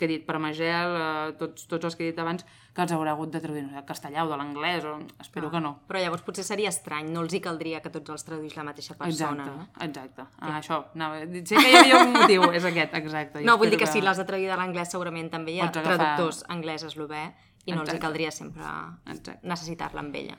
que 0.00 0.06
he 0.08 0.10
dit 0.14 0.24
per 0.24 0.38
Magel, 0.40 0.94
eh, 0.96 1.34
tots, 1.38 1.66
tots 1.68 1.84
els 1.90 1.96
que 1.98 2.06
he 2.06 2.10
dit 2.14 2.18
abans, 2.22 2.46
que 2.72 2.80
els 2.86 2.92
haurà 2.96 3.12
hagut 3.12 3.32
de 3.34 3.40
traduir 3.42 3.64
no 3.66 3.68
sé, 3.70 3.76
del 3.76 3.84
castellà 3.84 4.24
o 4.24 4.30
de 4.30 4.38
l'anglès, 4.40 4.86
o... 4.88 4.94
espero 5.20 5.50
que 5.52 5.60
no. 5.60 5.74
Però 5.90 6.00
llavors 6.00 6.22
potser 6.24 6.44
seria 6.46 6.70
estrany, 6.72 7.10
no 7.12 7.20
els 7.26 7.34
hi 7.36 7.40
caldria 7.44 7.82
que 7.84 7.90
tots 7.92 8.14
els 8.14 8.24
traduís 8.24 8.56
la 8.56 8.64
mateixa 8.64 8.96
persona. 8.96 9.44
Exacte, 9.44 9.56
no? 9.58 9.86
exacte. 9.88 10.26
Ah, 10.40 10.56
això, 10.62 10.80
anava, 10.94 11.20
a 11.20 11.26
dir- 11.28 11.44
sé 11.50 11.60
que 11.60 11.68
hi 11.68 11.76
havia 11.82 12.00
un 12.06 12.14
motiu, 12.16 12.46
és 12.56 12.64
aquest, 12.70 12.94
exacte. 13.02 13.44
No, 13.44 13.58
vull 13.60 13.70
dir 13.70 13.78
que 13.78 13.84
espero 13.90 14.00
si 14.00 14.06
l'has 14.08 14.22
de 14.22 14.24
traduir 14.30 14.48
de 14.50 14.56
l'anglès 14.56 14.90
segurament 14.96 15.28
també 15.30 15.52
hi 15.58 15.60
ha 15.60 15.68
agafar- 15.68 15.98
traductors 15.98 16.44
anglès-eslové 16.48 17.24
i 17.66 17.72
no 17.74 17.82
els 17.82 17.90
hi 17.90 17.96
Exacte. 17.96 18.04
caldria 18.06 18.30
sempre 18.32 18.62
Exacte. 19.10 19.38
necessitar-la 19.42 20.00
amb 20.06 20.14
ella. 20.16 20.38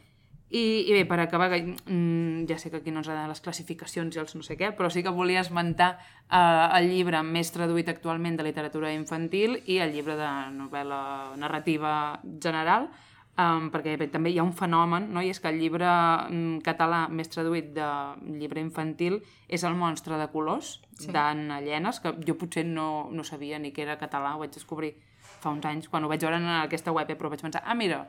I, 0.52 0.84
I 0.90 0.92
bé, 0.92 1.06
per 1.08 1.22
acabar, 1.24 1.48
que, 1.50 1.62
mm, 1.64 2.44
ja 2.50 2.58
sé 2.60 2.70
que 2.70 2.82
aquí 2.82 2.92
no 2.92 3.00
ens 3.00 3.08
agraden 3.08 3.32
les 3.32 3.40
classificacions 3.40 4.16
i 4.16 4.20
els 4.20 4.36
no 4.36 4.44
sé 4.44 4.58
què, 4.60 4.74
però 4.76 4.90
sí 4.92 5.00
que 5.04 5.14
volia 5.16 5.40
esmentar 5.40 5.94
eh, 5.96 6.78
el 6.78 6.90
llibre 6.92 7.22
més 7.24 7.54
traduït 7.56 7.88
actualment 7.88 8.36
de 8.36 8.44
literatura 8.44 8.92
infantil 8.92 9.62
i 9.66 9.80
el 9.80 9.96
llibre 9.96 10.18
de 10.20 10.32
novel·la 10.58 11.38
narrativa 11.40 11.94
general, 12.44 12.90
um, 13.40 13.70
perquè 13.72 13.96
bé, 13.96 14.10
també 14.12 14.34
hi 14.34 14.42
ha 14.42 14.44
un 14.44 14.52
fenomen, 14.52 15.08
no? 15.16 15.24
i 15.24 15.32
és 15.32 15.40
que 15.40 15.48
el 15.48 15.62
llibre 15.62 15.88
mm, 15.88 16.60
català 16.68 17.06
més 17.08 17.32
traduït 17.32 17.72
de 17.78 17.88
llibre 18.28 18.60
infantil 18.60 19.22
és 19.48 19.64
El 19.64 19.80
monstre 19.80 20.20
de 20.20 20.28
colors, 20.36 20.82
sí. 21.00 21.14
d'Anna 21.16 21.62
Llenes, 21.64 22.04
que 22.04 22.12
jo 22.28 22.36
potser 22.36 22.66
no, 22.68 23.08
no 23.12 23.24
sabia 23.24 23.60
ni 23.60 23.72
que 23.72 23.88
era 23.88 23.96
català, 24.02 24.36
ho 24.36 24.44
vaig 24.44 24.52
descobrir 24.52 24.98
fa 25.42 25.56
uns 25.56 25.66
anys, 25.66 25.88
quan 25.88 26.04
ho 26.04 26.12
vaig 26.12 26.22
veure 26.22 26.44
en 26.44 26.50
aquesta 26.60 26.92
web, 26.92 27.08
però 27.16 27.32
vaig 27.32 27.42
pensar, 27.42 27.64
ah, 27.66 27.78
mira, 27.78 28.04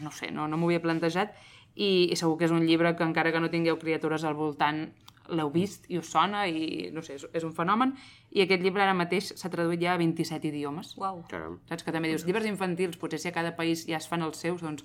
no 0.00 0.10
sé, 0.14 0.30
no, 0.30 0.46
no 0.48 0.56
m'ho 0.56 0.70
havia 0.70 0.82
plantejat, 0.82 1.34
i, 1.74 2.10
i 2.10 2.16
segur 2.16 2.38
que 2.38 2.48
és 2.48 2.54
un 2.54 2.66
llibre 2.66 2.94
que 2.96 3.06
encara 3.06 3.32
que 3.32 3.40
no 3.40 3.50
tingueu 3.52 3.78
criatures 3.78 4.24
al 4.24 4.38
voltant 4.38 4.88
l'heu 5.30 5.50
vist 5.54 5.86
i 5.90 5.98
us 6.00 6.10
sona 6.10 6.46
i 6.48 6.90
no 6.94 7.02
sé, 7.06 7.16
és, 7.18 7.26
és 7.36 7.44
un 7.46 7.52
fenomen. 7.56 7.94
I 8.34 8.44
aquest 8.44 8.62
llibre 8.64 8.84
ara 8.84 8.96
mateix 8.96 9.32
s'ha 9.36 9.50
traduït 9.52 9.82
ja 9.82 9.94
a 9.94 10.00
27 10.00 10.50
idiomes. 10.50 10.94
Uau. 10.98 11.22
Caram. 11.30 11.60
saps 11.70 11.86
que 11.86 11.94
també 11.94 12.10
dius, 12.10 12.26
llibres 12.26 12.48
infantils 12.50 12.98
potser 13.00 13.20
si 13.22 13.30
a 13.30 13.36
cada 13.36 13.54
país 13.56 13.86
ja 13.88 13.98
es 14.00 14.08
fan 14.10 14.26
els 14.26 14.40
seus 14.42 14.62
doncs 14.62 14.84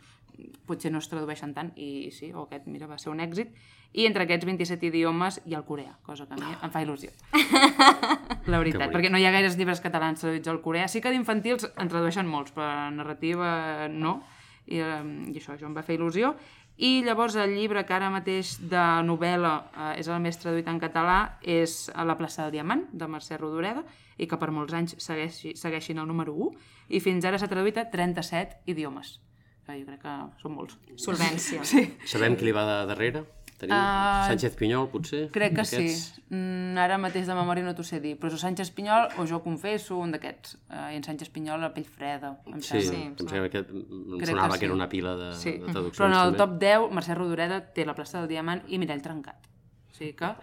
potser 0.67 0.91
no 0.91 0.99
es 0.99 1.09
tradueixen 1.09 1.53
tant. 1.55 1.71
I 1.75 2.11
sí, 2.11 2.31
o 2.33 2.45
aquest 2.45 2.67
mira 2.67 2.89
va 2.91 2.99
ser 3.01 3.11
un 3.13 3.23
èxit. 3.23 3.53
I 3.95 4.09
entre 4.09 4.25
aquests 4.25 4.45
27 4.45 4.89
idiomes 4.89 5.39
hi 5.45 5.55
ha 5.55 5.61
el 5.61 5.67
coreà 5.67 5.93
cosa 6.03 6.25
que 6.27 6.36
a 6.36 6.39
mi 6.41 6.51
em 6.51 6.71
fa 6.73 6.83
il·lusió. 6.83 7.13
La 8.51 8.59
veritat, 8.59 8.91
perquè 8.91 9.09
no 9.09 9.21
hi 9.21 9.25
ha 9.25 9.31
gaires 9.31 9.55
llibres 9.55 9.79
catalans 9.81 10.19
traduïts 10.19 10.51
al 10.51 10.59
coreà. 10.61 10.89
Sí 10.91 11.01
que 11.01 11.13
d'infantils 11.13 11.69
en 11.71 11.91
tradueixen 11.91 12.27
molts 12.27 12.53
però 12.55 12.89
narrativa 12.91 13.88
no. 13.91 14.19
I, 14.65 14.79
eh, 14.81 15.01
i 15.29 15.38
això, 15.38 15.53
això 15.53 15.67
em 15.69 15.75
va 15.77 15.83
fer 15.86 15.95
il·lusió 15.99 16.33
i 16.78 17.03
llavors 17.05 17.38
el 17.39 17.53
llibre 17.55 17.86
que 17.88 17.93
ara 17.95 18.09
mateix 18.11 18.57
de 18.59 18.84
novel·la 19.07 19.53
eh, 19.63 19.91
és 20.01 20.09
el 20.11 20.19
més 20.23 20.39
traduït 20.41 20.67
en 20.67 20.80
català 20.82 21.38
és 21.41 21.86
a 21.95 22.03
la 22.07 22.17
plaça 22.19 22.43
del 22.43 22.57
Diamant, 22.57 22.84
de 22.91 23.07
Mercè 23.07 23.39
Rodoreda, 23.39 23.86
i 24.17 24.28
que 24.28 24.39
per 24.39 24.51
molts 24.51 24.76
anys 24.76 24.97
segueixi, 24.99 25.53
segueixin 25.59 26.01
el 26.03 26.07
número 26.07 26.36
1, 26.36 26.51
i 26.95 26.99
fins 27.03 27.26
ara 27.26 27.39
s'ha 27.39 27.51
traduït 27.51 27.80
a 27.80 27.88
37 27.91 28.67
idiomes. 28.71 29.19
Que 29.65 29.80
jo 29.80 29.88
crec 29.88 30.03
que 30.03 30.17
són 30.43 30.53
molts. 30.53 30.76
Solvència. 31.01 31.63
Sí, 31.65 31.88
Sabem 32.05 32.36
qui 32.38 32.45
li 32.45 32.53
va 32.55 32.67
de 32.67 32.78
darrere? 32.91 33.23
Tenim 33.58 33.72
Ah, 33.74 34.26
Sánchez 34.28 34.56
Pinyol, 34.60 34.89
potser? 34.91 35.30
crec 35.32 35.53
que 35.56 35.62
Aquests? 35.64 35.76
sí. 36.18 36.22
Mm, 36.36 36.76
ara 36.78 36.97
mateix 36.99 37.26
de 37.30 37.34
memòria 37.38 37.64
no 37.64 37.72
t'ho 37.74 37.84
sé 37.88 38.01
dir, 38.03 38.18
però 38.20 38.28
és 38.28 38.34
o 38.36 38.38
Sánchez 38.41 38.72
Pinyol 38.76 39.08
o 39.18 39.26
jo 39.26 39.39
confesso, 39.41 39.95
un 39.97 40.12
d'aquests. 40.12 40.58
Uh, 40.70 40.91
I 40.91 40.97
en 40.97 41.03
Sánchez 41.08 41.30
Pinyol, 41.32 41.62
la 41.62 41.70
pell 41.74 41.86
freda, 41.88 42.34
em 42.47 42.60
Sí, 42.62 42.82
sembla. 42.82 42.91
sí 42.91 43.24
em 43.24 43.30
sembla 43.30 43.49
que 43.49 43.58
em 43.64 44.18
Crec 44.20 44.30
sonava 44.34 44.53
que 44.53 44.60
que, 44.60 44.66
era 44.66 44.74
sí. 44.74 44.76
una 44.76 44.89
pila 44.89 45.16
de, 45.16 45.34
Sí, 45.39 45.51
de 45.53 45.72
traduccions. 45.72 45.97
però 45.97 46.06
en 46.08 46.14
el 46.20 46.36
també. 46.36 46.38
top 46.38 46.60
10, 46.60 46.91
Mercè 46.99 47.16
Rodoreda 47.16 47.62
té 47.74 47.86
la 47.86 47.95
plaça 47.95 48.20
del 48.20 48.28
Diamant 48.28 48.64
i 48.68 48.78
Mirall 48.78 49.01
Trencat. 49.01 49.47
O 49.91 49.95
sigui 49.95 50.14
que... 50.20 50.34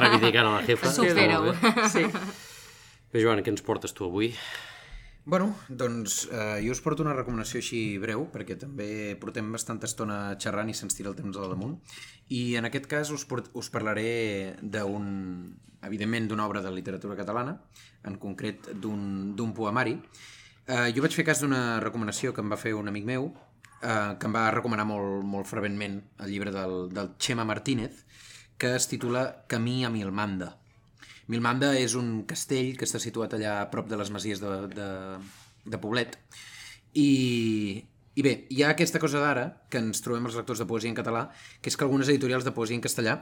Reivindicant 0.00 0.46
a 0.46 0.54
la 0.60 0.62
jefa. 0.64 0.90
Supera-ho. 0.90 1.52
Sí. 1.92 2.06
Bé, 3.12 3.20
Joan, 3.22 3.40
què 3.44 3.52
ens 3.52 3.60
portes 3.64 3.92
tu 3.92 4.04
avui? 4.08 4.32
Bueno, 5.28 5.54
doncs 5.68 6.22
eh, 6.32 6.62
jo 6.64 6.72
us 6.72 6.80
porto 6.80 7.04
una 7.04 7.12
recomanació 7.12 7.60
així 7.60 7.78
breu, 8.00 8.22
perquè 8.32 8.54
també 8.56 8.86
portem 9.20 9.50
bastanta 9.52 9.84
estona 9.84 10.14
xerrant 10.40 10.70
i 10.72 10.76
se'ns 10.78 10.96
tira 10.96 11.10
el 11.10 11.18
temps 11.18 11.36
al 11.36 11.50
damunt. 11.52 11.74
I 12.32 12.54
en 12.56 12.64
aquest 12.64 12.86
cas 12.88 13.10
us, 13.12 13.26
port, 13.28 13.50
us 13.52 13.68
parlaré 13.68 14.54
d'un, 14.62 15.10
evidentment, 15.84 16.30
d'una 16.30 16.46
obra 16.48 16.62
de 16.64 16.72
literatura 16.72 17.18
catalana, 17.18 17.58
en 18.08 18.16
concret 18.16 18.70
d'un 18.80 19.52
poemari. 19.52 19.98
Eh, 20.64 20.88
jo 20.96 21.04
vaig 21.04 21.18
fer 21.20 21.26
cas 21.28 21.44
d'una 21.44 21.76
recomanació 21.84 22.32
que 22.32 22.40
em 22.40 22.48
va 22.48 22.56
fer 22.56 22.72
un 22.78 22.88
amic 22.88 23.04
meu, 23.12 23.28
eh, 23.82 24.16
que 24.16 24.30
em 24.30 24.38
va 24.38 24.46
recomanar 24.56 24.88
molt, 24.88 25.28
molt 25.28 25.50
ferventment 25.52 26.00
el 26.24 26.32
llibre 26.32 26.56
del, 26.56 26.88
del 26.88 27.12
Xema 27.20 27.44
Martínez, 27.44 28.00
que 28.56 28.72
es 28.80 28.88
titula 28.88 29.44
Camí 29.44 29.82
a 29.84 29.92
Milmanda. 29.92 30.54
Milmanda 31.28 31.74
és 31.76 31.94
un 31.98 32.22
castell 32.28 32.74
que 32.78 32.86
està 32.88 33.00
situat 33.02 33.36
allà 33.36 33.58
a 33.60 33.68
prop 33.72 33.88
de 33.88 33.98
les 34.00 34.10
masies 34.10 34.40
de, 34.40 34.52
de, 34.72 34.88
de 35.68 35.80
Poblet. 35.80 36.16
I, 36.96 37.84
I 38.16 38.24
bé, 38.24 38.34
hi 38.48 38.62
ha 38.64 38.72
aquesta 38.72 39.00
cosa 39.02 39.20
d'ara, 39.20 39.48
que 39.68 39.82
ens 39.82 40.00
trobem 40.04 40.28
els 40.30 40.38
lectors 40.40 40.62
de 40.62 40.68
poesia 40.68 40.90
en 40.90 40.96
català, 40.96 41.28
que 41.60 41.68
és 41.68 41.76
que 41.76 41.84
algunes 41.84 42.08
editorials 42.08 42.48
de 42.48 42.54
poesia 42.56 42.80
en 42.80 42.84
castellà 42.84 43.18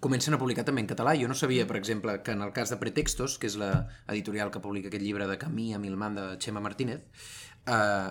comencen 0.00 0.34
a 0.34 0.38
publicar 0.42 0.64
també 0.66 0.82
en 0.82 0.90
català. 0.90 1.14
Jo 1.18 1.30
no 1.30 1.38
sabia, 1.38 1.66
per 1.70 1.78
exemple, 1.78 2.20
que 2.26 2.34
en 2.34 2.42
el 2.42 2.52
cas 2.54 2.70
de 2.74 2.78
Pretextos, 2.82 3.38
que 3.38 3.50
és 3.50 3.58
l'editorial 3.58 4.50
que 4.54 4.62
publica 4.62 4.90
aquest 4.90 5.04
llibre 5.04 5.26
de 5.30 5.38
Camí 5.38 5.72
a 5.74 5.82
Milmanda 5.82 6.32
de 6.32 6.38
Xema 6.42 6.62
Martínez, 6.62 7.02
eh, 7.66 8.08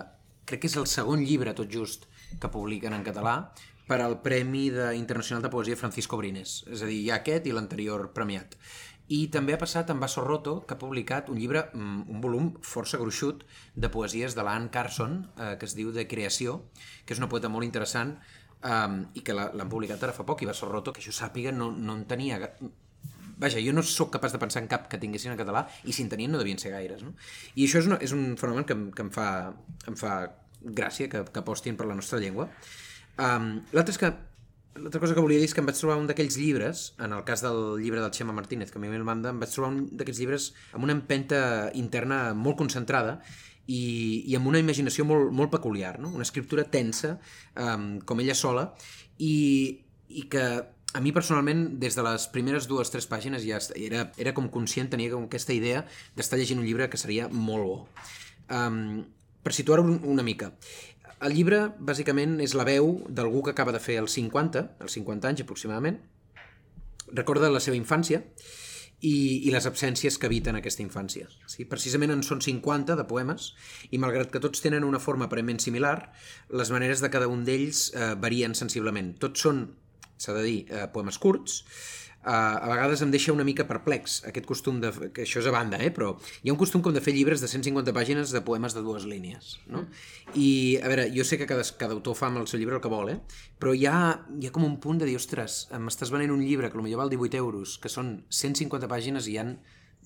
crec 0.48 0.64
que 0.64 0.72
és 0.72 0.76
el 0.80 0.88
segon 0.88 1.24
llibre, 1.24 1.52
tot 1.56 1.68
just, 1.72 2.08
que 2.40 2.52
publiquen 2.52 2.96
en 2.96 3.04
català, 3.04 3.36
per 3.88 4.02
al 4.04 4.20
Premi 4.20 4.68
de 4.70 4.92
Internacional 4.96 5.42
de 5.42 5.50
Poesia 5.50 5.78
Francisco 5.80 6.18
Brines. 6.20 6.60
És 6.68 6.84
a 6.84 6.88
dir, 6.90 7.00
hi 7.00 7.10
ha 7.10 7.22
aquest 7.22 7.48
i 7.48 7.54
l'anterior 7.56 8.10
premiat. 8.14 8.58
I 9.08 9.22
també 9.32 9.54
ha 9.56 9.60
passat 9.60 9.88
amb 9.88 10.04
Basso 10.04 10.20
Roto, 10.20 10.58
que 10.68 10.76
ha 10.76 10.80
publicat 10.80 11.30
un 11.32 11.38
llibre, 11.40 11.64
mm, 11.72 12.02
un 12.12 12.20
volum 12.20 12.50
força 12.60 13.00
gruixut 13.00 13.46
de 13.74 13.88
poesies 13.88 14.34
de 14.36 14.44
l'Anne 14.44 14.68
Carson, 14.70 15.30
eh, 15.38 15.56
que 15.58 15.64
es 15.64 15.74
diu 15.74 15.92
De 15.92 16.06
Creació, 16.06 16.68
que 17.06 17.14
és 17.14 17.18
una 17.18 17.28
poeta 17.28 17.48
molt 17.48 17.64
interessant 17.64 18.18
eh, 18.62 19.04
i 19.14 19.22
que 19.24 19.32
l'han 19.32 19.68
publicat 19.68 20.02
ara 20.02 20.12
fa 20.12 20.26
poc, 20.28 20.42
i 20.42 20.46
Basso 20.46 20.68
Roto, 20.68 20.92
que 20.92 21.00
jo 21.00 21.12
sàpiga, 21.12 21.52
no, 21.52 21.72
no 21.72 21.94
en 21.94 22.04
tenia... 22.04 22.38
Vaja, 23.38 23.60
jo 23.62 23.72
no 23.72 23.84
sóc 23.86 24.10
capaç 24.10 24.32
de 24.34 24.38
pensar 24.42 24.60
en 24.60 24.68
cap 24.68 24.88
que 24.90 24.98
tinguessin 24.98 25.30
en 25.30 25.38
català 25.38 25.62
i 25.84 25.92
si 25.92 26.02
en 26.02 26.08
tenien 26.10 26.32
no 26.32 26.38
devien 26.38 26.58
ser 26.58 26.72
gaires. 26.72 27.04
No? 27.06 27.14
I 27.54 27.64
això 27.64 27.78
és, 27.78 27.86
una, 27.86 27.96
és 28.02 28.12
un 28.12 28.36
fenomen 28.36 28.66
que, 28.66 28.74
que 28.90 29.04
em, 29.06 29.12
fa, 29.14 29.54
em 29.86 29.96
fa 29.96 30.34
gràcia, 30.60 31.06
que, 31.08 31.22
que 31.22 31.38
apostin 31.38 31.78
per 31.78 31.86
la 31.86 31.94
nostra 31.94 32.18
llengua. 32.18 32.48
Um, 33.18 33.58
L'altre 33.74 33.94
és 33.94 34.00
que 34.00 34.12
L'altra 34.78 35.00
cosa 35.02 35.14
que 35.14 35.22
volia 35.22 35.40
dir 35.40 35.48
és 35.48 35.54
que 35.56 35.62
em 35.62 35.66
vaig 35.66 35.78
trobar 35.78 35.96
un 35.98 36.06
d'aquells 36.06 36.36
llibres, 36.38 36.82
en 37.02 37.14
el 37.16 37.24
cas 37.26 37.42
del 37.42 37.80
llibre 37.82 37.98
del 37.98 38.12
Xema 38.14 38.34
Martínez, 38.36 38.70
que 38.70 38.78
a 38.78 38.82
mi 38.82 38.90
me'l 38.92 39.06
manda, 39.06 39.32
em 39.34 39.40
vaig 39.42 39.50
trobar 39.50 39.72
un 39.72 39.80
d'aquests 39.98 40.20
llibres 40.22 40.48
amb 40.76 40.86
una 40.86 40.94
empenta 40.94 41.40
interna 41.74 42.20
molt 42.38 42.60
concentrada 42.60 43.18
i, 43.66 44.22
i 44.30 44.36
amb 44.38 44.48
una 44.50 44.62
imaginació 44.62 45.06
molt, 45.08 45.32
molt 45.34 45.50
peculiar, 45.52 45.96
no? 45.98 46.12
una 46.14 46.26
escriptura 46.26 46.68
tensa, 46.70 47.16
um, 47.58 47.98
com 48.06 48.22
ella 48.22 48.36
sola, 48.38 48.68
i, 49.18 49.34
i 50.08 50.24
que 50.30 50.46
a 50.94 51.02
mi 51.04 51.12
personalment, 51.12 51.66
des 51.82 51.98
de 51.98 52.06
les 52.06 52.28
primeres 52.32 52.70
dues 52.70 52.88
tres 52.94 53.08
pàgines 53.10 53.44
ja 53.44 53.60
era, 53.76 54.08
era 54.16 54.32
com 54.36 54.48
conscient, 54.52 54.88
tenia 54.94 55.12
com 55.12 55.26
aquesta 55.26 55.56
idea 55.56 55.84
d'estar 56.16 56.38
llegint 56.40 56.62
un 56.62 56.68
llibre 56.68 56.88
que 56.88 57.00
seria 57.00 57.28
molt 57.28 57.66
bo. 57.66 57.78
Um, 58.48 59.04
per 59.44 59.52
situar-ho 59.54 59.84
una 59.84 60.24
mica, 60.24 60.50
el 61.24 61.34
llibre, 61.34 61.64
bàsicament, 61.82 62.38
és 62.44 62.54
la 62.54 62.66
veu 62.68 62.94
d'algú 63.08 63.42
que 63.42 63.54
acaba 63.54 63.74
de 63.74 63.82
fer 63.82 63.98
els 64.02 64.14
50, 64.14 64.64
els 64.84 64.96
50 64.98 65.30
anys 65.30 65.44
aproximadament, 65.44 65.98
recorda 67.12 67.50
la 67.50 67.62
seva 67.64 67.78
infància 67.78 68.22
i, 69.00 69.46
i 69.46 69.52
les 69.54 69.66
absències 69.66 70.18
que 70.18 70.28
habiten 70.28 70.58
aquesta 70.58 70.82
infància. 70.84 71.28
Sí? 71.50 71.66
Precisament 71.70 72.12
en 72.14 72.22
són 72.26 72.42
50 72.44 72.96
de 72.98 73.06
poemes 73.10 73.52
i 73.90 74.00
malgrat 74.02 74.32
que 74.34 74.42
tots 74.42 74.62
tenen 74.64 74.86
una 74.86 75.00
forma 75.02 75.28
aparentment 75.28 75.62
similar, 75.62 75.96
les 76.50 76.72
maneres 76.74 77.02
de 77.04 77.10
cada 77.12 77.30
un 77.30 77.44
d'ells 77.46 77.88
eh, 77.94 78.12
varien 78.20 78.56
sensiblement. 78.58 79.14
Tots 79.22 79.46
són, 79.46 79.64
s'ha 80.18 80.34
de 80.36 80.44
dir, 80.46 80.58
eh, 80.70 80.86
poemes 80.94 81.18
curts, 81.22 81.62
a 82.28 82.68
vegades 82.68 83.02
em 83.04 83.12
deixa 83.14 83.32
una 83.32 83.46
mica 83.46 83.66
perplex 83.68 84.18
aquest 84.28 84.46
costum 84.48 84.80
de... 84.82 84.92
que 85.14 85.24
això 85.24 85.40
és 85.42 85.48
a 85.48 85.54
banda, 85.54 85.80
eh? 85.80 85.90
però 85.94 86.12
hi 86.42 86.50
ha 86.50 86.54
un 86.54 86.60
costum 86.60 86.84
com 86.84 86.94
de 86.94 87.02
fer 87.04 87.14
llibres 87.16 87.40
de 87.40 87.48
150 87.48 87.94
pàgines 87.96 88.34
de 88.34 88.42
poemes 88.44 88.76
de 88.76 88.84
dues 88.84 89.06
línies, 89.08 89.56
no? 89.72 89.86
I, 90.34 90.76
a 90.82 90.90
veure, 90.90 91.08
jo 91.14 91.24
sé 91.24 91.40
que 91.40 91.48
cada, 91.48 91.64
cada 91.80 91.96
autor 91.96 92.18
fa 92.18 92.28
amb 92.28 92.42
el 92.42 92.50
seu 92.50 92.60
llibre 92.60 92.76
el 92.76 92.84
que 92.84 92.92
vol, 92.92 93.14
eh? 93.14 93.18
però 93.58 93.72
hi 93.74 93.86
ha, 93.88 93.98
hi 94.38 94.48
ha 94.50 94.54
com 94.54 94.66
un 94.68 94.76
punt 94.82 95.00
de 95.00 95.08
dir, 95.08 95.16
ostres, 95.18 95.64
m'estàs 95.72 96.12
venent 96.14 96.34
un 96.34 96.44
llibre 96.44 96.70
que 96.70 96.78
potser 96.78 97.00
val 97.00 97.12
18 97.12 97.40
euros, 97.40 97.78
que 97.82 97.92
són 97.92 98.18
150 98.28 98.90
pàgines 98.90 99.28
i 99.28 99.36
hi 99.36 99.42
han 99.42 99.56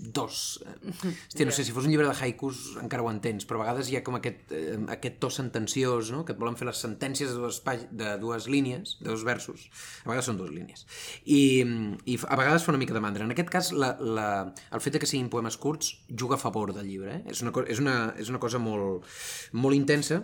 dos. 0.03 0.61
Hòstia, 0.83 1.47
no 1.47 1.55
sé, 1.55 1.65
si 1.65 1.75
fos 1.75 1.87
un 1.87 1.93
llibre 1.95 2.09
de 2.09 2.15
haikus 2.15 2.77
encara 2.83 3.05
ho 3.05 3.11
entens, 3.11 3.47
però 3.47 3.61
a 3.61 3.65
vegades 3.65 3.91
hi 3.91 3.99
ha 3.99 4.03
com 4.07 4.19
aquest, 4.19 4.51
eh, 4.57 4.77
aquest 4.97 5.21
to 5.23 5.31
sentenciós, 5.31 6.11
no? 6.15 6.25
que 6.27 6.35
et 6.35 6.41
volen 6.41 6.59
fer 6.59 6.67
les 6.69 6.83
sentències 6.83 7.31
de 7.31 7.39
dues, 7.39 7.63
de 7.91 8.17
dues 8.23 8.49
línies, 8.51 8.97
de 9.01 9.11
dos 9.11 9.25
versos. 9.29 9.69
A 10.03 10.11
vegades 10.11 10.29
són 10.31 10.41
dues 10.41 10.53
línies. 10.55 10.85
I, 11.25 11.63
i 12.05 12.19
a 12.27 12.41
vegades 12.41 12.67
fa 12.67 12.75
una 12.75 12.83
mica 12.83 12.97
de 12.97 13.05
mandra. 13.05 13.25
En 13.25 13.35
aquest 13.35 13.53
cas, 13.53 13.73
la, 13.73 13.95
la, 14.01 14.29
el 14.73 14.85
fet 14.85 14.99
de 14.99 15.03
que 15.03 15.11
siguin 15.11 15.31
poemes 15.33 15.57
curts 15.57 15.95
juga 16.09 16.37
a 16.37 16.43
favor 16.43 16.75
del 16.75 16.89
llibre. 16.91 17.21
Eh? 17.21 17.23
És, 17.37 17.47
una, 17.47 17.55
és, 17.67 17.83
una, 17.83 17.97
és 18.19 18.33
una 18.33 18.43
cosa 18.43 18.61
molt, 18.63 19.07
molt 19.55 19.79
intensa, 19.79 20.23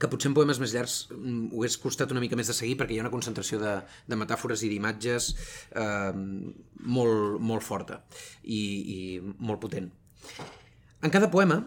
que 0.00 0.10
potser 0.12 0.30
en 0.30 0.36
poemes 0.36 0.60
més 0.60 0.74
llargs 0.76 0.96
mm, 1.14 1.52
ho 1.52 1.62
hagués 1.62 1.78
costat 1.80 2.12
una 2.12 2.22
mica 2.22 2.36
més 2.38 2.50
de 2.50 2.56
seguir 2.56 2.76
perquè 2.80 2.96
hi 2.96 3.00
ha 3.00 3.06
una 3.06 3.14
concentració 3.14 3.60
de, 3.62 3.78
de 4.06 4.18
metàfores 4.20 4.64
i 4.66 4.70
d'imatges 4.72 5.30
eh, 5.72 6.12
molt, 6.96 7.40
molt 7.40 7.64
forta 7.64 8.02
i, 8.42 8.60
i 8.60 8.98
molt 9.22 9.62
potent. 9.62 9.88
En 11.04 11.12
cada 11.12 11.30
poema 11.32 11.62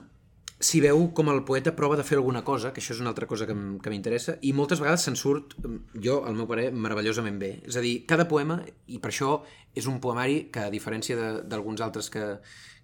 s'hi 0.60 0.82
veu 0.84 1.06
com 1.16 1.30
el 1.32 1.46
poeta 1.48 1.72
prova 1.76 1.96
de 1.96 2.04
fer 2.04 2.18
alguna 2.18 2.42
cosa, 2.44 2.74
que 2.76 2.82
això 2.82 2.92
és 2.92 3.00
una 3.00 3.14
altra 3.14 3.28
cosa 3.30 3.48
que 3.48 3.56
m'interessa, 3.56 4.36
i 4.44 4.52
moltes 4.54 4.82
vegades 4.84 5.06
se'n 5.08 5.16
surt, 5.16 5.56
jo, 5.96 6.18
al 6.28 6.36
meu 6.36 6.50
parer, 6.50 6.68
meravellosament 6.76 7.40
bé. 7.40 7.54
És 7.64 7.78
a 7.80 7.84
dir, 7.86 8.02
cada 8.10 8.28
poema, 8.28 8.60
i 8.92 9.00
per 9.00 9.14
això 9.14 9.38
és 9.80 9.88
un 9.88 10.02
poemari 10.04 10.50
que, 10.52 10.66
a 10.68 10.74
diferència 10.74 11.16
d'alguns 11.48 11.80
altres 11.86 12.12
que, 12.12 12.26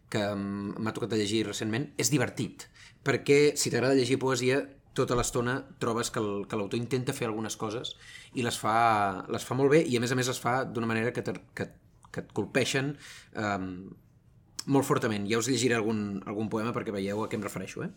que 0.07 0.23
m'ha 0.39 0.95
tocat 0.95 1.11
de 1.11 1.19
llegir 1.19 1.43
recentment, 1.49 1.89
és 1.99 2.13
divertit. 2.13 2.69
Perquè 3.05 3.57
si 3.59 3.73
t'agrada 3.73 3.99
llegir 3.99 4.21
poesia, 4.23 4.63
tota 4.95 5.17
l'estona 5.17 5.57
trobes 5.81 6.11
que 6.13 6.23
l'autor 6.23 6.79
intenta 6.79 7.13
fer 7.13 7.27
algunes 7.27 7.57
coses 7.59 7.95
i 8.33 8.45
les 8.45 8.57
fa, 8.59 9.25
les 9.31 9.45
fa 9.45 9.57
molt 9.59 9.73
bé 9.75 9.83
i 9.83 9.97
a 9.97 10.03
més 10.03 10.11
a 10.11 10.17
més 10.19 10.31
les 10.31 10.41
fa 10.41 10.61
d'una 10.65 10.89
manera 10.89 11.11
que, 11.13 11.23
que, 11.23 11.67
que 12.11 12.23
et 12.23 12.33
colpeixen 12.35 12.95
um, 13.35 13.69
molt 14.71 14.87
fortament. 14.87 15.27
Ja 15.29 15.41
us 15.41 15.51
llegiré 15.51 15.77
algun, 15.77 16.23
algun 16.25 16.49
poema 16.49 16.73
perquè 16.73 16.95
veieu 16.95 17.21
a 17.23 17.29
què 17.29 17.37
em 17.37 17.45
refereixo. 17.45 17.85
Eh? 17.85 17.91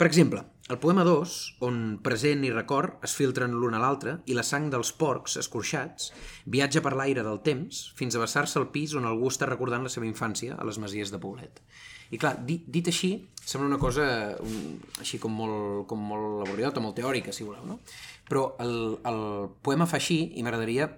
Per 0.00 0.06
exemple, 0.08 0.42
el 0.72 0.78
poema 0.80 1.04
2, 1.04 1.32
on 1.66 1.80
present 2.04 2.44
i 2.48 2.52
record 2.54 3.02
es 3.04 3.12
filtren 3.18 3.52
l'un 3.52 3.74
a 3.76 3.80
l'altre 3.82 4.14
i 4.32 4.36
la 4.36 4.44
sang 4.48 4.70
dels 4.72 4.94
porcs 4.96 5.36
escorxats 5.42 6.06
viatja 6.48 6.80
per 6.80 6.94
l'aire 6.96 7.24
del 7.26 7.42
temps 7.44 7.82
fins 7.98 8.16
a 8.16 8.22
vessar-se 8.22 8.56
al 8.60 8.70
pis 8.72 8.94
on 8.96 9.08
algú 9.08 9.28
està 9.28 9.48
recordant 9.50 9.84
la 9.84 9.92
seva 9.92 10.08
infància 10.08 10.56
a 10.56 10.64
les 10.64 10.80
masies 10.80 11.12
de 11.12 11.20
Poblet. 11.20 11.60
I 12.10 12.18
clar, 12.18 12.34
dit, 12.46 12.64
dit 12.66 12.88
així, 12.90 13.12
sembla 13.44 13.68
una 13.68 13.78
cosa 13.82 14.04
un, 14.42 14.80
així 14.98 15.20
com 15.22 15.34
molt, 15.34 15.86
com 15.90 16.02
molt 16.12 16.42
laboriosa, 16.44 16.82
molt 16.82 16.98
teòrica, 16.98 17.34
si 17.34 17.46
voleu, 17.46 17.62
no? 17.66 17.78
Però 18.28 18.54
el, 18.62 18.74
el 19.06 19.22
poema 19.62 19.86
fa 19.90 19.98
així 19.98 20.20
i 20.38 20.44
m'agradaria 20.46 20.90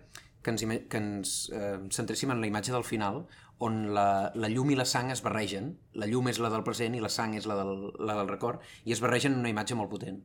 que 0.42 0.50
ens, 0.50 0.64
que 0.90 1.00
ens 1.00 1.36
eh, 1.54 1.78
centréssim 1.94 2.32
en 2.34 2.42
la 2.42 2.48
imatge 2.50 2.74
del 2.74 2.84
final, 2.84 3.22
on 3.62 3.92
la, 3.94 4.32
la 4.34 4.50
llum 4.50 4.72
i 4.74 4.76
la 4.78 4.86
sang 4.88 5.12
es 5.14 5.22
barregen. 5.22 5.76
La 5.94 6.08
llum 6.10 6.28
és 6.32 6.40
la 6.42 6.50
del 6.52 6.64
present 6.66 6.96
i 6.98 7.02
la 7.02 7.12
sang 7.12 7.36
és 7.38 7.46
la 7.46 7.56
del, 7.60 7.92
la 8.02 8.16
del 8.18 8.30
record, 8.32 8.64
i 8.84 8.94
es 8.96 9.02
barregen 9.04 9.36
en 9.36 9.44
una 9.44 9.52
imatge 9.52 9.78
molt 9.78 9.92
potent. 9.92 10.18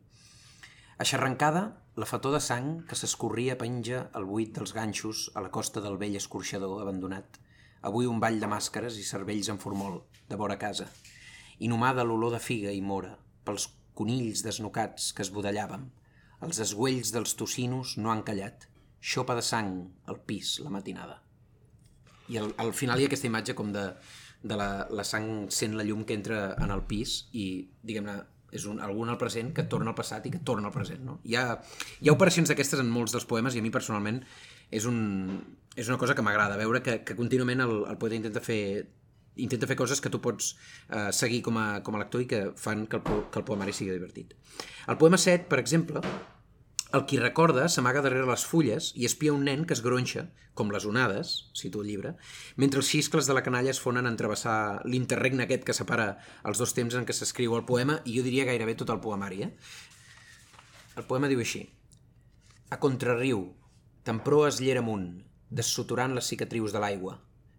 Aixarrancada, 0.97 1.67
la 2.01 2.07
fató 2.09 2.31
de 2.33 2.41
sang 2.41 2.79
que 2.89 2.97
s'escorria 2.97 3.57
penja 3.61 4.07
al 4.17 4.25
buit 4.25 4.55
dels 4.55 4.73
ganxos 4.73 5.27
a 5.37 5.43
la 5.45 5.51
costa 5.53 5.83
del 5.83 5.99
vell 6.01 6.17
escorxador 6.17 6.81
abandonat, 6.81 7.37
Avui 7.85 8.07
un 8.09 8.19
ball 8.19 8.39
de 8.41 8.49
màscares 8.49 8.97
i 8.97 9.05
cervells 9.05 9.49
en 9.53 9.59
formol, 9.61 10.01
de 10.29 10.39
vora 10.39 10.57
casa. 10.57 10.87
Inhumada 11.59 12.05
l'olor 12.05 12.33
de 12.33 12.41
figa 12.41 12.73
i 12.73 12.81
mora, 12.81 13.15
pels 13.45 13.69
conills 13.97 14.43
desnocats 14.45 15.11
que 15.13 15.25
es 15.25 15.31
budallaven. 15.33 15.87
Els 16.45 16.61
esguells 16.61 17.13
dels 17.13 17.33
tocinos 17.37 17.95
no 17.97 18.11
han 18.11 18.23
callat. 18.25 18.67
Xopa 19.01 19.35
de 19.37 19.45
sang 19.45 19.73
al 20.05 20.21
pis 20.25 20.57
la 20.61 20.73
matinada. 20.73 21.21
I 22.29 22.37
al, 22.41 22.51
al 22.61 22.73
final 22.75 22.99
hi 22.99 23.05
ha 23.05 23.09
aquesta 23.11 23.29
imatge 23.29 23.55
com 23.57 23.71
de, 23.73 23.85
de 24.43 24.57
la, 24.59 24.87
la 24.91 25.05
sang 25.07 25.47
sent 25.53 25.77
la 25.77 25.85
llum 25.87 26.03
que 26.05 26.17
entra 26.17 26.41
en 26.61 26.73
el 26.73 26.83
pis 26.89 27.19
i, 27.33 27.47
diguem-ne, 27.87 28.17
és 28.57 28.65
un, 28.69 28.79
algun 28.83 29.09
al 29.11 29.19
present 29.19 29.51
que 29.55 29.65
torna 29.71 29.91
al 29.91 29.97
passat 29.97 30.27
i 30.27 30.31
que 30.33 30.43
torna 30.45 30.69
al 30.69 30.75
present. 30.75 31.03
No? 31.05 31.17
Hi, 31.27 31.35
ha, 31.39 31.57
hi 32.01 32.09
ha 32.09 32.15
operacions 32.15 32.51
d'aquestes 32.51 32.83
en 32.83 32.91
molts 32.91 33.15
dels 33.15 33.27
poemes 33.27 33.55
i 33.55 33.63
a 33.63 33.65
mi 33.65 33.73
personalment 33.73 34.21
és, 34.71 34.85
un, 34.87 34.99
és 35.77 35.89
una 35.91 35.99
cosa 36.01 36.15
que 36.17 36.25
m'agrada, 36.25 36.57
veure 36.57 36.81
que, 36.83 37.01
que 37.05 37.15
contínuament 37.15 37.61
el, 37.63 37.75
el 37.87 37.99
poeta 38.01 38.17
intenta 38.17 38.41
fer 38.43 38.61
intenta 39.37 39.67
fer 39.69 39.77
coses 39.77 40.01
que 40.01 40.09
tu 40.09 40.17
pots 40.17 40.55
eh, 40.89 41.11
seguir 41.13 41.43
com 41.45 41.59
a, 41.61 41.67
com 41.85 41.95
a 41.95 42.01
lector 42.01 42.23
i 42.23 42.27
que 42.29 42.39
fan 42.57 42.87
que 42.89 42.97
el, 42.97 43.27
que 43.29 43.37
el 43.37 43.45
poemari 43.45 43.75
sigui 43.77 43.93
divertit. 43.93 44.33
El 44.89 44.97
poema 44.97 45.19
7, 45.21 45.45
per 45.51 45.59
exemple, 45.61 46.01
el 46.97 47.03
qui 47.05 47.19
recorda 47.21 47.67
s'amaga 47.69 48.01
darrere 48.01 48.25
les 48.29 48.45
fulles 48.47 48.89
i 48.95 49.05
espia 49.05 49.35
un 49.35 49.45
nen 49.45 49.65
que 49.67 49.75
es 49.77 49.83
gronxa, 49.85 50.29
com 50.57 50.71
les 50.73 50.87
onades, 50.89 51.51
cito 51.53 51.83
el 51.83 51.91
llibre, 51.91 52.15
mentre 52.57 52.81
els 52.81 52.89
xiscles 52.89 53.29
de 53.29 53.35
la 53.37 53.43
canalla 53.45 53.69
es 53.69 53.81
fonen 53.83 54.09
en 54.09 54.17
travessar 54.17 54.81
l'interregne 54.89 55.45
aquest 55.45 55.67
que 55.67 55.75
separa 55.77 56.15
els 56.47 56.57
dos 56.57 56.73
temps 56.73 56.97
en 56.97 57.05
què 57.05 57.13
s'escriu 57.13 57.53
el 57.59 57.67
poema, 57.69 57.99
i 58.05 58.17
jo 58.17 58.25
diria 58.25 58.47
gairebé 58.49 58.73
tot 58.79 58.89
el 58.95 59.03
poemari. 59.03 59.43
Eh? 59.45 59.51
El 60.97 61.05
poema 61.05 61.29
diu 61.29 61.43
així. 61.43 61.67
A 62.73 62.79
contrarriu, 62.81 63.43
tan 64.07 64.23
proes 64.25 64.57
llera 64.63 64.81
amunt, 64.81 65.11
dessuturant 65.49 66.13
les 66.15 66.27
cicatrius 66.27 66.73
de 66.75 66.81
l'aigua, 66.83 67.17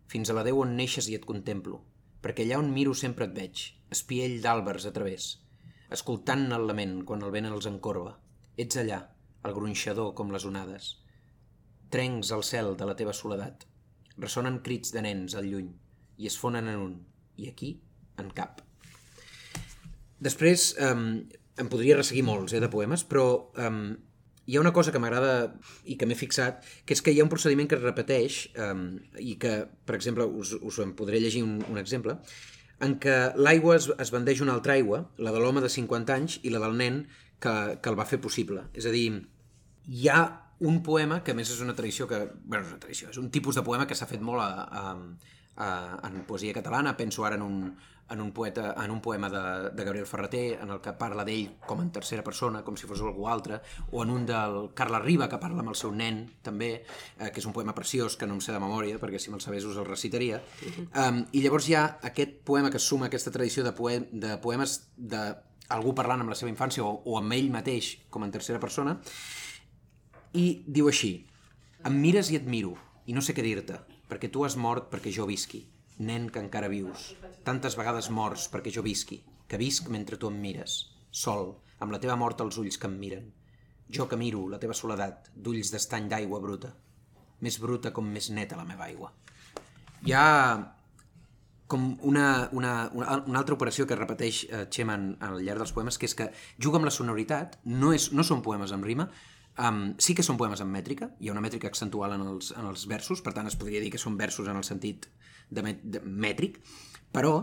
fins 0.08 0.30
a 0.30 0.36
la 0.36 0.44
Déu 0.46 0.60
on 0.62 0.74
neixes 0.76 1.08
i 1.08 1.16
et 1.16 1.26
contemplo, 1.28 1.82
perquè 2.22 2.44
allà 2.44 2.58
on 2.62 2.72
miro 2.72 2.94
sempre 2.94 3.28
et 3.28 3.34
veig, 3.36 3.64
espiell 3.94 4.38
d'àlbers 4.44 4.88
a 4.88 4.92
través, 4.96 5.36
escoltant-ne 5.94 6.56
el 6.56 6.66
lament 6.68 7.02
quan 7.08 7.24
el 7.24 7.32
vent 7.32 7.48
els 7.48 7.68
encorba. 7.70 8.14
Ets 8.60 8.80
allà, 8.80 9.02
el 9.46 9.54
gronxador 9.56 10.14
com 10.18 10.32
les 10.34 10.44
onades. 10.48 10.94
Trencs 11.92 12.32
al 12.34 12.44
cel 12.44 12.74
de 12.76 12.88
la 12.88 12.96
teva 12.98 13.14
soledat. 13.16 13.64
Ressonen 14.18 14.60
crits 14.66 14.92
de 14.92 15.04
nens 15.04 15.36
al 15.38 15.46
lluny 15.48 15.70
i 16.18 16.26
es 16.26 16.36
fonen 16.36 16.68
en 16.68 16.80
un, 16.82 16.94
i 17.38 17.48
aquí, 17.48 17.76
en 18.18 18.32
cap. 18.34 18.60
Després, 20.18 20.72
um, 20.82 21.20
em 21.58 21.68
podria 21.70 21.96
resseguir 22.00 22.24
molts 22.26 22.56
eh, 22.56 22.60
de 22.62 22.70
poemes, 22.72 23.04
però 23.06 23.26
um, 23.62 23.92
hi 24.48 24.56
ha 24.56 24.62
una 24.62 24.72
cosa 24.72 24.92
que 24.94 25.00
m'agrada 25.02 25.32
i 25.84 25.98
que 26.00 26.06
m'he 26.08 26.16
fixat, 26.16 26.62
que 26.88 26.96
és 26.96 27.02
que 27.04 27.12
hi 27.12 27.20
ha 27.20 27.26
un 27.26 27.32
procediment 27.32 27.68
que 27.68 27.76
es 27.76 27.84
repeteix 27.84 28.38
um, 28.64 28.86
i 29.20 29.34
que, 29.40 29.58
per 29.84 29.98
exemple, 29.98 30.24
us, 30.24 30.54
us 30.56 30.78
en 30.80 30.94
podré 30.96 31.20
llegir 31.20 31.42
un, 31.44 31.58
un 31.68 31.76
exemple, 31.76 32.16
en 32.80 32.94
què 33.02 33.16
l'aigua 33.36 33.76
es, 33.76 33.90
es 34.00 34.12
vendeix 34.14 34.40
una 34.40 34.54
altra 34.56 34.78
aigua, 34.78 35.02
la 35.20 35.34
de 35.34 35.42
l'home 35.42 35.60
de 35.60 35.68
50 35.68 36.16
anys 36.16 36.38
i 36.48 36.54
la 36.54 36.62
del 36.64 36.78
nen 36.80 37.02
que, 37.42 37.54
que 37.82 37.92
el 37.92 37.98
va 37.98 38.08
fer 38.08 38.22
possible. 38.24 38.64
És 38.72 38.88
a 38.88 38.94
dir, 38.94 39.04
hi 39.84 40.08
ha 40.08 40.22
un 40.64 40.80
poema 40.86 41.20
que 41.26 41.36
més 41.36 41.52
és 41.52 41.60
una 41.62 41.76
tradició 41.76 42.08
que... 42.08 42.24
bueno, 42.44 42.64
és 42.64 42.72
una 42.72 42.80
tradició, 42.82 43.12
és 43.12 43.20
un 43.20 43.28
tipus 43.34 43.58
de 43.58 43.66
poema 43.66 43.86
que 43.86 43.98
s'ha 43.98 44.08
fet 44.10 44.24
molt 44.24 44.42
a, 44.42 44.64
a, 44.64 44.96
a, 45.60 45.68
en 46.08 46.22
poesia 46.26 46.56
catalana. 46.56 46.96
Penso 46.96 47.28
ara 47.28 47.36
en 47.36 47.44
un, 47.44 47.60
en 48.10 48.20
un, 48.20 48.32
poeta, 48.32 48.74
en 48.82 48.90
un 48.90 49.00
poema 49.00 49.28
de, 49.28 49.70
de 49.70 49.84
Gabriel 49.84 50.06
Ferreter 50.06 50.58
en 50.62 50.70
el 50.70 50.80
que 50.80 50.94
parla 50.96 51.24
d'ell 51.28 51.58
com 51.66 51.82
en 51.82 51.90
tercera 51.92 52.24
persona, 52.24 52.62
com 52.64 52.76
si 52.76 52.88
fos 52.88 53.02
algú 53.04 53.28
altre, 53.28 53.60
o 53.92 54.02
en 54.04 54.12
un 54.14 54.24
del 54.28 54.70
Carles 54.78 55.04
Riba 55.04 55.28
que 55.28 55.40
parla 55.42 55.64
amb 55.64 55.72
el 55.74 55.78
seu 55.78 55.92
nen, 55.94 56.24
també, 56.42 56.70
eh, 57.18 57.30
que 57.32 57.42
és 57.42 57.48
un 57.48 57.56
poema 57.56 57.76
preciós 57.76 58.16
que 58.16 58.26
no 58.26 58.38
em 58.38 58.44
sé 58.44 58.54
de 58.54 58.62
memòria, 58.62 59.00
perquè 59.02 59.20
si 59.20 59.32
me'l 59.32 59.44
sabés 59.44 59.66
us 59.68 59.76
el 59.76 59.88
recitaria. 59.88 60.40
Uh 60.40 60.68
-huh. 60.68 61.08
um, 61.08 61.24
I 61.32 61.42
llavors 61.42 61.68
hi 61.68 61.74
ha 61.74 61.98
aquest 62.02 62.40
poema 62.44 62.70
que 62.70 62.78
suma 62.78 63.06
aquesta 63.06 63.30
tradició 63.30 63.64
de, 63.64 63.72
poe 63.72 64.08
de 64.12 64.38
poemes 64.38 64.88
de 64.96 65.36
algú 65.68 65.94
parlant 65.94 66.20
amb 66.20 66.30
la 66.30 66.34
seva 66.34 66.50
infància 66.50 66.84
o, 66.84 67.02
o 67.04 67.18
amb 67.18 67.32
ell 67.32 67.50
mateix 67.50 67.98
com 68.10 68.24
en 68.24 68.30
tercera 68.30 68.60
persona 68.60 68.98
i 70.32 70.62
diu 70.66 70.88
així 70.88 71.26
em 71.84 72.00
mires 72.00 72.30
i 72.30 72.36
et 72.36 72.46
miro 72.46 72.76
i 73.06 73.12
no 73.12 73.20
sé 73.20 73.34
què 73.36 73.42
dir-te 73.42 73.78
perquè 74.08 74.30
tu 74.32 74.44
has 74.44 74.56
mort 74.56 74.88
perquè 74.92 75.12
jo 75.14 75.26
visqui 75.28 75.66
nen 75.98 76.28
que 76.30 76.40
encara 76.40 76.70
vius. 76.72 77.12
Tantes 77.44 77.76
vegades 77.78 78.10
morts 78.10 78.48
perquè 78.52 78.72
jo 78.74 78.84
visqui 78.86 79.22
que 79.48 79.60
visc 79.60 79.88
mentre 79.88 80.16
tu 80.16 80.28
em 80.28 80.40
mires 80.40 80.80
sol, 81.10 81.56
amb 81.80 81.92
la 81.92 82.00
teva 82.02 82.16
mort 82.20 82.40
als 82.40 82.58
ulls 82.60 82.76
que 82.78 82.86
em 82.86 82.98
miren. 83.00 83.30
Jo 83.88 84.04
que 84.08 84.18
miro 84.20 84.44
la 84.48 84.60
teva 84.60 84.76
soledat 84.76 85.30
d'ulls 85.34 85.72
d'estany 85.72 86.10
d'aigua 86.10 86.40
bruta 86.44 86.74
més 87.44 87.58
bruta 87.62 87.92
com 87.94 88.08
més 88.14 88.30
neta 88.34 88.58
la 88.58 88.66
meva 88.68 88.86
aigua. 88.88 89.12
Hi 90.06 90.14
ha 90.14 90.26
com 91.68 91.88
una, 92.08 92.48
una, 92.56 92.72
una, 92.96 93.18
una 93.28 93.40
altra 93.40 93.56
operació 93.58 93.86
que 93.86 93.98
repeteix 93.98 94.44
eh, 94.48 94.62
Cheman 94.72 95.10
al 95.24 95.42
llarg 95.44 95.60
dels 95.62 95.74
poemes, 95.76 95.98
que 96.00 96.08
és 96.08 96.16
que 96.16 96.30
juga 96.56 96.80
amb 96.80 96.88
la 96.88 96.94
sonoritat, 96.94 97.58
no, 97.68 97.92
és, 97.92 98.08
no 98.16 98.24
són 98.24 98.40
poemes 98.44 98.72
amb 98.72 98.88
rima, 98.88 99.08
um, 99.58 99.80
sí 99.98 100.14
que 100.16 100.24
són 100.26 100.38
poemes 100.40 100.62
amb 100.64 100.74
mètrica, 100.74 101.12
hi 101.20 101.30
ha 101.30 101.34
una 101.34 101.44
mètrica 101.44 101.70
accentual 101.70 102.14
en 102.16 102.26
els, 102.26 102.52
en 102.56 102.68
els 102.68 102.86
versos, 102.90 103.22
per 103.24 103.34
tant 103.36 103.48
es 103.50 103.58
podria 103.58 103.82
dir 103.84 103.92
que 103.94 104.00
són 104.00 104.18
versos 104.18 104.48
en 104.48 104.58
el 104.58 104.66
sentit 104.66 105.08
de, 105.50 105.64
de 105.82 106.02
mètric, 106.04 106.60
però 107.12 107.34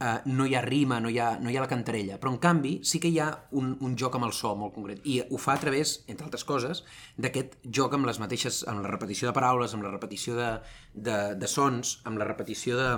eh, 0.00 0.18
no 0.26 0.46
hi 0.46 0.54
ha 0.54 0.62
rima, 0.64 1.00
no 1.00 1.10
hi 1.10 1.18
ha, 1.18 1.34
no 1.40 1.50
hi 1.50 1.56
ha 1.56 1.64
la 1.64 1.70
cantarella, 1.70 2.18
però 2.20 2.32
en 2.34 2.40
canvi 2.42 2.74
sí 2.86 3.00
que 3.00 3.10
hi 3.10 3.18
ha 3.22 3.28
un, 3.58 3.74
un 3.80 3.96
joc 4.00 4.18
amb 4.18 4.28
el 4.28 4.34
so 4.36 4.54
molt 4.58 4.74
concret, 4.76 5.02
i 5.04 5.20
ho 5.24 5.40
fa 5.40 5.56
a 5.56 5.62
través, 5.62 5.96
entre 6.06 6.28
altres 6.28 6.46
coses, 6.48 6.84
d'aquest 7.16 7.58
joc 7.64 7.96
amb 7.96 8.08
les 8.10 8.20
mateixes, 8.22 8.62
amb 8.70 8.84
la 8.84 8.92
repetició 8.92 9.30
de 9.30 9.36
paraules, 9.36 9.74
amb 9.74 9.86
la 9.86 9.92
repetició 9.94 10.38
de, 10.38 10.50
de, 10.94 11.18
de 11.40 11.50
sons, 11.50 11.98
amb 12.04 12.20
la 12.20 12.28
repetició 12.28 12.78
de, 12.80 12.90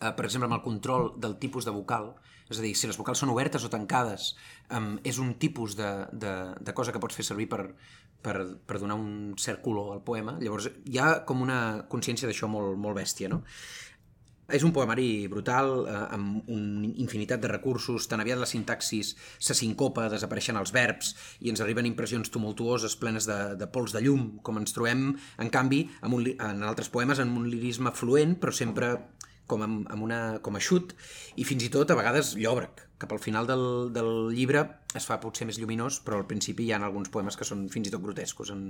eh, 0.00 0.12
per 0.12 0.26
exemple, 0.26 0.50
amb 0.50 0.58
el 0.60 0.66
control 0.66 1.14
del 1.20 1.38
tipus 1.42 1.68
de 1.68 1.76
vocal, 1.76 2.14
és 2.50 2.58
a 2.58 2.64
dir, 2.64 2.74
si 2.74 2.90
les 2.90 2.98
vocals 2.98 3.22
són 3.22 3.32
obertes 3.32 3.64
o 3.64 3.70
tancades, 3.72 4.34
eh, 4.68 4.82
és 5.06 5.20
un 5.22 5.34
tipus 5.42 5.76
de, 5.78 5.90
de, 6.12 6.34
de 6.60 6.74
cosa 6.76 6.92
que 6.92 7.02
pots 7.02 7.16
fer 7.16 7.26
servir 7.26 7.48
per, 7.50 7.62
per, 8.22 8.36
per 8.66 8.80
donar 8.82 8.98
un 8.98 9.36
cert 9.38 9.62
color 9.64 9.94
al 9.94 10.02
poema. 10.06 10.36
Llavors, 10.42 10.70
hi 10.84 10.98
ha 10.98 11.20
com 11.28 11.44
una 11.46 11.86
consciència 11.92 12.28
d'això 12.28 12.50
molt, 12.50 12.76
molt 12.80 12.98
bèstia, 12.98 13.30
no? 13.32 13.44
És 14.50 14.64
un 14.66 14.72
poemari 14.74 15.28
brutal, 15.30 15.84
eh, 15.86 15.98
amb 16.16 16.48
una 16.50 16.88
infinitat 16.98 17.38
de 17.42 17.50
recursos, 17.52 18.08
tan 18.10 18.22
aviat 18.22 18.40
la 18.40 18.48
sintaxis 18.50 19.12
se 19.38 19.54
sincopa, 19.54 20.08
desapareixen 20.10 20.58
els 20.58 20.74
verbs 20.74 21.14
i 21.38 21.52
ens 21.52 21.62
arriben 21.62 21.86
impressions 21.86 22.32
tumultuoses 22.34 22.96
plenes 22.98 23.28
de, 23.30 23.38
de 23.60 23.70
pols 23.70 23.94
de 23.94 24.02
llum, 24.02 24.40
com 24.42 24.58
ens 24.58 24.74
trobem, 24.74 25.12
en 25.38 25.52
canvi, 25.54 25.84
en, 26.02 26.16
un, 26.18 26.26
en 26.34 26.66
altres 26.66 26.90
poemes, 26.90 27.22
en 27.22 27.30
un 27.38 27.46
lirisme 27.46 27.94
fluent, 27.94 28.34
però 28.42 28.50
sempre 28.50 28.96
com, 29.50 29.64
amb, 29.66 29.88
amb 29.90 30.06
una, 30.06 30.20
com 30.44 30.56
a 30.56 30.62
xut, 30.62 30.94
i 31.36 31.46
fins 31.48 31.66
i 31.66 31.70
tot 31.74 31.90
a 31.90 31.98
vegades 31.98 32.36
llòbrec. 32.38 32.86
Cap 33.00 33.14
al 33.16 33.22
final 33.22 33.48
del, 33.48 33.64
del 33.96 34.10
llibre 34.36 34.66
es 34.94 35.06
fa 35.08 35.18
potser 35.22 35.46
més 35.48 35.58
lluminós, 35.58 35.98
però 36.04 36.20
al 36.20 36.28
principi 36.28 36.66
hi 36.66 36.74
ha 36.74 36.80
alguns 36.84 37.10
poemes 37.12 37.38
que 37.38 37.48
són 37.48 37.66
fins 37.72 37.88
i 37.88 37.94
tot 37.94 38.04
grotescos 38.04 38.52
en, 38.54 38.64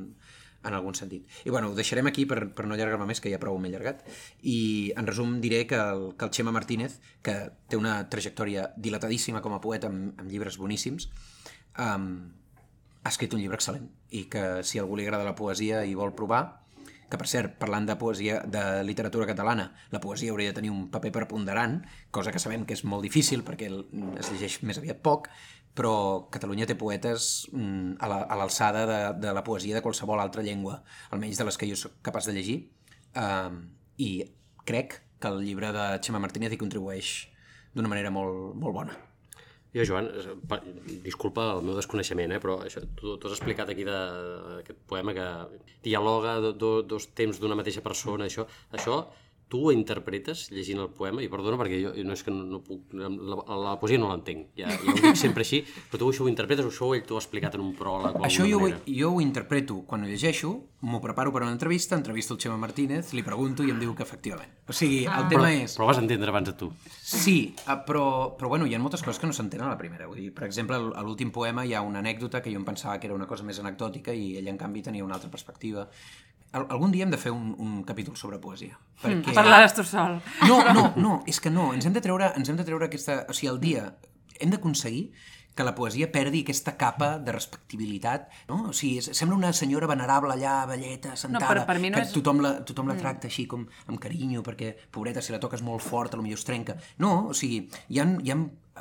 en 0.62 0.76
algun 0.76 0.94
sentit. 0.94 1.26
I 1.44 1.50
bueno, 1.50 1.70
ho 1.70 1.76
deixarem 1.76 2.06
aquí 2.10 2.26
per, 2.30 2.38
per 2.54 2.66
no 2.68 2.76
allargar-me 2.76 3.08
més, 3.10 3.20
que 3.20 3.32
ja 3.32 3.40
prou 3.42 3.58
m'he 3.58 3.72
allargat. 3.72 4.04
I 4.46 4.92
en 4.96 5.08
resum 5.10 5.38
diré 5.42 5.64
que 5.66 5.80
el, 5.80 6.10
que 6.16 6.28
el 6.28 6.34
Xema 6.36 6.54
Martínez, 6.54 7.00
que 7.26 7.36
té 7.68 7.80
una 7.80 7.96
trajectòria 8.12 8.70
dilatadíssima 8.76 9.42
com 9.42 9.56
a 9.56 9.62
poeta 9.64 9.90
amb, 9.90 10.12
amb 10.20 10.30
llibres 10.30 10.60
boníssims, 10.60 11.10
um, 11.78 12.12
ha 13.00 13.08
escrit 13.08 13.34
un 13.34 13.40
llibre 13.40 13.56
excel·lent 13.56 13.88
i 14.12 14.26
que 14.30 14.60
si 14.66 14.78
algú 14.78 14.98
li 14.98 15.06
agrada 15.06 15.24
la 15.24 15.36
poesia 15.38 15.84
i 15.88 15.96
vol 15.96 16.12
provar, 16.16 16.59
que 17.10 17.18
per 17.18 17.26
cert, 17.28 17.56
parlant 17.58 17.88
de 17.88 17.96
poesia, 17.98 18.40
de 18.46 18.84
literatura 18.86 19.26
catalana, 19.26 19.70
la 19.90 20.00
poesia 20.00 20.30
hauria 20.30 20.52
de 20.52 20.58
tenir 20.60 20.70
un 20.70 20.88
paper 20.94 21.10
preponderant, 21.18 21.80
cosa 22.14 22.32
que 22.32 22.42
sabem 22.42 22.64
que 22.66 22.76
és 22.78 22.84
molt 22.86 23.02
difícil 23.06 23.42
perquè 23.46 23.70
es 23.70 24.30
llegeix 24.30 24.60
més 24.62 24.78
aviat 24.78 25.02
poc, 25.02 25.28
però 25.74 25.92
Catalunya 26.34 26.66
té 26.70 26.76
poetes 26.78 27.48
mm, 27.52 27.98
a 28.02 28.38
l'alçada 28.38 28.86
de, 28.86 29.00
de 29.26 29.34
la 29.34 29.44
poesia 29.46 29.76
de 29.76 29.82
qualsevol 29.84 30.22
altra 30.22 30.46
llengua, 30.46 30.80
almenys 31.10 31.38
de 31.38 31.46
les 31.50 31.58
que 31.58 31.68
jo 31.70 31.78
sóc 31.78 31.98
capaç 32.06 32.30
de 32.30 32.36
llegir, 32.38 32.58
uh, 33.18 33.50
i 33.98 34.10
crec 34.66 35.00
que 35.20 35.28
el 35.30 35.42
llibre 35.44 35.74
de 35.76 35.86
Xema 36.02 36.22
Martínez 36.22 36.54
hi 36.54 36.60
contribueix 36.60 37.14
d'una 37.74 37.90
manera 37.90 38.10
molt, 38.14 38.54
molt 38.58 38.76
bona. 38.82 39.09
Jo, 39.74 39.84
Joan, 39.86 40.08
disculpa 41.04 41.44
el 41.54 41.60
meu 41.62 41.76
desconeixement, 41.78 42.32
eh, 42.34 42.40
però 42.42 42.56
això, 42.64 42.82
tu, 42.98 43.14
tu 43.22 43.28
has 43.28 43.36
explicat 43.36 43.70
aquí 43.70 43.84
d'aquest 43.86 44.80
poema 44.90 45.14
que 45.14 45.26
dialoga 45.84 46.38
do, 46.42 46.50
do, 46.62 46.70
dos 46.82 47.06
temps 47.14 47.38
d'una 47.38 47.58
mateixa 47.60 47.84
persona, 47.84 48.26
això, 48.26 48.48
això 48.74 48.96
tu 49.50 49.64
ho 49.66 49.72
interpretes 49.74 50.46
llegint 50.54 50.80
el 50.80 50.90
poema, 50.94 51.24
i 51.24 51.28
perdona 51.32 51.58
perquè 51.60 51.80
jo 51.82 51.92
no 52.06 52.14
és 52.14 52.22
que 52.24 52.32
no, 52.34 52.44
no 52.46 52.60
puc, 52.64 52.94
la, 52.94 53.40
la 53.66 53.76
poesia 53.80 53.98
no 53.98 54.12
l'entenc, 54.12 54.52
ja, 54.58 54.70
ja 54.70 54.94
ho 54.94 54.96
dic 55.02 55.18
sempre 55.18 55.42
així, 55.46 55.64
però 55.90 56.04
tu 56.04 56.10
això 56.12 56.24
ho 56.26 56.30
interpretes 56.30 56.68
o 56.68 56.70
això 56.70 56.92
ell 56.94 57.02
t'ho 57.06 57.18
ha 57.18 57.22
explicat 57.24 57.58
en 57.58 57.64
un 57.64 57.74
pròleg 57.78 58.20
o 58.20 58.26
Això 58.28 58.46
jo, 58.46 58.62
manera? 58.62 58.78
ho, 58.78 58.94
jo 59.00 59.12
ho 59.16 59.20
interpreto 59.24 59.80
quan 59.90 60.06
ho 60.06 60.10
llegeixo, 60.10 60.52
m'ho 60.86 61.00
preparo 61.02 61.32
per 61.34 61.42
una 61.42 61.52
entrevista, 61.52 61.98
entrevisto 61.98 62.36
el 62.36 62.40
Xema 62.40 62.56
Martínez, 62.60 63.12
li 63.12 63.24
pregunto 63.26 63.66
i 63.66 63.74
em 63.74 63.82
diu 63.82 63.92
que 63.98 64.06
efectivament. 64.06 64.54
O 64.70 64.76
sigui, 64.76 65.02
el 65.04 65.26
tema 65.28 65.48
però, 65.48 65.64
és... 65.64 65.74
Però 65.76 65.90
vas 65.90 65.98
entendre 65.98 66.30
abans 66.30 66.46
de 66.48 66.54
tu. 66.56 66.70
Sí, 66.86 67.52
eh, 67.58 67.76
però, 67.86 68.04
però 68.38 68.52
bueno, 68.52 68.68
hi 68.70 68.76
ha 68.76 68.80
moltes 68.80 69.02
coses 69.02 69.18
que 69.18 69.26
no 69.26 69.34
s'entenen 69.36 69.66
a 69.66 69.74
la 69.74 69.80
primera. 69.80 70.06
Vull 70.06 70.22
dir, 70.22 70.30
per 70.36 70.46
exemple, 70.46 70.78
a 70.78 71.02
l'últim 71.02 71.34
poema 71.34 71.66
hi 71.66 71.74
ha 71.74 71.82
una 71.82 71.98
anècdota 71.98 72.40
que 72.40 72.54
jo 72.54 72.62
em 72.62 72.66
pensava 72.68 73.00
que 73.02 73.10
era 73.10 73.18
una 73.18 73.26
cosa 73.26 73.44
més 73.44 73.58
anecdòtica 73.58 74.14
i 74.14 74.36
ell, 74.38 74.48
en 74.52 74.60
canvi, 74.60 74.84
tenia 74.86 75.04
una 75.04 75.18
altra 75.18 75.32
perspectiva. 75.32 75.88
Al 76.52 76.66
algun 76.68 76.90
dia 76.90 77.04
hem 77.06 77.10
de 77.12 77.18
fer 77.18 77.30
un, 77.30 77.54
un 77.58 77.82
capítol 77.86 78.16
sobre 78.16 78.38
poesia. 78.42 78.78
Perquè... 79.02 79.34
Parlaràs 79.36 79.74
tu 79.76 79.84
sol. 79.86 80.16
No, 80.48 80.60
no, 80.74 80.92
no, 80.96 81.12
és 81.30 81.38
que 81.40 81.50
no. 81.50 81.68
Ens 81.76 81.86
hem 81.86 81.92
de 81.94 82.00
treure, 82.02 82.32
ens 82.36 82.48
hem 82.50 82.56
de 82.58 82.64
treure 82.66 82.88
aquesta... 82.90 83.24
O 83.30 83.36
sigui, 83.36 83.52
el 83.52 83.60
dia 83.62 83.84
hem 84.40 84.50
d'aconseguir 84.50 85.12
que 85.54 85.64
la 85.66 85.74
poesia 85.74 86.06
perdi 86.10 86.40
aquesta 86.44 86.76
capa 86.78 87.18
de 87.18 87.32
respectabilitat, 87.34 88.28
no? 88.48 88.70
O 88.70 88.72
sigui, 88.72 88.98
és- 89.02 89.10
sembla 89.18 89.36
una 89.36 89.52
senyora 89.52 89.86
venerable 89.90 90.32
allà, 90.34 90.64
velleta, 90.66 91.16
sentada, 91.16 91.66
per- 91.66 91.66
per 91.66 91.78
mi 91.82 91.90
no 91.90 91.98
que 91.98 92.04
és- 92.06 92.12
tothom 92.14 92.40
la, 92.40 92.52
tothom 92.64 92.88
la 92.88 92.96
tracta 92.96 93.26
així 93.28 93.46
com 93.50 93.66
amb 93.86 93.98
carinyo, 94.00 94.42
perquè, 94.46 94.74
pobreta, 94.90 95.20
si 95.22 95.32
la 95.34 95.40
toques 95.42 95.62
molt 95.62 95.82
fort, 95.82 96.14
potser 96.14 96.34
es 96.38 96.44
trenca. 96.46 96.76
No, 96.98 97.28
o 97.28 97.34
sigui, 97.34 97.68
hi 97.88 97.98
ha, 98.00 98.06
hi 98.22 98.30
ha 98.30 98.38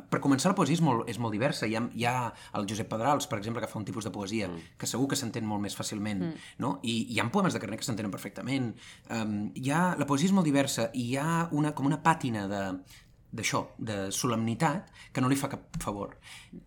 per 0.10 0.22
començar, 0.24 0.52
la 0.52 0.58
poesia 0.58 0.78
és 0.78 0.84
molt, 0.86 1.08
és 1.12 1.20
molt 1.22 1.36
diversa. 1.36 1.68
Hi 1.68 1.76
ha, 1.76 1.84
hi 1.96 2.06
ha 2.08 2.16
el 2.60 2.68
Josep 2.70 2.90
Pedrals, 2.92 3.28
per 3.30 3.40
exemple, 3.40 3.64
que 3.64 3.72
fa 3.72 3.80
un 3.80 3.88
tipus 3.88 4.08
de 4.08 4.14
poesia 4.16 4.48
mm. 4.48 4.78
que 4.80 4.90
segur 4.90 5.10
que 5.12 5.20
s'entén 5.20 5.48
molt 5.48 5.64
més 5.64 5.76
fàcilment, 5.78 6.24
mm. 6.30 6.48
no? 6.64 6.78
I 6.84 6.96
hi 7.14 7.20
ha 7.20 7.28
poemes 7.34 7.56
de 7.56 7.62
Carner 7.64 7.80
que 7.82 7.88
s'entenen 7.88 8.14
perfectament. 8.14 8.72
Um, 9.12 9.38
hi 9.56 9.74
ha, 9.74 9.84
la 10.00 10.08
poesia 10.10 10.32
és 10.32 10.36
molt 10.36 10.48
diversa 10.48 10.90
i 10.94 11.12
hi 11.12 11.20
ha 11.20 11.46
una, 11.56 11.74
com 11.78 11.90
una 11.90 12.02
pàtina 12.06 12.48
de, 12.52 12.64
d'això, 13.32 13.64
de 13.78 14.10
solemnitat, 14.16 14.90
que 15.14 15.22
no 15.22 15.30
li 15.30 15.38
fa 15.40 15.52
cap 15.52 15.78
favor. 15.84 16.18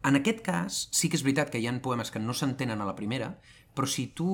En 0.07 0.19
aquest 0.19 0.43
cas, 0.47 0.87
sí 0.95 1.11
que 1.11 1.19
és 1.19 1.27
veritat 1.27 1.51
que 1.51 1.63
hi 1.63 1.67
ha 1.67 1.75
poemes 1.83 2.11
que 2.11 2.23
no 2.23 2.37
s'entenen 2.37 2.81
a 2.81 2.89
la 2.89 2.97
primera, 2.99 3.33
però 3.75 3.89
si 3.89 4.09
tu 4.15 4.31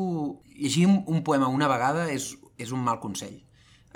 llegir 0.57 0.87
un, 0.89 1.03
un 1.07 1.23
poema 1.25 1.49
una 1.49 1.69
vegada 1.70 2.09
és, 2.12 2.33
és 2.59 2.73
un 2.75 2.83
mal 2.85 3.01
consell. 3.01 3.39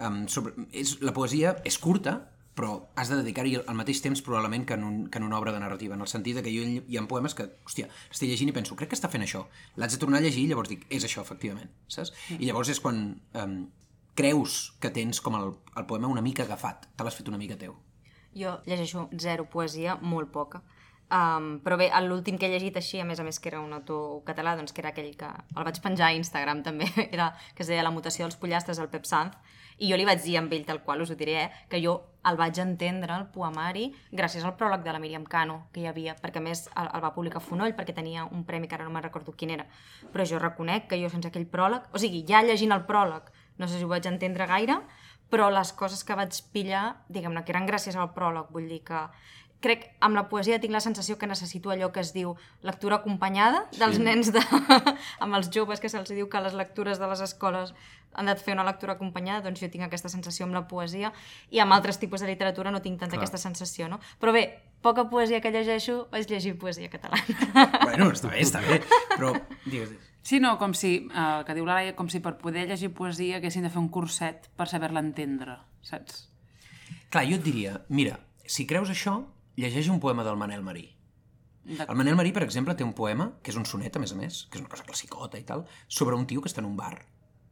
Um, 0.02 0.24
sobre, 0.28 0.54
és, 0.72 0.96
la 1.04 1.12
poesia 1.14 1.56
és 1.68 1.76
curta, 1.78 2.31
però 2.54 2.72
has 3.00 3.08
de 3.08 3.16
dedicar-hi 3.16 3.54
al 3.60 3.76
mateix 3.76 4.02
temps 4.04 4.20
probablement 4.24 4.66
que 4.68 4.76
en, 4.76 4.84
un, 4.84 4.96
que 5.10 5.18
en 5.18 5.24
una 5.24 5.38
obra 5.38 5.52
de 5.54 5.60
narrativa, 5.60 5.94
en 5.96 6.04
el 6.04 6.10
sentit 6.10 6.40
que 6.44 6.52
jo 6.52 6.64
hi 6.64 6.98
ha 6.98 7.04
poemes 7.08 7.34
que, 7.34 7.46
hòstia, 7.64 7.88
estic 8.10 8.28
llegint 8.28 8.52
i 8.52 8.56
penso, 8.56 8.76
crec 8.76 8.92
que 8.92 8.98
està 8.98 9.08
fent 9.12 9.24
això, 9.24 9.46
l'haig 9.80 9.94
de 9.94 10.00
tornar 10.02 10.20
a 10.20 10.24
llegir 10.24 10.44
i 10.44 10.50
llavors 10.50 10.68
dic, 10.72 10.84
és 10.92 11.06
això, 11.08 11.24
efectivament, 11.24 11.72
saps? 11.88 12.12
I 12.36 12.44
llavors 12.44 12.72
és 12.74 12.80
quan 12.82 13.00
um, 13.40 13.56
creus 14.18 14.76
que 14.80 14.92
tens 14.92 15.22
com 15.24 15.38
el, 15.38 15.54
el 15.76 15.88
poema 15.88 16.12
una 16.12 16.24
mica 16.24 16.44
agafat, 16.44 16.90
te 16.96 17.04
l'has 17.04 17.16
fet 17.16 17.32
una 17.32 17.40
mica 17.40 17.56
teu. 17.56 17.78
Jo 18.36 18.58
llegeixo 18.68 19.08
zero 19.20 19.48
poesia, 19.48 19.96
molt 20.00 20.32
poca. 20.32 20.62
Um, 21.12 21.58
però 21.60 21.76
bé, 21.76 21.90
l'últim 22.06 22.38
que 22.40 22.48
he 22.48 22.52
llegit 22.52 22.76
així, 22.80 23.00
a 23.00 23.04
més 23.04 23.20
a 23.20 23.24
més 23.24 23.36
que 23.40 23.50
era 23.50 23.60
un 23.60 23.72
autor 23.76 24.22
català, 24.28 24.54
doncs 24.56 24.72
que 24.72 24.80
era 24.80 24.94
aquell 24.94 25.10
que 25.20 25.28
el 25.28 25.66
vaig 25.68 25.80
penjar 25.84 26.08
a 26.08 26.16
Instagram 26.16 26.62
també, 26.64 26.88
era, 27.12 27.34
que 27.56 27.64
es 27.64 27.68
deia 27.68 27.84
La 27.84 27.92
mutació 27.92 28.24
dels 28.24 28.38
pollastres, 28.40 28.80
el 28.80 28.88
Pep 28.92 29.04
Sanz, 29.08 29.36
i 29.82 29.90
jo 29.90 29.98
li 29.98 30.06
vaig 30.06 30.22
dir 30.22 30.36
amb 30.38 30.52
ell 30.54 30.64
tal 30.66 30.80
qual, 30.86 31.02
us 31.02 31.10
ho 31.10 31.18
diré, 31.18 31.36
eh, 31.42 31.66
que 31.68 31.80
jo 31.82 31.96
el 32.30 32.38
vaig 32.38 32.58
entendre, 32.62 33.16
el 33.18 33.26
poemari, 33.34 33.88
gràcies 34.14 34.44
al 34.46 34.54
pròleg 34.58 34.84
de 34.84 34.94
la 34.94 35.00
Míriam 35.02 35.24
Cano 35.26 35.64
que 35.74 35.82
hi 35.82 35.88
havia, 35.90 36.14
perquè 36.22 36.42
més 36.44 36.68
el, 36.70 36.86
el 36.86 37.02
va 37.02 37.10
publicar 37.16 37.42
Fonoll 37.42 37.74
perquè 37.78 37.94
tenia 37.96 38.28
un 38.30 38.44
premi 38.46 38.70
que 38.70 38.78
ara 38.78 38.86
no 38.86 38.94
me'n 38.94 39.02
recordo 39.02 39.34
quin 39.34 39.50
era. 39.56 39.66
Però 40.14 40.26
jo 40.28 40.38
reconec 40.38 40.86
que 40.90 41.00
jo 41.02 41.10
sense 41.10 41.32
aquell 41.32 41.48
pròleg, 41.50 41.90
o 41.90 41.98
sigui, 41.98 42.22
ja 42.28 42.44
llegint 42.46 42.74
el 42.76 42.86
pròleg, 42.86 43.32
no 43.58 43.66
sé 43.66 43.80
si 43.80 43.88
ho 43.88 43.90
vaig 43.90 44.06
entendre 44.06 44.46
gaire, 44.46 44.78
però 45.32 45.48
les 45.50 45.72
coses 45.74 46.04
que 46.04 46.14
vaig 46.14 46.38
pillar, 46.54 46.84
diguem-ne, 47.08 47.42
que 47.42 47.54
eren 47.54 47.66
gràcies 47.66 47.98
al 47.98 48.12
pròleg, 48.14 48.52
vull 48.54 48.70
dir 48.70 48.82
que 48.86 49.06
crec, 49.62 49.86
amb 50.02 50.18
la 50.18 50.26
poesia 50.28 50.58
tinc 50.60 50.74
la 50.74 50.82
sensació 50.82 51.16
que 51.18 51.28
necessito 51.30 51.70
allò 51.70 51.92
que 51.94 52.02
es 52.02 52.10
diu 52.14 52.34
lectura 52.66 52.98
acompanyada 52.98 53.64
dels 53.78 53.96
sí. 53.96 54.04
nens 54.04 54.32
de... 54.34 54.42
amb 55.24 55.38
els 55.38 55.48
joves 55.54 55.80
que 55.80 55.90
se'ls 55.92 56.12
diu 56.12 56.28
que 56.28 56.42
les 56.42 56.56
lectures 56.58 57.00
de 57.00 57.08
les 57.08 57.22
escoles 57.24 57.72
han 58.14 58.28
de 58.28 58.36
fer 58.36 58.54
una 58.54 58.66
lectura 58.66 58.96
acompanyada, 58.98 59.44
doncs 59.46 59.62
jo 59.62 59.70
tinc 59.72 59.86
aquesta 59.86 60.10
sensació 60.12 60.46
amb 60.46 60.56
la 60.56 60.66
poesia 60.68 61.12
i 61.50 61.62
amb 61.62 61.72
altres 61.72 61.98
tipus 61.98 62.20
de 62.20 62.30
literatura 62.30 62.70
no 62.70 62.82
tinc 62.82 63.00
tanta 63.00 63.16
Clar. 63.16 63.24
aquesta 63.24 63.40
sensació, 63.40 63.88
no? 63.88 64.00
Però 64.20 64.32
bé, 64.34 64.46
poca 64.82 65.08
poesia 65.10 65.40
que 65.40 65.52
llegeixo 65.54 66.06
és 66.12 66.30
llegir 66.30 66.56
poesia 66.58 66.90
catalana. 66.92 67.24
Bueno, 67.88 68.10
està 68.12 68.32
bé, 68.32 68.40
està 68.42 68.62
bé, 68.64 68.80
però 69.16 69.34
digues, 69.64 69.92
Sí, 70.22 70.38
no, 70.38 70.54
com 70.58 70.70
si, 70.72 71.08
eh, 71.10 71.42
que 71.46 71.54
diu 71.58 71.66
la 71.66 71.80
Laia, 71.80 71.96
com 71.98 72.06
si 72.08 72.20
per 72.22 72.36
poder 72.38 72.68
llegir 72.70 72.92
poesia 72.94 73.40
haguessin 73.40 73.66
de 73.66 73.70
fer 73.74 73.80
un 73.80 73.88
curset 73.90 74.46
per 74.56 74.68
saber-la 74.70 75.02
entendre, 75.02 75.56
saps? 75.82 76.28
Clar, 77.10 77.24
jo 77.26 77.40
et 77.40 77.44
diria, 77.44 77.80
mira, 77.90 78.20
si 78.46 78.66
creus 78.70 78.92
això, 78.92 79.18
llegeix 79.58 79.90
un 79.90 79.98
poema 80.00 80.22
del 80.22 80.38
Manel 80.38 80.62
Marí. 80.62 80.86
El 81.66 81.98
Manel 81.98 82.16
Marí, 82.18 82.32
per 82.34 82.44
exemple, 82.46 82.74
té 82.78 82.86
un 82.86 82.94
poema, 82.94 83.32
que 83.42 83.50
és 83.50 83.58
un 83.58 83.66
sonet, 83.66 83.98
a 83.98 84.02
més 84.02 84.14
a 84.14 84.18
més, 84.18 84.44
que 84.46 84.58
és 84.58 84.62
una 84.62 84.70
cosa 84.70 84.86
classicota 84.86 85.38
i 85.38 85.44
tal, 85.46 85.66
sobre 85.88 86.16
un 86.18 86.26
tio 86.30 86.42
que 86.42 86.50
està 86.50 86.62
en 86.62 86.70
un 86.70 86.78
bar. 86.78 86.94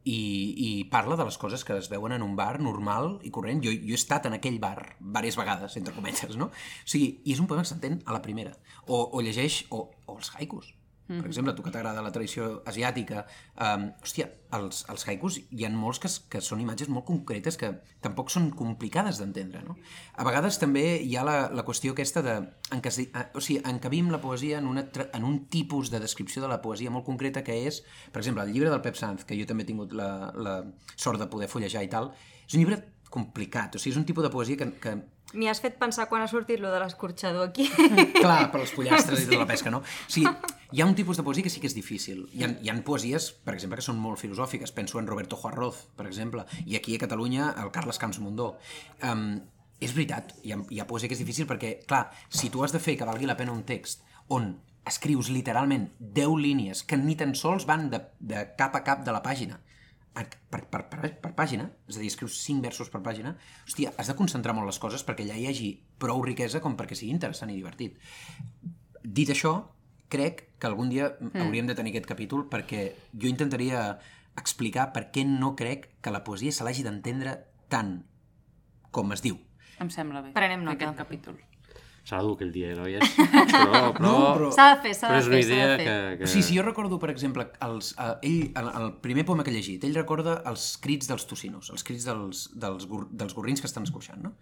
I, 0.03 0.19
i 0.57 0.69
parla 0.89 1.17
de 1.19 1.27
les 1.27 1.37
coses 1.37 1.63
que 1.67 1.77
es 1.77 1.89
veuen 1.91 2.15
en 2.15 2.25
un 2.25 2.35
bar 2.35 2.59
normal 2.59 3.19
i 3.27 3.31
corrent. 3.33 3.61
Jo, 3.61 3.73
jo 3.73 3.93
he 3.93 3.99
estat 3.99 4.25
en 4.25 4.37
aquell 4.37 4.57
bar 4.63 4.95
diverses 4.99 5.37
vegades, 5.37 5.77
entre 5.77 5.93
cometes, 5.93 6.37
no? 6.41 6.49
O 6.49 6.89
sigui, 6.89 7.21
i 7.23 7.35
és 7.35 7.43
un 7.43 7.49
poema 7.51 7.65
que 7.65 7.73
s'entén 7.73 8.01
a 8.05 8.17
la 8.17 8.23
primera. 8.25 8.55
O, 8.87 9.03
o 9.13 9.21
llegeix, 9.21 9.65
o, 9.69 9.85
o 10.07 10.17
els 10.17 10.33
haikus. 10.37 10.73
Per 11.11 11.17
Mhm. 11.19 11.25
exemple, 11.27 11.53
tu 11.53 11.63
que 11.63 11.71
t'agrada 11.71 12.01
la 12.01 12.11
tradició 12.11 12.61
asiàtica, 12.65 13.25
um, 13.59 13.89
hòstia, 14.01 14.29
els, 14.55 14.85
els 14.89 15.03
haikus 15.07 15.39
hi 15.51 15.65
ha 15.65 15.69
molts 15.69 15.99
que, 15.99 16.09
que 16.29 16.41
són 16.41 16.61
imatges 16.61 16.87
molt 16.89 17.05
concretes 17.05 17.57
que 17.57 17.73
tampoc 17.99 18.29
són 18.31 18.49
complicades 18.55 19.17
d'entendre, 19.19 19.61
no? 19.67 19.75
A 20.15 20.23
vegades 20.23 20.57
també 20.59 21.01
hi 21.03 21.15
ha 21.17 21.23
la, 21.27 21.49
la 21.51 21.65
qüestió 21.67 21.91
aquesta 21.91 22.21
de... 22.21 22.37
Encasi, 22.71 23.09
eh, 23.13 23.25
o 23.35 23.41
sigui, 23.43 23.59
encabim 23.67 24.09
la 24.11 24.21
poesia 24.21 24.59
en, 24.59 24.67
una, 24.67 24.85
en 25.13 25.23
un 25.27 25.45
tipus 25.51 25.91
de 25.91 25.99
descripció 25.99 26.41
de 26.41 26.47
la 26.47 26.61
poesia 26.61 26.89
molt 26.91 27.05
concreta 27.05 27.43
que 27.43 27.57
és, 27.67 27.83
per 28.11 28.21
exemple, 28.21 28.43
el 28.43 28.53
llibre 28.53 28.69
del 28.69 28.81
Pep 28.81 28.95
Sanz, 28.95 29.25
que 29.25 29.35
jo 29.39 29.45
també 29.45 29.63
he 29.63 29.71
tingut 29.73 29.91
la, 29.93 30.31
la 30.35 30.63
sort 30.95 31.19
de 31.19 31.27
poder 31.27 31.47
fullejar 31.51 31.83
i 31.83 31.89
tal, 31.91 32.13
és 32.47 32.53
un 32.55 32.61
llibre 32.63 32.79
complicat, 33.11 33.75
o 33.75 33.79
sigui, 33.79 33.91
és 33.91 33.97
un 33.99 34.05
tipus 34.07 34.23
de 34.23 34.29
poesia 34.31 34.55
que, 34.57 34.69
que 34.79 34.95
M'hi 35.31 35.47
has 35.47 35.61
fet 35.63 35.77
pensar 35.79 36.09
quan 36.09 36.21
ha 36.23 36.27
sortit 36.27 36.59
lo 36.59 36.67
de 36.73 36.79
l'escorxador 36.81 37.45
aquí. 37.47 37.63
Clar, 38.19 38.49
per 38.51 38.59
als 38.65 38.73
pollastres 38.75 39.21
i 39.23 39.27
tota 39.29 39.37
la 39.39 39.47
pesca, 39.47 39.71
no? 39.71 39.79
O 39.79 40.11
sigui, 40.11 40.27
hi 40.71 40.81
ha 40.81 40.87
un 40.87 40.95
tipus 40.95 41.17
de 41.17 41.23
poesia 41.23 41.43
que 41.43 41.51
sí 41.51 41.59
que 41.59 41.67
és 41.67 41.75
difícil. 41.75 42.25
Hi 42.31 42.45
ha, 42.45 42.51
hi 42.63 42.71
ha 42.71 42.75
poesies, 42.87 43.31
per 43.45 43.53
exemple, 43.57 43.79
que 43.79 43.85
són 43.85 43.99
molt 43.99 44.21
filosòfiques. 44.21 44.71
Penso 44.71 44.99
en 45.01 45.09
Roberto 45.09 45.35
Juarroz, 45.35 45.83
per 45.97 46.07
exemple, 46.07 46.45
i 46.65 46.77
aquí 46.79 46.95
a 46.95 47.01
Catalunya 47.01 47.51
el 47.61 47.73
Carles 47.75 47.99
Camps 47.99 48.21
Mundó. 48.23 48.53
Um, 49.03 49.41
és 49.81 49.95
veritat, 49.97 50.35
hi 50.45 50.53
ha, 50.53 50.59
hi 50.69 50.79
ha 50.79 50.87
poesia 50.87 51.09
que 51.09 51.17
és 51.17 51.23
difícil 51.23 51.49
perquè, 51.49 51.73
clar, 51.89 52.05
si 52.29 52.51
tu 52.53 52.63
has 52.63 52.71
de 52.71 52.79
fer 52.79 52.95
que 52.97 53.07
valgui 53.07 53.27
la 53.27 53.37
pena 53.37 53.55
un 53.55 53.65
text 53.67 54.05
on 54.31 54.53
escrius 54.87 55.29
literalment 55.33 55.89
10 55.99 56.37
línies 56.41 56.85
que 56.87 56.97
ni 56.97 57.17
tan 57.17 57.33
sols 57.37 57.67
van 57.69 57.89
de, 57.91 57.99
de 58.19 58.45
cap 58.57 58.77
a 58.77 58.83
cap 58.85 59.03
de 59.05 59.13
la 59.13 59.21
pàgina, 59.25 59.59
per, 60.13 60.27
per, 60.51 60.63
per, 60.69 61.11
per, 61.23 61.31
pàgina, 61.37 61.67
és 61.87 61.97
a 61.97 62.01
dir, 62.01 62.09
escrius 62.11 62.39
5 62.45 62.63
versos 62.63 62.89
per 62.93 63.01
pàgina, 63.03 63.35
hòstia, 63.65 63.93
has 63.97 64.11
de 64.11 64.17
concentrar 64.17 64.55
molt 64.57 64.69
les 64.69 64.79
coses 64.81 65.03
perquè 65.07 65.25
allà 65.27 65.37
hi 65.39 65.47
hagi 65.49 65.69
prou 66.01 66.23
riquesa 66.25 66.61
com 66.63 66.75
perquè 66.79 66.97
sigui 66.97 67.13
interessant 67.15 67.51
i 67.53 67.59
divertit. 67.59 67.97
Dit 69.01 69.31
això, 69.33 69.55
crec 70.11 70.43
que 70.59 70.67
algun 70.69 70.91
dia 70.91 71.13
mm. 71.17 71.41
hauríem 71.45 71.69
de 71.71 71.75
tenir 71.77 71.93
aquest 71.95 72.09
capítol 72.09 72.45
perquè 72.51 72.91
jo 73.15 73.31
intentaria 73.31 73.85
explicar 74.39 74.91
per 74.95 75.07
què 75.11 75.23
no 75.27 75.55
crec 75.59 75.89
que 76.03 76.11
la 76.13 76.23
poesia 76.27 76.53
se 76.55 76.63
l'hagi 76.67 76.83
d'entendre 76.87 77.37
tant 77.71 78.01
com 78.91 79.11
es 79.15 79.23
diu. 79.23 79.39
Em 79.81 79.89
sembla 79.89 80.21
bé. 80.21 80.35
Prenem 80.35 80.61
nota. 80.67 80.77
Aquest 80.77 80.99
capítol. 80.99 81.39
Serà 82.01 82.23
dur 82.25 82.33
aquell 82.33 82.49
dia, 82.53 82.71
noies. 82.75 83.03
Però, 83.51 83.91
però, 83.93 84.01
No, 84.01 84.13
però- 84.33 84.47
S'ha 84.55 84.71
de 84.73 84.79
fer, 84.81 84.93
s'ha 84.97 85.11
de 85.11 85.19
és 85.19 85.27
fer, 85.27 85.31
una 85.31 85.41
s'ha 85.41 85.47
idea 85.47 85.67
de 85.69 85.75
fer. 85.77 85.85
que... 85.85 86.17
que... 86.17 86.23
O 86.25 86.31
sigui, 86.31 86.43
si 86.47 86.55
jo 86.57 86.63
recordo, 86.65 86.97
per 86.99 87.11
exemple, 87.13 87.45
els, 87.61 87.91
uh, 88.01 88.15
ell, 88.25 88.47
el, 88.57 88.69
el 88.79 88.87
primer 89.05 89.23
poema 89.27 89.45
que 89.45 89.51
he 89.53 89.55
llegit, 89.55 89.85
ell 89.85 89.93
recorda 89.99 90.39
els 90.49 90.65
crits 90.81 91.07
dels 91.11 91.27
tocinos, 91.29 91.69
els 91.75 91.85
crits 91.85 92.07
dels, 92.09 92.47
dels, 92.57 92.87
dels 93.11 93.35
gorrins 93.37 93.61
que 93.61 93.69
estan 93.69 93.85
escorxant, 93.85 94.23
no? 94.25 94.33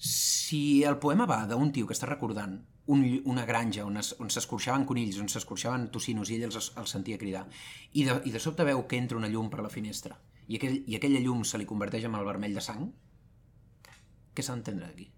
Si 0.00 0.82
el 0.88 0.96
poema 0.96 1.26
va 1.28 1.42
d'un 1.46 1.70
tio 1.76 1.86
que 1.86 1.92
està 1.96 2.08
recordant 2.08 2.54
un, 2.90 3.02
una 3.28 3.44
granja 3.46 3.84
on 3.84 3.98
es- 4.00 4.14
on 4.18 4.30
s'escorxaven 4.32 4.86
conills, 4.88 5.18
on 5.20 5.28
s'escorxaven 5.28 5.90
tocinos 5.92 6.30
i 6.32 6.38
ell 6.38 6.46
els, 6.48 6.70
els 6.80 6.90
sentia 6.96 7.18
cridar, 7.20 7.44
i 7.92 8.04
de, 8.08 8.16
i 8.24 8.32
de 8.32 8.40
sobte 8.40 8.64
veu 8.64 8.86
que 8.88 8.96
entra 8.98 9.18
una 9.20 9.28
llum 9.28 9.50
per 9.52 9.60
la 9.62 9.68
finestra 9.70 10.16
i, 10.48 10.56
aquell, 10.56 10.80
i 10.88 10.96
aquella 10.96 11.20
llum 11.22 11.44
se 11.44 11.60
li 11.60 11.68
converteix 11.68 12.08
en 12.08 12.16
el 12.18 12.24
vermell 12.26 12.56
de 12.56 12.64
sang, 12.64 12.88
què 14.34 14.42
s'ha 14.42 14.56
d'entendre 14.56 14.88
aquí? 14.88 15.10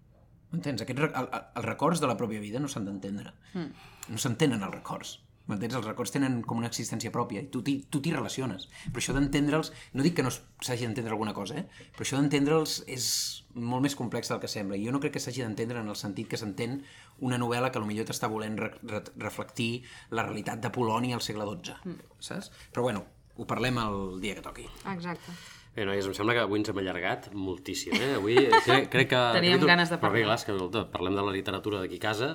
M'entens? 0.51 0.83
Aquests, 0.85 1.07
el, 1.07 1.15
el, 1.23 1.29
els 1.57 1.65
records 1.65 2.01
de 2.03 2.09
la 2.11 2.17
pròpia 2.19 2.43
vida 2.43 2.59
no 2.61 2.67
s'han 2.69 2.85
d'entendre. 2.85 3.31
Mm. 3.55 3.71
No 4.13 4.19
s'entenen 4.21 4.61
els 4.61 4.75
records. 4.75 5.15
M'entens? 5.49 5.75
Els 5.75 5.85
records 5.85 6.13
tenen 6.13 6.37
com 6.47 6.59
una 6.61 6.69
existència 6.71 7.11
pròpia 7.11 7.41
i 7.43 7.47
tu 7.51 7.61
t'hi 7.63 8.13
relaciones. 8.13 8.69
Però 8.89 9.01
això 9.01 9.15
d'entendre'ls... 9.15 9.73
No 9.93 10.05
dic 10.05 10.15
que 10.17 10.23
no 10.23 10.31
s'hagi 10.31 10.85
d'entendre 10.85 11.11
alguna 11.11 11.33
cosa, 11.35 11.57
eh? 11.59 11.87
Però 11.95 12.05
això 12.05 12.19
d'entendre'ls 12.19 12.77
és 12.87 13.07
molt 13.53 13.83
més 13.83 13.97
complex 13.99 14.31
del 14.31 14.39
que 14.39 14.51
sembla. 14.51 14.77
I 14.79 14.87
jo 14.87 14.93
no 14.95 15.01
crec 15.03 15.17
que 15.17 15.23
s'hagi 15.23 15.43
d'entendre 15.43 15.83
en 15.83 15.91
el 15.91 15.99
sentit 15.99 16.29
que 16.31 16.39
s'entén 16.39 16.79
una 17.19 17.39
novel·la 17.41 17.71
que 17.71 17.83
potser 17.83 18.07
t'està 18.07 18.29
volent 18.31 18.55
re 18.59 18.71
re 18.87 19.03
reflectir 19.19 19.83
la 20.11 20.23
realitat 20.23 20.63
de 20.63 20.71
Polònia 20.71 21.19
al 21.19 21.25
segle 21.25 21.49
XII. 21.49 21.75
Mm. 21.83 22.15
Saps? 22.23 22.51
Però 22.71 22.87
bueno, 22.87 23.03
ho 23.35 23.45
parlem 23.49 23.77
el 23.83 23.99
dia 24.23 24.37
que 24.37 24.45
toqui. 24.45 24.69
Exacte. 24.95 25.35
Bé, 25.73 25.85
noies, 25.89 26.05
em 26.05 26.13
sembla 26.13 26.35
que 26.37 26.41
avui 26.43 26.59
ens 26.61 26.69
hem 26.69 26.77
allargat 26.83 27.31
moltíssim, 27.33 27.95
eh? 27.97 28.11
Avui 28.19 28.35
crec, 28.67 28.89
crec 28.93 29.07
que... 29.09 29.21
Teníem 29.39 29.55
capítol- 29.57 29.71
ganes 29.71 29.89
de 29.89 29.97
Però 29.97 30.11
bé, 30.13 30.21
parlar. 30.21 30.27
clar, 30.27 30.35
és 30.37 30.45
que 30.45 30.53
escolta, 30.53 30.83
parlem 30.93 31.15
de 31.17 31.23
la 31.25 31.33
literatura 31.33 31.79
d'aquí 31.81 31.97
a 31.97 32.03
casa, 32.03 32.27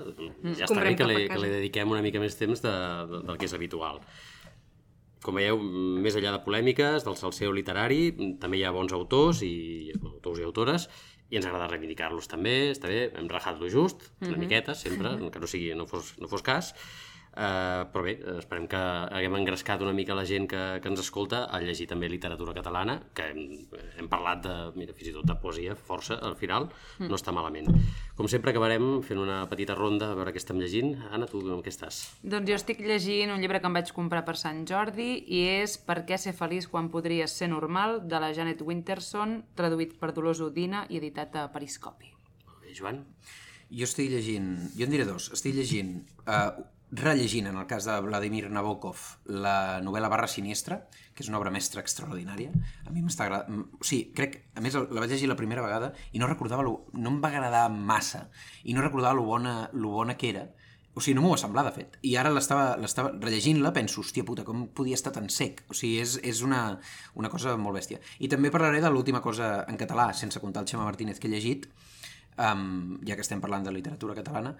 ja 0.58 0.66
està 0.66 0.80
bé 0.82 0.96
que 0.98 1.06
li, 1.06 1.20
que 1.30 1.38
li 1.38 1.52
dediquem 1.52 1.94
una 1.94 2.02
mica 2.02 2.18
més 2.22 2.34
temps 2.40 2.64
de, 2.64 2.72
de, 3.12 3.20
del 3.28 3.38
que 3.38 3.46
és 3.46 3.54
habitual. 3.54 4.00
Com 5.22 5.38
veieu, 5.38 5.58
més 6.02 6.14
enllà 6.18 6.32
de 6.34 6.42
polèmiques, 6.44 7.06
del 7.06 7.16
salseo 7.18 7.54
literari, 7.54 8.10
també 8.42 8.58
hi 8.58 8.64
ha 8.66 8.74
bons 8.74 8.92
autors 8.94 9.44
i 9.46 9.54
autors 9.98 10.42
i 10.42 10.46
autores, 10.46 10.88
i 11.30 11.36
ens 11.38 11.46
agrada 11.46 11.66
reivindicar-los 11.70 12.26
també, 12.30 12.72
està 12.72 12.90
bé, 12.90 13.04
hem 13.18 13.26
rajat 13.30 13.58
lo 13.62 13.70
just, 13.70 14.08
una 14.24 14.38
miqueta, 14.40 14.74
sempre, 14.78 15.14
que 15.30 15.42
no, 15.42 15.50
sigui, 15.50 15.74
no, 15.78 15.86
fos, 15.90 16.14
no 16.22 16.26
fos 16.30 16.42
cas, 16.46 16.70
Uh, 17.38 17.84
però 17.92 18.02
bé, 18.02 18.16
esperem 18.40 18.64
que 18.66 18.78
haguem 19.14 19.36
engrescat 19.38 19.82
una 19.84 19.92
mica 19.94 20.16
la 20.18 20.24
gent 20.26 20.48
que, 20.50 20.62
que 20.82 20.90
ens 20.90 21.04
escolta 21.04 21.44
a 21.46 21.60
llegir 21.62 21.84
també 21.86 22.08
literatura 22.10 22.50
catalana, 22.56 22.96
que 23.14 23.28
hem, 23.30 23.60
hem 23.94 24.08
parlat 24.10 24.40
de, 24.42 24.54
mira, 24.74 24.94
fins 24.96 25.12
i 25.12 25.14
tot 25.14 25.28
de 25.28 25.36
poesia 25.38 25.76
força 25.78 26.16
al 26.18 26.34
final, 26.40 26.66
no 26.98 27.14
està 27.14 27.30
malament. 27.30 27.68
Com 28.18 28.26
sempre 28.26 28.50
acabarem 28.50 28.88
fent 29.06 29.20
una 29.22 29.44
petita 29.46 29.76
ronda 29.78 30.08
a 30.10 30.16
veure 30.18 30.32
què 30.34 30.42
estem 30.42 30.58
llegint. 30.58 30.96
Anna, 31.12 31.28
tu 31.30 31.44
amb 31.46 31.62
què 31.62 31.70
estàs? 31.70 32.00
Doncs 32.26 32.50
jo 32.50 32.56
estic 32.58 32.82
llegint 32.82 33.30
un 33.30 33.38
llibre 33.44 33.60
que 33.62 33.70
em 33.70 33.78
vaig 33.78 33.92
comprar 33.94 34.24
per 34.26 34.34
Sant 34.40 34.64
Jordi 34.66 35.06
i 35.22 35.44
és 35.60 35.76
Per 35.78 36.00
què 36.08 36.18
ser 36.18 36.34
feliç 36.34 36.66
quan 36.72 36.88
podries 36.90 37.36
ser 37.38 37.46
normal, 37.52 38.00
de 38.10 38.18
la 38.18 38.32
Janet 38.34 38.64
Winterson, 38.66 39.44
traduït 39.54 39.94
per 40.00 40.10
Dolors 40.16 40.42
Udina 40.42 40.88
i 40.90 40.98
editat 40.98 41.38
a 41.38 41.46
Periscopi. 41.54 42.10
Molt 42.48 42.66
bé, 42.66 42.74
Joan? 42.74 43.04
Jo 43.70 43.86
estic 43.86 44.10
llegint, 44.10 44.50
jo 44.74 44.88
en 44.88 44.92
diré 44.96 45.06
dos, 45.06 45.28
estic 45.36 45.54
llegint 45.54 45.94
uh, 46.24 46.66
rellegint, 46.90 47.46
en 47.46 47.56
el 47.56 47.66
cas 47.66 47.84
de 47.84 47.98
Vladimir 48.00 48.48
Nabokov, 48.50 48.98
la 49.28 49.80
novel·la 49.84 50.08
Barra 50.08 50.28
Siniestra, 50.30 50.80
que 51.14 51.24
és 51.24 51.28
una 51.28 51.38
obra 51.40 51.52
mestra 51.52 51.82
extraordinària. 51.84 52.52
A 52.86 52.92
mi 52.94 53.02
m'està 53.04 53.26
agradant... 53.26 53.66
Sigui, 53.82 54.12
crec... 54.16 54.38
A 54.56 54.64
més, 54.64 54.76
la 54.78 55.02
vaig 55.02 55.12
llegir 55.12 55.28
la 55.28 55.36
primera 55.36 55.64
vegada 55.64 55.92
i 56.12 56.22
no 56.22 56.30
recordava... 56.30 56.64
Lo... 56.64 56.86
No 56.96 57.12
em 57.12 57.18
va 57.24 57.32
agradar 57.32 57.66
massa 57.72 58.28
i 58.64 58.76
no 58.76 58.84
recordava 58.84 59.18
lo 59.18 59.26
bona, 59.28 59.58
lo 59.74 59.92
bona 59.98 60.16
que 60.16 60.32
era. 60.32 60.46
O 60.94 61.02
sigui, 61.04 61.14
no 61.18 61.22
m'ho 61.22 61.34
va 61.34 61.40
semblar, 61.40 61.66
de 61.68 61.74
fet. 61.76 61.98
I 62.08 62.16
ara 62.18 62.32
l'estava 62.32 62.78
rellegint-la, 62.80 63.70
penso, 63.76 64.00
hòstia 64.00 64.24
puta, 64.26 64.42
com 64.46 64.64
podia 64.74 64.96
estar 64.98 65.12
tan 65.14 65.28
sec? 65.30 65.62
O 65.68 65.76
sigui, 65.76 66.00
és, 66.02 66.16
és 66.26 66.40
una, 66.46 66.62
una 67.20 67.30
cosa 67.30 67.54
molt 67.60 67.76
bèstia. 67.78 68.00
I 68.18 68.32
també 68.32 68.50
parlaré 68.54 68.80
de 68.82 68.90
l'última 68.90 69.20
cosa 69.22 69.60
en 69.68 69.78
català, 69.78 70.08
sense 70.16 70.40
comptar 70.42 70.64
el 70.64 70.72
Xema 70.72 70.88
Martínez 70.88 71.20
que 71.20 71.28
he 71.28 71.34
llegit, 71.36 71.68
um, 72.38 72.96
ja 73.06 73.14
que 73.14 73.22
estem 73.26 73.42
parlant 73.44 73.68
de 73.68 73.74
literatura 73.74 74.16
catalana, 74.18 74.56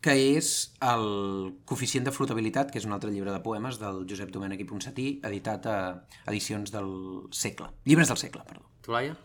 que 0.00 0.14
és 0.16 0.50
el 0.84 1.06
Coeficient 1.68 2.06
de 2.06 2.12
flotabilitat, 2.14 2.70
que 2.72 2.80
és 2.80 2.86
un 2.88 2.94
altre 2.96 3.12
llibre 3.12 3.32
de 3.34 3.42
poemes 3.44 3.78
del 3.80 4.04
Josep 4.08 4.32
Domènech 4.32 4.62
i 4.64 4.68
Ponsatí, 4.68 5.08
editat 5.28 5.66
a 5.68 5.78
edicions 6.32 6.72
del 6.72 6.90
segle. 7.36 7.68
Llibres 7.84 8.08
del 8.08 8.20
segle, 8.20 8.44
perdó. 8.48 8.64
Tu, 8.80 8.94
Laia? 8.96 9.16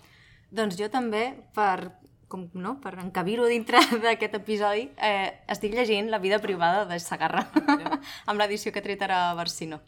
Doncs 0.55 0.77
jo 0.79 0.89
també, 0.91 1.23
per, 1.55 1.95
com, 2.31 2.49
no, 2.59 2.75
per 2.83 2.97
encabir-ho 3.01 3.47
dintre 3.49 3.79
d'aquest 4.03 4.35
episodi, 4.41 4.89
eh, 4.99 5.31
estic 5.51 5.75
llegint 5.77 6.11
La 6.11 6.19
vida 6.19 6.41
privada 6.43 6.83
de 6.89 6.99
Sagarra, 6.99 7.47
amb 8.29 8.39
l'edició 8.41 8.75
que 8.75 8.83
ha 8.83 8.87
tret 8.87 9.07
ara 9.07 9.29
a 9.29 9.35
Barsino. 9.39 9.79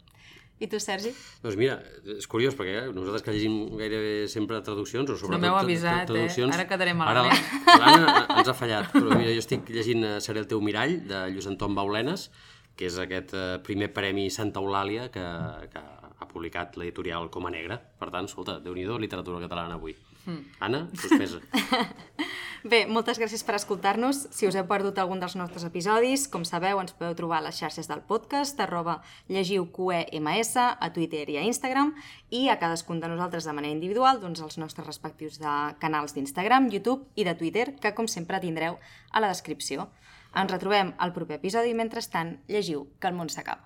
I 0.60 0.66
tu, 0.66 0.80
Sergi? 0.82 1.12
Doncs 1.42 1.54
mira, 1.60 1.76
és 2.16 2.26
curiós, 2.26 2.56
perquè 2.58 2.72
eh, 2.80 2.86
nosaltres 2.90 3.22
que 3.22 3.34
llegim 3.36 3.76
gairebé 3.78 4.26
sempre 4.28 4.58
traduccions, 4.66 5.10
o 5.10 5.16
sobretot 5.16 5.40
m'heu 5.44 5.54
tra- 5.54 5.62
avisat, 5.62 6.00
tra- 6.02 6.06
traduccions... 6.14 6.50
eh? 6.50 6.58
Ara 6.58 6.66
quedaré 6.70 6.90
Ara 6.90 6.98
malament. 6.98 7.44
la- 7.68 7.76
l'Anna 7.78 8.26
ens 8.40 8.48
ha 8.50 8.54
fallat, 8.58 8.90
però 8.92 9.12
mira, 9.14 9.30
jo 9.30 9.44
estic 9.44 9.70
llegint 9.70 10.02
eh, 10.04 10.16
Seré 10.24 10.42
el 10.42 10.48
teu 10.50 10.60
mirall, 10.64 10.96
de 11.06 11.22
Lluís 11.30 11.46
Anton 11.46 11.74
Baulenes, 11.78 12.30
que 12.78 12.86
és 12.90 12.98
aquest 12.98 13.34
eh, 13.38 13.46
primer 13.62 13.92
premi 13.94 14.28
Santa 14.34 14.58
Eulàlia 14.62 15.08
que, 15.14 15.22
que 15.70 15.78
ha 16.18 16.26
publicat 16.26 16.74
l'editorial 16.76 17.30
Coma 17.30 17.50
Negra. 17.54 17.78
Per 17.78 18.10
tant, 18.10 18.26
escolta, 18.26 18.58
déu 18.58 18.74
nhi 18.74 18.84
literatura 18.98 19.38
catalana 19.46 19.78
avui. 19.78 19.94
Mm. 20.28 20.44
Anna, 20.60 20.88
suspesa. 20.92 21.40
Bé, 22.68 22.82
moltes 22.90 23.16
gràcies 23.16 23.44
per 23.46 23.54
escoltar-nos. 23.56 24.26
Si 24.34 24.48
us 24.48 24.56
heu 24.58 24.66
perdut 24.68 24.98
algun 25.00 25.22
dels 25.22 25.36
nostres 25.38 25.64
episodis, 25.64 26.26
com 26.28 26.42
sabeu, 26.44 26.80
ens 26.82 26.92
podeu 26.92 27.14
trobar 27.16 27.38
a 27.38 27.46
les 27.46 27.56
xarxes 27.56 27.88
del 27.88 28.02
podcast, 28.04 28.58
arroba 28.60 28.98
llegiu 29.30 29.68
QEMS, 29.72 30.50
a 30.58 30.90
Twitter 30.92 31.24
i 31.32 31.38
a 31.38 31.46
Instagram, 31.48 31.94
i 32.28 32.48
a 32.52 32.58
cadascun 32.60 33.00
de 33.00 33.08
nosaltres 33.08 33.48
de 33.48 33.54
manera 33.56 33.72
individual, 33.72 34.20
doncs 34.20 34.42
els 34.44 34.58
nostres 34.60 34.86
respectius 34.86 35.40
de 35.40 35.54
canals 35.80 36.12
d'Instagram, 36.18 36.68
YouTube 36.74 37.06
i 37.14 37.24
de 37.24 37.36
Twitter, 37.38 37.70
que 37.80 37.94
com 37.94 38.10
sempre 38.10 38.42
tindreu 38.44 38.76
a 39.12 39.24
la 39.24 39.32
descripció. 39.32 39.88
Ens 40.36 40.52
retrobem 40.52 40.92
al 40.98 41.16
proper 41.16 41.38
episodi 41.40 41.72
i 41.72 41.78
mentrestant 41.78 42.36
llegiu 42.52 42.90
que 43.00 43.08
el 43.08 43.16
món 43.16 43.32
s'acaba. 43.32 43.64